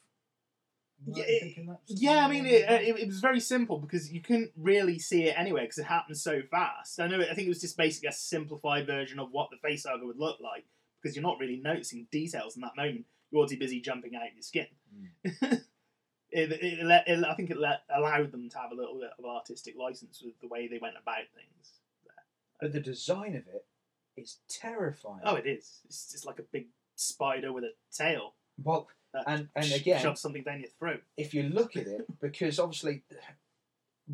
Yeah, 1.06 1.24
it- 1.28 1.68
Yeah, 1.88 2.26
I 2.26 2.30
mean, 2.30 2.46
it, 2.46 2.70
it, 2.70 3.00
it 3.00 3.08
was 3.08 3.20
very 3.20 3.40
simple 3.40 3.80
because 3.80 4.12
you 4.12 4.22
couldn't 4.22 4.52
really 4.58 5.00
see 5.00 5.24
it 5.26 5.36
anyway 5.38 5.62
because 5.62 5.78
it 5.78 5.86
happened 5.86 6.18
so 6.18 6.42
fast. 6.50 7.00
I 7.00 7.08
know. 7.08 7.20
I 7.22 7.34
think 7.34 7.46
it 7.46 7.50
was 7.50 7.62
just 7.62 7.78
basically 7.78 8.10
a 8.10 8.14
simplified 8.14 8.88
version 8.88 9.20
of 9.20 9.32
what 9.32 9.50
the 9.52 9.58
face 9.58 9.86
hugger 9.86 10.06
would 10.06 10.18
look 10.20 10.40
like 10.40 10.66
because 11.02 11.16
you're 11.16 11.24
not 11.24 11.40
really 11.40 11.58
noticing 11.58 12.08
details 12.12 12.56
in 12.56 12.62
that 12.62 12.76
moment. 12.76 13.06
You're 13.32 13.48
too 13.48 13.58
busy 13.58 13.80
jumping 13.82 14.16
out 14.16 14.28
of 14.28 14.34
your 14.34 14.42
skin. 14.42 14.68
Hmm. 14.94 15.46
it, 16.32 16.52
it, 16.52 16.86
let- 16.86 17.08
it, 17.08 17.24
I 17.24 17.34
think 17.36 17.50
it 17.52 17.58
let, 17.58 17.82
allowed 17.96 18.32
them 18.32 18.50
to 18.50 18.58
have 18.58 18.72
a 18.72 18.76
little 18.76 19.00
bit 19.00 19.12
of 19.18 19.26
artistic 19.26 19.76
license 19.78 20.22
with 20.24 20.40
the 20.42 20.48
way 20.48 20.68
they 20.68 20.80
went 20.80 20.96
about 21.02 21.26
things. 21.36 21.74
But 22.60 22.74
the 22.74 22.80
design 22.80 23.36
of 23.36 23.44
it 23.54 23.66
is 24.16 24.38
terrifying. 24.50 25.22
Oh, 25.24 25.36
it 25.36 25.46
is. 25.46 25.82
It's 25.86 26.12
just 26.12 26.26
like 26.26 26.40
a 26.40 26.44
big 26.52 26.68
spider 26.96 27.54
with 27.54 27.64
a 27.66 27.72
tail. 27.96 28.34
Well, 28.64 28.88
and 29.26 29.48
and 29.56 29.72
again, 29.72 30.02
shoves 30.02 30.22
something 30.22 30.44
down 30.44 30.60
your 30.60 30.70
throat. 30.80 31.02
if 31.16 31.34
you 31.34 31.44
look 31.44 31.76
at 31.76 31.88
it, 31.88 32.06
because 32.22 32.60
obviously 32.60 33.04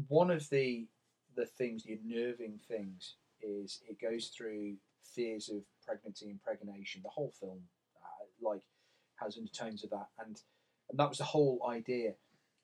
one 0.07 0.31
of 0.31 0.49
the 0.49 0.87
the 1.35 1.45
things, 1.45 1.83
the 1.83 1.93
unnerving 1.93 2.59
things, 2.67 3.15
is 3.41 3.81
it 3.89 3.99
goes 3.99 4.27
through 4.27 4.75
fears 5.03 5.49
of 5.49 5.63
pregnancy, 5.85 6.25
and 6.25 6.33
impregnation. 6.33 7.01
The 7.03 7.09
whole 7.09 7.33
film, 7.39 7.59
uh, 8.01 8.49
like, 8.49 8.63
has 9.15 9.37
undertones 9.37 9.83
of 9.83 9.89
that, 9.91 10.07
and 10.19 10.39
and 10.89 10.99
that 10.99 11.09
was 11.09 11.17
the 11.17 11.23
whole 11.23 11.61
idea, 11.67 12.13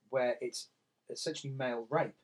where 0.09 0.35
it's 0.41 0.67
essentially 1.09 1.53
male 1.53 1.87
rape, 1.89 2.15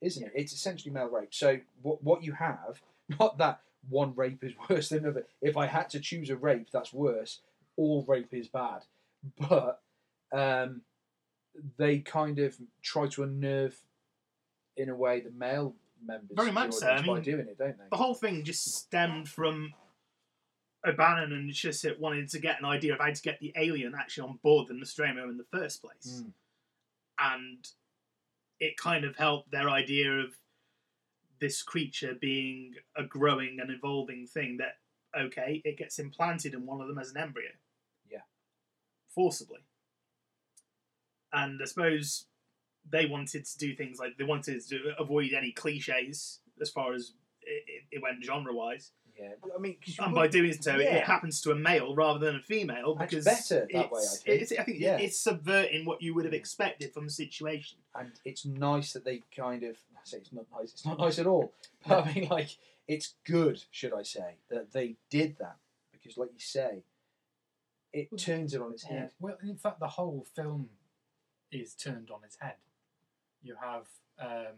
isn't 0.00 0.24
it? 0.24 0.32
It's 0.34 0.52
essentially 0.52 0.92
male 0.92 1.08
rape. 1.08 1.34
So 1.34 1.60
what 1.82 2.02
what 2.02 2.22
you 2.22 2.32
have, 2.32 2.82
not 3.20 3.38
that 3.38 3.60
one 3.88 4.14
rape 4.14 4.42
is 4.44 4.52
worse 4.68 4.88
than 4.88 5.00
another. 5.00 5.26
If 5.40 5.56
I 5.56 5.66
had 5.66 5.90
to 5.90 6.00
choose 6.00 6.30
a 6.30 6.36
rape 6.36 6.68
that's 6.72 6.92
worse, 6.92 7.40
all 7.76 8.04
rape 8.06 8.32
is 8.32 8.48
bad. 8.48 8.84
But 9.48 9.80
um, 10.32 10.82
they 11.76 11.98
kind 11.98 12.38
of 12.38 12.56
try 12.82 13.06
to 13.08 13.22
unnerve, 13.22 13.76
in 14.76 14.88
a 14.88 14.94
way, 14.94 15.20
the 15.20 15.30
male 15.30 15.74
members 16.04 16.30
Very 16.32 16.50
much 16.50 16.72
so. 16.72 16.88
I 16.88 17.02
by 17.02 17.14
mean, 17.14 17.22
doing 17.22 17.46
it, 17.46 17.58
don't 17.58 17.78
they? 17.78 17.84
The 17.90 17.96
whole 17.96 18.14
thing 18.14 18.44
just 18.44 18.74
stemmed 18.74 19.28
from 19.28 19.74
O'Bannon 20.86 21.32
and 21.32 21.50
Shusett 21.50 21.98
wanting 21.98 22.26
to 22.28 22.38
get 22.38 22.58
an 22.58 22.64
idea 22.64 22.94
of 22.94 23.00
how 23.00 23.12
to 23.12 23.22
get 23.22 23.38
the 23.40 23.52
alien 23.56 23.94
actually 23.98 24.28
on 24.28 24.38
board 24.42 24.68
the 24.68 24.74
Nostromo 24.74 25.28
in 25.28 25.38
the 25.38 25.44
first 25.44 25.82
place. 25.82 26.22
Mm. 26.22 26.32
And 27.18 27.68
it 28.58 28.76
kind 28.76 29.04
of 29.04 29.16
helped 29.16 29.50
their 29.50 29.70
idea 29.70 30.10
of 30.10 30.36
this 31.40 31.62
creature 31.62 32.14
being 32.20 32.74
a 32.96 33.04
growing 33.04 33.58
and 33.60 33.70
evolving 33.70 34.26
thing 34.26 34.58
that, 34.58 34.78
okay, 35.18 35.60
it 35.64 35.76
gets 35.76 35.98
implanted 35.98 36.54
in 36.54 36.66
one 36.66 36.80
of 36.80 36.88
them 36.88 36.98
as 36.98 37.10
an 37.10 37.16
embryo. 37.16 37.50
Forcibly. 39.14 39.60
And 41.32 41.60
I 41.62 41.64
suppose 41.66 42.26
they 42.88 43.06
wanted 43.06 43.44
to 43.46 43.58
do 43.58 43.74
things 43.74 43.98
like 43.98 44.16
they 44.18 44.24
wanted 44.24 44.60
to 44.68 44.92
avoid 44.98 45.32
any 45.32 45.52
cliches 45.52 46.40
as 46.60 46.70
far 46.70 46.92
as 46.94 47.12
it, 47.42 47.84
it, 47.90 48.02
went 48.02 48.22
genre 48.22 48.52
wise. 48.54 48.92
Yeah, 49.18 49.32
I 49.54 49.58
mean, 49.60 49.76
And 49.98 50.14
by 50.14 50.26
doing 50.26 50.52
so, 50.52 50.74
it- 50.76 50.84
yeah. 50.84 50.96
it 50.96 51.04
happens 51.04 51.40
to 51.42 51.50
a 51.52 51.54
male 51.54 51.94
rather 51.94 52.18
than 52.18 52.36
a 52.36 52.40
female 52.40 52.94
That's 52.94 53.10
because 53.10 53.24
better 53.24 53.68
that 53.72 53.90
way, 53.90 54.00
I 54.00 54.16
think. 54.16 54.42
It's, 54.42 54.52
I 54.58 54.62
think 54.64 54.80
Yeah. 54.80 54.96
it's 54.96 55.18
subverting 55.18 55.84
what 55.84 56.02
you 56.02 56.14
would 56.14 56.24
have 56.24 56.34
expected 56.34 56.92
from 56.92 57.04
the 57.04 57.10
situation. 57.12 57.78
and 57.94 58.12
it's 58.24 58.44
nice 58.46 58.92
that 58.94 59.04
they 59.04 59.22
kind 59.36 59.62
of 59.64 59.76
I 59.94 60.00
say 60.04 60.16
it's 60.18 60.32
not 60.32 60.46
nice. 60.58 60.72
It's 60.72 60.84
not 60.86 60.98
nice 60.98 61.18
at 61.18 61.26
all. 61.26 61.52
But 61.86 62.06
I 62.06 62.12
mean, 62.14 62.28
like, 62.28 62.56
it's 62.88 63.14
good, 63.24 63.62
should 63.70 63.92
I 63.92 64.02
say, 64.02 64.36
that 64.50 64.72
they 64.72 64.96
did 65.10 65.36
that 65.38 65.56
because, 65.92 66.16
like 66.16 66.30
you 66.32 66.40
say, 66.40 66.82
it 67.92 68.16
turns 68.18 68.54
it 68.54 68.60
on 68.62 68.72
its 68.72 68.84
Yeah. 68.84 68.90
head. 69.00 69.12
Well, 69.20 69.36
in 69.42 69.56
fact, 69.56 69.80
the 69.80 69.88
whole 69.88 70.24
film 70.34 70.70
is 71.50 71.74
turned 71.74 72.10
on 72.10 72.24
its 72.24 72.36
head. 72.40 72.56
You 73.42 73.56
have 73.56 73.86
um, 74.18 74.56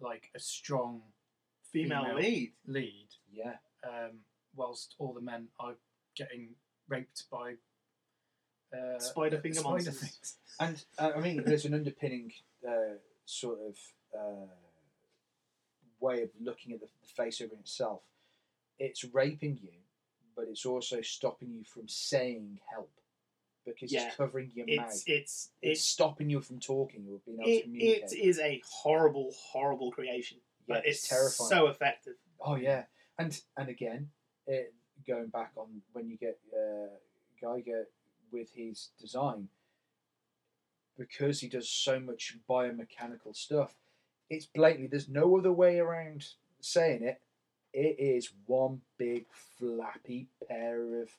like 0.00 0.30
a 0.34 0.38
strong 0.38 1.02
Female 1.72 2.14
lead. 2.14 2.52
lead, 2.66 3.08
Yeah, 3.30 3.58
um, 3.82 4.20
whilst 4.54 4.94
all 4.98 5.12
the 5.12 5.20
men 5.20 5.48
are 5.58 5.74
getting 6.14 6.54
raped 6.88 7.28
by 7.30 7.56
uh, 8.72 8.98
Spider 8.98 9.38
finger 9.40 9.60
spider 9.60 9.72
monsters. 9.74 9.98
things. 10.00 10.36
and 10.60 10.84
uh, 10.98 11.12
I 11.16 11.20
mean, 11.20 11.42
there's 11.44 11.64
an 11.66 11.74
underpinning 11.74 12.32
uh, 12.66 12.94
sort 13.26 13.58
of 13.60 13.76
uh, 14.18 14.46
way 16.00 16.22
of 16.22 16.30
looking 16.40 16.72
at 16.72 16.80
the, 16.80 16.86
the 17.02 17.08
face 17.08 17.38
hugger 17.40 17.54
itself. 17.56 18.02
It's 18.78 19.04
raping 19.04 19.58
you, 19.62 19.72
but 20.36 20.46
it's 20.48 20.66
also 20.66 21.00
stopping 21.00 21.50
you 21.52 21.64
from 21.64 21.88
saying 21.88 22.60
help 22.70 22.90
because 23.64 23.90
Yeah. 23.90 24.06
it's 24.06 24.16
covering 24.16 24.52
your 24.54 24.66
It's 24.68 24.76
mouth. 24.76 24.88
it's 24.90 25.06
It's 25.06 25.50
it's 25.62 25.80
stopping 25.84 26.30
you 26.30 26.40
from 26.40 26.60
talking 26.60 27.06
or 27.10 27.18
being 27.26 27.40
able 27.40 27.50
to 27.58 27.62
communicate. 27.62 28.12
it 28.12 28.18
is 28.18 28.38
a 28.38 28.62
horrible, 28.64 29.32
horrible 29.32 29.90
creation, 29.90 30.38
Yeah, 30.66 30.76
but 30.76 30.86
it's 30.86 30.98
it's, 31.00 31.08
terrifying. 31.08 31.48
so 31.48 31.66
effective. 31.68 32.16
Oh 32.40 32.54
yeah, 32.56 32.84
and 33.18 33.40
and 33.56 33.68
again, 33.68 34.10
it, 34.46 34.72
going 35.06 35.28
back 35.28 35.52
on 35.56 35.82
when 35.92 36.08
you 36.08 36.16
get 36.16 36.38
uh, 36.54 36.88
Geiger 37.40 37.88
with 38.30 38.52
his 38.52 38.90
design, 39.00 39.48
because 40.96 41.40
he 41.40 41.48
does 41.48 41.68
so 41.68 41.98
much 41.98 42.36
biomechanical 42.48 43.34
stuff, 43.34 43.74
it's 44.30 44.46
blatantly 44.46 44.86
there's 44.88 45.08
no 45.08 45.36
other 45.38 45.52
way 45.52 45.78
around 45.78 46.26
saying 46.60 47.02
it. 47.02 47.20
It 47.78 47.96
is 48.00 48.30
one 48.46 48.80
big 48.96 49.26
flappy 49.58 50.28
pair 50.48 51.02
of 51.02 51.10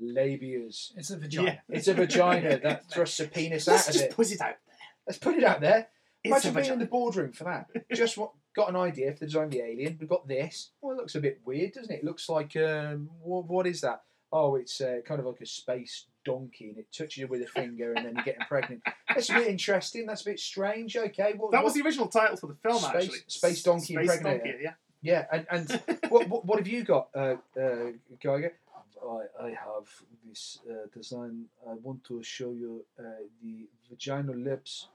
labias. 0.00 0.92
It's 0.96 1.10
a 1.10 1.16
vagina. 1.18 1.60
It's 1.68 1.88
a 1.88 1.94
vagina 1.94 2.58
that 2.60 2.88
thrusts 2.90 3.18
a 3.20 3.26
penis 3.26 3.66
Let's 3.66 3.82
out 3.82 3.88
of 3.88 3.92
just 3.94 4.04
it. 4.06 4.14
put 4.16 4.30
it 4.30 4.40
out 4.40 4.46
there. 4.48 4.58
Let's 5.06 5.18
put 5.18 5.36
it 5.36 5.44
out 5.44 5.60
there. 5.60 5.88
It's 6.22 6.30
Imagine 6.44 6.50
a 6.50 6.52
being 6.54 6.56
in 6.58 6.70
vagina. 6.70 6.84
the 6.84 6.90
boardroom 6.90 7.32
for 7.32 7.44
that. 7.44 7.66
Just 7.92 8.16
what 8.16 8.30
got 8.54 8.68
an 8.68 8.76
idea 8.76 9.12
for 9.12 9.18
the 9.20 9.26
design 9.26 9.44
of 9.44 9.50
the 9.50 9.60
alien. 9.60 9.96
We've 10.00 10.08
got 10.08 10.28
this. 10.28 10.70
Well, 10.80 10.94
it 10.94 10.98
looks 10.98 11.14
a 11.16 11.20
bit 11.20 11.40
weird, 11.44 11.72
doesn't 11.72 11.92
it? 11.92 11.98
It 11.98 12.04
looks 12.04 12.28
like 12.28 12.56
um, 12.56 13.08
what, 13.22 13.46
what 13.46 13.66
is 13.66 13.80
that? 13.80 14.02
Oh, 14.30 14.56
it's 14.56 14.80
uh, 14.80 14.98
kind 15.06 15.18
of 15.20 15.26
like 15.26 15.40
a 15.40 15.46
space 15.46 16.04
donkey, 16.24 16.68
and 16.68 16.78
it 16.78 16.86
touches 16.92 17.16
you 17.16 17.26
with 17.26 17.40
a 17.42 17.46
finger, 17.46 17.94
and 17.94 18.04
then 18.04 18.14
you're 18.14 18.24
getting 18.24 18.42
pregnant. 18.46 18.82
That's 19.08 19.30
a 19.30 19.34
bit 19.34 19.46
interesting. 19.48 20.04
That's 20.06 20.20
a 20.22 20.26
bit 20.26 20.38
strange. 20.38 20.96
Okay, 20.96 21.32
what, 21.36 21.50
That 21.50 21.58
what- 21.58 21.64
was 21.64 21.74
the 21.74 21.82
original 21.82 22.08
title 22.08 22.36
for 22.36 22.46
the 22.48 22.54
film, 22.56 22.78
Space- 22.78 22.94
actually. 22.94 23.18
Space 23.26 23.62
Donkey 23.62 23.94
Space 23.94 24.10
Impregnator. 24.10 24.44
Donkey, 24.44 24.54
yeah. 24.62 24.72
Yeah. 25.02 25.26
And 25.32 25.46
and 25.50 25.82
what, 26.08 26.28
what 26.28 26.44
what 26.46 26.58
have 26.58 26.68
you 26.68 26.84
got, 26.84 27.08
uh, 27.14 27.36
uh, 27.60 27.92
Geiger? 28.20 28.52
I, 29.00 29.44
I 29.46 29.48
have 29.50 29.86
this 30.28 30.58
uh, 30.68 30.86
design. 30.92 31.44
I 31.68 31.74
want 31.74 32.02
to 32.04 32.22
show 32.22 32.50
you 32.52 32.84
uh, 32.98 33.02
the 33.42 33.68
vaginal 33.88 34.34
lips, 34.36 34.88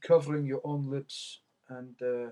covering 0.00 0.46
your 0.46 0.60
own 0.64 0.90
lips 0.90 1.40
and 1.68 1.94
uh, 2.02 2.30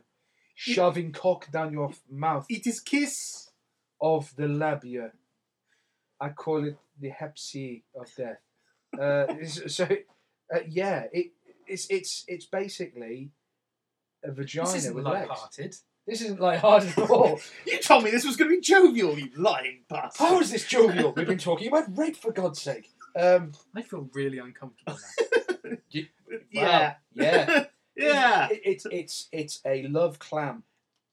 shoving 0.55 1.13
cock 1.13 1.51
down 1.53 1.73
your 1.73 1.93
mouth 2.11 2.47
It 2.49 2.67
is 2.67 2.81
kiss. 2.81 3.51
of 4.01 4.35
the 4.37 4.49
labia. 4.49 5.13
I 6.21 6.31
call 6.31 6.65
it 6.67 6.79
the 6.99 7.11
Hep 7.11 7.39
C 7.39 7.83
of 7.95 8.09
death. 8.17 8.41
Uh, 8.99 9.27
it's- 9.31 9.75
so, 9.75 9.85
uh, 9.85 10.59
yeah, 10.69 11.05
it, 11.13 11.33
it's 11.67 11.87
it's 11.91 12.25
it's 12.27 12.47
basically 12.47 13.31
a 14.25 14.33
vagina 14.33 14.67
This 14.67 14.77
isn't 14.77 14.95
with 14.95 15.05
legs. 15.05 15.29
light-hearted. 15.29 15.77
This 16.11 16.23
isn't 16.23 16.41
like 16.41 16.59
hard 16.59 16.83
at 16.83 16.99
all. 16.99 17.41
You 17.67 17.79
told 17.79 18.03
me 18.05 18.11
this 18.11 18.27
was 18.27 18.37
going 18.37 18.51
to 18.51 18.57
be 18.57 18.61
jovial, 18.61 19.17
you 19.19 19.29
lying 19.37 19.83
bastard. 19.89 20.27
How 20.27 20.41
is 20.41 20.51
this 20.51 20.67
jovial? 20.67 21.13
We've 21.13 21.27
been 21.27 21.39
talking 21.39 21.69
about 21.69 21.97
rape 21.97 22.17
for 22.17 22.33
God's 22.33 22.61
sake. 22.61 22.91
Um, 23.17 23.53
I 23.77 23.83
feel 23.83 24.09
really 24.13 24.39
uncomfortable 24.39 24.99
now. 25.65 25.77
you- 25.91 26.07
Yeah. 26.53 26.63
wow, 26.63 26.95
yeah, 27.15 27.65
yeah. 27.97 28.49
It, 28.51 28.61
it's 28.65 28.87
it's 28.91 29.29
it's 29.33 29.61
a 29.65 29.83
love 29.89 30.19
clamp 30.21 30.65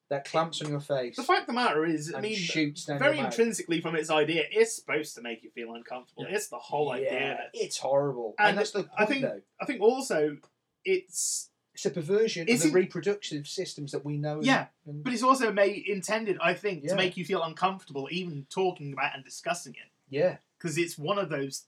that 0.10 0.26
clamps 0.26 0.62
on 0.62 0.70
your 0.70 0.80
face 0.80 1.16
The 1.16 1.24
fact 1.24 1.42
of 1.42 1.48
the 1.48 1.54
matter 1.54 1.86
is, 1.86 2.14
I 2.16 2.22
mean, 2.22 2.36
shoots 2.36 2.86
down 2.86 2.98
very 3.00 3.18
intrinsically 3.20 3.82
from 3.82 3.96
its 3.96 4.10
idea, 4.12 4.44
it's 4.52 4.76
supposed 4.76 5.16
to 5.16 5.22
make 5.22 5.44
you 5.44 5.50
feel 5.52 5.74
uncomfortable. 5.74 6.26
Yeah. 6.30 6.36
It's 6.36 6.48
the 6.50 6.58
whole 6.60 6.92
idea. 6.92 7.14
Yeah, 7.14 7.32
of 7.34 7.40
it's 7.54 7.78
horrible, 7.80 8.36
and, 8.40 8.50
And 8.50 8.58
that's 8.60 8.72
the 8.72 8.84
point. 8.84 8.92
I 8.98 9.06
think- 9.06 9.22
though. 9.24 9.42
I 9.60 9.66
think 9.66 9.82
also 9.82 10.38
it's 10.86 11.50
It's 11.78 11.86
a 11.86 11.92
perversion 11.92 12.50
of 12.50 12.60
the 12.60 12.72
reproductive 12.72 13.48
systems 13.48 13.92
that 13.92 14.04
we 14.04 14.18
know. 14.18 14.38
and- 14.38 14.46
Yeah, 14.46 14.68
and- 14.88 15.04
but 15.04 15.14
it's 15.14 15.22
also 15.22 15.52
made 15.52 15.88
intended, 15.88 16.38
I 16.42 16.56
think, 16.56 16.84
Yeah. 16.84 16.90
to 16.90 16.96
make 16.96 17.16
you 17.18 17.24
feel 17.24 17.44
uncomfortable 17.44 18.08
even 18.12 18.48
talking 18.50 18.94
about 18.94 19.14
and 19.14 19.24
discussing 19.24 19.76
it 19.76 19.92
yeah, 20.10 20.38
because 20.58 20.76
it's 20.80 20.98
one 20.98 21.20
of 21.20 21.30
those. 21.30 21.66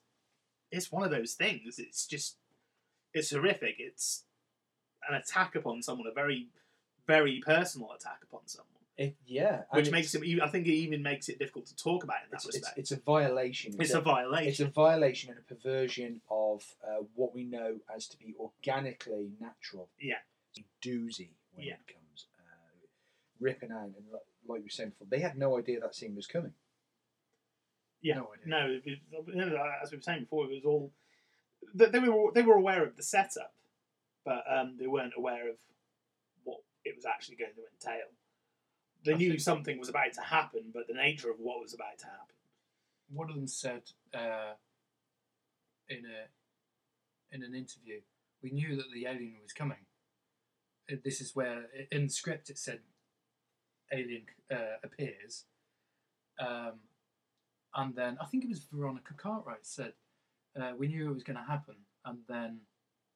It's 0.71 0.91
one 0.91 1.03
of 1.03 1.11
those 1.11 1.35
things. 1.35 1.77
It's 1.77 2.07
just, 2.07 2.37
it's 3.13 3.29
horrific. 3.31 3.75
It's 3.79 4.25
an 5.07 5.13
attack 5.15 5.53
upon 5.55 5.83
someone, 5.83 6.07
a 6.07 6.11
very, 6.11 6.49
very 7.05 7.39
personal 7.45 7.91
attack 7.91 8.23
upon 8.23 8.47
someone, 8.47 8.78
it, 8.99 9.15
yeah, 9.25 9.61
which 9.71 9.89
makes 9.91 10.13
it. 10.13 10.21
I 10.41 10.47
think 10.49 10.67
it 10.67 10.73
even 10.73 11.01
makes 11.01 11.29
it 11.29 11.39
difficult 11.39 11.67
to 11.67 11.75
talk 11.75 12.03
about 12.03 12.17
in 12.25 12.31
that 12.31 12.35
it's, 12.37 12.45
it's, 12.47 12.55
respect. 12.57 12.77
it's 12.77 12.91
a 12.91 12.97
violation. 12.97 13.73
It's 13.79 13.93
a 13.93 14.01
violation. 14.01 14.47
It's 14.49 14.59
a 14.59 14.65
violation 14.67 15.29
and 15.29 15.39
a 15.39 15.41
perversion 15.53 16.19
of 16.29 16.63
uh, 16.85 17.03
what 17.15 17.33
we 17.33 17.45
know 17.45 17.77
as 17.95 18.07
to 18.09 18.17
be 18.17 18.35
organically 18.37 19.31
natural. 19.39 19.87
Yeah. 20.01 20.15
It's 20.53 20.59
a 20.65 20.87
doozy 20.87 21.29
when 21.53 21.65
Yeah. 21.67 21.73
it 21.75 21.93
comes 21.93 22.27
uh, 22.39 22.85
ripping 23.39 23.71
out, 23.71 23.85
and 23.85 23.95
like, 24.11 24.21
we 24.45 24.59
were 24.59 24.69
saying 24.69 24.89
before, 24.89 25.07
they 25.09 25.19
had 25.21 25.37
no 25.37 25.57
idea 25.57 25.79
that 25.79 25.95
scene 25.95 26.15
was 26.15 26.27
coming. 26.27 26.53
Yeah, 28.01 28.15
No 28.15 28.29
idea. 28.33 28.47
no, 28.47 28.79
was- 29.45 29.53
as 29.83 29.91
we 29.91 29.97
were 29.97 30.01
saying 30.01 30.21
before, 30.21 30.45
it 30.45 30.51
was 30.55 30.65
all 30.65 30.91
they, 31.73 31.85
they 31.87 31.99
were 31.99 32.31
they 32.33 32.41
were 32.41 32.55
aware 32.55 32.83
of 32.83 32.97
the 32.97 33.03
setup, 33.03 33.53
but 34.25 34.43
um, 34.49 34.75
they 34.77 34.87
weren't 34.87 35.13
aware 35.17 35.49
of 35.49 35.55
what 36.43 36.59
it 36.83 36.95
was 36.95 37.05
actually 37.05 37.35
going 37.37 37.51
to 37.55 37.61
entail. 37.73 38.07
They 39.05 39.13
I 39.13 39.17
knew 39.17 39.37
something 39.39 39.79
was 39.79 39.89
about 39.89 40.13
to 40.13 40.21
happen, 40.21 40.71
but 40.73 40.87
the 40.87 40.93
nature 40.93 41.29
of 41.31 41.39
what 41.39 41.61
was 41.61 41.73
about 41.73 41.97
to 41.99 42.05
happen. 42.05 42.35
One 43.11 43.29
of 43.29 43.35
them 43.35 43.47
said 43.47 43.83
uh, 44.13 44.53
in 45.89 46.03
a 46.05 47.35
in 47.35 47.43
an 47.43 47.55
interview. 47.55 48.01
We 48.41 48.51
knew 48.51 48.75
that 48.77 48.91
the 48.93 49.05
alien 49.05 49.35
was 49.41 49.53
coming. 49.53 49.85
Uh, 50.91 50.95
This 51.03 51.21
is 51.21 51.35
where 51.35 51.65
in 51.91 52.03
the 52.03 52.09
script 52.09 52.49
it 52.49 52.57
said 52.57 52.79
alien 53.91 54.23
uh, 54.51 54.77
appears, 54.83 55.45
um, 56.39 56.79
and 57.75 57.95
then 57.95 58.17
I 58.21 58.25
think 58.25 58.43
it 58.43 58.49
was 58.49 58.65
Veronica 58.71 59.13
Cartwright 59.15 59.65
said 59.65 59.93
uh, 60.59 60.73
we 60.77 60.87
knew 60.87 61.09
it 61.09 61.13
was 61.13 61.23
going 61.23 61.37
to 61.37 61.51
happen, 61.51 61.75
and 62.05 62.19
then 62.27 62.61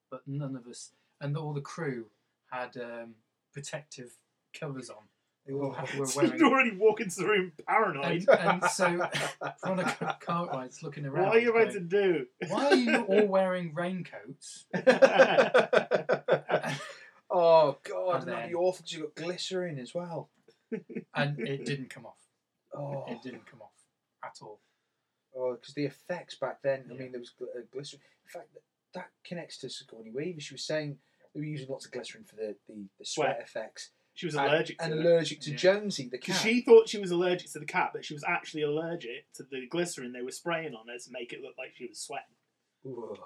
but 0.10 0.22
none 0.28 0.56
of 0.56 0.68
us 0.68 0.92
and 1.22 1.38
all 1.38 1.54
the 1.54 1.62
crew 1.62 2.06
had 2.52 2.76
um, 2.78 3.16
protective 3.54 4.18
covers 4.54 4.90
on. 4.90 5.04
They 5.46 5.54
all 5.54 5.72
had, 5.72 5.94
were 6.00 6.06
wearing 6.16 6.32
You'd 6.34 6.42
already 6.44 6.72
walking 6.78 7.06
into 7.08 7.20
the 7.22 7.28
room 7.28 7.52
paranoid. 7.68 8.26
and, 8.30 8.64
and 8.64 8.64
so 8.72 9.08
Veronica 9.64 10.18
Cartwright's 10.22 10.82
looking 10.84 11.06
around. 11.06 11.26
what 11.28 11.36
are 11.36 11.40
you 11.40 11.52
about 11.56 11.74
to 11.74 11.80
do? 11.82 12.26
Why 12.48 12.66
are 12.68 12.76
you 12.76 13.02
all 13.04 13.26
wearing 13.28 13.74
raincoats? 13.74 14.66
oh 17.30 17.78
God, 17.84 18.16
And 18.16 18.28
that'd 18.28 18.28
then- 18.44 18.50
be 18.50 18.56
awful 18.56 18.84
'cause 18.84 18.92
you've 18.94 19.14
got 19.16 19.24
glycerin 19.24 19.80
as 19.80 19.94
well. 19.94 20.30
And 21.14 21.40
it 21.40 21.66
didn't 21.66 21.90
come 21.90 22.06
off. 22.06 22.18
Oh, 22.74 23.06
It 23.08 23.22
didn't 23.22 23.46
come 23.46 23.62
off 23.62 23.70
at 24.24 24.38
all. 24.42 24.60
oh, 25.36 25.54
because 25.56 25.74
the 25.76 25.86
effects 25.86 26.36
back 26.36 26.62
then. 26.64 26.86
I 26.90 26.94
mean, 26.94 27.12
there 27.12 27.20
was 27.20 27.32
gl- 27.40 27.44
uh, 27.56 27.62
glycerin. 27.72 28.02
In 28.26 28.30
fact, 28.30 28.54
that, 28.54 28.62
that 28.96 29.10
connects 29.24 29.58
to 29.60 29.70
Sigourney 29.70 30.10
Weaver. 30.12 30.40
She 30.40 30.54
was 30.56 30.64
saying 30.66 30.98
they 31.34 31.42
were 31.42 31.46
using 31.46 31.68
lots 31.70 31.86
of 31.86 31.92
glycerin 31.92 32.24
for 32.24 32.36
the 32.38 32.56
the, 32.68 32.74
the 32.98 33.06
sweat 33.06 33.36
Sweat. 33.36 33.42
effects. 33.44 33.92
She 34.16 34.28
was 34.28 34.36
and, 34.36 34.46
allergic 34.46 34.78
to 34.78 34.84
and 34.86 34.94
it. 34.94 35.00
allergic 35.06 35.42
to 35.42 35.52
Yeah. 35.52 35.58
Jonesy 35.58 36.04
the 36.04 36.10
Because 36.12 36.36
cat. 36.36 36.44
she 36.44 36.62
thought 36.62 36.88
she 36.88 37.00
was 37.00 37.10
allergic 37.12 37.52
to 37.54 37.60
the 37.60 37.66
cat, 37.66 37.92
but 37.94 38.06
she 38.06 38.14
was 38.14 38.24
actually 38.24 38.62
allergic 38.62 39.32
to 39.34 39.44
the 39.44 39.66
glycerin 39.68 40.14
they 40.14 40.22
were 40.22 40.32
spraying 40.32 40.76
on 40.76 40.88
her 40.88 40.98
to 41.00 41.12
make 41.12 41.34
it 41.34 41.42
look 41.42 41.56
like 41.58 41.74
she 41.76 41.88
was 41.88 42.00
sweating. 42.00 42.28
Ooh. 42.86 43.16
Why 43.18 43.26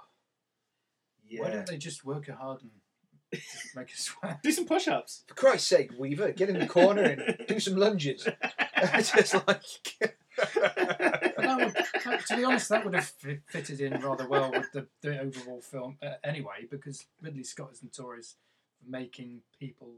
Yeah. 1.48 1.52
don't 1.52 1.68
they 1.68 1.78
just 1.78 2.06
work 2.06 2.28
her 2.28 2.34
hard 2.34 2.62
and 2.62 2.72
just 3.34 3.76
make 3.76 3.90
her 3.90 3.98
sweat? 3.98 4.40
Do 4.44 4.52
some 4.52 4.66
push 4.66 4.88
ups. 4.88 5.24
For 5.28 5.34
Christ's 5.36 5.68
sake, 5.68 5.92
Weaver, 5.98 6.32
get 6.32 6.50
in 6.50 6.58
the 6.60 6.68
corner 6.68 7.02
and 7.04 7.46
do 7.48 7.60
some 7.60 7.76
lunges. 7.76 8.26
Just 8.98 9.34
like 9.48 9.64
that 10.38 11.58
would, 11.60 11.74
that- 11.74 12.26
to 12.28 12.38
be 12.38 12.44
honest, 12.44 12.70
that 12.70 12.86
would 12.86 12.94
have 12.94 13.08
fi- 13.08 13.40
fitted 13.48 13.82
in 13.82 14.00
rather 14.02 14.28
well 14.28 14.52
with 14.52 14.72
the, 14.72 14.88
the 15.02 15.20
overall 15.20 15.62
film 15.62 15.98
uh, 16.04 16.14
anyway, 16.24 16.68
because 16.70 17.06
Ridley 17.22 17.44
Scott 17.44 17.72
is 17.74 17.82
notorious 17.84 18.36
for 18.80 18.90
making 18.90 19.42
people 19.60 19.96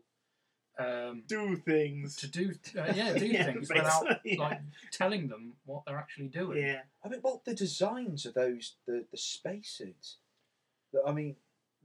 um, 0.79 1.23
Do 1.27 1.55
things. 1.57 2.15
to 2.17 2.27
do 2.27 2.51
uh, 2.77 2.91
yeah 2.95 3.13
do 3.17 3.25
Yeah, 3.25 3.43
things 3.45 3.67
basically, 3.67 3.81
without 3.81 4.19
yeah. 4.25 4.39
like 4.39 4.61
telling 4.91 5.27
them 5.27 5.53
what 5.65 5.83
they're 5.85 5.97
actually 5.97 6.27
doing. 6.27 6.57
Yeah. 6.63 6.81
I 7.03 7.09
mean, 7.09 7.19
what 7.21 7.45
the 7.45 7.53
designs 7.53 8.25
of 8.25 8.33
those 8.33 8.75
the 8.87 9.05
the 9.11 9.17
spacesuits. 9.17 10.17
that- 10.93 11.03
I 11.05 11.11
mean, 11.11 11.35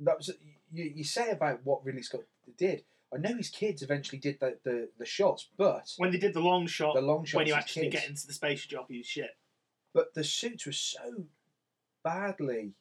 that 0.01 0.17
was 0.19 0.31
you, 0.73 0.85
you 0.97 1.05
say 1.05 1.31
about 1.31 1.61
what 1.65 1.85
Ridley 1.85 2.03
Scott 2.03 2.23
did. 2.57 2.85
I 3.15 3.19
know 3.19 3.37
his 3.37 3.49
kids 3.49 3.81
eventually 3.83 4.19
did 4.19 4.41
the, 4.41 4.59
the, 4.65 4.89
the 4.99 5.07
shots, 5.07 5.47
but 5.57 5.93
When 5.99 6.11
they 6.11 6.19
did 6.19 6.35
the 6.35 6.41
long 6.41 6.67
shot, 6.67 6.95
the 6.97 7.01
long 7.01 7.25
shot 7.25 7.39
when 7.39 7.47
you 7.47 7.55
actually 7.55 7.91
kids, 7.91 8.01
get 8.03 8.09
into 8.11 8.27
the 8.27 8.33
space 8.33 8.67
job, 8.67 8.87
you 8.89 9.05
shit. 9.05 9.37
but 9.93 10.15
the 10.15 10.25
suits 10.25 10.67
were 10.67 10.73
so 10.73 11.27
badly 12.03 12.73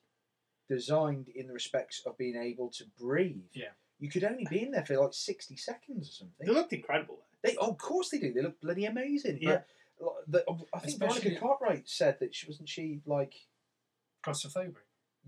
designed 0.69 1.27
in 1.35 1.47
the 1.47 1.53
respects 1.53 2.01
of 2.05 2.17
being 2.17 2.35
able 2.35 2.69
to 2.69 2.85
breathe. 2.99 3.43
Yeah. 3.53 3.67
You 4.03 4.09
could 4.09 4.25
only 4.25 4.45
be 4.49 4.61
in 4.63 4.71
there 4.71 4.83
for 4.85 4.97
like 4.97 5.13
sixty 5.13 5.55
seconds 5.55 6.09
or 6.09 6.11
something. 6.11 6.45
They 6.45 6.51
looked 6.51 6.73
incredible. 6.73 7.19
They, 7.41 7.55
oh, 7.57 7.69
of 7.71 7.77
course 7.77 8.09
they 8.09 8.19
do. 8.19 8.33
They 8.33 8.41
look 8.41 8.59
bloody 8.59 8.83
amazing. 8.83 9.39
Yeah. 9.41 9.61
But, 9.97 10.05
like, 10.05 10.13
the, 10.27 10.43
I 10.73 10.79
think 10.79 10.93
Especially- 10.93 11.19
Veronica 11.21 11.39
Cartwright 11.39 11.87
said 11.89 12.17
that 12.19 12.35
she 12.35 12.45
wasn't 12.47 12.67
she 12.67 12.99
like 13.05 13.33
Claustrophobic. 14.25 14.75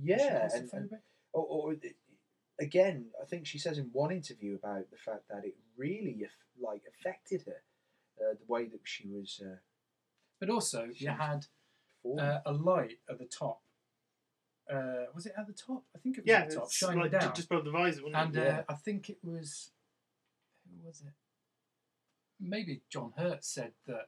yeah, 0.01 0.45
Is 0.47 0.51
she 0.51 0.57
and, 0.59 0.73
and 0.73 0.89
claustrophobic? 0.89 0.99
or, 1.31 1.45
or 1.45 1.75
again, 2.59 3.05
I 3.21 3.25
think 3.25 3.45
she 3.45 3.59
says 3.59 3.77
in 3.77 3.85
one 3.93 4.11
interview 4.11 4.55
about 4.55 4.89
the 4.91 4.97
fact 4.97 5.23
that 5.29 5.45
it 5.45 5.55
really 5.77 6.27
like 6.61 6.83
affected 6.99 7.43
her 7.45 7.61
uh, 8.21 8.33
the 8.33 8.53
way 8.53 8.65
that 8.65 8.81
she 8.83 9.07
was 9.07 9.41
uh, 9.41 9.55
But 10.41 10.49
also, 10.49 10.89
you 10.93 11.09
had 11.09 11.45
uh, 12.19 12.39
a 12.45 12.51
light 12.51 12.97
at 13.09 13.19
the 13.19 13.25
top. 13.25 13.61
Uh, 14.71 15.05
was 15.13 15.25
it 15.25 15.33
at 15.37 15.45
the 15.47 15.53
top? 15.53 15.83
I 15.95 15.99
think 15.99 16.17
it 16.17 16.23
was 16.23 16.27
Yeah, 16.29 16.39
at 16.41 16.49
the 16.49 16.55
top, 16.55 16.71
shining 16.71 16.99
like 17.01 17.11
down. 17.11 17.33
just 17.35 17.49
above 17.51 17.65
the 17.65 17.71
visor, 17.71 18.03
wasn't 18.03 18.15
and 18.23 18.35
it? 18.37 18.47
uh. 18.47 18.63
I 18.67 18.73
think 18.73 19.09
it 19.09 19.17
was 19.23 19.71
who 20.69 20.87
was 20.87 21.01
it? 21.05 21.13
Maybe 22.39 22.81
John 22.89 23.13
Hurt 23.17 23.45
said 23.45 23.73
that 23.87 24.07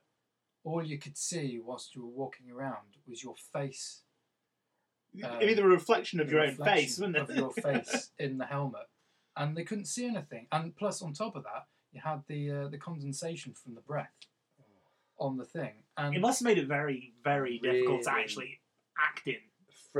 all 0.63 0.83
you 0.83 0.97
could 0.97 1.17
see 1.17 1.59
whilst 1.63 1.95
you 1.95 2.03
were 2.03 2.09
walking 2.11 2.51
around 2.51 2.97
was 3.07 3.23
your 3.23 3.35
face, 3.53 4.01
It'd 5.15 5.39
be 5.39 5.53
the 5.53 5.63
reflection 5.63 6.19
of 6.19 6.27
the 6.27 6.33
your 6.33 6.41
own 6.43 6.49
reflection 6.49 6.75
face, 6.75 6.99
wouldn't 6.99 7.15
it? 7.17 7.29
Of 7.29 7.35
your 7.35 7.51
face 7.53 8.11
in 8.19 8.37
the 8.37 8.45
helmet, 8.45 8.87
and 9.35 9.55
they 9.55 9.63
couldn't 9.63 9.85
see 9.85 10.05
anything. 10.05 10.47
And 10.51 10.75
plus, 10.75 11.01
on 11.01 11.13
top 11.13 11.35
of 11.35 11.43
that, 11.43 11.65
you 11.93 12.01
had 12.03 12.23
the 12.27 12.51
uh, 12.51 12.67
the 12.67 12.77
condensation 12.77 13.53
from 13.53 13.75
the 13.75 13.81
breath 13.81 14.11
on 15.19 15.37
the 15.37 15.45
thing. 15.45 15.73
And 15.97 16.15
it 16.15 16.19
must 16.19 16.39
have 16.39 16.45
made 16.45 16.57
it 16.59 16.67
very, 16.67 17.13
very 17.23 17.57
difficult 17.59 18.03
to 18.03 18.11
actually 18.11 18.59
act 18.99 19.25
in. 19.27 19.35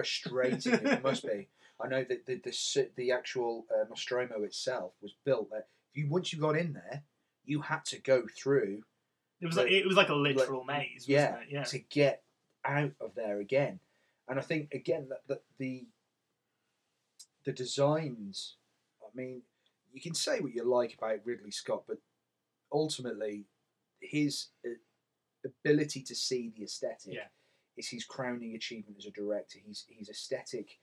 Frustrating. 0.04 0.74
it 0.74 1.04
must 1.04 1.26
be. 1.26 1.48
I 1.84 1.88
know 1.88 2.04
that 2.04 2.26
the 2.26 2.36
the, 2.44 2.90
the 2.96 3.12
actual 3.12 3.66
uh, 3.72 3.86
Nostromo 3.90 4.44
itself 4.44 4.94
was 5.02 5.14
built 5.26 5.50
that 5.52 5.68
if 5.94 6.04
you 6.04 6.10
once 6.10 6.34
you 6.34 6.40
got 6.40 6.58
in 6.58 6.74
there, 6.74 7.04
you 7.46 7.62
had 7.62 7.86
to 7.86 8.00
go 8.00 8.24
through 8.36 8.84
It 9.42 9.46
was 9.46 9.56
But- 9.56 9.66
like 9.66 9.74
it 9.74 9.86
was 9.88 9.96
like 9.98 10.10
a 10.10 10.16
literal 10.16 10.66
like, 10.68 10.78
maze, 10.80 11.08
wasn't 11.08 11.10
yeah, 11.10 11.36
it? 11.40 11.48
Yeah. 11.52 11.64
to 11.64 11.80
get 11.80 12.24
out 12.66 12.92
of 13.00 13.14
there 13.16 13.40
again. 13.40 13.80
And 14.28 14.38
I 14.40 14.42
think 14.42 14.74
again 14.74 15.08
that, 15.10 15.22
that 15.28 15.44
the 15.58 15.86
the 17.46 17.52
designs. 17.54 18.56
I 19.02 19.10
mean, 19.16 19.42
you 19.94 20.02
can 20.02 20.14
say 20.14 20.40
what 20.42 20.54
you 20.54 20.64
like 20.64 20.96
about 20.98 21.26
Ridley 21.26 21.52
Scott, 21.52 21.84
but 21.88 21.98
ultimately, 22.74 23.46
his 24.02 24.48
uh, 24.66 24.72
ability 25.46 26.02
to 26.04 26.16
see 26.16 26.52
the 26.56 26.64
aesthetic 26.64 27.14
Yeah. 27.14 27.28
Is 27.78 27.90
his 27.90 28.06
crowning 28.06 28.56
achievement 28.56 28.98
as 28.98 29.06
a 29.06 29.12
director. 29.12 29.60
His 29.66 29.86
his 29.90 30.10
aesthetic 30.10 30.80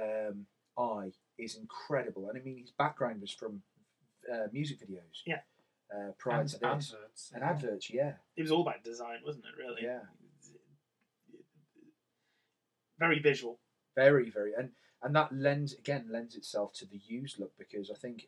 um, 0.00 0.46
eye 0.78 1.12
is 1.38 1.56
incredible, 1.56 2.28
and 2.28 2.38
I 2.38 2.42
mean 2.42 2.58
his 2.58 2.70
background 2.70 3.20
was 3.20 3.32
from 3.32 3.62
uh, 4.32 4.46
music 4.52 4.78
videos. 4.80 5.22
Yeah. 5.26 5.40
Uh, 5.94 6.12
prior 6.18 6.40
and 6.40 6.48
to 6.50 6.58
this, 6.58 6.92
adverts. 6.92 7.32
and 7.34 7.42
adverts, 7.42 7.90
yeah. 7.90 8.12
It 8.36 8.42
was 8.42 8.50
all 8.50 8.60
about 8.60 8.84
design, 8.84 9.20
wasn't 9.24 9.46
it? 9.46 9.58
Really. 9.58 9.82
Yeah. 9.82 10.00
Very 12.98 13.20
visual. 13.20 13.60
very 13.94 14.28
very 14.30 14.52
and 14.58 14.70
and 15.02 15.14
that 15.14 15.32
lends 15.32 15.72
again 15.72 16.08
lends 16.10 16.34
itself 16.34 16.72
to 16.74 16.84
the 16.84 17.00
used 17.06 17.38
look 17.38 17.52
because 17.58 17.90
I 17.90 17.94
think 17.94 18.26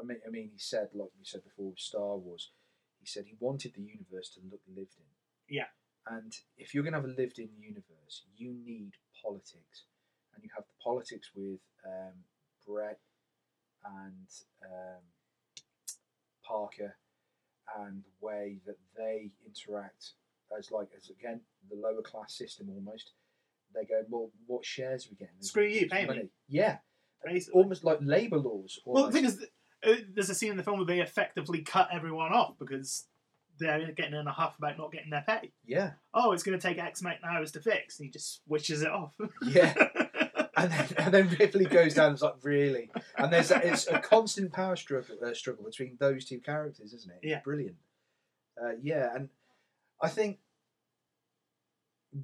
I 0.00 0.04
mean 0.04 0.18
I 0.26 0.30
mean 0.30 0.50
he 0.52 0.58
said 0.58 0.88
like 0.94 1.10
we 1.18 1.24
said 1.24 1.42
before 1.44 1.70
with 1.70 1.78
Star 1.78 2.16
Wars 2.16 2.52
he 3.00 3.06
said 3.06 3.24
he 3.26 3.36
wanted 3.38 3.74
the 3.74 3.82
universe 3.82 4.30
to 4.34 4.40
look 4.50 4.60
lived 4.68 4.94
in 4.96 5.04
Yeah. 5.48 5.70
And 6.08 6.32
if 6.56 6.74
you're 6.74 6.84
gonna 6.84 6.96
have 6.96 7.04
a 7.04 7.08
lived 7.08 7.38
in 7.38 7.48
universe 7.58 8.24
you 8.36 8.54
need 8.64 8.92
politics. 9.22 9.84
And 10.34 10.44
you 10.44 10.50
have 10.54 10.64
the 10.66 10.82
politics 10.84 11.30
with 11.34 11.60
um, 11.86 12.12
Brett 12.66 12.98
and 13.84 14.28
um, 14.64 15.02
Parker 16.46 16.94
and 17.78 18.02
the 18.02 18.26
way 18.26 18.58
that 18.66 18.76
they 18.96 19.30
interact 19.46 20.12
as 20.56 20.70
like 20.70 20.88
as 20.96 21.10
again 21.10 21.40
the 21.70 21.76
lower 21.76 22.02
class 22.02 22.36
system 22.36 22.68
almost. 22.70 23.12
They 23.74 23.84
go 23.84 24.02
well 24.08 24.30
what 24.46 24.64
shares 24.64 25.06
are 25.06 25.10
we 25.10 25.16
getting 25.16 25.34
Screw 25.40 25.64
you, 25.64 25.88
pay 25.88 26.06
me. 26.06 26.28
yeah. 26.48 26.78
Basically. 27.24 27.60
almost 27.60 27.82
like 27.82 27.98
labour 28.02 28.36
laws 28.36 28.78
Well, 28.84 29.06
the 29.06 29.12
thing 29.12 29.24
is, 29.24 29.44
uh, 29.84 29.94
there's 30.14 30.30
a 30.30 30.34
scene 30.34 30.50
in 30.50 30.56
the 30.56 30.62
film 30.62 30.76
where 30.76 30.86
they 30.86 31.00
effectively 31.00 31.62
cut 31.62 31.88
everyone 31.90 32.32
off 32.32 32.56
because 32.58 33.06
they're 33.58 33.92
getting 33.92 34.14
in 34.14 34.26
a 34.26 34.32
huff 34.32 34.56
about 34.58 34.78
not 34.78 34.92
getting 34.92 35.10
their 35.10 35.24
pay. 35.26 35.52
yeah. 35.66 35.92
Oh, 36.14 36.32
it's 36.32 36.42
going 36.42 36.58
to 36.58 36.62
take 36.68 36.78
X 36.78 37.00
amount 37.00 37.18
of 37.22 37.30
hours 37.30 37.52
to 37.52 37.60
fix, 37.60 37.98
and 37.98 38.06
he 38.06 38.10
just 38.10 38.44
switches 38.44 38.82
it 38.82 38.90
off. 38.90 39.12
yeah. 39.42 39.74
And 40.58 40.72
then, 40.72 40.86
and 40.98 41.14
then 41.14 41.36
Ripley 41.38 41.66
goes 41.66 41.92
down 41.94 42.06
and 42.06 42.14
it's 42.14 42.22
like 42.22 42.36
really? 42.42 42.90
And 43.18 43.30
there's 43.30 43.50
a, 43.50 43.66
it's 43.66 43.86
a 43.88 43.98
constant 43.98 44.52
power 44.54 44.74
struggle 44.74 45.16
uh, 45.22 45.34
struggle 45.34 45.64
between 45.64 45.96
those 46.00 46.24
two 46.24 46.38
characters 46.40 46.94
isn't 46.94 47.10
it? 47.10 47.18
It's 47.22 47.30
Yeah. 47.30 47.40
brilliant. 47.44 47.76
Uh, 48.58 48.70
yeah 48.80 49.14
and 49.14 49.28
I 50.00 50.08
think 50.08 50.38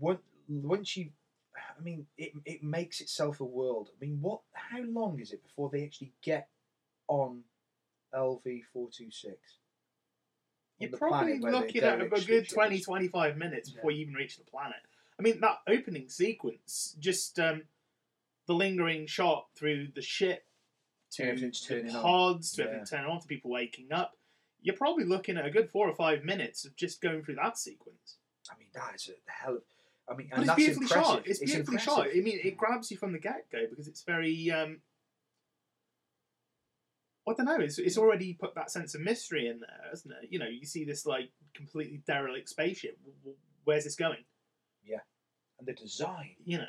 once 0.01 0.20
once 0.49 0.97
you 0.97 1.11
I 1.55 1.83
mean 1.83 2.07
it, 2.16 2.33
it 2.47 2.62
makes 2.62 3.03
itself 3.03 3.41
a 3.41 3.45
world. 3.45 3.91
I 3.95 4.05
mean 4.05 4.18
what 4.22 4.41
how 4.55 4.80
long 4.83 5.20
is 5.20 5.33
it 5.33 5.43
before 5.43 5.68
they 5.70 5.85
actually 5.85 6.12
get 6.22 6.49
on 7.09 7.43
LV 8.14 8.62
four 8.72 8.89
two 8.91 9.11
six 9.11 9.37
You're 10.83 10.99
probably 10.99 11.39
looking 11.39 11.83
at 11.83 12.01
a 12.01 12.09
good 12.09 12.49
20, 12.49 12.80
25 12.80 13.37
minutes 13.37 13.70
before 13.70 13.91
you 13.91 14.03
even 14.03 14.14
reach 14.14 14.37
the 14.37 14.45
planet. 14.45 14.76
I 15.18 15.22
mean, 15.22 15.41
that 15.41 15.59
opening 15.68 16.09
sequence, 16.09 16.97
just 16.99 17.39
um, 17.39 17.62
the 18.47 18.55
lingering 18.55 19.07
shot 19.07 19.47
through 19.55 19.89
the 19.95 20.03
ship 20.03 20.45
to 21.12 21.35
the 21.37 21.51
turning 21.51 21.95
on. 21.95 22.03
pods, 22.03 22.53
to 22.53 22.62
Yeah. 22.62 22.66
everything 22.68 22.87
turning 22.87 23.11
on, 23.11 23.20
to 23.20 23.26
people 23.26 23.51
waking 23.51 23.93
up. 23.93 24.16
You're 24.62 24.76
probably 24.76 25.05
looking 25.05 25.37
at 25.37 25.45
a 25.47 25.51
good 25.51 25.70
four 25.70 25.89
or 25.89 25.95
five 25.95 26.24
minutes 26.24 26.64
of 26.64 26.74
just 26.76 27.01
going 27.01 27.22
through 27.22 27.35
that 27.37 27.59
sequence. 27.59 28.16
I 28.51 28.59
mean, 28.59 28.68
that 28.74 28.95
is 28.95 29.09
a 29.11 29.30
hell 29.30 29.57
of. 29.57 29.62
I 30.09 30.14
mean, 30.16 30.28
But 30.30 30.41
it's 30.41 30.47
that's 30.49 30.57
beautifully 30.57 30.85
impressive. 30.87 31.05
shot. 31.14 31.26
It's, 31.26 31.39
beautifully 31.39 31.78
shot. 31.78 32.07
I 32.09 32.20
mean, 32.20 32.41
it 32.43 32.57
grabs 32.57 32.91
you 32.91 32.97
from 32.97 33.12
the 33.12 33.18
get 33.18 33.51
go 33.53 33.66
because 33.70 33.87
it's 33.89 34.03
very. 34.03 34.51
Um, 34.51 34.78
I 37.29 37.35
don't 37.35 37.47
know. 37.47 37.61
It's 37.61 37.79
it's 37.79 37.99
already 37.99 38.35
put 38.35 38.55
that 38.57 38.70
sense 38.70 38.95
of 38.95 39.01
mystery 39.01 39.47
in 39.47 39.61
there, 39.61 39.81
hasn't 39.91 40.14
it? 40.23 40.29
You 40.31 40.39
know, 40.39 40.49
you 40.49 40.64
see 40.66 40.85
this 40.85 41.07
like 41.07 41.31
completely 41.55 42.03
derelict 42.07 42.49
spaceship. 42.49 42.99
Where's 43.64 43.85
this 43.85 43.95
going? 43.95 44.25
Yeah, 44.85 44.99
and 45.59 45.68
the 45.68 45.73
design. 45.73 46.35
You 46.45 46.59
know, 46.59 46.64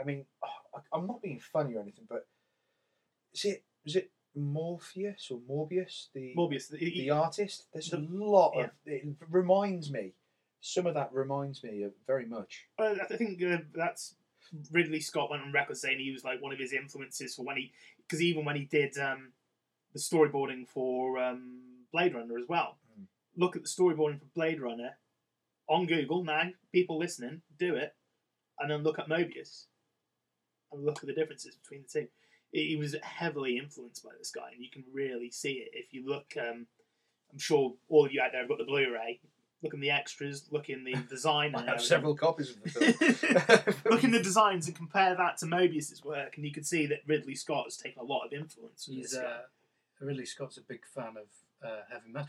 I 0.00 0.04
mean, 0.04 0.24
oh, 0.42 0.78
I- 0.78 0.96
I'm 0.96 1.06
not 1.06 1.20
being 1.22 1.40
funny 1.40 1.74
or 1.74 1.82
anything, 1.82 2.06
but 2.08 2.26
is 3.34 3.44
it 3.44 3.64
was 3.84 3.96
it 3.96 4.10
Morpheus 4.34 5.30
or 5.30 5.38
Morbius 5.40 6.08
the 6.14 6.34
Morbius, 6.34 6.68
the, 6.68 6.78
the 6.78 7.10
artist? 7.10 7.66
There's 7.72 7.92
a 7.92 7.98
lot 7.98 8.52
of 8.58 8.70
it 8.86 9.04
reminds 9.30 9.90
me. 9.90 10.12
Some 10.62 10.86
of 10.86 10.94
that 10.94 11.12
reminds 11.12 11.62
me 11.62 11.82
of 11.82 11.92
very 12.06 12.26
much. 12.26 12.66
Uh, 12.78 12.94
I 13.10 13.16
think 13.16 13.42
uh, 13.42 13.58
that's 13.74 14.14
Ridley 14.72 15.00
Scott 15.00 15.30
went 15.30 15.42
on 15.42 15.52
record 15.52 15.76
saying 15.76 15.98
he 15.98 16.12
was 16.12 16.24
like 16.24 16.40
one 16.42 16.52
of 16.52 16.58
his 16.58 16.72
influences 16.72 17.34
for 17.34 17.42
when 17.44 17.56
he 17.58 17.72
because 17.98 18.22
even 18.22 18.44
when 18.44 18.56
he 18.56 18.64
did 18.64 18.96
um, 18.98 19.32
the 19.96 20.16
storyboarding 20.16 20.68
for 20.68 21.18
um, 21.18 21.60
Blade 21.92 22.14
Runner 22.14 22.38
as 22.38 22.48
well. 22.48 22.76
Look 23.36 23.56
at 23.56 23.62
the 23.62 23.68
storyboarding 23.68 24.18
for 24.20 24.26
Blade 24.34 24.60
Runner 24.60 24.98
on 25.68 25.86
Google 25.86 26.22
now. 26.24 26.50
People 26.72 26.98
listening, 26.98 27.42
do 27.58 27.74
it, 27.74 27.94
and 28.58 28.70
then 28.70 28.82
look 28.82 28.98
at 28.98 29.08
Moebius 29.08 29.66
and 30.72 30.84
look 30.84 30.98
at 31.02 31.06
the 31.06 31.14
differences 31.14 31.56
between 31.56 31.82
the 31.82 32.00
two. 32.00 32.08
He 32.52 32.68
he 32.68 32.76
was 32.76 32.94
heavily 33.02 33.58
influenced 33.58 34.04
by 34.04 34.10
this 34.18 34.30
guy, 34.30 34.50
and 34.52 34.62
you 34.62 34.70
can 34.70 34.84
really 34.92 35.30
see 35.30 35.52
it 35.54 35.70
if 35.72 35.92
you 35.92 36.06
look. 36.06 36.34
Um, 36.38 36.66
I'm 37.32 37.38
sure 37.38 37.74
all 37.88 38.06
of 38.06 38.12
you 38.12 38.20
out 38.20 38.32
there 38.32 38.42
have 38.42 38.48
got 38.48 38.58
the 38.58 38.64
Blu-ray. 38.64 39.20
Look 39.62 39.74
in 39.74 39.80
the 39.80 39.90
extras. 39.90 40.46
Look 40.50 40.68
in 40.68 40.84
the 40.84 40.94
design. 41.10 41.54
I 41.54 41.60
have 41.60 41.68
everything. 41.68 41.86
several 41.86 42.14
copies 42.14 42.50
of 42.50 42.62
the 42.62 42.70
film. 42.70 43.74
Look 43.92 44.04
in 44.04 44.12
the 44.12 44.22
designs 44.22 44.66
and 44.66 44.76
compare 44.76 45.14
that 45.16 45.38
to 45.38 45.46
Moebius's 45.46 46.04
work, 46.04 46.36
and 46.36 46.44
you 46.46 46.52
can 46.52 46.62
see 46.64 46.86
that 46.86 47.00
Ridley 47.06 47.34
Scott 47.34 47.64
has 47.64 47.76
taken 47.76 48.00
a 48.00 48.04
lot 48.04 48.24
of 48.26 48.32
influence 48.32 48.84
from 48.84 48.94
He's 48.94 49.10
this 49.10 49.20
guy. 49.20 49.26
uh, 49.26 49.38
Ridley 50.00 50.26
Scott's 50.26 50.58
a 50.58 50.62
big 50.62 50.84
fan 50.94 51.14
of 51.16 51.28
uh, 51.68 51.82
heavy 51.90 52.10
metal. 52.10 52.28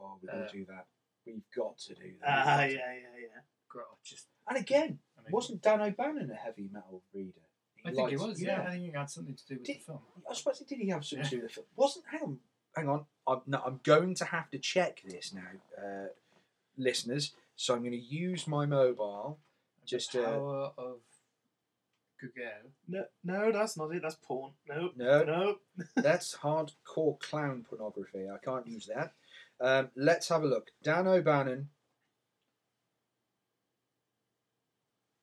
Oh, 0.00 0.18
we 0.22 0.28
will 0.32 0.44
Uh, 0.44 0.48
do 0.52 0.64
that. 0.66 0.86
We've 1.26 1.42
got 1.54 1.78
to 1.78 1.94
do 1.94 2.12
that. 2.20 2.28
Ah, 2.46 2.60
yeah, 2.62 2.68
yeah, 2.68 3.20
yeah. 3.20 3.40
Gro- 3.68 3.82
Just, 4.02 4.26
And 4.46 4.56
again, 4.56 4.98
I 5.18 5.22
mean, 5.22 5.32
wasn't 5.32 5.60
Dan 5.62 5.80
O'Bannon 5.82 6.30
a 6.30 6.34
heavy 6.34 6.68
metal 6.72 7.02
reader? 7.12 7.40
I 7.84 7.90
think 7.92 8.10
he 8.10 8.16
liked- 8.16 8.28
was. 8.30 8.42
Yeah, 8.42 8.62
I 8.62 8.70
think 8.70 8.84
it 8.88 8.96
had 8.96 9.10
something 9.10 9.34
to 9.34 9.46
do 9.46 9.54
with 9.56 9.64
Did- 9.64 9.76
the 9.80 9.80
film. 9.84 9.98
I 10.30 10.34
suppose 10.34 10.58
did 10.60 10.78
he 10.78 10.88
have 10.88 11.04
something 11.04 11.24
to 11.28 11.30
do 11.36 11.42
with 11.42 11.50
the 11.50 11.54
film? 11.54 11.66
Wasn't 11.76 12.04
hang 12.10 12.22
on, 12.22 12.40
hang 12.74 12.88
on. 12.88 13.06
I'm, 13.26 13.42
no, 13.46 13.60
I'm 13.64 13.80
going 13.82 14.14
to 14.14 14.24
have 14.24 14.48
to 14.50 14.58
check 14.58 15.02
this 15.04 15.34
now, 15.34 15.50
uh, 15.82 16.08
listeners. 16.76 17.34
So 17.56 17.74
I'm 17.74 17.80
going 17.80 17.92
to 17.92 17.98
use 17.98 18.46
my 18.46 18.64
mobile. 18.66 19.38
Just 19.84 20.12
the 20.12 20.24
uh, 20.24 20.30
power 20.30 20.72
of 20.78 21.00
Gugel. 22.22 22.70
No, 22.88 23.04
no, 23.24 23.52
that's 23.52 23.76
not 23.76 23.94
it. 23.94 24.02
That's 24.02 24.16
porn. 24.16 24.52
No, 24.68 24.90
No. 24.96 25.22
no. 25.24 25.56
that's 26.02 26.36
hardcore 26.36 27.18
clown 27.20 27.64
pornography. 27.68 28.26
I 28.28 28.38
can't 28.44 28.66
use 28.66 28.86
that. 28.94 29.12
Um, 29.60 29.90
let's 29.96 30.28
have 30.28 30.42
a 30.42 30.46
look. 30.46 30.70
Dan 30.82 31.06
O'Bannon. 31.06 31.68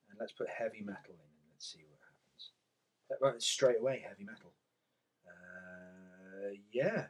And 0.09 0.19
let's 0.19 0.31
put 0.33 0.47
heavy 0.49 0.81
metal 0.81 1.01
in 1.09 1.19
and 1.19 1.49
let's 1.51 1.71
see 1.73 1.79
what 1.89 1.99
happens. 2.01 2.51
That- 3.09 3.21
Right, 3.21 3.41
straight 3.41 3.79
away, 3.79 4.03
heavy 4.07 4.23
metal. 4.23 4.53
Uh, 5.27 6.55
yeah. 6.71 7.07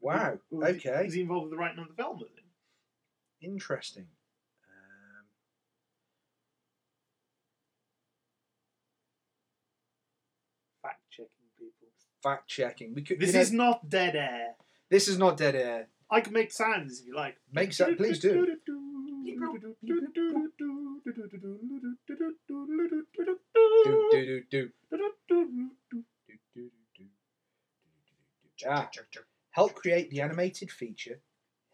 Wow. 0.00 0.38
Was 0.50 0.68
he- 0.68 0.88
Okay. 0.88 1.04
Was 1.04 1.14
he 1.14 1.20
involved 1.22 1.44
with 1.44 1.52
the 1.52 1.56
writing 1.58 1.78
of 1.80 1.88
the 1.88 1.94
film? 1.94 2.22
Interesting. 3.42 4.08
Um, 4.68 5.26
Fact 10.82 11.00
checking 11.10 11.50
people. 11.58 11.88
Fact 12.22 12.48
checking. 12.48 12.94
We 12.94 13.02
could. 13.02 13.20
This 13.20 13.28
you 13.28 13.34
know, 13.34 13.40
is 13.40 13.52
not 13.52 13.88
dead 13.88 14.16
air. 14.16 14.54
This 14.90 15.08
is 15.08 15.18
not 15.18 15.36
dead 15.36 15.54
air. 15.54 15.88
I 16.10 16.20
can 16.20 16.32
make 16.32 16.52
sounds 16.52 17.00
if 17.00 17.06
you 17.06 17.14
like. 17.14 17.36
Make 17.52 17.72
sound- 17.72 17.96
please 17.96 18.20
do. 18.20 18.46
Ah. 28.68 28.88
Help 29.50 29.74
create 29.74 30.10
the 30.10 30.20
animated 30.20 30.70
feature 30.70 31.20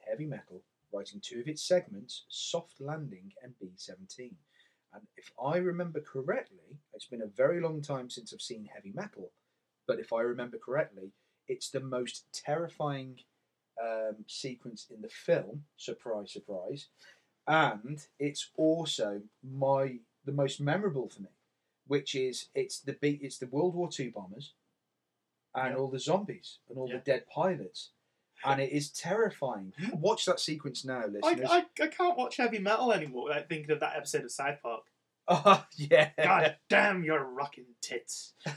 Heavy 0.09 0.27
Metal, 0.27 0.63
writing 0.93 1.21
two 1.21 1.41
of 1.41 1.49
its 1.49 1.63
segments, 1.63 2.25
Soft 2.29 2.81
Landing 2.81 3.33
and 3.43 3.55
B17. 3.61 4.35
And 4.95 5.07
if 5.17 5.31
I 5.43 5.57
remember 5.57 6.01
correctly, 6.01 6.79
it's 6.93 7.07
been 7.07 7.23
a 7.23 7.27
very 7.27 7.61
long 7.61 7.81
time 7.81 8.11
since 8.11 8.33
I've 8.33 8.43
seen 8.43 8.69
Heavy 8.75 8.93
Metal, 8.95 9.33
but 9.93 10.01
if 10.01 10.11
I 10.13 10.23
remember 10.23 10.57
correctly, 10.57 11.13
it's 11.49 11.69
the 11.69 11.81
most 11.81 12.25
terrifying 12.33 13.19
um, 13.83 14.25
sequence 14.27 14.87
in 14.95 15.03
the 15.03 15.09
film. 15.11 15.65
Surprise, 15.77 16.33
surprise. 16.33 16.87
And 17.47 18.01
it's 18.19 18.49
also 18.57 19.21
my 19.43 19.99
the 20.25 20.33
most 20.33 20.61
memorable 20.61 21.09
for 21.11 21.21
me, 21.23 21.29
which 21.87 22.15
is 22.15 22.47
it's 22.55 22.79
the 22.81 22.95
beat 22.95 23.21
it's 23.23 23.37
the 23.39 23.49
World 23.49 23.75
War 23.75 23.89
Two 23.91 24.11
bombers 24.11 24.55
and 25.55 25.75
Yeah. 25.75 25.79
all 25.79 25.89
the 25.89 25.99
zombies 25.99 26.59
and 26.71 26.79
all 26.79 26.89
Yeah. 26.89 26.97
the 26.99 27.03
dead 27.03 27.27
pilots. 27.27 27.91
And 28.45 28.61
it 28.61 28.73
is 28.73 28.91
terrifying. 28.91 29.73
Watch 29.93 30.25
that 30.25 30.41
sequence 30.41 30.85
now, 30.85 31.03
I, 31.03 31.07
listeners. 31.07 31.49
I, 31.51 31.67
I 31.81 31.87
can't 31.89 32.17
watch 32.17 32.39
heavy 32.39 32.59
metal 32.59 32.93
anymore 32.93 33.25
without 33.25 33.49
thinking 33.49 33.71
of 33.71 33.81
that 33.81 33.97
episode 33.97 34.25
of 34.25 34.33
South 34.33 34.61
Park. 34.63 34.85
Oh, 35.29 35.65
yeah. 35.77 36.11
God 36.23 36.57
damn 36.69 37.05
your 37.05 37.25
rocking 37.25 37.67
tits. 37.81 38.35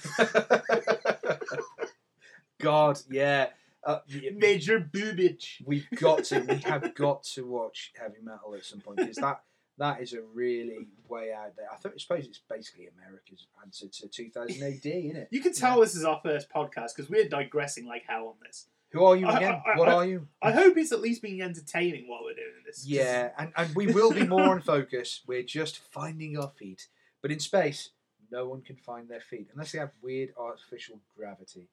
God, 2.59 2.99
yeah. 3.09 3.47
Uh, 3.83 3.99
y- 4.11 4.31
Major 4.35 4.79
boobage. 4.79 5.61
We've 5.65 5.87
got 5.95 6.23
to. 6.25 6.39
We 6.39 6.57
have 6.59 6.95
got 6.95 7.23
to 7.35 7.45
watch 7.45 7.93
heavy 7.99 8.17
metal 8.23 8.55
at 8.55 8.65
some 8.65 8.79
point 8.81 8.97
because 8.97 9.17
that 9.17 9.41
that 9.77 10.01
is 10.01 10.13
a 10.13 10.21
really 10.33 10.87
way 11.07 11.31
out 11.33 11.55
there. 11.55 11.67
I 11.69 11.75
I 11.75 11.97
suppose 11.97 12.25
it's 12.25 12.41
basically 12.49 12.87
America's 12.97 13.45
answer 13.63 13.87
to 13.87 14.07
2000 14.07 14.63
AD, 14.63 14.85
isn't 14.85 15.15
it? 15.15 15.27
You 15.31 15.41
can 15.41 15.53
tell 15.53 15.81
this 15.81 15.95
is 15.95 16.03
our 16.05 16.19
first 16.23 16.49
podcast 16.49 16.95
because 16.95 17.09
we're 17.09 17.29
digressing 17.29 17.85
like 17.85 18.03
hell 18.07 18.27
on 18.27 18.35
this. 18.43 18.67
Who 18.95 19.03
are 19.03 19.15
you 19.17 19.27
again? 19.27 19.61
I- 19.65 19.71
I- 19.73 19.77
what 19.77 19.89
I- 19.89 19.93
are 19.93 20.05
you? 20.05 20.27
I 20.41 20.51
hope 20.51 20.77
it's 20.77 20.93
at 20.93 21.01
least 21.01 21.21
being 21.21 21.41
entertaining 21.41 22.07
while 22.07 22.23
we're 22.23 22.33
doing 22.33 22.63
this. 22.65 22.85
Yeah, 22.87 23.31
and, 23.37 23.51
and 23.57 23.75
we 23.75 23.87
will 23.87 24.11
be 24.13 24.25
more 24.25 24.43
on 24.55 24.61
focus. 24.61 25.21
We're 25.27 25.43
just 25.43 25.77
finding 25.77 26.37
our 26.37 26.49
feet. 26.57 26.87
But 27.21 27.31
in 27.31 27.39
space, 27.41 27.89
no 28.31 28.47
one 28.47 28.61
can 28.61 28.77
find 28.77 29.09
their 29.09 29.19
feet 29.19 29.49
unless 29.51 29.73
they 29.73 29.79
have 29.79 29.91
weird 30.01 30.29
artificial 30.37 31.01
gravity. 31.17 31.67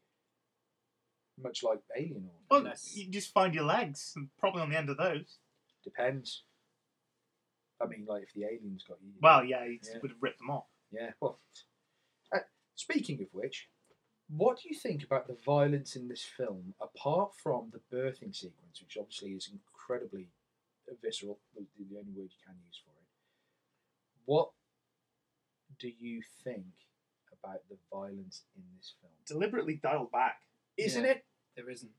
Much 1.41 1.63
like 1.63 1.79
Alien 1.97 2.29
or 2.51 2.61
Well, 2.63 2.73
you 2.93 3.09
just 3.09 3.33
find 3.33 3.55
your 3.55 3.65
legs, 3.65 4.13
and 4.17 4.29
probably 4.39 4.63
on 4.63 4.71
the 4.71 4.77
end 4.79 4.91
of 4.91 4.97
those. 4.97 5.39
depends. 5.85 6.43
I 7.81 7.87
mean, 7.87 8.05
like 8.07 8.25
if 8.25 8.33
the 8.35 8.45
aliens 8.45 8.85
got 8.89 8.99
you. 9.03 9.13
Well, 9.21 9.45
yeah, 9.45 9.65
you 9.65 9.79
Yeah. 9.83 9.99
would 10.03 10.11
have 10.11 10.23
ripped 10.23 10.39
them 10.39 10.51
off. 10.51 10.67
Yeah. 10.93 11.11
Well, 11.21 11.41
uh, 12.35 12.39
speaking 12.75 13.21
of 13.23 13.29
which, 13.33 13.69
what 14.37 14.59
do 14.63 14.69
you 14.69 14.75
think 14.75 15.03
about 15.05 15.27
the 15.27 15.37
violence 15.45 15.95
in 15.97 16.09
this 16.09 16.23
film, 16.25 16.75
apart 16.81 17.33
from 17.43 17.71
the 17.73 17.81
birthing 17.95 18.35
sequence, 18.35 18.81
which 18.81 18.97
obviously 18.99 19.33
is 19.33 19.51
incredibly 19.53 20.29
visceral, 21.03 21.39
the, 21.55 21.65
the 21.79 21.99
only 21.99 22.13
word 22.13 22.31
you 22.31 22.43
can 22.47 22.55
use 22.67 22.81
for 22.85 22.91
it? 22.93 23.07
What 24.25 24.51
do 25.79 25.91
you 26.01 26.23
think 26.45 26.65
about 27.33 27.61
the 27.69 27.77
violence 27.93 28.43
in 28.57 28.63
this 28.77 28.95
film? 29.01 29.13
Deliberately 29.27 29.81
dialed 29.83 30.11
back. 30.13 30.41
Isn't 30.77 31.05
Yeah, 31.05 31.11
it? 31.13 31.25
There 31.57 31.69
isn't 31.71 31.93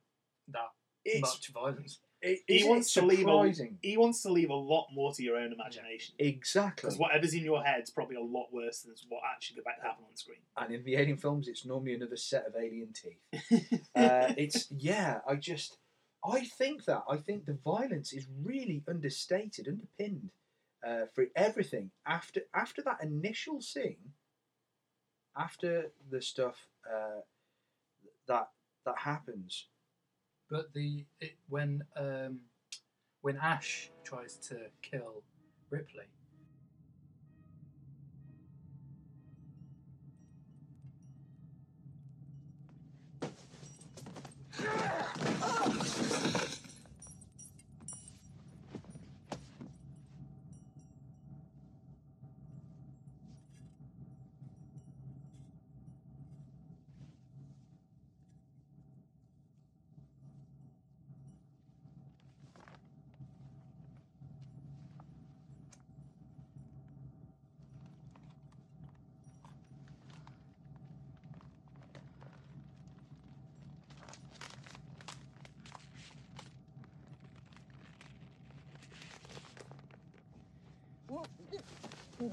that 0.50 0.72
It's- 1.06 1.22
much 1.22 1.48
violence. 1.50 2.00
It 2.24 2.40
He 2.48 2.68
wants 2.68 2.94
to 2.94 3.06
leave. 3.06 3.28
A, 3.28 3.54
he 3.82 3.98
wants 3.98 4.22
to 4.24 4.32
leave 4.32 4.50
a 4.50 4.56
lot 4.56 4.88
more 4.94 5.14
to 5.14 5.24
your 5.24 5.38
own 5.38 5.52
imagination. 5.52 6.16
Exactly. 6.18 6.88
Because 6.88 6.98
whatever's 6.98 7.34
in 7.34 7.44
your 7.44 7.64
head's 7.64 7.90
probably 7.90 8.16
a 8.16 8.22
lot 8.22 8.48
worse 8.52 8.82
than 8.82 8.94
what 9.10 9.22
actually 9.30 9.60
about 9.60 9.76
to 9.82 9.84
happen 9.84 10.06
on 10.10 10.16
screen. 10.16 10.38
and 10.58 10.74
in 10.74 10.84
the 10.84 10.96
alien 10.96 11.18
films 11.18 11.48
it's 11.48 11.66
normally 11.66 11.94
another 11.94 12.16
set 12.16 12.46
of 12.46 12.56
alien 12.56 12.94
teeth 12.94 13.42
uh, 13.96 14.34
it's 14.38 14.72
yeah 14.72 15.20
i 15.28 15.36
just 15.36 15.78
i 16.26 16.44
think 16.44 16.86
that 16.86 17.04
i 17.10 17.18
think 17.18 17.46
the 17.46 17.58
violence 17.64 18.14
is 18.14 18.28
really 18.44 18.84
understated 18.88 19.68
underpinned 19.68 20.30
uh, 20.86 21.06
for 21.14 21.26
everything 21.36 21.92
after 22.06 22.42
after 22.54 22.82
that 22.82 22.98
initial 23.02 23.62
scene 23.62 24.14
after 25.38 25.92
the 26.10 26.22
stuff 26.22 26.68
uh, 26.90 27.22
that 28.28 28.50
that 28.86 28.98
happens 29.00 29.68
But 30.54 30.72
the 30.72 31.04
it, 31.20 31.34
when 31.50 31.84
um, 31.96 32.42
when 33.22 33.38
Ash 33.38 33.90
tries 34.04 34.38
to 34.50 34.68
kill 34.84 35.24
Ripley, 35.72 36.06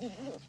Quite 0.00 0.39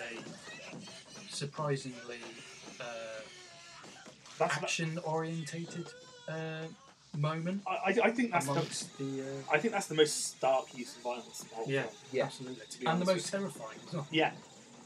a 0.00 1.32
surprisingly 1.32 2.18
uh, 2.80 2.84
That's 4.38 4.56
action 4.56 4.98
orientated 5.04 5.86
uh, 6.28 6.64
moment. 7.16 7.62
I, 7.66 7.70
I, 7.70 7.96
I 8.04 8.10
think 8.10 8.32
that's 8.32 8.46
the, 8.46 9.04
the. 9.04 9.22
Uh, 9.22 9.24
I 9.52 9.58
think 9.58 9.72
that's 9.72 9.86
the 9.86 9.94
most 9.94 10.36
stark 10.36 10.66
use 10.74 10.96
of 10.96 11.02
violence. 11.02 11.42
in 11.42 11.64
the 11.64 11.72
yeah, 11.72 11.82
film. 11.82 11.94
Yeah. 12.12 12.24
absolutely. 12.24 12.86
And 12.86 13.00
the 13.00 13.06
most 13.06 13.30
terrifying 13.30 13.78
as 13.86 13.92
well. 13.92 14.06
Yeah, 14.10 14.32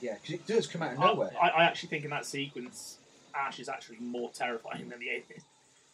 Yeah, 0.01 0.15
because 0.15 0.35
it 0.35 0.47
does 0.47 0.66
come 0.66 0.82
out 0.82 0.93
of 0.95 1.01
I, 1.01 1.07
nowhere. 1.07 1.32
I, 1.41 1.49
I 1.49 1.65
actually 1.65 1.91
think 1.91 2.05
in 2.05 2.11
that 2.11 2.27
sequence, 2.27 2.99
Ash 3.35 3.59
is 3.59 3.69
actually 3.69 3.99
more 4.01 4.31
terrifying 4.31 4.89
than 4.89 5.01
the 5.01 5.09
alien. 5.11 5.43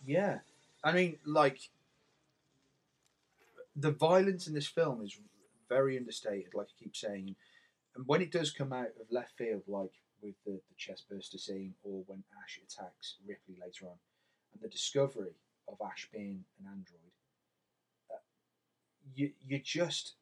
Yeah, 0.07 0.39
I 0.83 0.93
mean, 0.93 1.17
like 1.27 1.59
the 3.77 3.91
violence 3.91 4.47
in 4.47 4.55
this 4.55 4.67
film 4.67 5.03
is 5.03 5.17
very 5.69 5.97
understated, 5.97 6.55
like 6.55 6.67
I 6.67 6.83
keep 6.83 6.97
saying, 6.97 7.37
and 7.97 8.07
when 8.07 8.23
it 8.23 8.31
does 8.31 8.51
come 8.51 8.73
out 8.73 8.89
of 9.01 9.11
left 9.11 9.37
field, 9.37 9.63
like 9.67 9.93
with 10.23 10.35
the, 10.45 10.53
the 10.53 10.75
chest 10.77 11.05
burster 11.09 11.39
scene, 11.39 11.75
or 11.83 12.03
when 12.07 12.23
Ash 12.45 12.59
attacks 12.59 13.17
Ripley 13.27 13.57
later 13.61 13.87
on, 13.87 13.99
and 14.53 14.63
the 14.63 14.69
discovery 14.69 15.37
of 15.69 15.79
Ash 15.85 16.09
being 16.13 16.45
an 16.59 16.67
android, 16.67 17.13
uh, 18.11 18.19
you 19.15 19.33
you 19.47 19.59
just, 19.59 20.15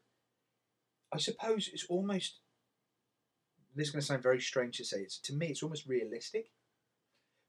I 1.12 1.18
suppose 1.18 1.68
it's 1.72 1.86
almost. 1.88 2.38
This 3.74 3.88
is 3.88 3.92
going 3.92 4.00
to 4.00 4.06
sound 4.06 4.22
very 4.22 4.40
strange 4.40 4.78
to 4.78 4.84
say. 4.84 5.00
It's 5.00 5.18
to 5.18 5.34
me, 5.34 5.48
it's 5.48 5.62
almost 5.62 5.86
realistic 5.86 6.50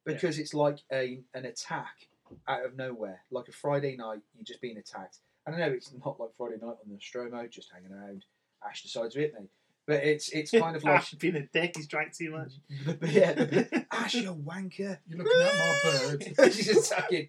because 0.06 0.38
it's 0.38 0.54
like 0.54 0.80
a 0.92 1.22
an 1.34 1.46
attack 1.46 2.08
out 2.48 2.66
of 2.66 2.76
nowhere, 2.76 3.22
like 3.32 3.48
a 3.48 3.52
Friday 3.52 3.96
night. 3.96 4.20
You're 4.36 4.44
just 4.44 4.62
being 4.62 4.78
attacked. 4.78 5.20
And 5.46 5.56
I 5.56 5.60
know. 5.60 5.74
It's 5.74 5.92
not 6.06 6.20
like 6.20 6.36
Friday 6.38 6.58
night 6.62 6.68
on 6.68 6.88
the 6.88 6.94
Nostromo, 6.94 7.48
just 7.48 7.72
hanging 7.72 7.92
around. 7.92 8.26
Ash 8.68 8.84
decides 8.84 9.14
to 9.14 9.22
hit 9.22 9.34
me, 9.34 9.48
but 9.90 10.04
it's 10.04 10.30
it's 10.30 10.52
kind 10.52 10.76
of 10.76 10.84
like 10.84 10.98
Ash 11.00 11.12
being 11.20 11.36
a 11.36 11.42
dick, 11.48 11.74
he's 11.76 11.88
drank 11.88 12.16
too 12.16 12.30
much. 12.32 12.52
the, 12.86 13.10
yeah, 13.10 13.34
the, 13.34 13.86
Ash, 13.92 14.14
you 14.14 14.32
wanker. 14.34 15.00
You're 15.08 15.18
looking 15.18 15.42
at 15.42 15.54
my 15.56 15.92
bird. 16.38 16.54
He's 16.54 16.70
attacking. 16.92 17.26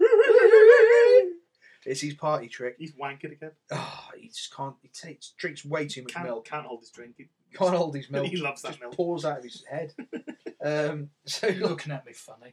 It's 1.87 2.03
his 2.03 2.13
party 2.15 2.49
trick. 2.49 2.77
He's 2.79 2.93
wankered 2.93 3.33
again. 3.33 3.53
Oh, 3.73 4.09
he 4.19 4.29
just 4.29 4.55
can't. 4.55 4.75
He 4.83 4.89
takes 4.89 5.31
drinks 5.39 5.65
way 5.65 5.89
too 5.89 6.03
much 6.03 6.13
Can't, 6.13 6.27
milk. 6.27 6.45
can't 6.45 6.67
hold 6.67 6.81
his 6.81 6.91
drink. 6.91 7.15
He- 7.17 7.31
Can't 7.55 7.75
hold 7.75 7.97
his 7.97 8.11
milk. 8.11 8.27
He 8.27 8.37
loves 8.37 8.61
that 8.63 8.69
just 8.73 8.81
milk. 8.83 8.95
Pours 8.95 9.25
out 9.25 9.39
of 9.39 9.45
his 9.45 9.65
head. 9.65 9.95
Um, 10.63 11.09
so 11.25 11.47
You're 11.49 11.69
looking 11.69 11.91
at 11.93 12.05
me 12.05 12.13
funny. 12.13 12.53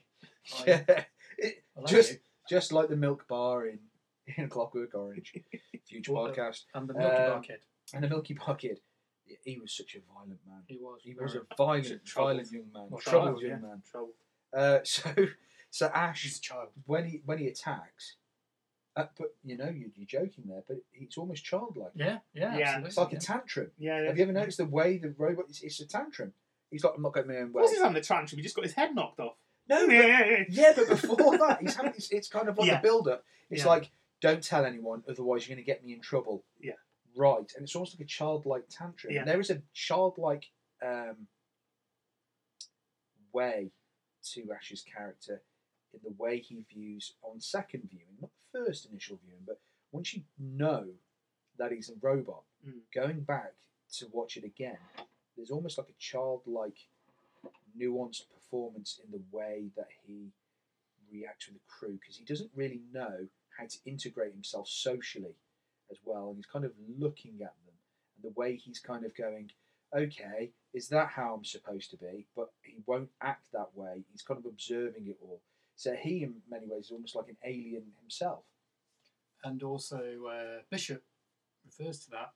I- 0.60 0.64
yeah, 0.66 1.04
it- 1.38 1.64
like 1.76 1.88
just 1.88 2.14
you. 2.14 2.18
just 2.50 2.72
like 2.72 2.88
the 2.88 2.96
milk 2.96 3.28
bar 3.28 3.68
in 3.68 3.80
in 4.38 4.48
Clockwork 4.50 4.96
Orange, 4.96 5.34
future 5.86 6.12
podcast, 6.14 6.62
And 6.74 6.88
the 6.88 6.94
Milky 6.94 7.16
Um, 7.16 7.32
Bar 7.32 7.40
Kid. 7.42 7.60
and 7.94 8.04
the 8.04 8.08
Milky 8.10 8.34
Bar 8.34 8.56
Kid. 8.56 8.80
He 9.46 9.58
was 9.60 9.72
such 9.72 9.96
a 9.96 10.00
violent 10.14 10.40
man. 10.48 10.62
He 10.68 10.78
was. 10.78 11.00
He 11.04 11.14
was 11.14 11.36
a 11.36 11.42
violent, 11.58 12.06
troubled. 12.06 12.32
violent 12.36 12.52
young 12.52 12.66
man, 12.74 12.88
Well, 12.90 13.00
troubled 13.00 13.24
troubled, 13.24 13.42
young 13.42 13.52
yeah. 13.52 13.58
man. 13.68 13.82
Trouble. 13.90 14.14
Uh, 14.54 14.80
so, 14.84 15.10
so 15.70 15.88
Ash, 15.94 16.24
He's 16.24 16.38
a 16.38 16.42
child. 16.42 16.70
when 16.86 17.06
he 17.06 17.22
when 17.26 17.38
he 17.38 17.48
attacks, 17.48 18.16
uh, 18.96 19.06
but 19.18 19.36
you 19.44 19.58
know 19.58 19.70
you, 19.70 19.92
you're 19.96 20.06
joking 20.08 20.46
there, 20.48 20.64
but 20.68 20.78
it's 20.94 21.18
almost 21.18 21.44
childlike. 21.44 21.92
Yeah, 21.96 22.20
yeah, 22.34 22.58
Yeah. 22.58 22.64
absolutely. 22.66 22.88
It's 22.88 22.98
like 22.98 23.12
yeah. 23.12 23.18
a 23.18 23.22
tantrum. 23.22 23.72
Yeah, 23.78 24.02
yeah. 24.02 24.08
Have 24.08 24.18
you 24.18 24.24
ever 24.24 24.34
noticed 24.34 24.58
the 24.58 24.66
way 24.66 24.98
the 24.98 25.14
robot? 25.18 25.46
It's, 25.50 25.62
it's 25.62 25.80
a 25.80 25.88
tantrum. 25.88 26.34
He's 26.72 26.84
like, 26.84 26.94
I'm 26.96 27.02
not 27.02 27.14
going 27.14 27.28
my 27.28 27.38
own 27.38 27.54
way. 27.54 27.62
What's 27.62 27.72
he's 27.72 27.82
having 27.82 27.96
a 27.98 28.02
tantrum? 28.02 28.38
He 28.38 28.44
just 28.44 28.56
got 28.56 28.66
his 28.66 28.74
head 28.74 28.94
knocked 28.94 29.20
off. 29.20 29.36
No, 29.70 29.82
Yeah, 29.82 29.86
but, 29.88 29.94
yeah, 30.08 30.26
yeah. 30.30 30.44
yeah, 30.50 30.74
but 30.76 30.88
before 30.90 31.38
that, 31.38 31.60
he's 31.62 31.76
having. 31.76 31.92
It's, 31.96 32.10
it's 32.12 32.28
kind 32.30 32.50
of 32.50 32.58
like 32.58 32.68
Yeah. 32.68 32.80
a 32.80 32.82
build 32.82 33.08
up. 33.08 33.24
It's 33.50 33.62
Yeah. 33.64 33.68
like, 33.70 33.92
don't 34.22 34.44
tell 34.44 34.66
anyone, 34.66 35.04
otherwise 35.08 35.48
you're 35.48 35.56
going 35.56 35.64
to 35.64 35.68
get 35.70 35.86
me 35.86 35.94
in 35.94 36.02
trouble. 36.02 36.44
Yeah. 36.60 36.74
Right, 37.18 37.52
and 37.56 37.64
it's 37.64 37.76
almost 37.76 37.96
like 37.96 38.06
a 38.06 38.10
childlike 38.10 38.66
tantrum. 38.70 39.12
Yeah. 39.14 39.26
There 39.26 39.40
is 39.40 39.50
a 39.50 39.62
childlike 39.74 40.46
um, 40.86 41.28
way 43.34 43.72
to 44.34 44.52
Ash's 44.56 44.84
character 44.84 45.42
in 45.94 46.00
the 46.04 46.14
way 46.22 46.40
he 46.40 46.64
views 46.72 47.14
on 47.24 47.40
second 47.40 47.90
viewing, 47.90 48.18
not 48.22 48.30
the 48.54 48.60
first 48.66 48.88
initial 48.90 49.20
viewing, 49.26 49.42
but 49.48 49.60
once 49.92 50.14
you 50.14 50.22
know 50.40 50.86
that 51.58 51.72
he's 51.72 51.90
a 51.90 51.94
robot, 52.02 52.44
Mm. 52.66 52.82
going 52.94 53.22
back 53.22 53.54
to 53.94 54.08
watch 54.12 54.36
it 54.38 54.44
again, 54.44 54.78
there's 55.36 55.52
almost 55.52 55.78
like 55.78 55.90
a 55.90 55.94
childlike, 56.00 56.88
nuanced 57.80 58.24
performance 58.34 59.00
in 59.04 59.12
the 59.12 59.22
way 59.32 59.70
that 59.76 59.90
he 60.06 60.32
reacts 61.12 61.48
with 61.48 61.56
the 61.56 61.62
crew 61.68 61.98
because 62.00 62.18
he 62.18 62.26
doesn't 62.26 62.52
really 62.56 62.82
know 62.92 63.28
how 63.58 63.66
to 63.66 63.78
integrate 63.86 64.34
himself 64.34 64.68
socially 64.68 65.36
as 65.92 65.98
well, 66.04 66.28
and 66.30 66.38
he's 66.38 66.46
kind 66.46 66.66
of 66.66 66.72
looking 66.98 67.36
at 67.36 67.56
them 67.66 67.76
and 68.16 68.32
the 68.32 68.40
way 68.40 68.56
he's 68.56 68.80
kind 68.80 69.06
of 69.06 69.16
going, 69.16 69.52
okay, 69.96 70.52
is 70.74 70.90
that 70.90 71.10
how 71.10 71.34
I'm 71.36 71.46
supposed 71.46 71.92
to 71.92 71.98
be? 71.98 72.28
But 72.36 72.50
he 72.62 72.78
won't 72.86 73.10
act 73.22 73.48
that 73.54 73.70
way. 73.74 74.04
He's 74.12 74.22
kind 74.22 74.40
of 74.40 74.46
observing 74.46 75.08
it 75.08 75.18
all. 75.22 75.42
So 75.76 75.94
he, 75.94 76.24
in 76.24 76.36
many 76.50 76.66
ways, 76.68 76.86
is 76.86 76.92
almost 76.92 77.16
like 77.16 77.30
an 77.30 77.38
alien 77.46 77.84
himself. 78.02 78.44
And 79.44 79.62
also, 79.64 80.02
uh, 80.32 80.62
Bishop 80.70 81.04
refers 81.66 82.00
to 82.06 82.12
that 82.12 82.32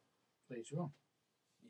later 0.49 0.79
on. 0.79 0.91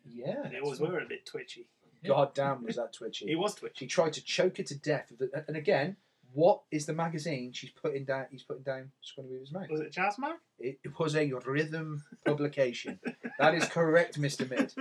Yeah. 0.06 0.44
And 0.44 0.54
it 0.54 0.62
always 0.62 0.80
were 0.80 1.00
a 1.00 1.06
bit 1.06 1.26
twitchy. 1.26 1.68
God 2.06 2.34
damn, 2.34 2.64
was 2.64 2.78
that 2.78 2.94
twitchy? 2.94 3.28
He 3.28 3.36
was 3.36 3.56
twitchy. 3.56 3.86
He 3.86 3.88
tried 3.88 4.14
to 4.14 4.24
choke 4.24 4.58
her 4.58 4.64
to 4.64 4.76
death. 4.76 5.12
And 5.48 5.56
again, 5.56 5.98
what 6.34 6.62
is 6.72 6.86
the 6.86 6.94
magazine 6.94 7.52
she's 7.54 7.72
putting 7.72 8.06
down? 8.06 8.26
He's 8.32 8.44
putting 8.44 8.64
down 8.64 8.92
Sigourney 9.02 9.30
Weaver's 9.34 9.52
mouth. 9.52 9.70
Was 9.70 9.82
it 9.82 9.92
Jazz 9.92 10.18
Man? 10.18 10.36
It, 10.60 10.80
it 10.84 10.98
was 11.00 11.16
a 11.16 11.32
rhythm 11.46 12.04
publication. 12.26 13.00
that 13.40 13.54
is 13.56 13.66
correct, 13.66 14.18
Mister 14.18 14.46
Mid. 14.46 14.74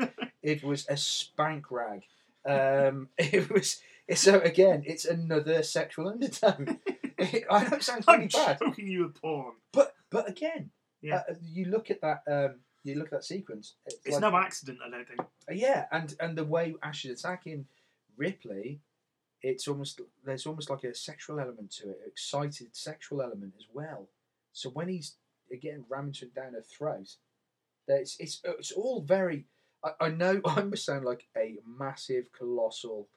It 0.43 0.63
was 0.65 0.87
a 0.89 0.97
spank 0.97 1.71
rag. 1.71 2.03
Um, 2.47 3.09
it 3.19 3.51
was. 3.51 3.81
So 4.15 4.41
again, 4.41 4.83
it's 4.87 5.05
another 5.05 5.63
sexual 5.63 6.09
undertone. 6.09 6.79
I 7.19 7.65
know 7.69 7.77
it 7.77 7.83
sounds 7.83 8.07
really 8.09 8.23
I'm 8.23 8.29
bad, 8.29 8.59
choking 8.59 8.89
you 8.89 9.05
with 9.05 9.21
porn. 9.21 9.53
but 9.73 9.95
but 10.11 10.29
again, 10.29 10.71
Yeah. 11.03 11.23
uh, 11.29 11.35
you 11.43 11.67
look 11.67 11.91
at 11.91 12.01
that. 12.01 12.23
Um, 12.27 12.61
you 12.83 12.95
look 12.95 13.07
at 13.09 13.11
that 13.13 13.25
sequence. 13.25 13.75
It's, 13.87 13.97
It's 14.07 14.15
like- 14.21 14.23
no 14.33 14.37
accident, 14.39 14.79
I 14.85 14.89
don't 14.91 15.07
think. 15.07 15.21
yeah, 15.51 15.85
and 15.93 16.15
and 16.19 16.37
the 16.37 16.45
way 16.45 16.75
Ash 16.83 17.05
is 17.05 17.21
attacking 17.21 17.67
Ripley, 18.17 18.81
it's 19.43 19.69
almost 19.69 20.01
there's 20.25 20.47
almost 20.47 20.71
like 20.71 20.85
a 20.85 20.95
sexual 20.95 21.41
element 21.41 21.71
to 21.71 21.91
it, 21.91 22.01
excited 22.07 22.69
sexual 22.73 23.23
element 23.23 23.55
as 23.57 23.67
well. 23.73 24.09
So 24.53 24.71
when 24.71 24.89
he's 24.89 25.17
again 25.53 25.85
ramming 25.89 26.15
it 26.21 26.35
down 26.35 26.55
her 26.55 26.63
throat, 26.63 27.17
there's 27.87 28.17
it's 28.21 28.41
it's 28.45 28.73
all 28.73 29.03
very. 29.03 29.47
I, 29.85 30.07
I 30.07 30.09
know 30.11 30.41
I 30.45 30.63
must 30.63 30.85
sound 30.85 31.05
like 31.05 31.27
a 31.37 31.59
massive 31.67 32.27
colossal 32.37 33.09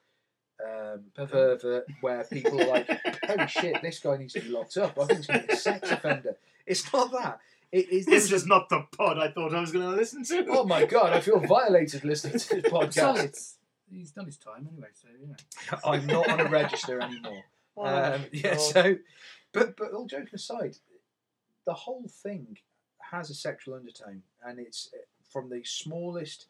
um, 0.62 1.04
Pervert. 1.14 1.86
where 2.00 2.24
people 2.32 2.60
are 2.60 2.66
like, 2.66 2.88
"Holy 3.26 3.46
shit, 3.46 3.82
this 3.82 3.98
guy 3.98 4.16
needs 4.16 4.34
to 4.34 4.40
be 4.40 4.48
locked 4.48 4.76
up." 4.76 4.98
I 4.98 5.06
think 5.06 5.18
he's 5.18 5.26
going 5.26 5.40
to 5.40 5.46
be 5.46 5.52
a 5.52 5.56
sex 5.56 5.90
offender. 5.92 6.36
It's 6.66 6.92
not 6.92 7.12
that. 7.12 7.40
It 7.72 7.90
is. 7.90 8.06
This 8.06 8.24
is 8.24 8.30
just 8.30 8.46
not 8.46 8.68
the 8.68 8.86
pod 8.96 9.18
I 9.18 9.28
thought 9.28 9.54
I 9.54 9.60
was 9.60 9.72
going 9.72 9.90
to 9.90 9.96
listen 9.96 10.24
to. 10.24 10.46
Oh 10.48 10.64
my 10.64 10.84
god, 10.84 11.12
I 11.12 11.20
feel 11.20 11.40
violated 11.40 12.04
listening 12.04 12.38
to 12.38 12.60
this 12.60 12.72
podcast. 12.72 13.24
it's, 13.24 13.56
he's 13.90 14.10
done 14.12 14.26
his 14.26 14.38
time 14.38 14.68
anyway, 14.70 14.88
so 14.94 15.08
yeah. 15.26 15.78
I'm 15.84 16.06
not 16.06 16.28
on 16.28 16.40
a 16.40 16.48
register 16.48 17.00
anymore. 17.00 17.44
Oh, 17.76 17.84
Um, 17.84 18.26
yeah, 18.30 18.56
so, 18.56 18.96
but 19.52 19.76
but 19.76 19.90
all 19.90 20.06
joking 20.06 20.28
aside, 20.34 20.76
the 21.66 21.74
whole 21.74 22.06
thing 22.08 22.58
has 23.10 23.30
a 23.30 23.34
sexual 23.34 23.74
undertone, 23.74 24.22
and 24.46 24.60
it's 24.60 24.90
uh, 24.94 24.98
from 25.28 25.50
the 25.50 25.64
smallest, 25.64 26.46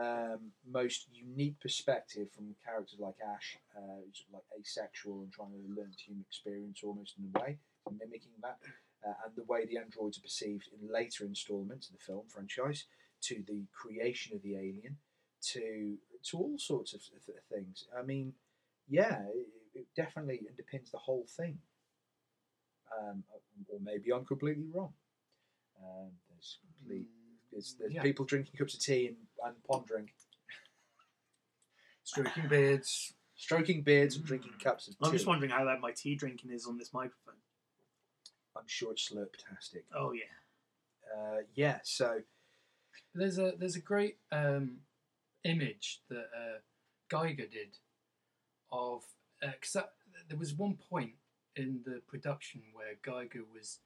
um, 0.00 0.52
most 0.66 1.08
unique 1.12 1.60
perspective 1.60 2.28
from 2.34 2.54
characters 2.64 2.98
like 2.98 3.16
Ash, 3.22 3.58
uh, 3.76 4.00
who's 4.06 4.24
like 4.32 4.44
asexual 4.58 5.20
and 5.24 5.30
trying 5.30 5.50
to 5.50 5.74
learn 5.78 5.92
human 5.98 6.24
experience 6.26 6.80
almost 6.82 7.16
in 7.18 7.30
a 7.34 7.38
way, 7.38 7.58
mimicking 7.90 8.32
that, 8.40 8.56
uh, 9.06 9.12
and 9.26 9.36
the 9.36 9.44
way 9.44 9.66
the 9.66 9.76
androids 9.76 10.16
are 10.16 10.22
perceived 10.22 10.70
in 10.72 10.90
later 10.90 11.26
instalments 11.26 11.88
of 11.88 11.98
the 11.98 12.02
film 12.02 12.24
franchise, 12.28 12.84
to 13.20 13.42
the 13.46 13.66
creation 13.74 14.34
of 14.34 14.40
the 14.40 14.54
alien, 14.56 14.96
to 15.42 15.98
to 16.30 16.38
all 16.38 16.58
sorts 16.58 16.92
of 16.94 17.00
th- 17.02 17.38
things. 17.52 17.84
I 17.98 18.02
mean, 18.02 18.32
yeah, 18.88 19.22
it, 19.34 19.46
it 19.80 19.86
definitely 19.96 20.40
underpins 20.50 20.90
the 20.90 20.98
whole 20.98 21.26
thing. 21.36 21.58
Um, 22.98 23.24
or 23.68 23.78
maybe 23.82 24.12
I'm 24.12 24.24
completely 24.24 24.66
wrong. 24.72 24.92
Um, 25.82 26.10
there's 26.30 26.58
complete 26.78 27.06
There's, 27.52 27.74
there's 27.78 27.92
Yeah. 27.92 28.02
people 28.02 28.24
drinking 28.24 28.54
cups 28.58 28.74
of 28.74 28.80
tea 28.80 29.08
and, 29.08 29.16
and 29.44 29.54
pondering, 29.64 30.10
Stroking 32.04 32.48
beards. 32.48 33.14
stroking 33.34 33.82
beards 33.82 34.16
and 34.16 34.24
drinking 34.24 34.52
cups 34.62 34.88
of 34.88 34.94
tea. 34.94 35.04
I'm 35.06 35.12
just 35.12 35.26
wondering 35.26 35.50
how 35.50 35.64
loud 35.66 35.80
my 35.80 35.90
tea 35.92 36.14
drinking 36.14 36.50
is 36.52 36.66
on 36.66 36.78
this 36.78 36.92
microphone. 36.94 37.34
I'm 38.56 38.66
sure 38.66 38.92
it's 38.92 39.10
slurptastic. 39.10 39.82
Oh 39.94 40.12
yeah. 40.12 40.22
Uh, 41.14 41.38
yeah, 41.54 41.78
so 41.82 42.20
There's 43.14 43.38
a 43.38 43.52
there's 43.58 43.76
a 43.76 43.80
great 43.80 44.16
um, 44.32 44.78
image 45.46 46.00
that 46.08 46.26
uh, 46.36 46.58
Giger 47.10 47.50
did 47.50 47.78
of 48.70 49.02
because 49.40 49.72
that 49.72 49.90
there 50.28 50.38
was 50.38 50.54
one 50.54 50.76
point 50.90 51.12
in 51.54 51.80
the 51.84 52.00
production 52.08 52.62
where 52.72 52.94
Giger 53.02 53.42
was 53.54 53.78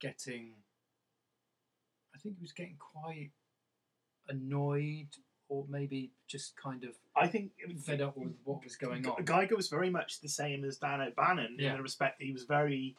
getting, 0.00 0.52
I 2.14 2.18
think 2.18 2.36
he 2.38 2.42
was 2.42 2.52
getting 2.52 2.76
quite 2.78 3.30
annoyed 4.28 5.08
or 5.48 5.64
maybe 5.68 6.10
just 6.26 6.56
kind 6.56 6.82
of 6.84 6.90
I 7.14 7.28
think 7.28 7.52
fed 7.84 8.00
up 8.00 8.16
with 8.16 8.34
what 8.44 8.64
was 8.64 8.76
going 8.76 9.06
on. 9.06 9.24
Giger 9.24 9.56
was 9.56 9.68
very 9.68 9.90
much 9.90 10.20
the 10.20 10.28
same 10.28 10.64
as 10.64 10.78
Dan 10.78 11.00
O'Bannon 11.00 11.56
Yeah. 11.58 11.70
in 11.70 11.76
the 11.76 11.82
respect 11.82 12.18
that 12.18 12.24
he 12.24 12.32
was 12.32 12.44
very 12.44 12.96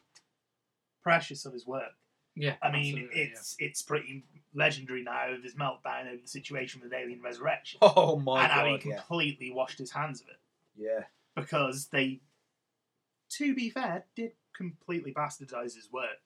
precious 1.03 1.45
of 1.45 1.53
his 1.53 1.67
work. 1.67 1.93
Yeah, 2.39 2.55
I 2.61 2.71
mean, 2.71 2.93
absolutely, 2.93 3.21
it's 3.21 3.55
it's 3.59 3.81
pretty 3.81 4.23
legendary 4.53 5.03
now. 5.03 5.35
This 5.41 5.55
meltdown 5.55 6.07
over 6.07 6.21
the 6.21 6.27
situation 6.27 6.81
with 6.81 6.93
Alien 6.93 7.21
Resurrection, 7.21 7.79
oh 7.81 8.17
my 8.17 8.41
god. 8.41 8.43
and 8.43 8.51
how 8.51 8.65
he 8.65 8.71
god, 8.71 8.85
yeah, 8.85 8.95
completely 8.97 9.51
washed 9.51 9.79
his 9.79 9.91
hands 9.91 10.21
of 10.21 10.27
it 10.27 10.37
yeah, 10.77 11.03
because 11.35 11.87
they, 11.87 12.21
to 13.31 13.55
be 13.55 13.69
fair, 13.69 14.05
did 14.15 14.33
completely 14.55 15.11
bastardize 15.11 15.75
his 15.75 15.89
work. 15.91 16.21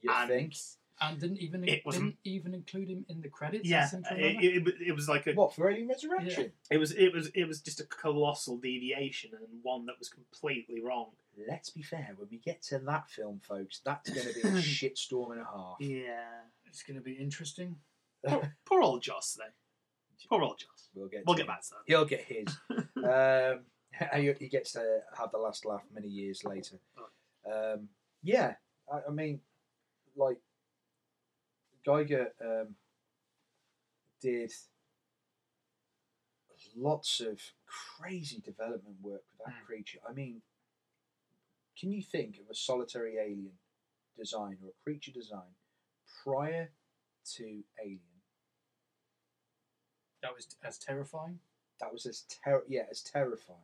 you 0.00 0.10
and 0.12 0.28
think? 0.28 0.54
And 1.00 1.18
didn't 1.20 1.38
even 1.38 1.66
It 1.68 1.84
was- 1.84 1.96
didn't 1.96 2.16
even 2.24 2.54
include 2.54 2.88
him 2.88 3.04
in 3.08 3.20
the 3.22 3.28
credits. 3.28 3.68
Yeah, 3.68 3.88
it, 4.12 4.44
it, 4.44 4.66
it- 4.68 4.88
it 4.88 4.92
was 4.92 5.08
like 5.08 5.26
a 5.26 5.32
What 5.32 5.54
for 5.54 5.68
Alien 5.70 5.88
Resurrection? 5.88 6.52
it 6.70 6.78
was 6.78 6.92
it 6.92 7.12
was 7.12 7.28
it 7.34 7.44
was 7.46 7.60
just 7.60 7.80
a 7.80 7.84
colossal 7.84 8.58
deviation 8.58 9.30
and 9.34 9.46
one 9.62 9.86
that 9.86 9.98
was 9.98 10.08
completely 10.08 10.80
wrong. 10.82 11.10
Let's 11.48 11.70
be 11.70 11.82
fair. 11.82 12.10
When 12.16 12.28
we 12.30 12.36
get 12.38 12.62
to 12.64 12.78
that 12.80 13.08
film, 13.10 13.40
folks, 13.42 13.80
that's 13.84 14.10
going 14.10 14.26
to 14.28 14.34
be 14.34 14.40
a 14.40 14.52
shitstorm 14.60 15.32
and 15.32 15.40
a 15.40 15.44
half. 15.44 15.76
Yeah, 15.80 16.42
it's 16.66 16.82
going 16.82 16.96
to 16.96 17.02
be 17.02 17.12
interesting. 17.14 17.76
poor, 18.26 18.54
poor 18.66 18.82
old 18.82 19.02
Joss 19.02 19.34
though. 19.38 20.28
Poor 20.28 20.42
old 20.42 20.58
Joss. 20.58 20.88
We'll 20.94 21.08
get. 21.08 21.24
We'll 21.26 21.34
get 21.36 21.42
him. 21.42 21.46
back 21.48 21.62
to 21.62 21.70
that. 21.70 21.78
He'll 21.86 22.04
get 22.04 22.20
his. 22.20 22.46
um, 23.04 23.60
he 24.20 24.32
he 24.44 24.48
gets 24.48 24.72
to 24.72 25.00
have 25.18 25.32
the 25.32 25.38
last 25.38 25.64
laugh 25.64 25.82
many 25.92 26.08
years 26.08 26.44
later. 26.44 26.76
Um, 27.50 27.88
yeah, 28.22 28.54
I, 28.92 29.00
I 29.08 29.10
mean, 29.10 29.40
like 30.16 30.38
Giger 31.86 32.26
um, 32.40 32.74
did 34.20 34.52
lots 36.76 37.20
of 37.20 37.40
crazy 37.66 38.40
development 38.40 38.96
work 39.02 39.22
with 39.36 39.46
that 39.46 39.54
creature. 39.66 39.98
I 40.08 40.12
mean, 40.12 40.42
can 41.78 41.90
you 41.90 42.02
think 42.02 42.38
of 42.38 42.50
a 42.50 42.54
solitary 42.54 43.16
alien 43.18 43.52
design 44.16 44.58
or 44.62 44.68
a 44.68 44.82
creature 44.84 45.10
design 45.10 45.56
prior 46.22 46.70
to 47.36 47.64
Alien? 47.82 48.00
That 50.22 50.34
was 50.34 50.46
as 50.64 50.78
terrifying. 50.78 51.40
that 51.80 51.92
was 51.92 52.06
as 52.06 52.22
ter- 52.44 52.62
yeah 52.68 52.82
as 52.90 53.00
terrifying 53.02 53.58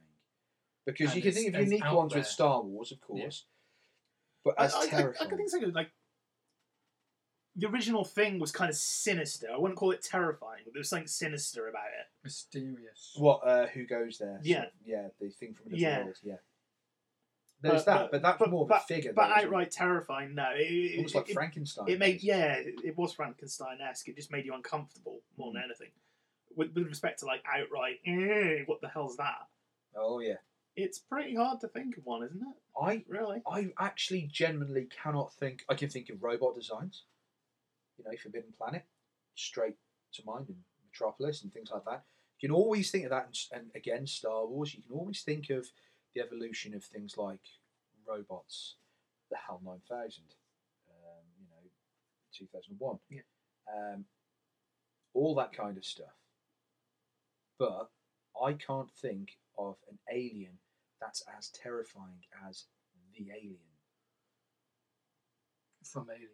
because 0.84 1.08
And 1.12 1.16
you 1.16 1.22
can 1.22 1.32
think 1.32 1.54
of 1.54 1.60
unique 1.60 1.92
ones 1.92 2.12
there. 2.12 2.20
with 2.20 2.26
Star 2.26 2.60
Wars, 2.62 2.90
of 2.90 3.00
course, 3.00 3.44
but 4.44 4.54
as 4.58 4.74
I, 4.74 4.78
I, 4.78 4.82
I 4.82 4.86
terrifying. 4.86 5.28
can 5.28 5.38
think 5.38 5.50
so. 5.50 5.58
Like 5.72 5.90
the 7.58 7.66
original 7.68 8.04
thing 8.04 8.38
was 8.38 8.52
kind 8.52 8.70
of 8.70 8.76
sinister. 8.76 9.48
I 9.52 9.58
wouldn't 9.58 9.78
call 9.78 9.90
it 9.90 10.00
terrifying, 10.02 10.60
but 10.64 10.72
there 10.72 10.80
was 10.80 10.88
something 10.88 11.08
sinister 11.08 11.68
about 11.68 11.86
it. 11.86 12.06
Mysterious. 12.24 13.14
what? 13.18 13.40
Uh, 13.44 13.66
who 13.66 13.84
goes 13.84 14.18
there? 14.18 14.38
Yeah. 14.42 14.66
yeah, 14.84 15.08
the 15.20 15.28
thing 15.30 15.54
from 15.54 15.66
another 15.66 15.80
Yeah. 15.82 16.04
world. 16.04 16.16
Yeah, 16.22 16.36
there's 17.60 17.84
that, 17.86 18.10
but, 18.12 18.22
that's 18.22 18.40
more 18.46 18.64
of 18.64 18.70
a 18.70 18.78
figure. 18.80 19.12
But 19.12 19.26
though, 19.28 19.30
isn't 19.34 19.38
it? 19.40 19.46
outright 19.46 19.70
terrifying, 19.72 20.34
no. 20.36 20.50
It, 20.54 20.60
it- 20.62 20.96
almost 20.98 21.14
it- 21.14 21.18
like 21.18 21.30
it- 21.30 21.34
Frankenstein. 21.34 21.88
It 21.88 21.98
made 21.98 22.22
yeah, 22.22 22.54
it, 22.54 22.74
it 22.84 22.96
was 22.96 23.12
Frankenstein 23.12 23.78
esque. 23.80 24.06
It 24.08 24.16
just 24.16 24.30
made 24.30 24.44
you 24.44 24.54
uncomfortable 24.54 25.20
more 25.36 25.50
Mm. 25.50 25.54
than 25.54 25.62
anything. 25.64 25.90
With, 26.54 26.72
with 26.74 26.86
respect 26.86 27.18
to 27.20 27.26
like 27.26 27.42
outright, 27.52 27.98
"Eh, 28.06 28.62
what 28.66 28.80
the 28.80 28.88
hell's 28.88 29.16
that? 29.16 29.48
Oh 29.96 30.20
yeah, 30.20 30.36
It's 30.76 30.98
pretty 31.00 31.34
hard 31.34 31.60
to 31.62 31.68
think 31.68 31.96
of 31.96 32.06
one, 32.06 32.22
isn't 32.22 32.40
it? 32.40 32.56
I 32.80 33.04
Really? 33.08 33.42
I 33.50 33.72
actually 33.80 34.22
genuinely 34.30 34.86
cannot 34.86 35.34
think. 35.34 35.64
I 35.68 35.74
can 35.74 35.88
think 35.88 36.08
of 36.10 36.22
robot 36.22 36.54
designs. 36.54 37.04
You 37.98 38.04
know, 38.04 38.16
Forbidden 38.22 38.52
Planet, 38.56 38.84
straight 39.34 39.76
to 40.14 40.22
mind, 40.24 40.48
and 40.48 40.56
Metropolis 40.90 41.42
and 41.42 41.52
things 41.52 41.70
like 41.70 41.84
that. 41.84 42.04
You 42.40 42.48
can 42.48 42.54
always 42.56 42.90
think 42.90 43.04
of 43.04 43.10
that, 43.10 43.26
and, 43.26 43.62
and 43.62 43.70
again, 43.74 44.06
Star 44.06 44.46
Wars. 44.46 44.74
You 44.74 44.82
can 44.82 44.92
always 44.96 45.22
think 45.22 45.50
of 45.50 45.66
the 46.14 46.20
evolution 46.22 46.74
of 46.74 46.84
things 46.84 47.16
like 47.18 47.40
robots, 48.06 48.76
the 49.30 49.36
HAL 49.36 49.60
nine 49.64 49.80
thousand, 49.88 50.24
um, 50.88 51.24
you 51.40 51.46
know, 51.50 51.70
two 52.32 52.46
thousand 52.52 52.76
one, 52.78 52.98
Yeah. 53.10 53.20
um, 53.74 54.04
all 55.14 55.34
that 55.34 55.52
kind 55.52 55.76
of 55.76 55.84
stuff. 55.84 56.14
But 57.58 57.90
I 58.40 58.52
can't 58.52 58.90
think 58.92 59.36
of 59.58 59.76
an 59.90 59.98
alien 60.12 60.58
that's 61.00 61.24
as 61.36 61.48
terrifying 61.50 62.22
as 62.48 62.64
the 63.16 63.30
alien 63.32 63.58
From 65.82 66.08
Alien. 66.10 66.28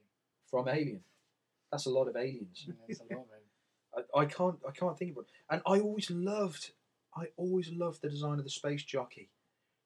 from 0.50 0.68
Alien. 0.68 1.00
That's 1.70 1.86
a 1.86 1.90
lot 1.90 2.08
of 2.08 2.16
aliens. 2.16 2.66
Yeah, 2.66 2.74
a 3.10 3.14
lot 3.16 3.26
it. 3.94 4.06
I, 4.16 4.20
I 4.20 4.24
can't 4.26 4.56
I 4.68 4.72
can't 4.72 4.98
think 4.98 5.10
of 5.12 5.16
one. 5.16 5.24
And 5.50 5.62
I 5.66 5.80
always 5.80 6.10
loved 6.10 6.72
I 7.16 7.26
always 7.36 7.70
loved 7.72 8.02
the 8.02 8.08
design 8.08 8.38
of 8.38 8.44
the 8.44 8.50
space 8.50 8.82
jockey. 8.82 9.30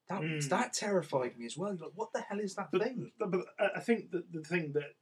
That 0.09 0.23
Mm. 0.23 0.49
that 0.49 0.73
terrified 0.73 1.37
me 1.39 1.45
as 1.47 1.57
well. 1.59 1.75
You're 1.75 1.89
like, 1.89 1.97
what 1.97 2.13
the 2.15 2.23
hell 2.23 2.41
is 2.41 2.55
that 2.55 2.71
But, 2.73 2.83
thing? 2.83 3.13
but, 3.19 3.29
I- 3.59 3.77
I 3.77 3.81
think 3.81 4.11
that 4.13 4.33
the 4.33 4.41
thing 4.43 4.73
that 4.73 4.95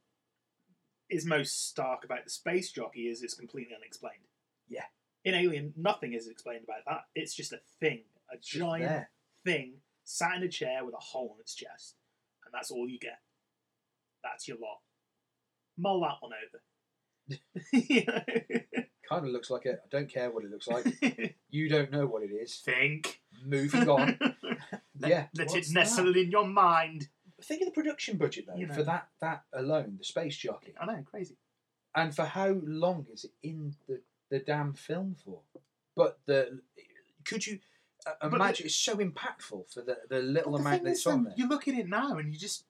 is 1.08 1.24
most 1.24 1.68
stark 1.68 2.04
about 2.04 2.24
the 2.24 2.30
space 2.30 2.72
jockey 2.72 3.02
is 3.08 3.22
it's 3.22 3.34
completely 3.34 3.74
unexplained. 3.76 4.26
Yeah. 4.68 4.86
In 5.24 5.34
Alien, 5.34 5.72
nothing 5.76 6.12
is 6.14 6.26
explained 6.26 6.64
about 6.64 6.84
that. 6.88 7.02
It's 7.14 7.34
just 7.34 7.52
a 7.52 7.60
thing, 7.80 8.02
a 8.32 8.36
giant 8.38 8.88
there. 8.88 9.10
thing 9.44 9.74
sat 10.02 10.34
in 10.36 10.42
a 10.42 10.48
chair 10.48 10.84
with 10.84 10.94
a 10.94 10.98
hole 11.00 11.34
in 11.36 11.40
its 11.40 11.54
chest, 11.54 11.94
and 12.44 12.52
that's 12.52 12.72
all 12.72 12.88
you 12.88 12.98
get. 12.98 13.20
That's 14.24 14.48
your 14.48 14.58
lot. 14.58 14.80
Mull 15.78 16.00
that 16.00 16.16
one 16.20 16.32
over. 17.92 18.24
Kind 19.08 19.24
of 19.26 19.30
looks 19.32 19.50
like 19.50 19.66
it. 19.66 19.80
I 19.84 19.88
don't 19.88 20.08
care 20.08 20.30
what 20.30 20.44
it 20.44 20.50
looks 20.50 20.66
like. 20.68 21.36
you 21.50 21.68
don't 21.68 21.92
know 21.92 22.06
what 22.06 22.22
it 22.24 22.30
is. 22.32 22.56
Think. 22.56 23.20
Moving 23.44 23.88
on. 23.88 24.18
yeah. 24.98 25.26
Let 25.36 25.54
it 25.54 25.66
nestle 25.70 26.06
that? 26.12 26.16
in 26.16 26.30
your 26.30 26.46
mind. 26.46 27.08
Think 27.42 27.60
of 27.62 27.66
the 27.66 27.72
production 27.72 28.16
budget 28.16 28.46
though 28.48 28.56
You 28.56 28.66
know. 28.66 28.74
for 28.74 28.82
that 28.84 29.08
that 29.20 29.44
alone, 29.52 29.96
the 29.98 30.04
space 30.04 30.36
jockey, 30.36 30.74
I 30.80 30.86
know, 30.86 31.04
crazy. 31.08 31.36
and 31.94 32.16
for 32.16 32.24
how 32.24 32.56
long 32.64 33.06
is 33.12 33.24
it 33.24 33.32
in 33.42 33.74
the 33.86 34.00
the 34.30 34.38
damn 34.40 34.72
film 34.72 35.14
for? 35.22 35.40
But 35.94 36.18
the 36.26 36.60
could 37.26 37.46
you 37.46 37.58
uh, 38.06 38.12
But 38.22 38.30
the- 38.30 38.36
imagine? 38.36 38.66
it's 38.66 38.74
so 38.74 38.96
impactful 38.96 39.70
for 39.72 39.82
the 39.82 39.98
the 40.08 40.20
little 40.20 40.52
the 40.52 40.58
amount 40.60 40.84
that's 40.84 41.06
on 41.06 41.24
there. 41.24 41.34
You 41.36 41.46
look 41.46 41.68
at 41.68 41.74
it 41.74 41.88
now, 41.88 42.16
and 42.16 42.32
you 42.32 42.38
just 42.40 42.64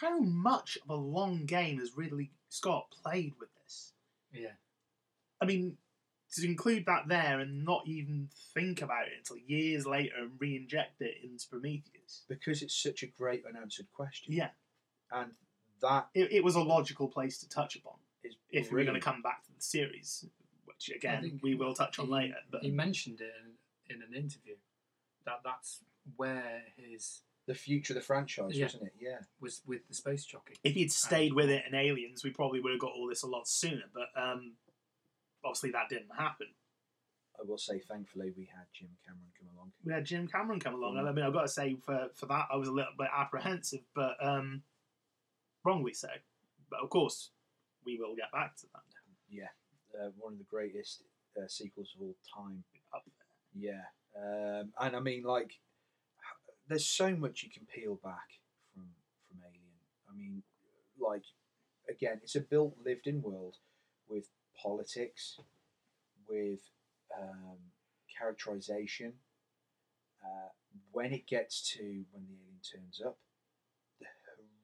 how 0.00 0.18
much 0.20 0.76
of 0.82 0.90
a 0.90 1.00
long 1.00 1.46
game 1.46 1.78
has 1.78 1.96
Ridley 1.96 2.30
Scott 2.48 2.86
played 3.02 3.34
with 3.38 3.48
this? 3.62 3.92
Yeah. 4.32 4.52
I 5.40 5.44
mean, 5.44 5.76
to 6.32 6.44
include 6.44 6.86
that 6.86 7.08
there 7.08 7.40
and 7.40 7.64
not 7.64 7.82
even 7.86 8.28
think 8.54 8.82
about 8.82 9.06
it 9.06 9.12
until 9.18 9.38
years 9.46 9.86
later 9.86 10.14
and 10.20 10.32
re-inject 10.38 11.00
it 11.00 11.16
into 11.22 11.48
Prometheus. 11.48 12.24
because 12.28 12.62
it's 12.62 12.76
such 12.76 13.02
a 13.02 13.06
great 13.06 13.44
unanswered 13.48 13.86
question. 13.92 14.32
Yeah, 14.32 14.50
and 15.10 15.32
that 15.82 16.08
it, 16.14 16.32
it 16.32 16.44
was 16.44 16.56
a 16.56 16.60
logical 16.60 17.08
place 17.08 17.38
to 17.38 17.48
touch 17.48 17.76
upon 17.76 17.94
if 18.50 18.70
we 18.70 18.78
we're 18.78 18.84
going 18.84 18.98
to 18.98 19.04
come 19.04 19.22
back 19.22 19.44
to 19.44 19.52
the 19.54 19.62
series, 19.62 20.26
which 20.64 20.90
again 20.94 21.38
we 21.42 21.54
will 21.54 21.74
touch 21.74 21.98
on 21.98 22.06
he, 22.06 22.12
later. 22.12 22.36
But 22.50 22.62
he 22.62 22.70
mentioned 22.70 23.20
it 23.20 23.32
in, 23.44 23.96
in 23.96 24.02
an 24.02 24.14
interview 24.14 24.56
that 25.24 25.40
that's 25.44 25.80
where 26.16 26.62
his 26.76 27.22
the 27.46 27.54
future 27.54 27.92
of 27.92 27.96
the 27.96 28.00
franchise, 28.00 28.56
Yeah. 28.56 28.64
wasn't 28.66 28.82
it? 28.84 28.94
Yeah. 29.00 29.18
was 29.40 29.62
with 29.66 29.86
the 29.88 29.94
space 29.94 30.24
jockey. 30.24 30.56
if 30.64 30.74
he'd 30.74 30.92
stayed 30.92 31.32
with 31.32 31.48
it 31.50 31.64
in 31.68 31.74
Aliens, 31.74 32.24
we 32.24 32.30
probably 32.30 32.60
would 32.60 32.72
have 32.72 32.80
got 32.80 32.92
all 32.92 33.08
this 33.08 33.22
a 33.22 33.26
lot 33.26 33.46
sooner. 33.48 33.84
But 33.94 34.08
um, 34.20 34.54
obviously 35.44 35.70
that 35.72 35.88
didn't 35.88 36.14
happen. 36.16 36.48
I 37.38 37.42
will 37.44 37.58
say, 37.58 37.78
thankfully, 37.78 38.32
we 38.36 38.44
had 38.46 38.64
Jim 38.72 38.88
Cameron 39.06 39.30
come 39.38 39.48
along. 39.54 39.70
we 39.84 39.92
had 39.92 40.04
Jim 40.06 40.26
Cameron 40.26 40.58
come 40.58 40.74
along. 40.74 40.94
Mm. 40.94 41.00
and 41.00 41.08
I 41.08 41.12
mean, 41.12 41.24
I've 41.24 41.32
got 41.34 41.42
to 41.42 41.48
say 41.48 41.76
for 41.84 42.08
for 42.14 42.26
that, 42.26 42.46
I 42.50 42.56
was 42.56 42.68
a 42.68 42.72
little 42.72 42.94
bit 42.98 43.08
apprehensive, 43.14 43.82
but 43.94 44.16
um, 44.20 44.62
wrongly 45.64 45.92
so. 45.92 46.08
But 46.70 46.80
of 46.80 46.88
course, 46.90 47.30
we 47.84 47.96
will 47.98 48.16
get 48.16 48.32
back 48.32 48.56
to 48.56 48.66
that. 48.72 48.82
Yeah, 49.30 49.48
uh, 49.94 50.10
one 50.18 50.32
of 50.32 50.38
the 50.38 50.44
greatest 50.44 51.02
uh, 51.36 51.46
sequels 51.46 51.94
of 51.96 52.02
all 52.02 52.16
time. 52.34 52.64
Up 52.94 53.04
Yeah, 53.54 53.82
um, 54.16 54.72
and 54.80 54.96
I 54.96 55.00
mean, 55.00 55.22
like, 55.24 55.50
h- 55.50 55.58
there's 56.68 56.86
so 56.86 57.14
much 57.14 57.42
you 57.42 57.50
can 57.50 57.66
peel 57.66 57.98
back 58.02 58.40
from 58.72 58.84
from 59.28 59.38
Alien. 59.42 59.62
I 60.10 60.16
mean, 60.16 60.42
like, 60.98 61.24
again, 61.88 62.20
it's 62.22 62.36
a 62.36 62.40
built, 62.40 62.76
lived-in 62.84 63.22
world 63.22 63.56
with 64.08 64.28
politics, 64.60 65.38
with 66.28 66.60
um, 67.16 67.58
characterization. 68.18 69.14
Uh, 70.24 70.48
when 70.92 71.12
it 71.12 71.26
gets 71.26 71.60
to 71.74 72.04
when 72.10 72.24
the 72.26 72.34
alien 72.34 72.60
turns 72.62 73.00
up, 73.04 73.18
the 74.00 74.06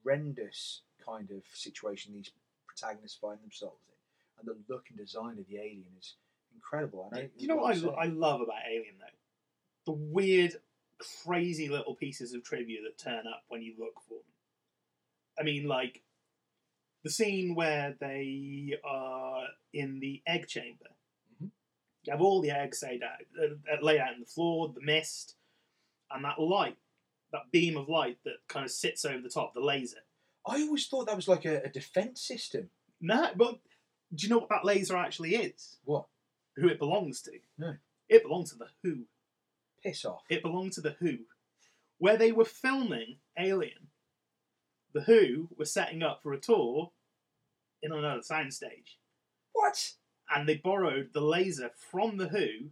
horrendous 0.03 0.83
kind 1.05 1.31
of 1.31 1.43
situation 1.55 2.13
these 2.15 2.31
protagonists 2.67 3.19
find 3.21 3.39
themselves 3.43 3.83
in, 3.89 3.95
and 4.41 4.49
the 4.49 4.73
look 4.73 4.87
and 4.89 4.99
design 4.99 5.39
of 5.39 5.47
the 5.49 5.59
alien 5.59 5.93
is 5.99 6.15
incredible. 6.55 7.09
And 7.13 7.21
I, 7.21 7.23
Do 7.25 7.31
you 7.37 7.49
know 7.49 7.57
what 7.57 7.77
I, 7.77 8.05
I 8.05 8.07
love 8.07 8.41
about 8.41 8.63
Alien 8.69 8.95
though? 8.99 9.93
The 9.93 9.99
weird, 9.99 10.57
crazy 11.25 11.69
little 11.69 11.95
pieces 11.95 12.33
of 12.35 12.43
trivia 12.45 12.81
that 12.83 12.99
turn 12.99 13.27
up 13.27 13.45
when 13.49 13.63
you 13.63 13.75
look 13.79 14.01
for 14.09 14.15
them. 14.15 14.25
I 15.39 15.43
mean, 15.43 15.67
like 15.67 16.03
the 17.03 17.11
scene 17.11 17.55
where 17.55 17.97
they 18.01 18.79
are 18.85 19.45
in 19.73 20.01
the 20.01 20.23
egg 20.27 20.47
chamber. 20.47 20.87
Mhm. 21.41 21.51
You 22.05 22.13
have 22.13 22.21
all 22.21 22.41
the 22.41 22.51
eggs 22.51 22.83
laid 22.83 23.03
out, 23.03 23.21
uh, 23.41 23.81
laid 23.81 24.01
out 24.01 24.15
on 24.15 24.21
the 24.21 24.27
floor, 24.27 24.69
the 24.69 24.81
mist, 24.81 25.37
and 26.11 26.25
that 26.25 26.39
light, 26.41 26.79
that 27.33 27.51
beam 27.51 27.77
of 27.77 27.89
light 27.89 28.19
that 28.25 28.47
kind 28.49 28.65
of 28.65 28.71
sits 28.71 29.05
over 29.05 29.21
the 29.21 29.29
top, 29.29 29.55
the 29.55 29.61
laser. 29.61 30.05
I 30.47 30.63
always 30.63 30.87
thought 30.87 31.07
that 31.07 31.17
was 31.17 31.29
like 31.29 31.45
a, 31.45 31.63
a 31.63 31.69
defense 31.69 32.21
system. 32.21 32.71
No, 33.01 33.33
but 33.35 33.61
do 34.15 34.27
you 34.27 34.29
know 34.29 34.39
what 34.39 34.49
that 34.51 34.65
laser 34.65 34.97
actually 34.97 35.35
is? 35.35 35.79
What? 35.85 36.07
Who 36.57 36.69
it 36.69 36.79
belongs 36.79 37.23
to? 37.23 37.41
No. 37.57 37.77
It 38.09 38.23
belongs 38.23 38.51
to 38.51 38.59
the 38.59 38.69
Who. 38.83 39.07
Piss 39.83 40.05
off. 40.05 40.23
It 40.29 40.43
belonged 40.43 40.73
to 40.73 40.81
the 40.81 40.97
Who. 41.01 41.19
Where 41.99 42.17
they 42.17 42.33
were 42.33 42.45
filming 42.45 43.17
Alien, 43.39 43.89
the 44.93 45.03
Who 45.03 45.49
were 45.57 45.65
setting 45.65 46.03
up 46.03 46.23
for 46.23 46.33
a 46.33 46.39
tour 46.41 46.91
in 47.83 47.93
another 47.93 48.21
soundstage, 48.23 48.97
What? 49.53 49.93
and 50.35 50.49
they 50.49 50.57
borrowed 50.57 51.11
the 51.13 51.21
laser 51.21 51.71
from 51.91 52.17
the 52.17 52.29
Who 52.29 52.71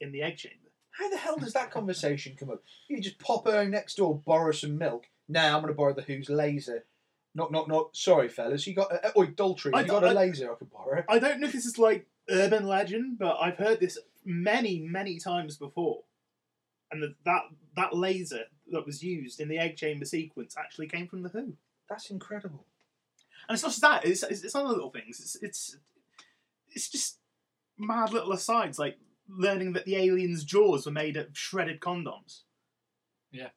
in 0.00 0.12
the 0.12 0.22
egg 0.22 0.36
chamber. 0.36 0.56
How 0.92 1.08
the 1.10 1.16
hell 1.16 1.36
does 1.36 1.52
that 1.54 1.70
conversation 1.70 2.36
come 2.38 2.50
up? 2.50 2.62
You 2.88 3.00
just 3.00 3.18
pop 3.18 3.46
her 3.46 3.64
next 3.68 3.96
door, 3.96 4.16
borrow 4.24 4.52
some 4.52 4.78
milk. 4.78 5.06
Now 5.28 5.56
I'm 5.56 5.62
going 5.62 5.72
to 5.72 5.76
borrow 5.76 5.92
the 5.94 6.02
Who's 6.02 6.28
laser. 6.30 6.84
Knock, 7.34 7.50
knock, 7.50 7.66
knock. 7.68 7.90
Sorry, 7.94 8.28
fellas. 8.28 8.66
You 8.66 8.74
got 8.74 8.92
uh, 8.92 9.10
oi, 9.16 9.26
Daltrey. 9.26 9.72
I 9.74 9.80
You 9.80 9.88
got 9.88 10.00
don't- 10.00 10.16
a 10.16 10.20
I- 10.20 10.24
laser 10.26 10.52
I 10.52 10.54
could 10.54 10.70
borrow. 10.70 11.02
I 11.08 11.18
don't 11.18 11.40
know 11.40 11.46
if 11.48 11.52
this 11.52 11.66
is 11.66 11.78
like 11.78 12.06
urban 12.30 12.66
legend, 12.66 13.18
but 13.18 13.38
I've 13.40 13.56
heard 13.56 13.80
this 13.80 13.98
many, 14.24 14.80
many 14.80 15.18
times 15.18 15.56
before. 15.56 16.04
And 16.90 17.02
the, 17.02 17.14
that 17.24 17.42
that 17.76 17.94
laser 17.94 18.44
that 18.70 18.86
was 18.86 19.02
used 19.02 19.40
in 19.40 19.48
the 19.48 19.58
egg 19.58 19.76
chamber 19.76 20.04
sequence 20.04 20.54
actually 20.56 20.86
came 20.86 21.08
from 21.08 21.22
the 21.22 21.28
Who. 21.28 21.54
That's 21.88 22.10
incredible. 22.10 22.66
And 23.48 23.54
it's 23.54 23.62
not 23.62 23.70
just 23.70 23.80
that; 23.82 24.04
it's, 24.04 24.22
it's, 24.22 24.42
it's 24.44 24.54
other 24.54 24.68
little 24.68 24.90
things. 24.90 25.18
It's 25.20 25.36
it's 25.42 25.76
it's 26.68 26.88
just 26.88 27.18
mad 27.78 28.12
little 28.12 28.32
asides, 28.32 28.78
like 28.78 28.98
learning 29.28 29.72
that 29.72 29.84
the 29.86 29.96
aliens' 29.96 30.44
jaws 30.44 30.86
were 30.86 30.92
made 30.92 31.16
of 31.16 31.26
shredded 31.32 31.80
condoms. 31.80 32.42
Yeah. 33.32 33.48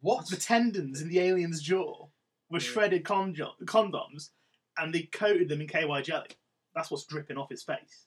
What? 0.00 0.28
The 0.28 0.36
tendons 0.36 1.00
in 1.00 1.08
the 1.08 1.20
alien's 1.20 1.62
jaw 1.62 2.08
were 2.50 2.58
Yeah. 2.58 2.64
shredded 2.64 3.04
conjo- 3.04 3.58
condoms, 3.64 4.30
and 4.76 4.92
they 4.92 5.02
coated 5.04 5.48
them 5.48 5.62
in 5.62 5.68
KY 5.68 6.02
jelly. 6.02 6.28
That's 6.74 6.90
what's 6.90 7.06
dripping 7.06 7.38
off 7.38 7.48
his 7.50 7.62
face. 7.62 8.06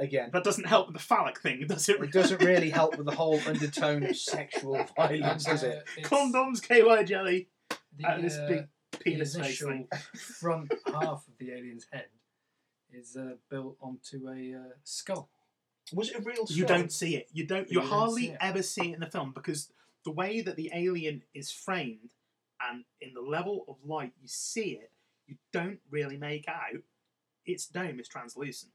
Again, 0.00 0.30
That 0.32 0.44
doesn't 0.44 0.64
help 0.66 0.86
with 0.86 0.96
the 0.96 1.02
phallic 1.02 1.38
thing, 1.40 1.66
does 1.66 1.88
it? 1.90 2.00
it 2.00 2.10
doesn't 2.10 2.42
really 2.42 2.70
help 2.80 2.96
with 2.96 3.04
the 3.06 3.14
whole 3.14 3.38
undertone 3.46 4.02
of 4.04 4.16
sexual 4.16 4.82
violence, 4.96 5.44
does 5.44 5.62
it? 5.62 5.84
It's 5.96 6.08
Condoms, 6.08 6.62
KY 6.62 7.04
jelly, 7.04 7.48
The, 7.98 8.10
and 8.10 8.24
this 8.24 8.36
uh, 8.36 8.46
big 8.48 8.68
the 8.92 8.98
penis 8.98 9.34
face 9.36 9.44
initial 9.44 9.68
thing. 9.68 9.88
front 10.14 10.72
half 10.86 11.28
of 11.28 11.34
the 11.38 11.52
alien's 11.52 11.86
head 11.92 12.06
is 12.90 13.14
uh, 13.14 13.34
built 13.50 13.76
onto 13.82 14.26
a 14.26 14.58
uh, 14.58 14.72
skull. 14.84 15.28
Was 15.92 16.08
it 16.10 16.16
a 16.16 16.22
real 16.22 16.46
You 16.48 16.64
don't 16.64 16.90
see 16.90 17.16
it. 17.16 17.28
You 17.32 17.44
don't. 17.46 17.70
You 17.70 17.82
You 17.82 17.86
hardly 17.86 18.28
see 18.28 18.36
ever 18.40 18.62
see 18.62 18.90
it 18.90 18.94
in 18.94 19.00
the 19.00 19.10
film 19.10 19.32
because 19.34 19.70
the 20.04 20.12
way 20.12 20.40
that 20.40 20.56
the 20.56 20.70
alien 20.72 21.22
is 21.34 21.50
framed 21.52 22.10
and 22.70 22.84
in 23.02 23.12
the 23.12 23.20
level 23.20 23.64
of 23.68 23.76
light 23.84 24.12
you 24.20 24.28
see 24.28 24.70
it, 24.72 24.92
you 25.26 25.36
don't 25.52 25.80
really 25.90 26.16
make 26.16 26.46
out 26.48 26.82
its 27.44 27.66
dome 27.66 28.00
is 28.00 28.08
translucent. 28.08 28.72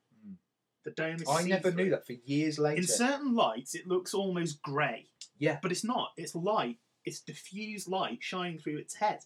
The 0.85 0.91
dome 0.91 1.15
is. 1.15 1.27
I 1.27 1.43
never 1.43 1.71
knew 1.71 1.89
that 1.89 2.05
for 2.05 2.13
years 2.13 2.57
later. 2.59 2.77
In 2.77 2.87
certain 2.87 3.35
lights, 3.35 3.75
it 3.75 3.87
looks 3.87 4.13
almost 4.13 4.61
grey. 4.61 5.07
Yeah. 5.37 5.57
But 5.61 5.71
it's 5.71 5.83
not. 5.83 6.11
It's 6.15 6.35
light. 6.35 6.77
It's 7.03 7.19
diffused 7.19 7.87
light 7.87 8.19
shining 8.21 8.59
through 8.59 8.77
its 8.77 8.95
head. 8.95 9.19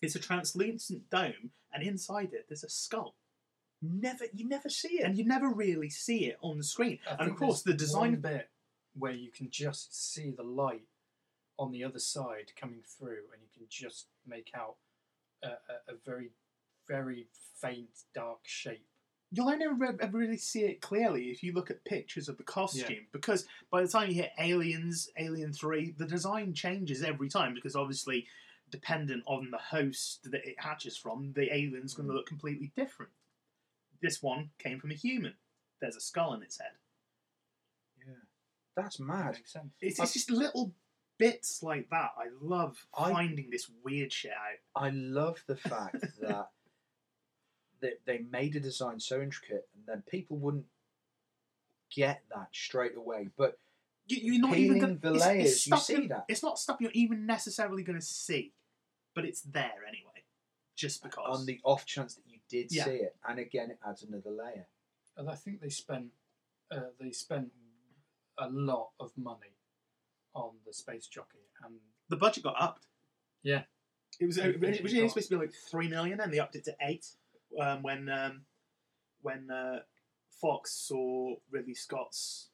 It's 0.00 0.14
a 0.14 0.20
translucent 0.20 1.10
dome, 1.10 1.50
and 1.72 1.82
inside 1.82 2.32
it, 2.32 2.46
there's 2.48 2.64
a 2.64 2.70
skull. 2.70 3.16
Never, 3.82 4.24
you 4.32 4.48
never 4.48 4.68
see 4.68 5.00
it. 5.00 5.04
And 5.04 5.16
you 5.16 5.24
never 5.24 5.48
really 5.48 5.90
see 5.90 6.26
it 6.26 6.38
on 6.40 6.58
the 6.58 6.64
screen. 6.64 6.98
I 7.08 7.16
and 7.20 7.30
of 7.30 7.36
course, 7.36 7.62
the 7.62 7.74
design 7.74 8.16
bit 8.20 8.48
where 8.96 9.12
you 9.12 9.30
can 9.30 9.50
just 9.50 10.12
see 10.14 10.30
the 10.30 10.42
light 10.42 10.86
on 11.58 11.72
the 11.72 11.84
other 11.84 11.98
side 11.98 12.52
coming 12.60 12.82
through, 12.84 13.24
and 13.32 13.42
you 13.42 13.48
can 13.52 13.66
just 13.68 14.06
make 14.26 14.52
out 14.54 14.76
a, 15.42 15.48
a, 15.48 15.92
a 15.92 15.94
very, 16.04 16.30
very 16.88 17.26
faint 17.60 18.04
dark 18.14 18.40
shape. 18.44 18.87
You'll 19.30 19.50
only 19.50 19.66
ever, 19.66 19.96
ever 20.00 20.18
really 20.18 20.38
see 20.38 20.62
it 20.62 20.80
clearly 20.80 21.24
if 21.24 21.42
you 21.42 21.52
look 21.52 21.70
at 21.70 21.84
pictures 21.84 22.28
of 22.28 22.38
the 22.38 22.44
costume, 22.44 23.06
because 23.12 23.46
by 23.70 23.82
the 23.82 23.88
time 23.88 24.08
you 24.08 24.14
hit 24.14 24.32
Aliens, 24.38 25.10
Alien 25.18 25.52
3, 25.52 25.94
the 25.98 26.06
design 26.06 26.54
changes 26.54 27.02
every 27.02 27.28
time, 27.28 27.52
because 27.54 27.76
obviously, 27.76 28.26
dependent 28.70 29.22
on 29.26 29.50
the 29.50 29.58
host 29.58 30.20
that 30.30 30.46
it 30.46 30.56
hatches 30.58 30.96
from, 30.96 31.32
the 31.34 31.54
alien's 31.54 31.94
going 31.94 32.06
to 32.08 32.12
mm. 32.12 32.16
look 32.16 32.26
completely 32.26 32.72
different. 32.76 33.12
This 34.00 34.22
one 34.22 34.50
came 34.58 34.78
from 34.78 34.90
a 34.90 34.94
human. 34.94 35.34
There's 35.80 35.96
a 35.96 36.00
skull 36.00 36.34
in 36.34 36.42
its 36.42 36.58
head. 36.58 36.72
Yeah. 38.06 38.14
That's 38.76 39.00
mad. 39.00 39.34
Makes 39.34 39.52
sense. 39.52 39.72
It's, 39.80 39.98
it's 40.00 40.12
just 40.12 40.30
little 40.30 40.72
bits 41.18 41.62
like 41.62 41.88
that. 41.90 42.10
I 42.16 42.28
love 42.40 42.86
I- 42.96 43.10
finding 43.10 43.50
this 43.50 43.70
weird 43.84 44.12
shit 44.12 44.32
out. 44.32 44.82
I 44.82 44.90
love 44.90 45.42
the 45.46 45.56
fact 45.56 46.00
that 46.20 46.48
they, 47.80 47.92
they 48.06 48.18
made 48.30 48.56
a 48.56 48.60
design 48.60 48.98
so 49.00 49.20
intricate 49.20 49.68
and 49.74 49.84
then 49.86 50.02
people 50.10 50.36
wouldn't 50.36 50.66
get 51.94 52.22
that 52.34 52.48
straight 52.52 52.96
away. 52.96 53.28
But 53.36 53.58
You, 54.06 54.32
you're 54.34 54.40
not 54.40 54.56
even 54.56 54.78
gonna, 54.78 54.94
the 55.00 55.14
it's- 55.14 55.46
it's 55.46 55.66
you 55.66 55.76
see 55.78 56.06
that. 56.08 56.24
It's 56.28 56.42
not 56.42 56.58
stuff 56.58 56.78
you're 56.80 56.90
even 56.94 57.26
necessarily 57.26 57.82
going 57.82 57.98
to 57.98 58.04
see, 58.04 58.52
but 59.14 59.24
it's 59.24 59.42
there 59.42 59.84
anyway, 59.86 60.24
just 60.76 61.02
because. 61.02 61.38
on 61.40 61.46
the 61.46 61.60
off 61.64 61.84
chance 61.86 62.14
that 62.14 62.24
you 62.26 62.38
did 62.48 62.70
Yeah. 62.72 62.84
see 62.84 62.90
it, 62.96 63.16
and 63.28 63.38
again, 63.38 63.70
it 63.70 63.78
adds 63.86 64.02
another 64.02 64.30
layer. 64.30 64.66
And 65.16 65.28
I 65.28 65.34
think 65.34 65.60
they 65.60 65.68
spent 65.70 66.06
uh, 66.70 66.80
they 67.00 67.10
spent 67.12 67.50
a 68.38 68.48
lot 68.50 68.90
of 69.00 69.10
money 69.16 69.54
on 70.34 70.52
the 70.66 70.72
space 70.72 71.06
jockey, 71.06 71.38
and 71.64 71.74
the 72.08 72.16
budget 72.16 72.44
got 72.44 72.54
upped. 72.60 72.86
Yeah. 73.42 73.62
It 74.20 74.26
was 74.26 74.36
It 74.38 74.46
originally 74.56 74.68
actually 74.78 75.00
got- 75.02 75.08
supposed 75.10 75.28
to 75.30 75.36
be 75.36 75.40
like 75.46 75.52
three 75.70 75.88
million, 75.88 76.20
and 76.20 76.32
they 76.32 76.38
upped 76.38 76.56
it 76.56 76.64
to 76.64 76.76
eight 76.82 77.06
um, 77.60 77.82
when 77.82 78.08
um, 78.08 78.42
when 79.22 79.50
uh, 79.50 79.80
Fox 80.40 80.72
saw 80.72 81.34
Ridley 81.50 81.74
Scott's 81.74 82.48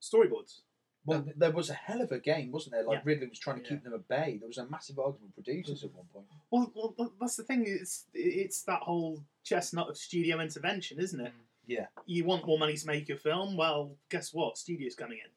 storyboards. 0.00 0.60
Well, 1.06 1.22
th- 1.22 1.36
there 1.36 1.50
was 1.50 1.68
a 1.68 1.74
hell 1.74 2.00
of 2.00 2.12
a 2.12 2.18
game, 2.18 2.50
wasn't 2.50 2.72
there? 2.72 2.82
Like 2.84 2.98
Yeah. 2.98 3.02
Ridley 3.04 3.26
was 3.26 3.38
trying 3.38 3.56
to 3.58 3.62
Yeah. 3.62 3.68
keep 3.68 3.84
them 3.84 3.92
at 3.94 4.08
bay. 4.08 4.38
There 4.38 4.48
was 4.48 4.56
a 4.58 4.66
massive 4.66 4.98
argument 4.98 5.32
with 5.36 5.44
producers 5.44 5.84
at 5.84 5.92
one 5.92 6.06
point. 6.12 6.26
Well, 6.50 6.72
well, 6.96 7.12
that's 7.20 7.36
the 7.36 7.42
thing. 7.42 7.64
It's 7.66 8.04
it's 8.14 8.62
that 8.62 8.80
whole 8.82 9.22
chestnut 9.42 9.88
of 9.90 9.98
studio 9.98 10.40
intervention, 10.40 10.98
isn't 10.98 11.20
it? 11.20 11.32
Yeah. 11.66 11.86
You 12.06 12.24
want 12.24 12.46
more 12.46 12.58
money 12.58 12.76
to 12.76 12.86
make 12.86 13.08
your 13.08 13.18
film? 13.18 13.56
Well, 13.56 13.96
guess 14.10 14.32
what? 14.32 14.56
Studio's 14.58 14.94
coming 14.94 15.18
in. 15.24 15.30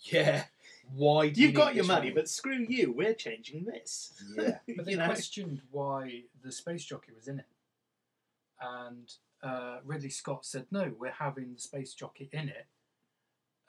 Yeah. 0.00 0.44
Why 0.94 1.28
do 1.30 1.40
you 1.40 1.46
You've 1.46 1.56
got 1.56 1.74
your 1.74 1.84
this 1.84 1.88
money, 1.88 2.10
but 2.10 2.28
screw 2.28 2.66
you. 2.68 2.92
We're 2.92 3.14
changing 3.14 3.64
this. 3.64 4.12
Yeah. 4.36 4.58
But 4.76 4.84
they 4.86 4.92
you 4.92 4.98
know, 4.98 5.06
questioned 5.06 5.62
why 5.70 6.24
the 6.42 6.50
space 6.52 6.84
jockey 6.84 7.12
was 7.14 7.28
in 7.28 7.38
it, 7.38 7.46
and 8.60 9.12
uh, 9.42 9.78
Ridley 9.84 10.10
Scott 10.10 10.44
said, 10.44 10.66
"No, 10.70 10.92
we're 10.98 11.10
having 11.12 11.54
the 11.54 11.60
space 11.60 11.94
jockey 11.94 12.30
in 12.32 12.48
it 12.48 12.66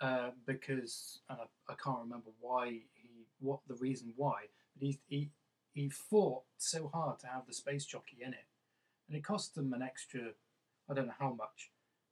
uh, 0.01 0.29
because, 0.45 1.19
and 1.29 1.39
I, 1.39 1.71
I 1.73 1.75
can't 1.83 1.99
remember 2.03 2.31
why 2.39 2.69
he, 2.69 3.09
what 3.39 3.59
the 3.67 3.75
reason 3.75 4.13
why, 4.15 4.43
but 4.75 4.85
he 4.85 4.99
he 5.07 5.29
he 5.73 5.89
fought 5.89 6.43
so 6.57 6.89
hard 6.93 7.19
to 7.19 7.27
have 7.27 7.45
the 7.47 7.53
space 7.53 7.85
jockey 7.85 8.17
in 8.21 8.33
it, 8.33 8.45
and 9.07 9.17
it 9.17 9.23
cost 9.23 9.55
them 9.55 9.73
an 9.73 9.81
extra, 9.81 10.21
I 10.89 10.93
don't 10.93 11.07
know 11.07 11.13
how 11.19 11.33
much, 11.33 11.71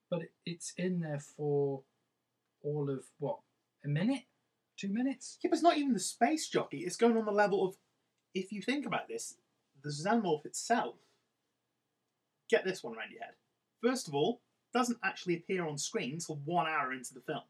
but 0.10 0.22
it, 0.24 0.32
it's 0.46 0.74
in 0.78 1.00
there 1.00 1.20
for 1.20 1.84
all 2.64 2.90
of 2.90 3.04
what 3.20 3.40
a 3.86 3.88
minute, 3.88 4.24
two 4.78 4.90
minutes." 4.90 5.38
Yeah, 5.44 5.50
but 5.50 5.56
it's 5.56 5.64
not 5.64 5.78
even 5.78 5.94
the 5.94 6.00
space 6.00 6.48
jockey. 6.50 6.80
It's 6.80 6.98
going 6.98 7.18
on 7.18 7.26
the 7.26 7.32
level 7.32 7.66
of, 7.68 7.76
if 8.34 8.52
you 8.52 8.62
think 8.62 8.86
about 8.86 9.08
this, 9.08 9.36
the 9.82 9.90
xenomorph 9.90 10.46
itself. 10.46 10.96
Get 12.54 12.66
this 12.66 12.84
one 12.84 12.96
around 12.96 13.10
your 13.12 13.24
head. 13.24 13.34
First 13.82 14.08
of 14.08 14.14
all, 14.14 14.40
doesn't 14.76 15.00
actually 15.04 15.38
appear 15.38 15.66
on 15.66 15.76
screen 15.76 16.14
until 16.14 16.36
one 16.46 16.68
hour 16.68 16.94
into 16.94 17.12
the 17.16 17.22
film. 17.22 17.42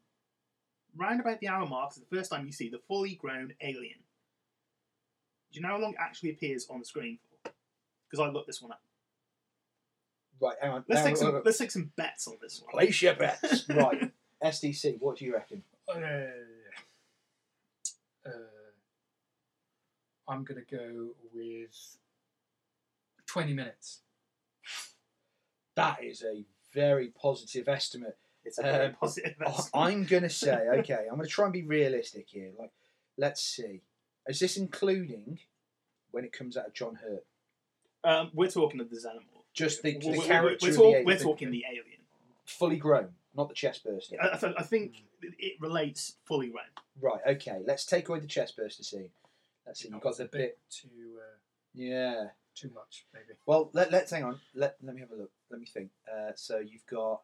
Round 0.96 1.20
about 1.20 1.40
the 1.40 1.48
hour 1.48 1.66
mark 1.66 1.90
is 1.92 1.98
the 1.98 2.16
first 2.16 2.30
time 2.30 2.46
you 2.46 2.52
see 2.52 2.70
the 2.70 2.80
fully 2.88 3.14
grown 3.16 3.52
alien. 3.60 3.98
Do 5.52 5.58
you 5.58 5.60
know 5.60 5.68
how 5.68 5.78
long 5.78 5.90
it 5.90 5.98
actually 6.00 6.30
appears 6.30 6.66
on 6.70 6.78
the 6.78 6.86
screen 6.86 7.18
for? 7.28 7.50
Because 8.08 8.26
I 8.26 8.30
looked 8.32 8.46
this 8.46 8.62
one 8.62 8.72
up. 8.72 8.80
Right, 10.40 10.56
hang 10.62 10.70
on. 10.70 10.84
Let's 10.88 11.02
hang 11.02 11.08
take 11.08 11.12
on, 11.12 11.16
some. 11.18 11.26
wait, 11.26 11.34
wait. 11.34 11.44
Let's 11.44 11.58
take 11.58 11.70
some 11.70 11.92
bets 11.96 12.26
on 12.26 12.36
this 12.40 12.62
one. 12.62 12.72
Place 12.72 13.02
your 13.02 13.14
bets. 13.14 13.68
right. 13.68 14.10
SDC, 14.42 14.96
what 15.00 15.18
do 15.18 15.26
you 15.26 15.34
reckon? 15.34 15.62
Uh, 15.86 15.98
uh, 18.24 18.30
I'm 20.26 20.44
going 20.44 20.64
to 20.64 20.74
go 20.74 21.08
with 21.34 21.98
20 23.26 23.52
minutes. 23.52 24.00
That 25.76 26.02
is 26.04 26.22
a 26.22 26.44
very 26.72 27.08
positive 27.08 27.68
estimate. 27.68 28.16
It's 28.44 28.58
a 28.58 28.62
very 28.62 28.86
Um, 28.86 28.94
positive. 28.94 29.34
I- 29.40 29.50
estimate. 29.50 29.70
I'm 29.74 30.04
going 30.04 30.22
to 30.24 30.30
say, 30.30 30.52
okay, 30.78 31.06
I'm 31.10 31.16
going 31.16 31.22
to 31.22 31.28
try 31.28 31.44
and 31.44 31.52
be 31.52 31.62
realistic 31.62 32.26
here. 32.28 32.50
Like, 32.58 32.70
let's 33.16 33.42
see. 33.42 33.82
Is 34.26 34.38
this 34.38 34.56
including 34.56 35.40
when 36.10 36.24
it 36.24 36.32
comes 36.32 36.56
out 36.56 36.66
of 36.66 36.72
John 36.74 36.96
Hurt? 36.96 37.24
Um, 38.04 38.30
we're 38.34 38.50
talking 38.50 38.80
of 38.80 38.90
the 38.90 38.96
Xenomorph. 38.96 39.42
Just 39.54 39.82
the, 39.82 39.92
the 39.92 39.98
We're- 40.06 40.18
we're- 40.18 40.26
character. 40.28 40.66
We're, 40.66 40.70
of 40.70 40.76
talk- 40.76 40.84
the 40.84 40.90
alien. 40.90 41.06
we're 41.06 41.18
talking 41.18 41.50
the 41.50 41.64
alien. 41.68 41.84
fully 42.44 42.76
grown, 42.76 43.14
not 43.34 43.48
the 43.48 43.54
chest 43.54 43.84
bursting. 43.84 44.18
I, 44.20 44.26
I, 44.28 44.54
I 44.58 44.62
think 44.62 45.04
it 45.22 45.54
relates 45.60 46.14
fully 46.24 46.48
grown. 46.48 46.64
Right, 47.00 47.20
okay. 47.36 47.60
Let's 47.64 47.86
take 47.86 48.08
away 48.08 48.20
the 48.20 48.26
chest 48.26 48.56
burster 48.56 48.82
scene. 48.82 49.08
Let's 49.66 49.80
see. 49.80 49.88
You've 49.88 50.00
got 50.02 50.16
the 50.18 50.24
a 50.24 50.26
bit. 50.26 50.32
bit 50.32 50.58
too 50.70 50.88
uh, 51.18 51.36
Yeah. 51.72 52.26
Too 52.54 52.70
much, 52.74 53.06
maybe. 53.12 53.38
Well, 53.46 53.70
let, 53.72 53.90
let's 53.92 54.10
hang 54.10 54.24
on. 54.24 54.40
Let, 54.54 54.76
let 54.82 54.94
me 54.94 55.00
have 55.00 55.10
a 55.10 55.16
look. 55.16 55.30
Let 55.50 55.60
me 55.60 55.66
think. 55.66 55.90
Uh, 56.10 56.32
so 56.36 56.58
you've 56.58 56.86
got 56.86 57.22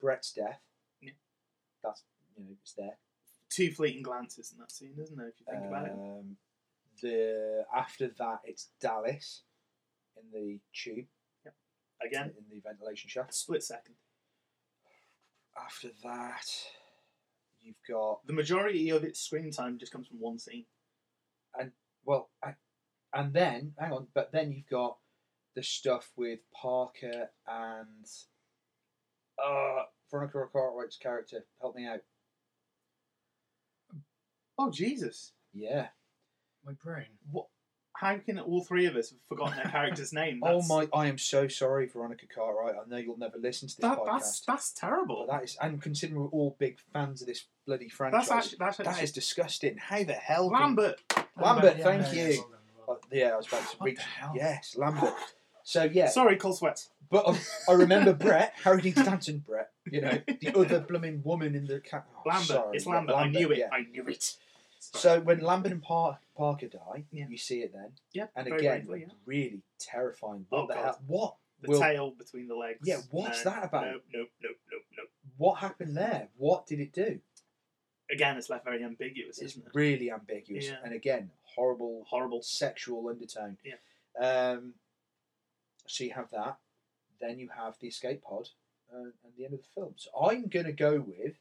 Brett's 0.00 0.32
death. 0.32 0.60
Yeah. 1.00 1.10
That's, 1.82 2.02
you 2.36 2.44
know, 2.44 2.50
it's 2.62 2.72
there. 2.74 2.98
Two 3.50 3.70
fleeting 3.72 4.02
glances 4.02 4.52
in 4.52 4.58
that 4.60 4.70
scene, 4.70 4.94
isn't 5.00 5.16
there? 5.16 5.28
If 5.28 5.34
you 5.40 5.46
think 5.50 5.66
about 5.66 5.86
it. 5.86 5.92
Um, 5.92 6.36
the 7.02 7.64
After 7.74 8.08
that, 8.18 8.40
it's 8.44 8.68
Dallas 8.80 9.42
in 10.16 10.30
the 10.32 10.58
tube, 10.74 11.06
Yep. 11.44 11.54
Again, 12.06 12.32
in 12.38 12.44
the 12.50 12.60
ventilation 12.60 13.08
shaft. 13.08 13.34
split 13.34 13.62
second. 13.62 13.94
After 15.56 15.88
that, 16.04 16.46
you've 17.62 17.82
got 17.88 18.26
The 18.26 18.32
majority 18.32 18.90
of 18.90 19.04
its 19.04 19.20
screen 19.20 19.50
time 19.50 19.78
just 19.78 19.92
comes 19.92 20.06
from 20.08 20.20
one 20.20 20.38
scene. 20.38 20.64
and 21.58 21.72
well, 22.04 22.30
I, 22.42 22.54
and 23.14 23.32
then 23.32 23.72
hang 23.78 23.92
on, 23.92 24.06
but 24.14 24.32
then 24.32 24.52
you've 24.52 24.68
got 24.68 24.96
the 25.56 25.62
stuff 25.62 26.10
with 26.16 26.40
Parker 26.54 27.30
and 27.46 28.06
uh, 29.44 29.82
Veronica 30.10 30.46
Cartwright's 30.52 30.96
character. 30.96 31.44
Help 31.60 31.74
me 31.76 31.86
out. 31.86 32.00
Oh 34.58 34.70
Jesus! 34.70 35.32
Yeah. 35.52 35.88
My 36.64 36.72
brain. 36.72 37.06
What? 37.30 37.46
How 37.96 38.16
can 38.16 38.38
all 38.38 38.62
three 38.64 38.86
of 38.86 38.96
us 38.96 39.10
have 39.10 39.18
forgotten 39.28 39.56
their 39.56 39.70
character's 39.70 40.12
name? 40.14 40.40
Oh 40.42 40.62
my! 40.68 40.88
I 40.92 41.06
am 41.06 41.18
so 41.18 41.48
sorry, 41.48 41.86
Veronica 41.86 42.26
Cartwright. 42.34 42.74
I 42.74 42.88
know 42.88 42.96
you'll 42.98 43.18
never 43.18 43.38
listen 43.38 43.68
to 43.68 43.76
this 43.76 43.82
That, 43.82 43.98
podcast. 43.98 44.06
that's 44.20 44.40
that's 44.46 44.72
terrible. 44.72 45.24
But 45.26 45.38
that 45.38 45.44
is, 45.44 45.56
and 45.60 45.80
considering 45.82 46.20
we're 46.20 46.28
all 46.28 46.56
big 46.58 46.78
fans 46.92 47.20
of 47.22 47.28
this 47.28 47.44
bloody 47.66 47.88
franchise, 47.88 48.28
That's 48.28 48.30
actually 48.46 48.56
that's 48.60 48.80
actually, 48.80 49.04
is 49.04 49.12
disgusting. 49.12 49.76
How 49.78 50.02
the 50.04 50.12
hell? 50.14 50.50
can- 50.50 50.60
Lambert. 50.60 51.00
Lambert, 51.40 51.78
Yeah, 51.78 51.84
thank 51.84 52.02
yeah, 52.14 52.22
you. 52.28 52.32
yeah, 52.34 52.40
well 52.50 52.59
Uh, 52.90 52.96
yeah, 53.12 53.28
I 53.32 53.36
was 53.36 53.46
about 53.46 53.60
to 53.70 53.76
What 53.78 53.86
reach. 53.86 54.00
Yes, 54.34 54.76
Lambert. 54.76 55.14
So 55.62 55.84
yeah, 55.84 56.08
Sorry, 56.08 56.36
Cole 56.36 56.52
Sweat. 56.52 56.86
but 57.10 57.28
I, 57.28 57.38
I 57.68 57.74
remember 57.74 58.12
Brett, 58.26 58.54
Harry 58.64 58.82
Dean 58.82 58.94
Stanton, 58.94 59.44
Brett. 59.46 59.70
You 59.90 60.00
know, 60.00 60.18
the 60.40 60.52
other 60.58 60.80
blooming 60.80 61.22
woman 61.24 61.54
in 61.54 61.66
the 61.66 61.80
cat. 61.80 62.06
Oh, 62.16 62.22
Lambert. 62.28 62.46
sorry, 62.46 62.76
it's 62.76 62.86
yeah, 62.86 62.92
Lambert. 62.94 63.16
I 63.16 63.28
knew 63.28 63.50
it. 63.52 63.58
yeah. 63.58 63.68
I 63.72 63.82
knew 63.82 64.06
it. 64.08 64.36
So 64.80 65.20
when 65.20 65.40
Lambert 65.40 65.72
and 65.72 65.82
Par- 65.82 66.18
Parker 66.36 66.68
die, 66.68 67.04
Yeah. 67.12 67.26
you 67.28 67.36
see 67.36 67.60
it 67.60 67.72
then, 67.74 67.92
yeah, 68.12 68.26
and 68.34 68.46
very 68.48 68.60
again, 68.60 68.86
briefly, 68.86 69.00
yeah. 69.08 69.14
really 69.26 69.60
terrifying. 69.78 70.46
What 70.48 70.58
Oh, 70.62 70.66
the 70.66 70.74
God. 70.74 70.84
hell? 70.84 71.00
What? 71.06 71.34
the 71.62 71.68
will- 71.72 71.78
tail 71.80 72.10
between 72.12 72.48
the 72.48 72.54
legs. 72.56 72.78
Yeah, 72.82 73.00
what's 73.10 73.44
No, 73.44 73.50
that 73.50 73.64
about? 73.64 73.84
Nope, 73.84 74.02
nope, 74.14 74.28
nope, 74.42 74.56
nope, 74.72 74.82
nope. 74.96 75.08
What 75.36 75.54
happened 75.58 75.94
there? 75.96 76.28
What 76.38 76.66
did 76.66 76.80
it 76.80 76.92
do? 76.94 77.20
Again, 78.10 78.38
it's 78.38 78.48
left 78.50 78.64
very 78.64 78.82
ambiguous, 78.82 79.38
It's 79.38 79.52
isn't 79.52 79.66
it? 79.66 79.72
really 79.74 80.10
ambiguous, 80.10 80.66
Yeah. 80.68 80.76
and 80.82 80.94
again, 80.94 81.30
horrible, 81.54 82.04
Horrible. 82.08 82.42
sexual 82.42 83.08
undertone. 83.08 83.56
Yeah. 83.64 83.74
Um, 84.20 84.74
so 85.86 86.04
you 86.04 86.12
have 86.12 86.30
that. 86.30 86.58
Then 87.20 87.38
you 87.38 87.48
have 87.56 87.76
the 87.80 87.88
escape 87.88 88.22
pod 88.22 88.48
uh, 88.92 88.98
and 89.24 89.32
the 89.36 89.44
end 89.44 89.54
of 89.54 89.60
the 89.60 89.68
film. 89.74 89.94
So 89.96 90.10
I'm 90.20 90.46
going 90.48 90.66
to 90.66 90.72
go 90.72 91.04
with, 91.06 91.34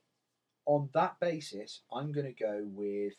on 0.65 0.89
that 0.93 1.19
basis, 1.19 1.81
I'm 1.91 2.11
going 2.11 2.25
to 2.27 2.33
go 2.43 2.65
with 2.65 3.13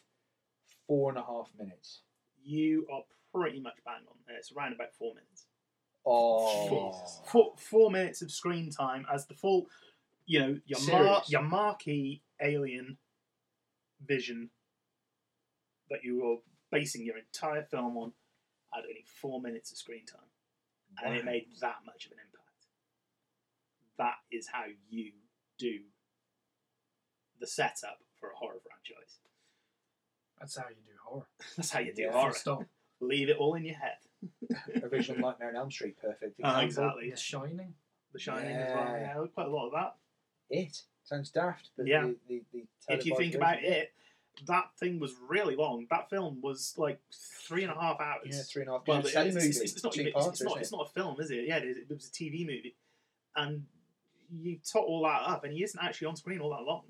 four 0.87 1.09
and 1.11 1.19
a 1.19 1.23
half 1.23 1.49
minutes. 1.59 2.01
You 2.45 2.87
are 2.93 3.03
pretty 3.35 3.61
much 3.61 3.77
bang 3.85 4.03
on 4.09 4.17
there. 4.27 4.37
It's 4.37 4.53
around 4.53 4.73
about 4.75 4.95
four 4.95 5.15
minutes. 5.15 5.47
Oh, 6.07 6.93
Four, 7.27 7.53
four 7.59 7.91
minutes 7.91 8.23
of 8.23 8.31
screen 8.33 8.71
time 8.71 9.05
as 9.13 9.27
the 9.27 9.35
full, 9.35 9.67
you 10.27 10.41
know, 10.41 10.59
your 10.65 10.81
mar- 10.91 11.23
your 11.29 11.43
marquee 11.43 12.23
alien 12.41 12.97
vision 14.07 14.49
that 15.91 16.03
you 16.03 16.25
are 16.27 16.37
basing 16.71 17.05
your 17.05 17.17
entire 17.19 17.63
film 17.63 17.97
on 17.97 18.13
had 18.73 18.85
only 18.85 19.05
four 19.21 19.41
minutes 19.41 19.73
of 19.73 19.79
screen 19.79 20.05
time, 20.07 20.21
and 21.05 21.17
it 21.17 21.25
made 21.25 21.47
that 21.61 21.77
much 21.85 22.07
of 22.07 22.13
an 22.13 22.19
impact. 22.25 22.67
That 23.99 24.15
is 24.31 24.47
how 24.47 24.65
you 24.89 25.13
do 25.59 25.79
the 27.41 27.47
setup 27.47 27.99
for 28.19 28.31
a 28.31 28.37
horror 28.37 28.61
franchise. 28.63 29.19
That's 30.39 30.57
how 30.57 30.65
you 30.69 30.77
do 30.77 30.93
horror. 31.05 31.27
That's 31.57 31.71
how 31.71 31.81
you 31.81 31.93
do 31.95 32.03
Yeah. 32.03 32.13
horror. 32.13 32.33
Stop. 32.33 32.65
Leave 33.01 33.29
it 33.29 33.37
all 33.39 33.55
in 33.55 33.65
your 33.65 33.77
head. 33.77 33.97
original 34.91 35.21
Nightmare 35.31 35.49
on 35.51 35.57
Elm 35.57 35.71
Street, 35.71 35.97
perfect 36.01 36.39
Oh, 36.43 36.49
example. 36.61 36.65
exactly. 36.65 37.11
The 37.11 37.17
Shining. 37.17 37.75
The 38.13 38.19
Shining 38.19 38.57
as 38.57 38.73
well. 38.75 38.97
Yeah. 38.97 39.15
Yeah, 39.21 39.27
quite 39.35 39.47
a 39.47 39.51
lot 39.51 39.67
of 39.67 39.73
that. 39.73 39.97
It 40.51 40.83
sounds 41.05 41.31
daft, 41.31 41.71
but 41.77 41.87
Yeah. 41.87 42.03
the, 42.07 42.17
the, 42.29 42.43
the 42.53 42.95
if 42.95 43.05
you 43.07 43.17
think 43.17 43.35
about 43.35 43.63
it, 43.63 43.93
that 44.47 44.71
thing 44.79 44.99
was 44.99 45.15
really 45.29 45.57
long. 45.57 45.87
That 45.91 46.09
film 46.09 46.41
was 46.43 46.75
like 46.77 47.01
three 47.47 47.63
and 47.63 47.73
a 47.73 47.75
half 47.75 48.01
hours. 48.01 48.27
yeah, 48.27 48.43
three 48.51 48.63
and 48.63 48.71
a 48.71 48.73
half. 48.75 48.83
Well, 48.87 49.01
it's, 49.01 49.15
it's, 49.15 49.37
it's, 49.37 49.61
it's, 49.61 49.85
not 49.85 49.93
two 49.93 50.11
parts, 50.13 50.41
it's, 50.41 50.43
not, 50.43 50.61
it's 50.61 50.73
not 50.73 50.89
a 50.89 50.91
film, 50.91 51.17
is 51.21 51.31
it? 51.31 51.47
Yeah, 51.47 51.59
it, 51.59 51.65
is. 51.65 51.77
it 51.77 51.91
was 51.91 52.07
a 52.07 52.11
TV 52.11 52.41
movie, 52.41 52.77
and 53.37 53.65
you 54.31 54.59
tot 54.59 54.85
all 54.85 55.03
that 55.03 55.23
up, 55.27 55.45
and 55.45 55.53
he 55.53 55.63
isn't 55.63 55.81
actually 55.83 56.07
on 56.07 56.17
screen 56.17 56.41
all 56.41 56.51
that 56.51 56.63
long 56.63 56.85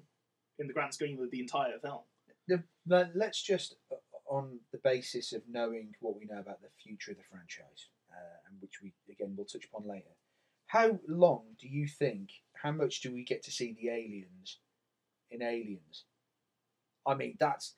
in 0.58 0.66
the 0.66 0.72
grand 0.72 0.94
scheme 0.94 1.20
of 1.20 1.30
the 1.30 1.40
entire 1.40 1.78
film. 1.78 2.00
The- 2.46 2.62
but 2.86 3.10
let's 3.14 3.42
just, 3.42 3.76
uh, 3.90 3.96
on 4.28 4.60
the 4.72 4.78
basis 4.78 5.32
of 5.32 5.42
knowing 5.48 5.94
what 6.00 6.16
we 6.18 6.26
know 6.26 6.38
about 6.38 6.60
the 6.60 6.68
future 6.82 7.10
of 7.12 7.16
the 7.16 7.24
franchise, 7.30 7.88
uh, 8.10 8.48
and 8.48 8.60
which 8.60 8.80
we 8.82 8.92
again 9.10 9.34
will 9.36 9.44
touch 9.44 9.64
upon 9.64 9.88
later. 9.88 10.10
How 10.66 11.00
long 11.08 11.42
do 11.58 11.66
you 11.68 11.88
think? 11.88 12.30
How 12.54 12.70
much 12.70 13.00
do 13.00 13.12
we 13.12 13.24
get 13.24 13.42
to 13.44 13.50
see 13.50 13.72
the 13.72 13.88
aliens 13.88 14.58
in 15.30 15.42
Aliens? 15.42 16.04
I 17.06 17.14
mean, 17.14 17.36
that's 17.38 17.74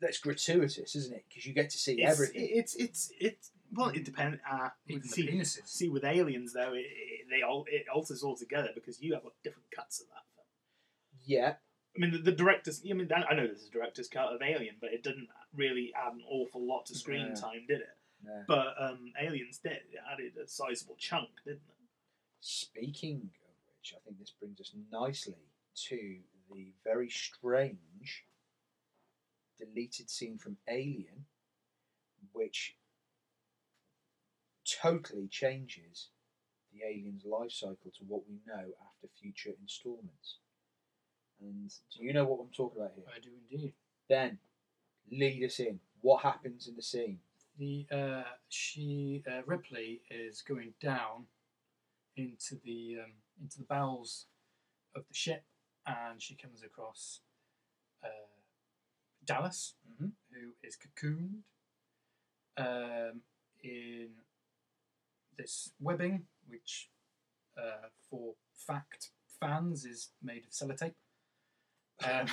that's 0.00 0.18
gratuitous, 0.18 0.94
isn't 0.96 1.14
it? 1.14 1.24
Because 1.28 1.46
you 1.46 1.54
get 1.54 1.70
to 1.70 1.78
see 1.78 2.02
It's, 2.02 2.12
everything. 2.12 2.48
It's 2.50 2.74
it's 2.76 3.10
it's 3.20 3.50
well, 3.72 3.88
it 3.88 4.04
depends. 4.04 4.38
Uh, 4.50 4.68
see, 5.02 5.28
penises. 5.28 5.66
see, 5.66 5.88
with 5.88 6.04
aliens 6.04 6.52
though, 6.52 6.72
it, 6.74 6.86
it, 6.86 7.26
they 7.30 7.42
all 7.42 7.64
it 7.68 7.86
alters 7.92 8.22
altogether 8.22 8.68
because 8.74 9.00
you 9.02 9.14
have 9.14 9.24
like, 9.24 9.32
different 9.42 9.66
cuts 9.74 10.00
of 10.00 10.06
that 10.08 10.22
film. 10.34 10.46
yeah, 11.24 11.54
I 11.96 12.00
mean, 12.00 12.12
the, 12.12 12.18
the 12.18 12.32
director's. 12.32 12.82
I 12.88 12.92
mean, 12.92 13.08
I 13.12 13.34
know 13.34 13.46
this 13.46 13.62
is 13.62 13.68
a 13.68 13.72
director's 13.72 14.08
cut 14.08 14.32
of 14.32 14.42
Alien, 14.42 14.76
but 14.80 14.92
it 14.92 15.02
didn't 15.02 15.28
really 15.56 15.92
add 15.96 16.12
an 16.12 16.22
awful 16.28 16.66
lot 16.66 16.86
to 16.86 16.94
screen 16.94 17.30
No. 17.30 17.40
time, 17.40 17.64
did 17.66 17.80
it? 17.80 17.96
no. 18.24 18.42
But 18.46 18.74
um, 18.78 19.12
Aliens 19.20 19.58
did. 19.58 19.72
It 19.72 20.00
added 20.12 20.32
a 20.42 20.46
sizable 20.48 20.96
chunk, 20.98 21.28
didn't 21.44 21.56
it? 21.56 21.74
Speaking 22.40 23.16
of 23.16 23.54
which, 23.78 23.94
I 23.96 23.98
think 24.04 24.18
this 24.18 24.32
brings 24.38 24.60
us 24.60 24.72
nicely 24.92 25.34
to 25.88 26.18
the 26.52 26.72
very 26.84 27.08
strange 27.08 28.24
deleted 29.58 30.10
scene 30.10 30.38
from 30.38 30.56
Alien, 30.68 31.26
which 32.32 32.76
totally 34.82 35.28
changes 35.28 36.08
the 36.72 36.86
alien's 36.86 37.24
life 37.24 37.52
cycle 37.52 37.92
to 37.96 38.04
what 38.08 38.22
we 38.28 38.36
know 38.46 38.62
after 38.62 39.08
future 39.20 39.52
installments. 39.62 40.38
And 41.40 41.72
do 41.96 42.04
you 42.04 42.12
know 42.12 42.24
what 42.24 42.40
I'm 42.40 42.52
talking 42.54 42.80
about 42.80 42.92
here? 42.96 43.04
I 43.14 43.20
do 43.20 43.30
indeed. 43.50 43.74
Then, 44.08 44.38
lead 45.10 45.44
us 45.44 45.60
in. 45.60 45.80
What 46.00 46.22
happens 46.22 46.68
in 46.68 46.76
the 46.76 46.82
scene? 46.82 47.18
The 47.58 47.86
uh, 47.92 48.22
she 48.48 49.22
uh, 49.30 49.42
Ripley 49.46 50.00
is 50.10 50.42
going 50.42 50.74
down 50.80 51.26
into 52.16 52.56
the 52.64 52.98
um, 53.04 53.12
into 53.40 53.58
the 53.58 53.64
bowels 53.64 54.26
of 54.96 55.04
the 55.08 55.14
ship, 55.14 55.44
and 55.86 56.20
she 56.20 56.34
comes 56.34 56.62
across 56.62 57.20
uh, 58.02 58.08
Dallas, 59.24 59.74
Mhm. 60.00 60.12
who 60.32 60.52
is 60.62 60.76
cocooned 60.76 61.42
um, 62.56 63.22
in 63.62 64.10
this 65.36 65.72
webbing, 65.80 66.26
which 66.46 66.90
uh, 67.56 67.88
for 68.10 68.34
fact 68.54 69.10
fans 69.40 69.84
is 69.84 70.10
made 70.22 70.44
of 70.44 70.50
sellotape. 70.50 70.94
Um, 72.04 72.26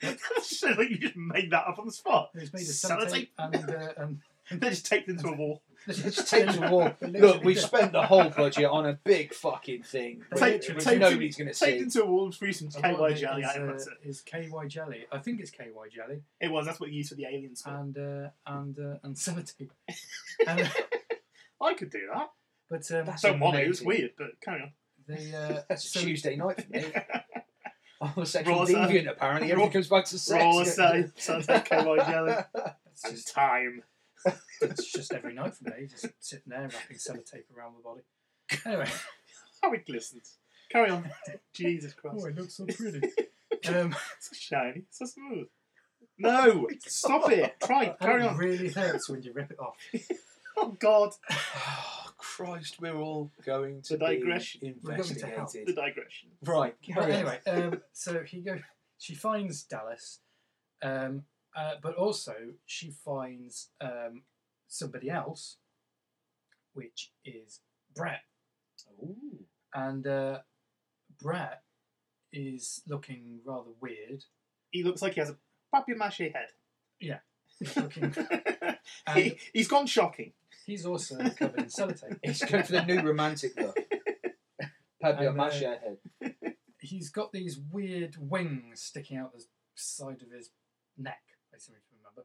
so 0.42 0.80
you 0.80 0.98
just 0.98 1.16
made 1.16 1.50
that 1.52 1.66
up 1.66 1.78
on 1.78 1.86
the 1.86 1.92
spot. 1.92 2.30
It's 2.34 2.52
made 2.52 2.62
of 2.62 2.66
Sellotape? 2.68 3.30
sellotape, 3.38 3.54
and, 3.54 3.70
uh, 3.70 3.92
and 3.98 4.20
They're 4.60 4.70
just 4.70 4.86
taped 4.86 5.08
into 5.08 5.28
a 5.28 5.36
wall. 5.36 5.62
Just 5.88 6.28
take 6.30 6.46
the 6.48 6.68
wall. 6.70 6.92
Look, 7.00 7.42
we've 7.42 7.58
spent 7.58 7.90
the 7.90 8.02
whole 8.02 8.30
budget 8.30 8.66
on 8.66 8.86
a 8.86 8.92
big 9.02 9.34
fucking 9.34 9.82
thing, 9.82 10.22
Taped, 10.36 10.68
which 10.72 10.84
taped 10.84 11.00
nobody's 11.00 11.36
going 11.36 11.48
to 11.48 11.54
see. 11.54 11.66
taped 11.66 11.78
see. 11.78 11.82
into 12.00 12.02
a 12.04 12.06
wall 12.06 12.30
through 12.30 12.52
some 12.52 12.68
And 12.84 12.96
what 12.96 13.10
KY 13.10 13.16
it 13.16 13.20
jelly. 13.20 13.42
is, 13.42 13.48
I 13.48 13.52
think 13.54 13.64
uh, 13.64 13.72
that's 13.72 13.86
it. 13.88 13.92
is 14.04 14.20
KY 14.20 14.68
jelly. 14.68 15.06
I 15.10 15.18
think 15.18 15.40
it's 15.40 15.50
KY 15.50 15.66
jelly 15.92 16.22
It 16.40 16.52
was. 16.52 16.66
That's 16.66 16.78
what 16.78 16.90
you 16.90 16.98
used 16.98 17.08
for 17.08 17.16
the 17.16 17.24
aliens. 17.26 17.62
For. 17.62 17.70
and 17.70 17.98
uh, 17.98 18.28
and 18.46 18.78
uh, 18.78 18.98
and 19.02 19.16
sellotape. 19.16 19.70
and, 20.46 20.70
I 21.60 21.74
could 21.74 21.90
do 21.90 22.02
that. 22.14 22.30
but 22.70 22.88
um, 22.92 23.06
That's 23.06 23.22
Don't 23.22 23.40
want 23.40 23.56
it. 23.56 23.64
It 23.64 23.68
was 23.68 23.80
amazing. 23.80 23.88
weird, 24.02 24.10
but 24.16 24.40
carry 24.40 24.62
on. 24.62 24.72
they 25.08 25.34
uh, 25.34 25.62
That's 25.68 25.90
so- 25.90 25.98
a 25.98 26.02
Tuesday 26.04 26.36
night 26.36 26.62
for 26.64 26.70
me. 26.72 26.84
I'm 28.00 28.22
a 28.22 28.26
sexual 28.26 28.54
Raw 28.60 28.66
deviant, 28.66 29.10
apparently. 29.10 29.48
Raw- 29.48 29.52
Everything 29.54 29.72
comes 29.72 29.88
back 29.88 30.04
to 30.06 30.18
sex. 30.18 30.44
Raw 30.44 30.62
side. 30.62 31.10
Sounds 31.16 31.48
like 31.48 31.68
KY 31.68 31.82
jelly. 31.82 32.34
It's 32.92 33.04
And 33.04 33.14
just, 33.14 33.34
time. 33.34 33.82
It's 34.60 34.92
just 34.92 35.12
every 35.12 35.34
night 35.34 35.54
for 35.54 35.64
me, 35.64 35.86
just 35.88 36.06
sitting 36.20 36.44
there 36.48 36.62
wrapping 36.72 36.96
sellotape 36.96 37.44
around 37.56 37.74
my 37.74 37.80
body. 37.82 38.02
Anyway, 38.66 38.88
How 39.62 39.72
it 39.72 39.86
glistens. 39.86 40.38
Carry 40.70 40.90
on. 40.90 41.10
Jesus 41.52 41.92
Christ. 41.94 42.18
oh, 42.20 42.26
it 42.26 42.36
looks 42.36 42.56
so 42.56 42.66
pretty. 42.66 43.00
Um, 43.68 43.94
So 44.18 44.34
shiny. 44.34 44.82
So 44.90 45.04
smooth. 45.06 45.46
No! 46.18 46.66
Stop 46.80 47.30
it. 47.30 47.54
Try. 47.62 47.84
and 47.84 47.98
Carry 48.00 48.22
it 48.24 48.26
on. 48.28 48.36
really 48.36 48.70
hurts 48.70 49.08
when 49.08 49.22
you 49.22 49.32
rip 49.32 49.52
it 49.52 49.58
off. 49.60 49.76
Oh, 50.56 50.74
God. 50.80 51.12
Oh, 51.30 52.10
Christ, 52.18 52.80
we're 52.80 52.96
all 52.96 53.30
going 53.46 53.82
to 53.82 53.96
The 53.96 53.98
digression. 54.06 54.60
be 54.62 54.74
We're 54.82 54.96
going 54.96 55.08
to 55.08 55.26
hell. 55.26 55.38
investigated. 55.40 55.76
The 55.76 55.80
digression. 55.80 56.30
Right, 56.44 56.74
But 56.86 56.94
carry 56.94 57.12
on. 57.12 57.18
anyway, 57.18 57.38
um, 57.46 57.80
so 57.92 58.22
he 58.24 58.40
go. 58.40 58.58
She 58.98 59.14
finds 59.14 59.62
Dallas, 59.62 60.18
um, 60.82 61.22
uh, 61.56 61.74
but 61.82 61.94
also 61.94 62.34
she 62.66 62.90
finds 62.90 63.70
um, 63.80 64.22
somebody 64.68 65.10
else, 65.10 65.56
which 66.72 67.12
is 67.24 67.60
Brett, 67.94 68.22
Ooh. 69.02 69.44
and 69.74 70.06
uh, 70.06 70.38
Brett 71.20 71.62
is 72.32 72.82
looking 72.88 73.40
rather 73.44 73.70
weird. 73.80 74.24
He 74.70 74.82
looks 74.82 75.02
like 75.02 75.14
he 75.14 75.20
has 75.20 75.30
a 75.30 75.36
papier 75.74 75.96
mache 75.96 76.18
head. 76.18 76.48
Yeah, 77.00 77.18
he's 77.58 77.76
looking. 77.76 78.14
he, 79.14 79.38
he's 79.52 79.68
gone 79.68 79.86
shocking. 79.86 80.32
He's 80.64 80.86
also 80.86 81.16
covered 81.38 81.60
in 81.60 81.66
sellotape. 81.66 82.18
He's 82.22 82.42
going 82.44 82.64
for 82.64 82.72
the 82.72 82.84
new 82.84 83.00
romantic 83.02 83.58
look. 83.58 83.76
Papier 85.00 85.28
And, 85.28 85.40
uh, 85.40 85.44
mache 85.44 85.60
head. 85.60 85.98
He's 86.80 87.10
got 87.10 87.32
these 87.32 87.58
weird 87.58 88.16
wings 88.18 88.80
sticking 88.80 89.18
out 89.18 89.32
the 89.34 89.44
side 89.74 90.22
of 90.22 90.30
his 90.30 90.50
neck. 90.96 91.20
I 91.54 91.58
seem 91.58 91.76
to 91.76 91.80
remember. 91.96 92.24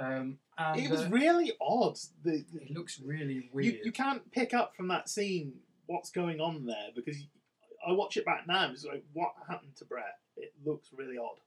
Um, 0.00 0.38
and 0.56 0.80
it 0.80 0.90
was 0.90 1.02
uh, 1.02 1.08
really 1.10 1.52
odd. 1.60 1.96
The, 2.22 2.44
the- 2.52 2.62
it 2.62 2.70
looks 2.70 3.00
really 3.00 3.48
weird. 3.52 3.74
you, 3.74 3.80
you 3.86 3.92
can't 3.92 4.30
pick 4.30 4.54
up 4.54 4.76
from 4.76 4.88
that 4.88 5.08
scene 5.08 5.54
what's 5.86 6.10
going 6.10 6.40
on 6.40 6.66
there 6.66 6.88
because 6.94 7.16
I 7.86 7.92
watch 7.92 8.16
it 8.16 8.24
back 8.24 8.46
now. 8.46 8.70
It's 8.70 8.84
like, 8.84 9.04
what 9.12 9.32
happened 9.48 9.76
to 9.76 9.84
Brett? 9.84 10.18
It 10.36 10.52
looks 10.64 10.90
really 10.92 11.18
odd. 11.18 11.38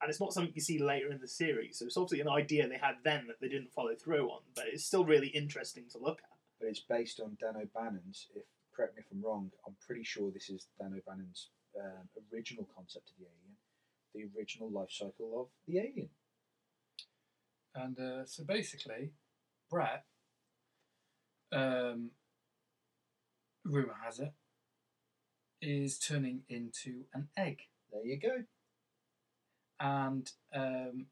And 0.00 0.08
it's 0.08 0.20
not 0.20 0.32
something 0.32 0.52
you 0.54 0.62
see 0.62 0.78
later 0.78 1.12
in 1.12 1.20
the 1.20 1.28
series. 1.28 1.78
So 1.78 1.84
it's 1.84 1.96
obviously 1.96 2.20
an 2.20 2.28
idea 2.28 2.66
they 2.66 2.78
had 2.78 2.96
then 3.04 3.26
that 3.26 3.40
they 3.40 3.48
didn't 3.48 3.72
follow 3.72 3.94
through 3.94 4.30
on, 4.30 4.40
but 4.54 4.64
it's 4.72 4.84
still 4.84 5.04
really 5.04 5.28
interesting 5.28 5.84
to 5.92 5.98
look 5.98 6.20
at. 6.20 6.38
But 6.58 6.68
it's 6.70 6.80
based 6.80 7.20
on 7.20 7.36
Dan 7.38 7.56
O'Bannon's, 7.60 8.28
if 8.34 8.44
correct 8.74 8.96
me 8.96 9.02
if 9.04 9.12
I'm 9.12 9.22
wrong, 9.22 9.50
I'm 9.66 9.74
pretty 9.84 10.04
sure 10.04 10.30
this 10.30 10.48
is 10.48 10.68
Dan 10.80 10.94
O'Bannon's 10.96 11.50
um, 11.78 12.08
original 12.32 12.66
concept 12.74 13.10
of 13.10 13.16
the 13.18 13.24
alien, 13.26 13.49
the 14.14 14.24
original 14.36 14.70
life 14.70 14.90
cycle 14.90 15.40
of 15.40 15.46
the 15.66 15.78
alien. 15.78 16.08
And 17.74 17.98
uh, 17.98 18.24
so 18.26 18.44
basically, 18.44 19.12
Brett, 19.70 20.04
um, 21.52 22.10
rumor 23.64 23.94
has 24.04 24.18
it, 24.18 24.32
is 25.62 25.98
turning 25.98 26.42
into 26.48 27.04
an 27.14 27.28
egg. 27.36 27.60
There 27.92 28.04
you 28.04 28.18
go. 28.18 28.44
And 29.78 30.30
um, 30.54 31.06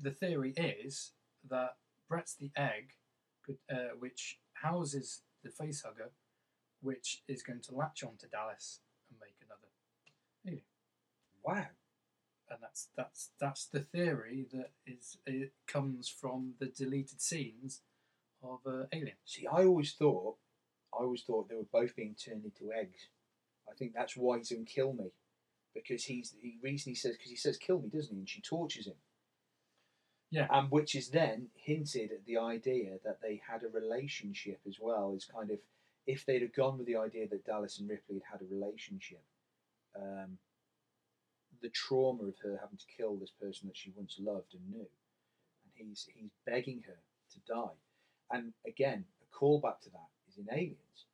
the 0.00 0.10
theory 0.10 0.52
is 0.56 1.12
that 1.48 1.76
Brett's 2.08 2.34
the 2.34 2.50
egg, 2.56 2.90
could- 3.44 3.58
uh, 3.70 3.94
which 3.98 4.38
houses 4.54 5.22
the 5.42 5.50
facehugger, 5.50 6.10
which 6.80 7.22
is 7.28 7.42
going 7.42 7.60
to 7.62 7.74
latch 7.74 8.02
onto 8.02 8.28
Dallas 8.28 8.80
and 9.10 9.18
make 9.20 9.36
another 9.42 9.68
alien. 10.46 10.62
Wow. 11.44 11.66
And 12.50 12.58
that's 12.60 12.88
that's 12.96 13.30
that's 13.40 13.66
the 13.66 13.80
theory 13.80 14.46
that 14.52 14.70
is 14.86 15.18
it 15.26 15.52
comes 15.66 16.08
from 16.08 16.54
the 16.58 16.66
deleted 16.66 17.20
scenes 17.20 17.80
of 18.42 18.60
uh, 18.66 18.84
Alien. 18.92 19.16
See, 19.24 19.46
I 19.46 19.64
always 19.64 19.92
thought, 19.92 20.36
I 20.92 21.02
always 21.02 21.22
thought 21.22 21.48
they 21.48 21.56
were 21.56 21.62
both 21.72 21.96
being 21.96 22.14
turned 22.14 22.44
into 22.44 22.72
eggs. 22.72 23.08
I 23.68 23.74
think 23.74 23.92
that's 23.94 24.16
why 24.16 24.38
he's 24.38 24.50
to 24.50 24.56
kill 24.64 24.92
me, 24.92 25.12
because 25.74 26.04
he's 26.04 26.34
the 26.42 26.54
reason 26.62 26.92
he 26.92 26.96
says 26.96 27.16
because 27.16 27.30
he 27.30 27.36
says 27.36 27.56
kill 27.56 27.80
me, 27.80 27.88
doesn't 27.88 28.14
he? 28.14 28.20
And 28.20 28.28
she 28.28 28.42
tortures 28.42 28.86
him. 28.86 28.94
Yeah. 30.30 30.46
And 30.50 30.70
which 30.70 30.94
is 30.94 31.08
then 31.08 31.48
hinted 31.54 32.10
at 32.10 32.26
the 32.26 32.38
idea 32.38 32.98
that 33.04 33.20
they 33.22 33.40
had 33.48 33.62
a 33.62 33.68
relationship 33.68 34.60
as 34.68 34.76
well. 34.80 35.14
Is 35.16 35.24
kind 35.24 35.50
of 35.50 35.58
if 36.06 36.26
they'd 36.26 36.42
have 36.42 36.54
gone 36.54 36.76
with 36.76 36.86
the 36.86 36.96
idea 36.96 37.26
that 37.28 37.46
Dallas 37.46 37.78
and 37.78 37.88
Ripley 37.88 38.20
had 38.30 38.40
had 38.40 38.42
a 38.42 38.54
relationship, 38.54 39.22
um, 39.96 40.38
the 41.64 41.70
trauma 41.70 42.24
of 42.24 42.34
her 42.42 42.58
having 42.60 42.76
to 42.76 42.84
kill 42.94 43.16
this 43.16 43.32
person 43.40 43.66
that 43.66 43.76
she 43.76 43.90
once 43.96 44.18
loved 44.20 44.52
and 44.52 44.70
knew, 44.70 44.86
and 45.64 45.88
he's 45.88 46.06
he's 46.14 46.30
begging 46.46 46.82
her 46.86 46.98
to 47.32 47.40
die. 47.50 47.78
And 48.30 48.52
again, 48.66 49.06
a 49.22 49.34
callback 49.34 49.80
to 49.84 49.90
that 49.90 50.10
is 50.28 50.36
in 50.36 50.46
Aliens, 50.52 51.06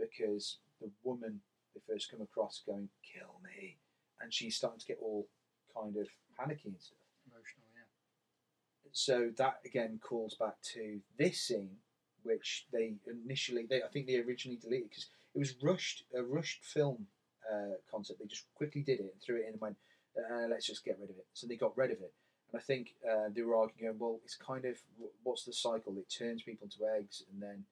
because 0.00 0.56
the 0.80 0.88
woman 1.04 1.42
they 1.74 1.82
first 1.86 2.10
come 2.10 2.22
across 2.22 2.62
going, 2.64 2.88
"Kill 3.02 3.38
me," 3.44 3.76
and 4.22 4.32
she's 4.32 4.56
starting 4.56 4.80
to 4.80 4.86
get 4.86 4.98
all 5.02 5.28
kind 5.74 5.94
of 5.98 6.08
panicky 6.38 6.70
and 6.70 6.80
stuff. 6.80 6.96
Emotional, 7.30 7.66
yeah. 7.74 8.90
So 8.92 9.30
that 9.36 9.60
again 9.66 10.00
calls 10.02 10.36
back 10.36 10.62
to 10.72 11.00
this 11.18 11.38
scene, 11.38 11.76
which 12.22 12.66
they 12.72 12.94
initially, 13.06 13.66
they 13.68 13.82
I 13.82 13.88
think 13.88 14.06
they 14.06 14.16
originally 14.16 14.58
deleted 14.58 14.88
because 14.88 15.10
it 15.34 15.38
was 15.38 15.54
rushed, 15.62 16.04
a 16.14 16.22
rushed 16.22 16.64
film 16.64 17.08
uh, 17.52 17.74
concept. 17.90 18.20
They 18.20 18.26
just 18.26 18.46
quickly 18.54 18.82
did 18.82 19.00
it 19.00 19.12
and 19.12 19.22
threw 19.24 19.36
it 19.36 19.46
in 19.46 19.52
and 19.52 19.60
went, 19.60 19.76
uh, 20.16 20.46
"Let's 20.48 20.66
just 20.66 20.84
get 20.84 20.98
rid 21.00 21.10
of 21.10 21.16
it." 21.16 21.26
So 21.32 21.46
they 21.46 21.56
got 21.56 21.76
rid 21.76 21.90
of 21.90 21.98
it. 21.98 22.12
And 22.52 22.60
I 22.60 22.62
think 22.62 22.94
uh, 23.08 23.28
they 23.34 23.42
were 23.42 23.56
arguing, 23.56 23.98
well, 23.98 24.20
it's 24.24 24.36
kind 24.36 24.64
of 24.64 24.76
what's 25.22 25.44
the 25.44 25.52
cycle? 25.52 25.96
It 25.98 26.12
turns 26.16 26.42
people 26.42 26.64
into 26.64 26.84
eggs, 26.96 27.22
and 27.32 27.42
then 27.42 27.64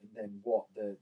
and 0.00 0.10
then 0.14 0.40
what? 0.42 0.66
The 0.74 0.96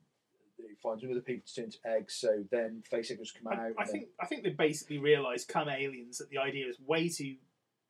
it 0.59 0.79
finds 0.83 1.05
other 1.05 1.21
people 1.21 1.47
to 1.47 1.55
turn 1.55 1.65
into 1.67 1.79
eggs. 1.85 2.15
So 2.15 2.45
then 2.51 2.83
facehuggers 2.91 3.35
come 3.35 3.53
out. 3.53 3.73
I, 3.79 3.85
think 3.85 4.09
I 4.21 4.27
think 4.27 4.43
they 4.43 4.51
basically 4.51 4.99
realised, 4.99 5.49
come 5.49 5.69
aliens, 5.69 6.19
that 6.19 6.31
the 6.31 6.39
idea 6.39 6.67
is 6.67 6.77
way 6.81 7.09
too 7.09 7.37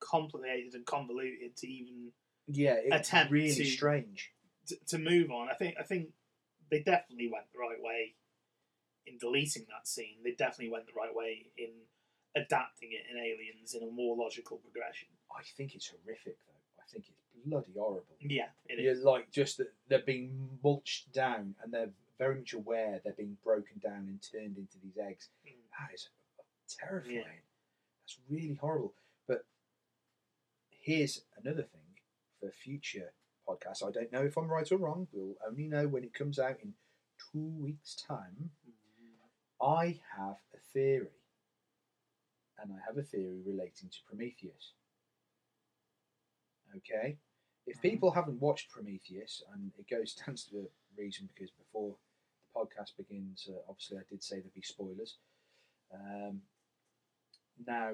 complicated 0.01 0.75
and 0.75 0.85
convoluted 0.85 1.57
to 1.59 1.67
even 1.67 2.11
yeah, 2.49 2.77
it's 2.83 3.09
attempt 3.09 3.33
really 3.33 3.55
to- 3.55 3.65
strange. 3.65 4.33
to, 4.69 4.77
to 4.89 4.99
move 4.99 5.31
on. 5.31 5.49
I 5.51 5.55
think 5.55 5.77
I 5.79 5.85
think 5.85 6.09
they 6.71 6.81
definitely 6.81 7.31
went 7.33 7.45
the 7.53 7.59
right 7.59 7.81
way 7.81 8.15
in 9.07 9.19
deleting 9.19 9.67
that 9.69 9.87
scene. 9.87 10.17
They 10.25 10.33
definitely 10.33 10.71
went 10.71 10.87
the 10.87 10.93
right 10.97 11.15
way 11.15 11.47
in 11.57 11.71
adapting 12.35 12.91
it 12.93 13.05
in 13.11 13.19
Aliens 13.19 13.75
in 13.75 13.83
a 13.83 13.91
more 13.91 14.17
logical 14.17 14.59
progression. 14.59 15.09
I 15.31 15.43
think 15.57 15.75
it's 15.75 15.89
horrific, 15.89 16.37
though. 16.47 16.61
I 16.79 16.85
think 16.91 17.07
it's 17.09 17.19
bloody 17.45 17.73
horrible. 17.77 18.17
Yeah, 18.21 18.49
it 18.69 18.81
You're 18.81 18.93
is. 18.93 19.03
like 19.03 19.31
just 19.31 19.59
that 19.59 19.73
they're 19.89 20.01
being 20.01 20.49
mulched 20.63 21.13
down, 21.13 21.55
and 21.63 21.73
they're 21.73 21.91
very 22.19 22.37
much 22.37 22.53
aware 22.53 23.01
they're 23.03 23.13
being 23.13 23.37
broken 23.45 23.79
down 23.83 24.07
and 24.09 24.21
turned 24.23 24.57
into 24.57 24.79
these 24.83 24.99
eggs. 24.99 25.29
Mm. 25.47 25.53
That 25.79 25.95
is 25.95 26.09
terrifying. 26.79 27.17
Yeah. 27.17 27.23
That's 28.03 28.19
really 28.29 28.55
horrible. 28.55 28.95
But 29.27 29.45
here's 30.71 31.23
another 31.43 31.63
thing 31.63 31.81
for 32.41 32.51
future 32.51 33.13
podcasts. 33.49 33.87
I 33.87 33.91
don't 33.91 34.13
know 34.13 34.23
if 34.23 34.37
I'm 34.37 34.49
right 34.49 34.71
or 34.71 34.79
wrong. 34.79 35.09
We'll 35.13 35.35
only 35.47 35.67
know 35.67 35.89
when 35.89 36.05
it 36.05 36.15
comes 36.15 36.39
out 36.39 36.59
in 36.63 36.73
two 37.33 37.53
weeks' 37.61 37.95
time. 37.95 38.51
I 39.61 40.01
have 40.17 40.37
a 40.55 40.59
theory, 40.73 41.23
and 42.59 42.73
I 42.73 42.77
have 42.87 42.99
a 42.99 43.03
theory 43.03 43.41
relating 43.45 43.89
to 43.89 43.99
Prometheus. 44.07 44.75
Okay, 46.77 47.17
if 47.67 47.81
people 47.81 48.11
haven't 48.11 48.41
watched 48.41 48.71
Prometheus, 48.71 49.43
and 49.53 49.73
it 49.79 49.89
goes 49.89 50.13
stands 50.19 50.45
to 50.45 50.55
the 50.55 50.69
reason 50.97 51.29
because 51.35 51.51
before 51.51 51.97
the 52.55 52.61
podcast 52.61 52.97
begins, 52.97 53.49
uh, 53.51 53.59
obviously 53.69 53.99
I 53.99 54.03
did 54.09 54.23
say 54.23 54.37
there'd 54.37 54.55
be 54.55 54.63
spoilers. 54.63 55.17
Um, 55.93 56.43
now, 57.67 57.93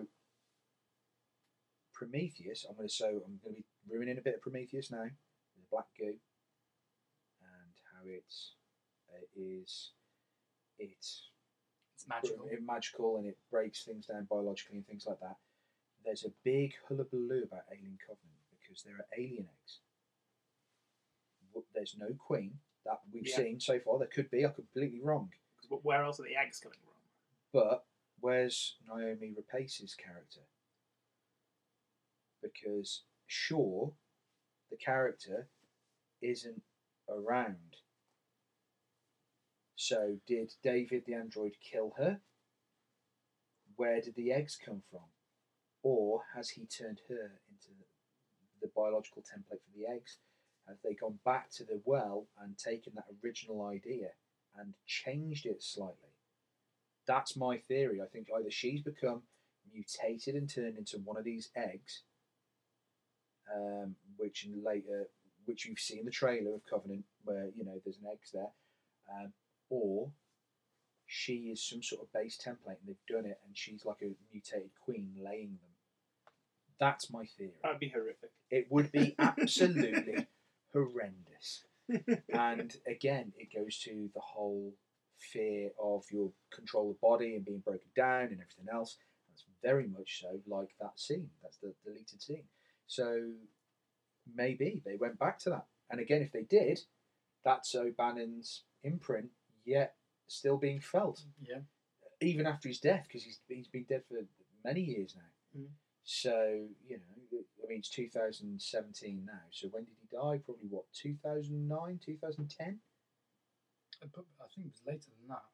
Prometheus, 1.95 2.67
I'm 2.69 2.75
going 2.75 2.89
to 2.89 2.95
so 2.95 3.07
I'm 3.07 3.39
going 3.43 3.55
to 3.55 3.63
be 3.63 3.65
ruining 3.89 4.19
a 4.19 4.23
bit 4.23 4.35
of 4.35 4.43
Prometheus 4.43 4.91
now, 4.91 5.05
the 5.05 5.63
black 5.71 5.87
goo, 5.99 6.07
and 6.07 7.75
how 7.95 8.03
it's 8.05 8.55
it 9.15 9.29
is 9.39 9.91
it's 10.79 11.29
It's 12.03 12.09
magical. 12.09 12.49
it 12.51 12.63
magical 12.67 13.17
and 13.19 13.27
it 13.27 13.39
breaks 13.51 13.85
things 13.85 14.07
down 14.07 14.25
biologically 14.29 14.77
and 14.79 14.87
things 14.87 15.07
like 15.07 15.21
that. 15.21 15.37
There's 16.05 16.25
a 16.25 16.33
big 16.43 16.75
hullabaloo 16.89 17.45
about 17.45 17.63
Alien 17.71 17.97
Covenant 18.01 18.43
because 18.59 18.83
there 18.83 18.97
are 18.97 19.07
alien 19.17 19.49
eggs. 19.63 19.79
There's 21.75 21.97
no 21.99 22.13
queen 22.19 22.59
that 22.85 23.01
we've 23.13 23.27
Yeah. 23.29 23.37
seen 23.37 23.61
so 23.61 23.79
far. 23.79 23.99
There 23.99 24.09
could 24.09 24.31
be. 24.31 24.45
I'm 24.45 24.53
completely 24.55 25.01
wrong. 25.01 25.33
Where 25.69 26.03
else 26.03 26.19
are 26.19 26.25
the 26.25 26.37
eggs 26.37 26.59
coming 26.59 26.79
from? 26.81 26.93
But 27.53 27.87
where's 28.21 28.79
Naomi 28.87 29.33
Rapace's 29.35 29.95
character? 29.95 30.41
Because 32.43 33.05
sure, 33.27 33.95
the 34.71 34.77
character 34.77 35.49
isn't 36.21 36.63
around. 37.09 37.77
So 39.83 40.19
did 40.29 40.55
David 40.63 41.03
the 41.07 41.15
android 41.15 41.57
kill 41.61 41.95
her? 41.97 42.21
Where 43.75 44.01
did 44.01 44.15
the 44.15 44.31
eggs 44.31 44.57
come 44.57 44.81
from? 44.89 45.09
Or 45.83 46.23
has 46.37 46.51
he 46.51 46.67
turned 46.67 47.01
her 47.09 47.41
into 47.51 47.75
the 48.61 48.71
biological 48.77 49.23
template 49.23 49.59
for 49.59 49.77
the 49.77 49.93
eggs? 49.93 50.19
Have 50.69 50.77
they 50.85 50.95
gone 50.95 51.19
back 51.25 51.51
to 51.55 51.65
the 51.65 51.81
well 51.85 52.29
and 52.41 52.57
taken 52.57 52.93
that 52.95 53.07
original 53.25 53.67
idea 53.67 54.11
and 54.57 54.75
changed 54.87 55.47
it 55.47 55.61
slightly? 55.61 56.13
that's 57.05 57.37
my 57.37 57.59
theory. 57.59 58.01
I 58.01 58.07
think 58.07 58.29
either 58.33 58.53
she's 58.53 58.81
become 58.81 59.23
mutated 59.73 60.37
and 60.37 60.49
turned 60.49 60.79
into 60.79 60.99
one 60.99 61.17
of 61.17 61.25
these 61.25 61.51
eggs, 61.57 62.03
um, 63.53 63.97
which 64.17 64.45
in 64.45 64.63
later, 64.63 65.09
which 65.45 65.67
you've 65.67 65.81
seen 65.81 66.05
the 66.05 66.13
trailer 66.13 66.55
of 66.55 66.61
Covenant, 66.71 67.05
where 67.25 67.49
you 67.57 67.65
know 67.65 67.81
there's 67.83 67.99
an 67.99 68.07
eggs 68.13 68.31
there, 68.33 68.53
um, 69.11 69.33
or 69.73 70.11
she 71.07 71.51
is 71.51 71.67
some 71.67 71.83
sort 71.83 72.03
of 72.03 72.13
base 72.13 72.39
template 72.39 72.77
and 72.81 72.87
they've 72.87 73.17
done 73.17 73.25
it, 73.25 73.41
and 73.47 73.57
she's 73.57 73.87
like 73.87 74.03
a 74.03 74.13
mutated 74.31 74.71
queen 74.85 75.13
laying 75.25 75.59
them. 75.61 75.73
That's 76.79 77.11
my 77.11 77.25
theory. 77.25 77.55
That'd 77.63 77.81
be 77.81 77.89
horrific. 77.89 78.31
It 78.51 78.67
would 78.71 78.93
be 78.93 79.15
absolutely 79.19 80.27
horrendous. 80.73 81.65
And 82.33 82.75
again, 82.87 83.33
it 83.37 83.49
goes 83.55 83.79
to 83.81 84.09
the 84.15 84.21
whole 84.21 84.73
fear 85.19 85.71
of 85.83 86.05
your 86.11 86.31
control 86.51 86.91
of 86.91 87.01
body 87.01 87.35
and 87.37 87.45
being 87.45 87.59
broken 87.59 87.91
down 87.95 88.25
and 88.25 88.41
everything 88.41 88.73
else. 88.73 88.97
That's 89.29 89.45
very 89.63 89.87
much 89.89 90.23
so 90.23 90.41
like 90.47 90.71
that 90.81 90.99
scene. 90.99 91.29
That's 91.43 91.59
the 91.59 91.75
deleted 91.85 92.23
scene. 92.23 92.45
So 92.87 93.33
maybe 94.35 94.81
they 94.87 94.97
went 94.97 95.19
back 95.19 95.39
to 95.41 95.51
that. 95.51 95.67
And 95.91 96.01
again, 96.01 96.23
if 96.23 96.33
they 96.33 96.45
did, 96.45 96.81
that's 97.45 97.75
O'Bannon's 97.75 98.63
imprint 98.85 99.29
yet 99.65 99.95
still 100.27 100.57
being 100.57 100.81
felt, 100.81 101.25
Yeah. 101.41 101.61
even 102.21 102.47
after 102.47 102.69
his 102.69 102.81
death, 102.81 103.05
because 103.07 103.25
he's, 103.25 103.41
he's 103.49 103.69
been 103.69 103.85
dead 103.85 104.05
for 104.09 104.19
many 104.65 104.81
years 104.81 105.17
now. 105.17 105.61
Mm. 105.61 105.69
So, 106.05 106.67
you 106.87 106.97
know, 106.99 107.39
I 107.63 107.69
mean, 107.69 107.79
it's 107.79 107.91
2017 107.91 109.25
now. 109.25 109.33
So 109.51 109.69
when 109.69 109.85
did 109.85 109.95
he 110.01 110.09
die? 110.17 110.41
Probably 110.45 110.69
what, 110.69 110.85
2009, 110.95 112.01
2010? 112.05 112.79
Uh, 114.03 114.07
I 114.07 114.45
think 114.55 114.67
it 114.67 114.73
was 114.73 114.83
later 114.87 115.11
than 115.19 115.29
that. 115.29 115.45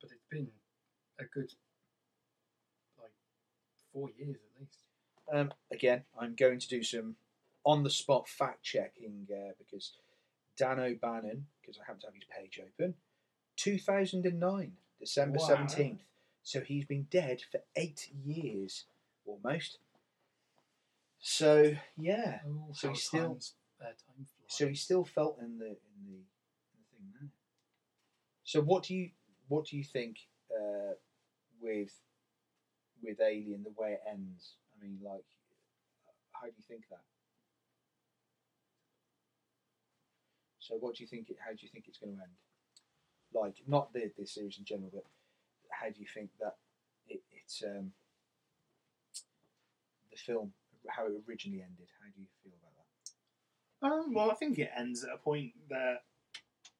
But 0.00 0.10
it's 0.12 0.24
been 0.30 0.48
a 1.18 1.24
good, 1.24 1.52
like, 3.00 3.12
four 3.92 4.10
years 4.18 4.36
at 4.36 4.60
least. 4.60 4.78
Um, 5.32 5.52
again, 5.72 6.02
I'm 6.18 6.34
going 6.34 6.58
to 6.58 6.68
do 6.68 6.82
some 6.82 7.16
on 7.64 7.82
the 7.82 7.90
spot 7.90 8.28
fact 8.28 8.62
checking 8.62 9.26
uh, 9.32 9.52
because 9.58 9.92
Dan 10.56 10.80
O'Bannon, 10.80 11.46
because 11.60 11.78
I 11.78 11.86
happen 11.86 12.00
to 12.00 12.06
have 12.06 12.14
his 12.14 12.24
page 12.24 12.60
open, 12.60 12.94
2009, 13.58 14.72
December 15.00 15.38
Wow. 15.38 15.48
17th. 15.48 15.98
So 16.42 16.60
he's 16.60 16.86
been 16.86 17.06
dead 17.10 17.42
for 17.50 17.60
eight 17.76 18.08
years 18.24 18.84
almost. 19.26 19.78
So 21.20 21.74
yeah, 21.96 22.40
Oh, 22.46 22.68
so 22.72 22.90
he 22.90 22.94
still 22.96 23.38
uh, 23.82 23.86
so 24.46 24.68
he's 24.68 24.80
still 24.80 25.04
felt 25.04 25.38
in 25.40 25.58
the 25.58 25.66
in 25.66 25.98
the, 26.06 26.14
in 26.14 26.78
the 26.78 26.84
thing 26.90 27.12
now. 27.20 27.28
So 28.44 28.60
what 28.62 28.84
do 28.84 28.94
you 28.94 29.10
what 29.48 29.66
do 29.66 29.76
you 29.76 29.84
think 29.84 30.16
uh, 30.50 30.94
with 31.60 31.92
with 33.02 33.20
Alien 33.20 33.64
the 33.64 33.74
way 33.76 33.92
it 33.92 34.02
ends? 34.08 34.54
I 34.72 34.82
mean, 34.84 34.98
like, 35.04 35.26
how 36.32 36.46
do 36.46 36.52
you 36.56 36.64
think 36.66 36.84
that? 36.90 37.02
So 40.60 40.76
what 40.76 40.94
do 40.96 41.02
you 41.02 41.08
think? 41.08 41.30
It, 41.30 41.36
how 41.44 41.50
do 41.50 41.58
you 41.60 41.68
think 41.68 41.86
it's 41.88 41.98
going 41.98 42.14
to 42.16 42.22
end? 42.22 42.32
Like, 43.34 43.56
not 43.66 43.92
the 43.92 44.10
this 44.18 44.32
series 44.32 44.58
in 44.58 44.64
general, 44.64 44.90
but 44.92 45.04
how 45.70 45.86
do 45.86 46.00
you 46.00 46.06
think 46.12 46.30
that 46.40 46.56
it, 47.08 47.22
it's 47.30 47.62
um, 47.62 47.92
the 50.10 50.16
film 50.16 50.52
how 50.88 51.06
it 51.06 51.12
originally 51.28 51.62
ended? 51.62 51.88
How 52.00 52.08
do 52.14 52.20
you 52.20 52.26
feel 52.42 52.52
about 52.60 52.72
that? 52.78 54.06
Um, 54.06 54.14
well, 54.14 54.30
I 54.30 54.34
think 54.34 54.58
it 54.58 54.70
ends 54.76 55.04
at 55.04 55.10
a 55.14 55.18
point 55.18 55.52
that 55.68 56.02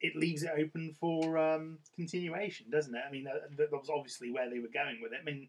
it 0.01 0.16
leaves 0.16 0.43
it 0.43 0.51
open 0.57 0.95
for 0.99 1.39
um, 1.39 1.79
continuation, 1.95 2.66
doesn't 2.70 2.95
it? 2.95 3.03
I 3.07 3.11
mean, 3.11 3.25
that, 3.25 3.57
that 3.57 3.73
was 3.73 3.91
obviously 3.93 4.31
where 4.31 4.49
they 4.49 4.61
were 4.61 4.69
going 4.73 4.99
with 5.03 5.12
it. 5.12 5.20
I 5.20 5.25
mean, 5.25 5.49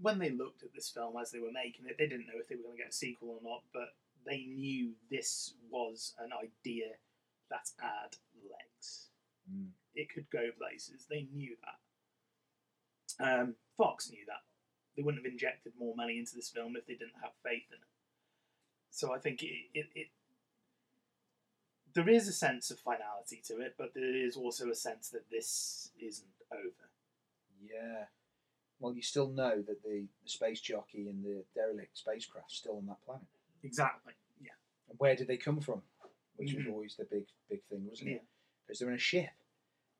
when 0.00 0.18
they 0.18 0.30
looked 0.30 0.62
at 0.62 0.72
this 0.72 0.88
film 0.88 1.14
as 1.20 1.30
they 1.30 1.40
were 1.40 1.52
making 1.52 1.86
it, 1.86 1.96
they 1.98 2.06
didn't 2.06 2.26
know 2.26 2.40
if 2.40 2.48
they 2.48 2.54
were 2.54 2.62
going 2.62 2.76
to 2.76 2.82
get 2.82 2.92
a 2.92 2.96
sequel 2.96 3.30
or 3.30 3.48
not, 3.48 3.62
but 3.72 3.94
they 4.24 4.44
knew 4.46 4.92
this 5.10 5.54
was 5.70 6.14
an 6.20 6.30
idea 6.32 6.86
that 7.50 7.68
had 7.80 8.16
legs. 8.48 9.07
Mm. 9.52 9.68
It 9.94 10.08
could 10.12 10.30
go 10.30 10.50
places. 10.58 11.06
They 11.08 11.26
knew 11.34 11.56
that. 13.18 13.40
Um, 13.40 13.54
Fox 13.76 14.10
knew 14.10 14.24
that. 14.26 14.42
They 14.96 15.02
wouldn't 15.02 15.24
have 15.24 15.30
injected 15.32 15.72
more 15.78 15.94
money 15.96 16.18
into 16.18 16.34
this 16.34 16.50
film 16.50 16.76
if 16.76 16.86
they 16.86 16.94
didn't 16.94 17.20
have 17.22 17.32
faith 17.42 17.64
in 17.70 17.76
it. 17.76 17.88
So 18.90 19.14
I 19.14 19.18
think 19.18 19.42
it, 19.42 19.52
it, 19.74 19.86
it 19.94 20.08
there 21.94 22.08
is 22.08 22.28
a 22.28 22.32
sense 22.32 22.70
of 22.70 22.78
finality 22.78 23.40
to 23.46 23.60
it, 23.60 23.74
but 23.78 23.92
there 23.94 24.14
is 24.16 24.36
also 24.36 24.68
a 24.70 24.74
sense 24.74 25.08
that 25.10 25.30
this 25.30 25.90
isn't 26.00 26.26
over. 26.52 26.90
Yeah. 27.62 28.04
Well, 28.80 28.94
you 28.94 29.02
still 29.02 29.28
know 29.28 29.56
that 29.62 29.82
the, 29.82 30.06
the 30.22 30.28
space 30.30 30.60
jockey 30.60 31.08
and 31.08 31.24
the 31.24 31.44
derelict 31.54 31.98
spacecraft's 31.98 32.56
still 32.56 32.76
on 32.76 32.86
that 32.86 33.04
planet. 33.04 33.26
Exactly. 33.64 34.12
Yeah. 34.40 34.50
And 34.88 34.98
where 34.98 35.16
did 35.16 35.26
they 35.28 35.36
come 35.36 35.60
from? 35.60 35.82
Which 36.36 36.54
was 36.54 36.64
Mhm. 36.66 36.72
always 36.72 36.94
the 36.96 37.04
big 37.04 37.24
big 37.50 37.62
thing, 37.64 37.84
wasn't 37.88 38.10
Yeah. 38.10 38.16
it? 38.16 38.24
Because 38.68 38.80
they're 38.80 38.90
in 38.90 38.96
a 38.96 38.98
ship. 38.98 39.30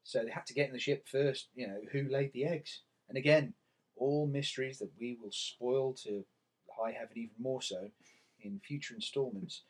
So 0.05 0.23
they 0.23 0.31
had 0.31 0.47
to 0.47 0.55
get 0.55 0.66
in 0.69 0.74
the 0.74 0.78
ship 0.78 1.07
first, 1.11 1.49
you 1.55 1.66
know, 1.66 1.81
who 1.93 2.09
laid 2.09 2.32
the 2.32 2.45
eggs? 2.45 2.82
And 3.09 3.16
again, 3.19 3.55
all 3.97 4.27
mysteries 4.27 4.78
that 4.78 4.90
we 5.01 5.16
will 5.20 5.32
spoil 5.32 5.95
to 6.05 6.24
high 6.78 6.93
heaven 6.93 7.16
even 7.16 7.35
more 7.39 7.62
so 7.62 7.90
in 8.40 8.61
future 8.62 8.95
installments. 8.95 9.62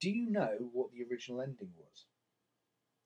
Do 0.00 0.10
you 0.10 0.30
know 0.30 0.70
what 0.72 0.90
the 0.92 1.04
original 1.10 1.40
ending 1.40 1.70
was? 1.78 2.04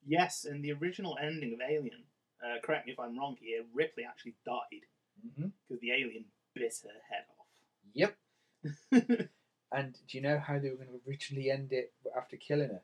Yes, 0.06 0.44
in 0.44 0.62
the 0.62 0.72
original 0.72 1.16
ending 1.20 1.54
of 1.54 1.60
Alien, 1.60 2.04
uh, 2.44 2.60
correct 2.62 2.86
me 2.86 2.92
if 2.92 3.00
I'm 3.00 3.18
wrong 3.18 3.36
here, 3.40 3.62
Ripley 3.74 4.04
actually 4.04 4.34
died 4.44 4.84
Mm-hmm. 5.26 5.48
because 5.66 5.80
the 5.80 5.92
alien 5.92 6.24
bit 6.54 6.74
her 6.84 6.90
head 7.10 7.24
off. 7.38 7.46
Yep. 7.94 9.28
and 9.72 9.94
do 10.06 10.18
you 10.18 10.22
know 10.22 10.38
how 10.38 10.58
they 10.58 10.70
were 10.70 10.76
going 10.76 10.88
to 10.88 11.00
originally 11.08 11.50
end 11.50 11.72
it 11.72 11.92
after 12.16 12.36
killing 12.36 12.68
her? 12.68 12.82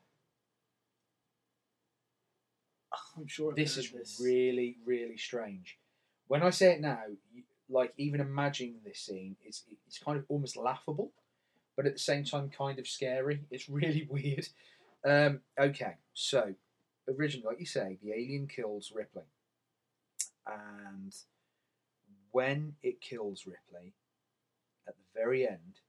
I'm 3.17 3.27
sure 3.27 3.53
this 3.53 3.77
is 3.77 3.91
this. 3.91 4.19
really, 4.21 4.77
really 4.85 5.17
strange. 5.17 5.77
When 6.27 6.43
I 6.43 6.49
say 6.49 6.73
it 6.73 6.81
now, 6.81 6.99
you, 7.33 7.43
like 7.69 7.93
even 7.97 8.21
imagining 8.21 8.75
this 8.85 8.99
scene, 8.99 9.35
it's 9.43 9.63
it's 9.87 9.99
kind 9.99 10.17
of 10.17 10.25
almost 10.29 10.57
laughable, 10.57 11.11
but 11.75 11.85
at 11.85 11.93
the 11.93 11.99
same 11.99 12.23
time, 12.23 12.49
kind 12.49 12.79
of 12.79 12.87
scary. 12.87 13.41
It's 13.51 13.69
really 13.69 14.07
weird. 14.09 14.47
Um, 15.05 15.41
okay, 15.59 15.95
so 16.13 16.53
originally, 17.07 17.47
like 17.47 17.59
you 17.59 17.65
say, 17.65 17.97
the 18.01 18.11
alien 18.11 18.47
kills 18.47 18.91
Ripley, 18.95 19.23
and 20.47 21.13
when 22.31 22.75
it 22.81 23.01
kills 23.01 23.45
Ripley, 23.45 23.93
at 24.87 24.95
the 24.95 25.19
very 25.19 25.47
end, 25.47 25.79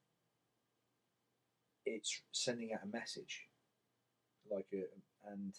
it's 1.86 2.22
sending 2.32 2.72
out 2.72 2.80
a 2.82 2.86
message, 2.86 3.46
like 4.50 4.66
a, 4.72 4.84
and 5.30 5.54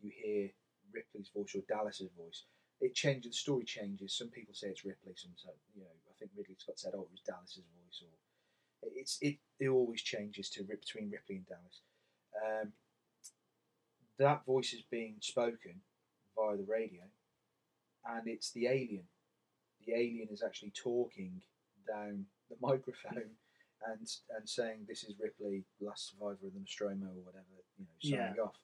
you 0.00 0.10
hear 0.14 0.50
Ripley's 0.92 1.30
voice 1.34 1.54
or 1.54 1.62
Dallas's 1.68 2.10
voice. 2.16 2.44
It 2.80 2.94
changes. 2.94 3.32
The 3.32 3.36
story 3.38 3.64
changes. 3.64 4.16
Some 4.16 4.28
people 4.28 4.54
say 4.54 4.68
it's 4.68 4.84
Ripley. 4.84 5.12
Some 5.16 5.32
say, 5.36 5.50
you 5.74 5.82
know, 5.82 5.88
I 6.10 6.14
think 6.18 6.30
Ridley 6.36 6.56
Scott 6.58 6.78
said, 6.78 6.92
"Oh, 6.94 7.02
it 7.02 7.10
was 7.10 7.20
Dallas's 7.20 7.64
voice," 7.76 8.02
or 8.82 8.88
it's 8.94 9.18
it. 9.20 9.36
It 9.58 9.68
always 9.68 10.02
changes 10.02 10.48
to 10.50 10.64
Rip- 10.64 10.80
between 10.80 11.10
Ripley 11.10 11.36
and 11.36 11.46
Dallas. 11.46 11.80
Um, 12.44 12.72
that 14.18 14.44
voice 14.46 14.72
is 14.72 14.82
being 14.90 15.16
spoken 15.20 15.80
via 16.36 16.56
the 16.56 16.64
radio, 16.64 17.02
and 18.06 18.26
it's 18.28 18.50
the 18.52 18.66
alien. 18.66 19.04
The 19.86 19.94
alien 19.94 20.28
is 20.30 20.42
actually 20.42 20.70
talking 20.72 21.42
down 21.86 22.26
the 22.48 22.56
microphone 22.60 23.36
and 23.86 24.08
and 24.36 24.48
saying, 24.48 24.86
"This 24.88 25.04
is 25.04 25.14
Ripley, 25.20 25.64
last 25.80 26.10
survivor 26.10 26.46
of 26.46 26.54
the 26.54 26.60
Nostromo, 26.60 27.06
or 27.08 27.24
whatever," 27.24 27.44
you 27.78 27.84
know, 27.84 27.92
signing 28.00 28.34
Yeah. 28.36 28.42
off 28.42 28.56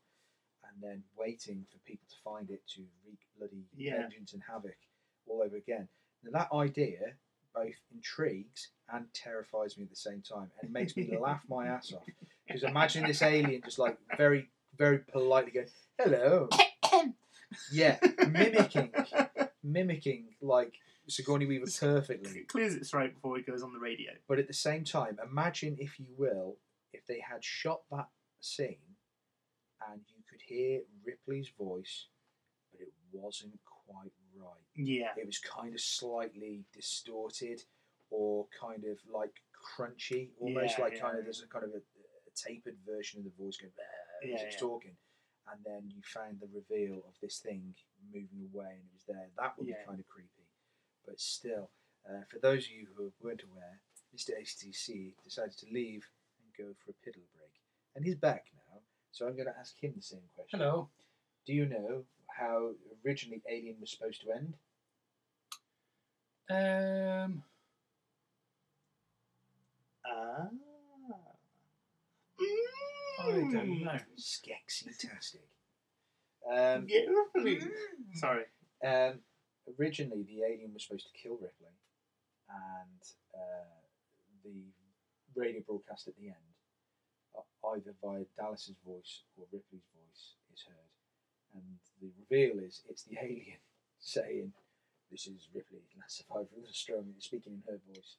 and 0.73 0.83
then 0.83 1.03
waiting 1.17 1.65
for 1.71 1.79
people 1.79 2.07
to 2.09 2.17
find 2.25 2.51
it 2.51 2.63
to 2.75 2.83
wreak 3.05 3.19
bloody 3.39 3.65
Yeah. 3.77 4.01
vengeance 4.03 4.33
and 4.33 4.43
havoc 4.43 4.77
all 5.27 5.43
over 5.43 5.57
again. 5.57 5.89
Now 6.23 6.31
that 6.39 6.53
idea, 6.55 7.15
both 7.55 7.75
intrigues 7.93 8.69
and 8.93 9.13
terrifies 9.15 9.77
me 9.77 9.85
at 9.85 9.91
the 9.91 9.97
same 9.97 10.23
time, 10.23 10.51
and 10.61 10.73
makes 10.73 10.97
me 10.97 11.17
laugh 11.21 11.43
my 11.49 11.67
ass 11.67 11.93
off. 11.93 12.05
Because 12.47 12.63
imagine 12.63 13.05
this 13.05 13.23
alien 13.23 13.63
just 13.65 13.79
like 13.79 13.99
very, 14.17 14.49
very 14.77 14.99
politely 14.99 15.51
going, 15.53 15.69
"Hello." 15.99 16.49
yeah, 17.73 17.99
mimicking, 18.29 18.93
mimicking 19.63 20.35
like 20.41 20.75
Sigourney 21.09 21.47
Weaver 21.47 21.67
perfectly. 21.81 22.41
It 22.41 22.49
Clears 22.49 22.75
its 22.75 22.91
throat 22.91 23.15
before 23.15 23.39
it 23.39 23.47
goes 23.47 23.63
on 23.63 23.73
the 23.73 23.79
radio. 23.79 24.13
But 24.29 24.39
at 24.39 24.49
the 24.49 24.53
same 24.55 24.85
time, 24.85 25.19
imagine, 25.23 25.77
if 25.79 25.99
you 25.99 26.07
will, 26.17 26.57
if 26.93 27.07
they 27.07 27.21
had 27.21 27.45
shot 27.45 27.83
that 27.91 28.09
scene 28.41 28.77
and 29.91 30.01
you 30.09 30.16
hear 30.47 30.81
Ripley's 31.05 31.51
voice, 31.59 32.06
but 32.73 32.81
it 32.81 32.93
wasn't 33.12 33.59
quite 33.64 34.12
right. 34.39 34.66
Yeah. 34.74 35.10
It 35.16 35.27
was 35.27 35.39
kind 35.39 35.74
of 35.74 35.81
slightly 35.81 36.64
distorted 36.73 37.62
or 38.10 38.47
kind 38.59 38.85
of 38.85 38.98
like 39.12 39.35
crunchy, 39.77 40.31
almost 40.40 40.78
Yeah, 40.78 40.85
like 40.85 40.94
yeah, 40.94 41.01
kind 41.01 41.18
of 41.18 41.24
there's 41.24 41.43
a 41.43 41.48
kind 41.48 41.64
of 41.64 41.70
a, 41.70 41.78
a 41.78 42.32
tapered 42.35 42.77
version 42.86 43.18
of 43.18 43.24
the 43.24 43.32
voice 43.43 43.56
going 43.56 43.73
"Bleh," 43.73 44.28
Yeah, 44.28 44.36
as 44.36 44.43
it's 44.43 44.60
talking. 44.60 44.97
And 45.52 45.60
then 45.64 45.90
you 45.94 46.02
found 46.02 46.40
the 46.40 46.48
reveal 46.52 46.97
of 47.06 47.14
this 47.23 47.39
thing 47.39 47.74
moving 48.12 48.51
away 48.52 48.66
and 48.66 48.82
it 48.82 48.94
was 48.94 49.05
there. 49.06 49.28
That 49.39 49.56
would 49.56 49.66
be 49.66 49.74
kind 49.86 50.01
of 50.01 50.06
creepy. 50.09 50.47
But 51.06 51.20
still, 51.20 51.70
uh, 52.09 52.23
for 52.28 52.39
those 52.40 52.64
of 52.64 52.70
you 52.73 52.86
who 52.97 53.12
weren't 53.23 53.43
aware, 53.48 53.78
Mr. 54.14 54.31
HTC 54.35 55.14
decided 55.23 55.56
to 55.59 55.66
leave 55.73 56.02
and 56.43 56.66
go 56.66 56.74
for 56.82 56.90
a 56.90 56.94
piddle 56.94 57.27
break. 57.31 57.55
And 57.94 58.05
he's 58.05 58.16
back 58.16 58.47
now, 58.55 58.66
so 59.17 59.27
I'm 59.27 59.33
going 59.35 59.47
to 59.47 59.59
ask 59.59 59.75
him 59.83 59.95
the 59.97 60.03
same 60.03 60.21
question. 60.35 60.61
Hello. 60.61 60.89
Do 61.47 61.55
you 61.55 61.65
know 61.65 62.05
how 62.27 62.73
originally 63.05 63.41
Alien 63.51 63.77
was 63.81 63.91
supposed 63.91 64.21
to 64.23 64.31
end? 64.33 64.55
Um, 66.51 67.43
Ah. 70.05 70.49
I 73.19 73.31
don't 73.31 73.83
know. 73.83 73.99
Skexy-tastic. 74.19 75.41
Um, 76.53 76.85
Beautifully. 76.85 77.59
Sorry. 78.15 78.45
Um, 78.85 79.21
originally, 79.81 80.25
the 80.25 80.43
alien 80.45 80.75
was 80.75 80.85
supposed 80.85 81.07
to 81.07 81.19
kill 81.21 81.33
Ripley, 81.33 81.75
and 82.51 83.03
uh, 83.35 83.81
the 84.45 84.53
radio 85.35 85.63
broadcast 85.67 86.07
at 86.07 86.17
the 86.17 86.27
end, 86.27 86.37
either 87.75 87.95
via 88.03 88.25
Dallas's 88.37 88.77
voice 88.87 89.23
or 89.37 89.45
Ripley's 89.53 89.87
voice, 89.95 90.35
is 90.55 90.63
heard, 90.63 90.93
and 91.55 91.79
the 92.01 92.11
reveal 92.31 92.59
is 92.63 92.83
it's 92.89 93.05
the 93.05 93.17
alien 93.21 93.59
saying, 93.99 94.53
"This 95.11 95.27
is 95.27 95.49
Ripley, 95.55 95.81
last 95.99 96.19
survivor 96.19 96.55
of 96.57 96.67
the 96.67 96.73
storm," 96.73 97.15
speaking 97.19 97.55
in 97.55 97.63
her 97.73 97.81
voice, 97.93 98.17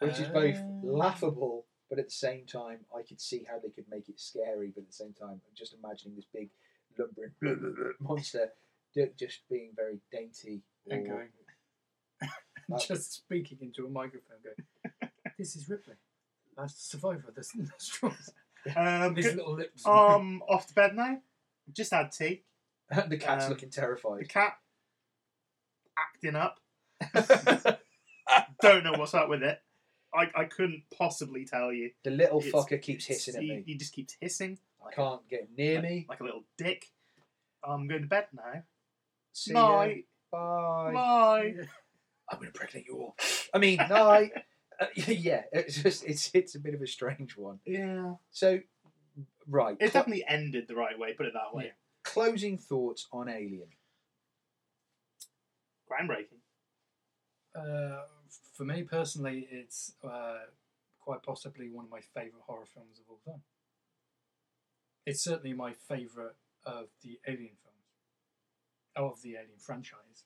which 0.00 0.18
is 0.18 0.28
both 0.28 0.56
Ah. 0.58 0.80
laughable. 0.82 1.66
But 1.88 1.98
at 1.98 2.04
the 2.06 2.12
same 2.12 2.46
time, 2.46 2.86
I 2.94 3.02
could 3.02 3.20
see 3.20 3.42
how 3.42 3.58
they 3.58 3.70
could 3.70 3.88
make 3.90 4.08
it 4.08 4.20
scary. 4.20 4.70
But 4.70 4.82
at 4.82 4.86
the 4.86 4.92
same 4.92 5.12
time, 5.12 5.42
I'm 5.44 5.54
just 5.56 5.74
imagining 5.74 6.14
this 6.14 6.24
big 6.32 6.50
lumbering 6.96 7.32
monster 7.98 8.52
just 8.94 9.48
being 9.48 9.72
very 9.74 9.98
dainty 10.12 10.62
and 10.88 11.06
going, 11.06 11.28
Uh, 12.72 12.78
just 12.78 13.12
speaking 13.12 13.58
into 13.60 13.84
a 13.86 13.90
microphone, 13.90 14.38
going, 14.44 15.10
"This 15.36 15.56
is 15.56 15.68
Ripley, 15.68 15.96
last 16.56 16.88
survivor 16.88 17.28
of 17.28 17.34
the 17.34 17.42
straws." 17.78 18.32
Um, 18.76 19.14
His 19.16 19.26
good- 19.26 19.36
little 19.36 19.54
lips. 19.54 19.86
um, 19.86 20.42
off 20.48 20.66
to 20.68 20.74
bed 20.74 20.94
now. 20.94 21.18
Just 21.72 21.92
had 21.92 22.12
tea. 22.12 22.42
the 23.08 23.16
cat's 23.16 23.44
Um, 23.44 23.50
looking 23.50 23.70
terrified. 23.70 24.20
The 24.22 24.26
cat 24.26 24.54
acting 25.98 26.36
up. 26.36 26.58
Don't 28.60 28.84
know 28.84 28.92
what's 28.96 29.14
up 29.14 29.28
with 29.28 29.42
it. 29.42 29.58
I, 30.12 30.28
I 30.34 30.44
couldn't 30.44 30.82
possibly 30.96 31.44
tell 31.44 31.72
you. 31.72 31.90
The 32.04 32.10
little 32.10 32.40
It's- 32.40 32.52
fucker 32.52 32.80
keeps 32.80 33.06
hissing 33.06 33.36
at 33.36 33.42
he, 33.42 33.48
me. 33.50 33.62
He 33.66 33.74
just 33.76 33.92
keeps 33.92 34.16
hissing. 34.20 34.58
I 34.86 34.92
can't 34.92 35.26
get 35.28 35.48
near 35.56 35.76
like, 35.76 35.84
me. 35.90 36.06
Like 36.08 36.20
a 36.20 36.24
little 36.24 36.44
dick. 36.58 36.86
I'm 37.62 37.86
going 37.86 38.02
to 38.02 38.08
bed 38.08 38.26
now. 38.32 38.62
See 39.32 39.52
ya. 39.52 39.76
Night. 39.84 40.04
Bye. 40.32 40.90
Bye. 40.94 41.54
I'm 42.30 42.38
going 42.38 42.50
to 42.52 42.58
pregnant 42.58 42.86
you 42.86 42.96
all. 42.96 43.16
I 43.54 43.58
mean, 43.58 43.76
night. 43.76 44.32
Uh, 44.80 44.86
yeah, 44.94 45.42
it's 45.52 45.82
just 45.82 46.04
it's 46.04 46.30
it's 46.32 46.54
a 46.54 46.58
bit 46.60 46.74
of 46.74 46.80
a 46.82 46.86
strange 46.86 47.36
one. 47.36 47.60
Yeah. 47.66 48.14
So, 48.30 48.60
right, 49.46 49.76
It 49.78 49.90
clo- 49.90 50.00
definitely 50.00 50.24
ended 50.26 50.66
the 50.68 50.74
right 50.74 50.98
way, 50.98 51.12
put 51.12 51.26
it 51.26 51.34
that 51.34 51.54
way. 51.54 51.72
closing 52.02 52.56
thoughts 52.58 53.06
on 53.12 53.28
Alien. 53.28 53.68
Groundbreaking. 55.90 56.40
Uh, 57.54 58.02
for 58.54 58.64
me 58.64 58.82
personally, 58.84 59.48
it's 59.50 59.92
uh, 60.04 60.38
quite 61.00 61.22
possibly 61.22 61.68
one 61.68 61.84
of 61.84 61.90
my 61.90 62.00
favourite 62.00 62.42
horror 62.46 62.66
films 62.72 62.98
of 63.00 63.04
all 63.08 63.20
time. 63.26 63.42
It's 65.04 65.22
certainly 65.22 65.52
my 65.52 65.72
favourite 65.72 66.36
of 66.64 66.86
the 67.02 67.18
Alien 67.26 67.56
films, 67.62 67.76
of 68.94 69.20
the 69.22 69.30
Alien 69.30 69.58
franchise. 69.58 70.24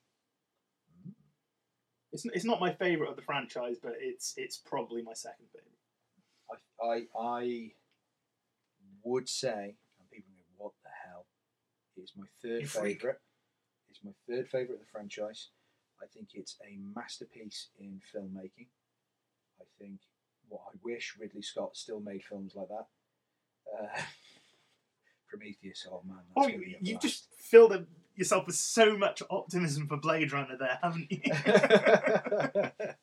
It's, 2.14 2.24
it's 2.26 2.44
not 2.44 2.60
my 2.60 2.72
favourite 2.72 3.10
of 3.10 3.16
the 3.16 3.22
franchise, 3.22 3.76
but 3.82 3.94
it's 3.98 4.34
it's 4.36 4.56
probably 4.56 5.02
my 5.02 5.14
second 5.14 5.46
favourite. 5.52 5.74
I 6.80 7.18
I, 7.18 7.20
I 7.20 7.70
would 9.02 9.28
say, 9.28 9.74
and 9.98 10.10
people 10.12 10.30
go, 10.38 10.64
"What 10.64 10.72
the 10.84 10.90
hell?" 11.08 11.26
It's 11.96 12.12
my 12.16 12.26
third 12.40 12.70
favorite. 12.70 13.20
It's 13.90 13.98
my 14.04 14.12
third 14.28 14.48
favorite 14.48 14.74
of 14.74 14.80
the 14.80 14.92
franchise. 14.92 15.48
I 16.00 16.06
think 16.06 16.28
it's 16.34 16.56
a 16.62 16.78
masterpiece 16.96 17.68
in 17.80 18.00
filmmaking. 18.14 18.68
I 19.60 19.64
think 19.80 19.98
what 20.48 20.62
I 20.72 20.78
wish 20.84 21.16
Ridley 21.18 21.42
Scott 21.42 21.76
still 21.76 22.00
made 22.00 22.22
films 22.22 22.52
like 22.54 22.68
that. 22.68 22.86
Uh, 23.76 24.02
Prometheus, 25.28 25.84
oh 25.90 26.02
man, 26.06 26.18
Oh, 26.36 26.42
that's 26.42 26.52
you, 26.52 26.58
gonna 26.58 26.66
be 26.66 26.74
a 26.74 26.78
you've 26.80 27.00
just 27.00 27.26
filled 27.36 27.72
a, 27.72 27.86
yourself 28.14 28.46
with 28.46 28.56
so 28.56 28.96
much 28.96 29.22
optimism 29.30 29.86
for 29.88 29.96
Blade 29.96 30.32
Runner 30.32 30.56
there, 30.58 30.78
haven't 30.82 31.10
you? 31.10 31.20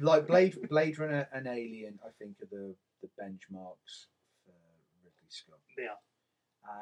like 0.00 0.26
Blade 0.26 0.56
Blade 0.68 0.98
Runner 0.98 1.28
and 1.32 1.46
Alien, 1.46 1.98
I 2.04 2.08
think 2.18 2.36
are 2.42 2.46
the 2.50 2.74
the 3.02 3.08
benchmarks 3.20 4.06
for 4.44 4.52
Ridley 5.02 5.28
Scott. 5.28 5.58
yeah. 5.78 5.94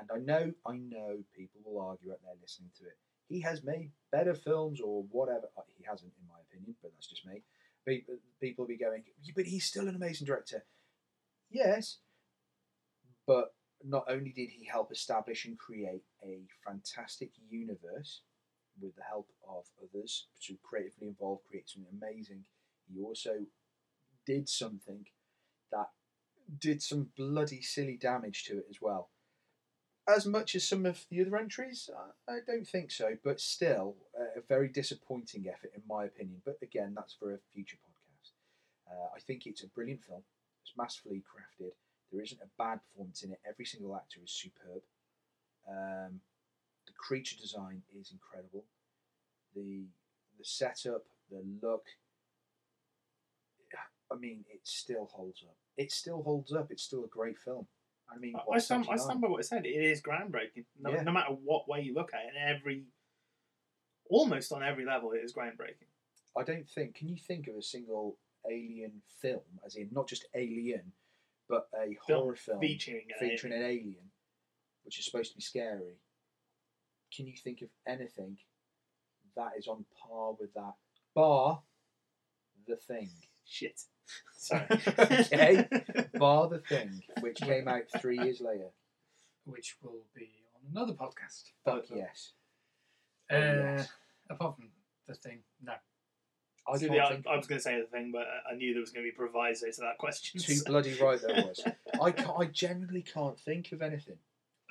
And 0.00 0.10
I 0.12 0.18
know 0.18 0.52
I 0.66 0.76
know 0.76 1.18
people 1.36 1.60
will 1.64 1.80
argue 1.80 2.12
out 2.12 2.18
there 2.24 2.34
listening 2.40 2.70
to 2.78 2.84
it. 2.84 2.96
He 3.28 3.40
has 3.42 3.62
made 3.62 3.90
better 4.10 4.34
films 4.34 4.80
or 4.80 5.04
whatever. 5.10 5.48
Uh, 5.56 5.62
He 5.76 5.84
hasn't, 5.84 6.12
in 6.20 6.26
my 6.28 6.40
opinion, 6.48 6.74
but 6.82 6.92
that's 6.94 7.06
just 7.08 7.26
me. 7.26 7.42
People 7.86 8.16
people 8.40 8.64
will 8.64 8.68
be 8.68 8.76
going, 8.76 9.04
but 9.34 9.46
he's 9.46 9.64
still 9.64 9.88
an 9.88 9.94
amazing 9.94 10.26
director. 10.26 10.64
Yes, 11.50 11.98
but 13.26 13.54
not 13.84 14.04
only 14.08 14.30
did 14.30 14.50
he 14.50 14.64
help 14.64 14.90
establish 14.92 15.44
and 15.44 15.58
create 15.58 16.02
a 16.24 16.40
fantastic 16.66 17.30
universe 17.50 18.22
with 18.80 18.94
the 18.96 19.02
help 19.02 19.28
of 19.48 19.64
others 19.82 20.26
to 20.42 20.56
creatively 20.62 21.08
involve, 21.08 21.40
create 21.48 21.68
something 21.68 21.92
amazing, 22.00 22.44
he 22.92 23.00
also 23.00 23.46
did 24.26 24.48
something 24.48 25.06
that 25.70 25.88
did 26.58 26.82
some 26.82 27.10
bloody 27.16 27.60
silly 27.62 27.96
damage 27.96 28.44
to 28.44 28.58
it 28.58 28.66
as 28.70 28.80
well. 28.80 29.10
As 30.08 30.24
much 30.24 30.54
as 30.54 30.66
some 30.66 30.86
of 30.86 31.04
the 31.10 31.20
other 31.20 31.36
entries, 31.36 31.90
I- 32.26 32.40
don't 32.46 32.66
think 32.66 32.90
so, 32.90 33.18
but 33.22 33.40
still 33.40 33.96
a 34.14 34.40
very 34.40 34.68
disappointing 34.68 35.46
effort 35.48 35.72
in 35.74 35.82
my 35.86 36.06
opinion. 36.06 36.40
But 36.44 36.58
again, 36.62 36.94
that's 36.94 37.12
for 37.12 37.34
a 37.34 37.38
future 37.52 37.76
podcast. 37.76 38.32
Uh, 38.90 39.10
I 39.14 39.20
think 39.20 39.46
it's 39.46 39.62
a 39.62 39.68
brilliant 39.68 40.02
film. 40.04 40.24
It's 40.62 40.74
masterfully 40.76 41.22
crafted. 41.22 41.72
There 42.12 42.22
isn't 42.22 42.40
a 42.40 42.48
bad 42.56 42.80
performance 42.88 43.22
in 43.22 43.32
it. 43.32 43.40
Every 43.48 43.64
single 43.64 43.94
actor 43.94 44.20
is 44.24 44.30
superb. 44.32 44.82
Um, 45.68 46.20
the 46.86 46.92
creature 46.96 47.36
design 47.36 47.82
is 47.98 48.12
incredible. 48.12 48.64
The 49.54 49.84
the 50.38 50.44
setup, 50.44 51.04
the 51.30 51.42
look. 51.62 51.84
I 54.10 54.14
mean, 54.16 54.44
it 54.48 54.60
still 54.62 55.10
holds 55.12 55.42
up. 55.42 55.56
It 55.76 55.92
still 55.92 56.22
holds 56.22 56.52
up. 56.54 56.70
It's 56.70 56.82
still 56.82 57.04
a 57.04 57.08
great 57.08 57.38
film. 57.38 57.66
I 58.10 58.16
mean, 58.18 58.34
I 58.50 58.58
stand, 58.58 58.86
I 58.90 58.96
stand 58.96 59.20
by 59.20 59.28
what 59.28 59.40
I 59.40 59.42
said. 59.42 59.66
It 59.66 59.68
is 59.68 60.00
groundbreaking. 60.00 60.64
No, 60.80 60.90
Yeah. 60.90 61.02
no 61.02 61.12
matter 61.12 61.34
what 61.34 61.68
way 61.68 61.82
you 61.82 61.92
look 61.92 62.14
at 62.14 62.24
it, 62.24 62.34
in 62.34 62.42
every, 62.42 62.86
almost 64.08 64.50
on 64.50 64.62
every 64.62 64.86
level, 64.86 65.12
it 65.12 65.18
is 65.18 65.34
groundbreaking. 65.34 65.88
I 66.34 66.42
don't 66.42 66.66
think. 66.66 66.94
Can 66.94 67.08
you 67.08 67.18
think 67.18 67.48
of 67.48 67.56
a 67.56 67.62
single 67.62 68.16
alien 68.50 69.02
film, 69.20 69.42
as 69.64 69.76
in 69.76 69.90
not 69.92 70.08
just 70.08 70.24
Alien, 70.34 70.92
but 71.48 71.68
a 71.74 71.96
Film 72.06 72.20
horror 72.22 72.36
film 72.36 72.60
featuring 72.60 73.06
an 73.20 73.28
featuring 73.28 73.52
an 73.52 73.62
alien, 73.62 74.10
which 74.84 74.98
is 74.98 75.04
supposed 75.04 75.30
to 75.32 75.36
be 75.36 75.42
scary? 75.42 75.98
Can 77.14 77.26
you 77.26 77.34
think 77.42 77.62
of 77.62 77.68
anything 77.86 78.36
that 79.36 79.52
is 79.56 79.66
on 79.66 79.84
par 80.00 80.32
with 80.38 80.52
that, 80.54 80.74
bar 81.14 81.62
the 82.66 82.76
thing? 82.76 83.10
Shit. 83.46 83.80
Sorry. 84.36 84.66
okay, 84.70 85.66
bar 86.18 86.48
the 86.48 86.58
thing, 86.60 87.02
which 87.20 87.38
came 87.40 87.66
out 87.68 87.84
three 88.00 88.18
years 88.18 88.40
later. 88.40 88.70
which 89.44 89.76
will 89.82 90.04
be 90.14 90.28
on 90.54 90.70
another 90.70 90.92
podcast. 90.92 91.44
Fuck 91.64 91.84
yes. 91.94 92.32
Uh, 93.30 93.34
Oh, 93.36 93.74
yes. 93.76 93.88
Apart 94.30 94.56
from 94.56 94.68
the 95.06 95.14
thing, 95.14 95.38
no. 95.62 95.72
I 96.70 96.76
See, 96.76 96.88
can't 96.88 97.24
the- 97.24 97.30
I, 97.30 97.36
was 97.36 97.46
going 97.46 97.58
to 97.58 97.62
say 97.62 97.80
the 97.80 97.86
thing, 97.86 98.12
but 98.12 98.26
I 98.50 98.54
knew 98.54 98.72
there 98.72 98.80
was 98.80 98.90
going 98.90 99.04
to 99.04 99.10
be 99.10 99.14
proviso 99.14 99.70
to 99.70 99.80
that 99.80 99.98
question. 99.98 100.40
too 100.40 100.54
so- 100.54 100.64
bloody 100.70 100.94
right 101.00 101.20
there 101.20 101.44
was. 101.46 101.64
I 102.02 102.10
can't, 102.10 102.38
I 102.38 102.44
genuinely 102.46 103.02
can't 103.02 103.38
think 103.38 103.72
of 103.72 103.82
anything. 103.82 104.18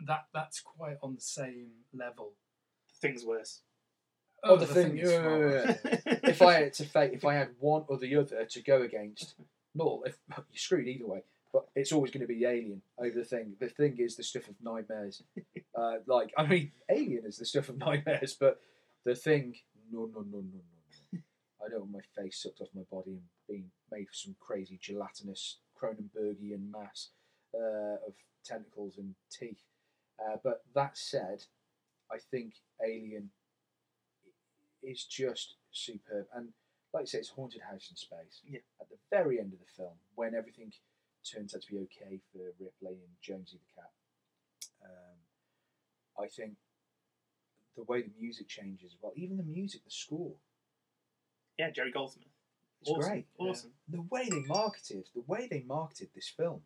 That 0.06 0.26
that's 0.34 0.62
quite 0.62 0.98
on 1.02 1.16
the 1.16 1.22
same 1.22 1.70
level. 1.94 2.34
Things 3.02 3.26
worse. 3.26 3.62
Oh, 4.44 4.56
the, 4.56 4.68
thing. 4.68 4.98
is 4.98 5.12
yeah, 5.12 5.38
yeah, 5.38 5.76
yeah. 5.84 6.20
if 6.24 6.42
I 6.44 6.54
had 6.54 6.74
to 6.74 6.86
fake, 6.86 7.12
if 7.14 7.26
I 7.26 7.34
had 7.34 7.50
one 7.60 7.84
or 7.88 7.98
the 7.98 8.16
other 8.16 8.46
to 8.46 8.62
go 8.62 8.84
against, 8.84 9.34
no, 9.74 10.04
if 10.06 10.16
you're 10.30 10.46
screwed 10.54 10.88
either 10.88 11.08
way. 11.08 11.24
But 11.52 11.66
it's 11.76 11.92
always 11.92 12.12
going 12.12 12.22
to 12.22 12.28
be 12.28 12.46
Alien 12.46 12.82
over 13.00 13.18
the 13.18 13.26
thing. 13.26 13.54
The 13.60 13.70
thing 13.70 13.98
is 14.00 14.16
the 14.16 14.24
stuff 14.24 14.48
of 14.48 14.56
nightmares. 14.62 15.24
Uh, 15.78 15.98
like 16.08 16.34
I 16.36 16.44
mean, 16.44 16.72
Alien 16.90 17.24
is 17.28 17.38
the 17.38 17.46
stuff 17.46 17.70
of 17.70 17.78
nightmares, 17.78 18.36
but 18.40 18.60
the 19.06 19.14
thing, 19.14 19.54
no, 19.92 20.10
no, 20.12 20.22
no, 20.22 20.38
no, 20.38 20.40
no, 20.40 20.42
no. 20.42 20.77
I 21.64 21.70
don't 21.70 21.82
want 21.82 21.94
my 21.94 22.24
face 22.24 22.42
sucked 22.42 22.62
off 22.62 22.68
my 22.76 22.84
body 22.92 23.12
and 23.12 23.24
being 23.48 23.72
made 23.92 24.08
for 24.08 24.14
some 24.14 24.36
crazy 24.40 24.80
gelatinous 24.82 25.58
Cronenbergian 25.82 26.72
mass 26.72 27.10
uh, 27.54 27.98
of 28.08 28.14
tentacles 28.46 28.98
and 28.98 29.16
teeth. 29.32 29.62
Uh, 30.20 30.38
but 30.44 30.62
that 30.74 30.98
said, 30.98 31.44
I 32.12 32.18
think 32.32 32.54
Alien 32.84 33.30
is 34.84 35.04
just 35.04 35.56
superb. 35.72 36.26
And 36.36 36.50
like 36.94 37.04
I 37.04 37.06
say, 37.06 37.20
it's 37.20 37.30
haunted 37.30 37.62
house 37.62 37.88
in 37.90 37.96
space. 37.96 38.42
Yeah. 38.46 38.60
At 38.82 38.90
the 38.90 38.98
very 39.12 39.40
end 39.40 39.54
of 39.54 39.60
the 39.60 39.72
film, 39.76 39.98
when 40.16 40.36
everything 40.36 40.72
turns 41.26 41.54
out 41.54 41.62
to 41.64 41.72
be 41.72 41.80
okay 41.80 42.20
for 42.32 42.54
Ripley 42.60 42.98
and 42.98 43.16
Jonesy 43.22 43.60
the 43.60 43.82
cat, 43.82 43.92
um, 44.86 46.24
I 46.24 46.28
think 46.28 46.54
the 47.76 47.84
way 47.84 48.02
the 48.02 48.12
music 48.20 48.48
changes, 48.48 48.96
well, 49.02 49.14
even 49.16 49.38
the 49.38 49.44
music, 49.44 49.84
the 49.84 49.92
score, 49.92 50.34
Yeah, 51.58 51.72
Jerry 51.72 51.92
Goldsmith. 51.92 52.28
it's 52.82 52.90
Awesome, 52.92 53.10
great. 53.12 53.26
awesome. 53.40 53.72
The 53.90 54.02
way 54.12 54.30
they 54.30 54.44
marketed, 54.44 55.10
the 55.16 55.24
way 55.28 55.48
they 55.50 55.64
marketed 55.68 56.10
this 56.14 56.30
film, 56.30 56.62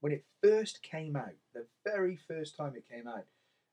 when 0.00 0.12
it 0.12 0.24
first 0.42 0.82
came 0.82 1.16
out, 1.16 1.32
the 1.54 1.66
very 1.84 2.16
first 2.16 2.56
time 2.56 2.74
it 2.76 2.88
came 2.88 3.06
out, 3.06 3.24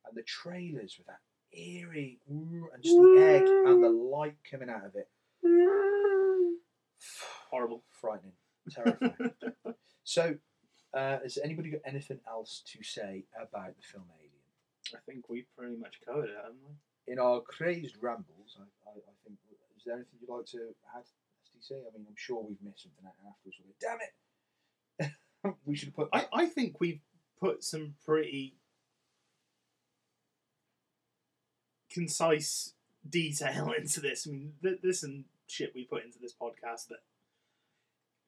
and 0.05 0.15
the 0.15 0.23
trailers 0.23 0.95
with 0.97 1.07
that 1.07 1.19
eerie 1.57 2.19
and 2.27 2.84
just 2.84 2.95
the 2.95 3.17
egg 3.19 3.43
and 3.47 3.84
the 3.84 3.89
light 3.89 4.35
coming 4.49 4.69
out 4.69 4.85
of 4.85 4.95
it, 4.95 5.07
Horrible. 7.49 7.84
frightening, 7.89 8.34
terrifying. 8.69 9.13
so, 10.03 10.35
uh, 10.93 11.19
has 11.23 11.38
anybody 11.43 11.69
got 11.71 11.81
anything 11.85 12.19
else 12.27 12.61
to 12.67 12.84
say 12.84 13.25
about 13.35 13.75
the 13.75 13.81
film 13.84 14.05
Alien? 14.17 14.30
I 14.95 14.99
think 15.05 15.30
we 15.30 15.45
pretty 15.57 15.75
much 15.77 15.99
covered 16.05 16.30
it, 16.30 16.35
haven't 16.38 16.57
we? 16.67 17.11
In 17.13 17.19
our 17.19 17.41
crazed 17.41 17.95
rambles, 18.01 18.57
I, 18.59 18.63
I, 18.89 18.93
I 18.93 19.13
think, 19.25 19.38
is 19.84 19.88
there 19.88 19.95
anything 19.95 20.19
you'd 20.22 20.34
like 20.34 20.45
to 20.45 20.73
add, 20.95 21.03
SDC? 21.03 21.72
I 21.73 21.97
mean, 21.97 22.05
I'm 22.07 22.15
sure 22.15 22.41
we've 22.41 22.61
missed 22.64 22.84
something 22.84 23.03
out 23.05 23.14
afterwards. 23.27 23.57
We'll 23.60 23.76
go, 23.81 23.97
Damn 25.01 25.11
it! 25.11 25.55
we 25.65 25.76
should 25.76 25.89
have 25.89 25.95
put. 25.95 26.10
I, 26.14 26.26
I 26.31 26.45
think 26.45 26.80
we've 26.80 27.01
put 27.38 27.65
some 27.65 27.95
pretty 28.05 28.55
concise 31.91 32.76
detail 33.07 33.73
into 33.77 33.99
this. 33.99 34.26
I 34.26 34.31
mean, 34.31 34.53
th- 34.61 34.80
this 34.81 35.03
and 35.03 35.26
shit 35.47 35.73
we 35.76 35.84
put 35.84 36.05
into 36.05 36.18
this 36.18 36.34
podcast 36.34 36.88
that 36.88 36.99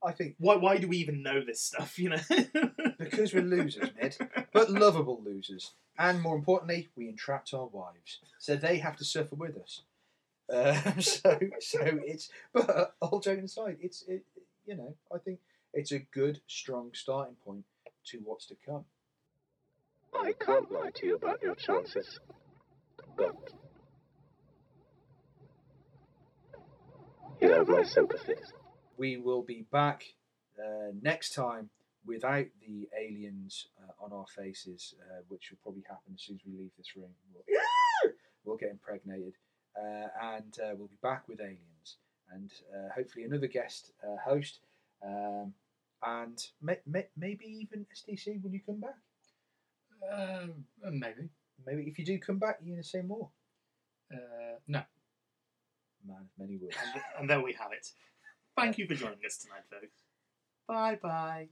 I 0.06 0.11
think 0.11 0.36
why 0.38 0.57
why 0.57 0.77
do 0.77 0.90
we 0.90 0.98
even 0.98 1.23
know 1.23 1.41
this 1.41 1.61
stuff? 1.61 1.98
You 1.98 2.10
know, 2.10 2.19
because 2.99 3.34
we're 3.34 3.44
losers, 3.44 3.91
mid, 4.02 4.18
but 4.52 4.69
lovable 4.69 5.22
losers, 5.26 5.72
and 5.98 6.22
more 6.22 6.36
importantly, 6.36 6.90
we 6.98 7.07
entrapped 7.07 7.53
our 7.53 7.68
wives, 7.68 8.19
so 8.40 8.57
they 8.57 8.80
have 8.80 8.98
to 8.98 9.06
suffer 9.06 9.36
with 9.36 9.56
us. 9.56 9.84
Um, 10.51 11.01
so, 11.01 11.39
so 11.59 11.80
it's. 11.81 12.30
But 12.53 12.95
all 13.01 13.19
joking 13.19 13.45
aside, 13.45 13.77
it's 13.81 14.03
it. 14.07 14.23
You 14.65 14.76
know, 14.76 14.95
I 15.13 15.19
think 15.19 15.39
it's 15.73 15.91
a 15.91 15.99
good, 15.99 16.41
strong 16.47 16.91
starting 16.93 17.35
point 17.45 17.65
to 18.07 18.19
what's 18.23 18.47
to 18.47 18.55
come. 18.65 18.85
I 20.13 20.34
can't 20.34 20.72
lie 20.72 20.91
to 20.95 21.05
you 21.05 21.15
about 21.15 21.41
your 21.43 21.55
chances, 21.55 22.19
but 23.17 23.35
you 27.41 27.51
have 27.51 27.67
my 27.67 27.84
sympathies. 27.84 28.53
We 28.97 29.17
will 29.17 29.41
be 29.41 29.65
back 29.72 30.03
uh, 30.57 30.91
next 31.01 31.34
time 31.34 31.69
without 32.05 32.45
the 32.65 32.88
aliens 32.97 33.67
uh, 33.81 34.03
on 34.03 34.13
our 34.13 34.26
faces, 34.27 34.93
uh, 35.01 35.22
which 35.27 35.51
will 35.51 35.57
probably 35.63 35.84
happen 35.88 36.13
as 36.13 36.22
soon 36.22 36.35
as 36.38 36.41
we 36.45 36.57
leave 36.57 36.72
this 36.77 36.95
room. 36.95 37.09
We'll, 37.34 37.43
we'll 38.45 38.57
get 38.57 38.69
impregnated, 38.69 39.34
and 39.77 40.57
uh, 40.64 40.73
we'll 40.76 40.88
be 40.88 40.97
back 41.02 41.27
with 41.27 41.39
aliens, 41.39 41.97
and 42.31 42.52
uh, 42.73 42.93
hopefully 42.93 43.26
another 43.26 43.47
guest 43.47 43.91
uh, 44.03 44.18
host, 44.23 44.60
um, 45.06 45.53
and 46.03 46.47
may, 46.61 46.77
may, 46.85 47.07
maybe 47.18 47.45
even 47.45 47.85
SDC. 47.95 48.41
Will 48.43 48.52
you 48.52 48.61
come 48.65 48.80
back? 48.80 48.95
Um, 50.11 50.65
uh, 50.85 50.91
maybe. 50.91 51.30
Maybe 51.65 51.84
if 51.84 51.97
you 51.97 52.06
do 52.06 52.19
come 52.19 52.38
back, 52.38 52.60
you're 52.61 52.76
going 52.76 52.84
to 52.84 52.88
say 52.88 53.02
more. 53.02 53.30
Uh, 54.11 54.60
no. 54.68 54.81
Man 56.07 56.18
of 56.18 56.27
many 56.38 56.57
words. 56.57 56.76
and, 56.93 57.02
and 57.19 57.30
there 57.30 57.41
we 57.41 57.53
have 57.53 57.72
it. 57.72 57.88
Thank 58.56 58.77
you 58.77 58.88
for 58.88 58.93
joining 58.93 59.26
us 59.26 59.38
tonight, 59.38 59.64
folks. 59.69 60.03
Bye 60.68 60.99
bye. 61.02 61.49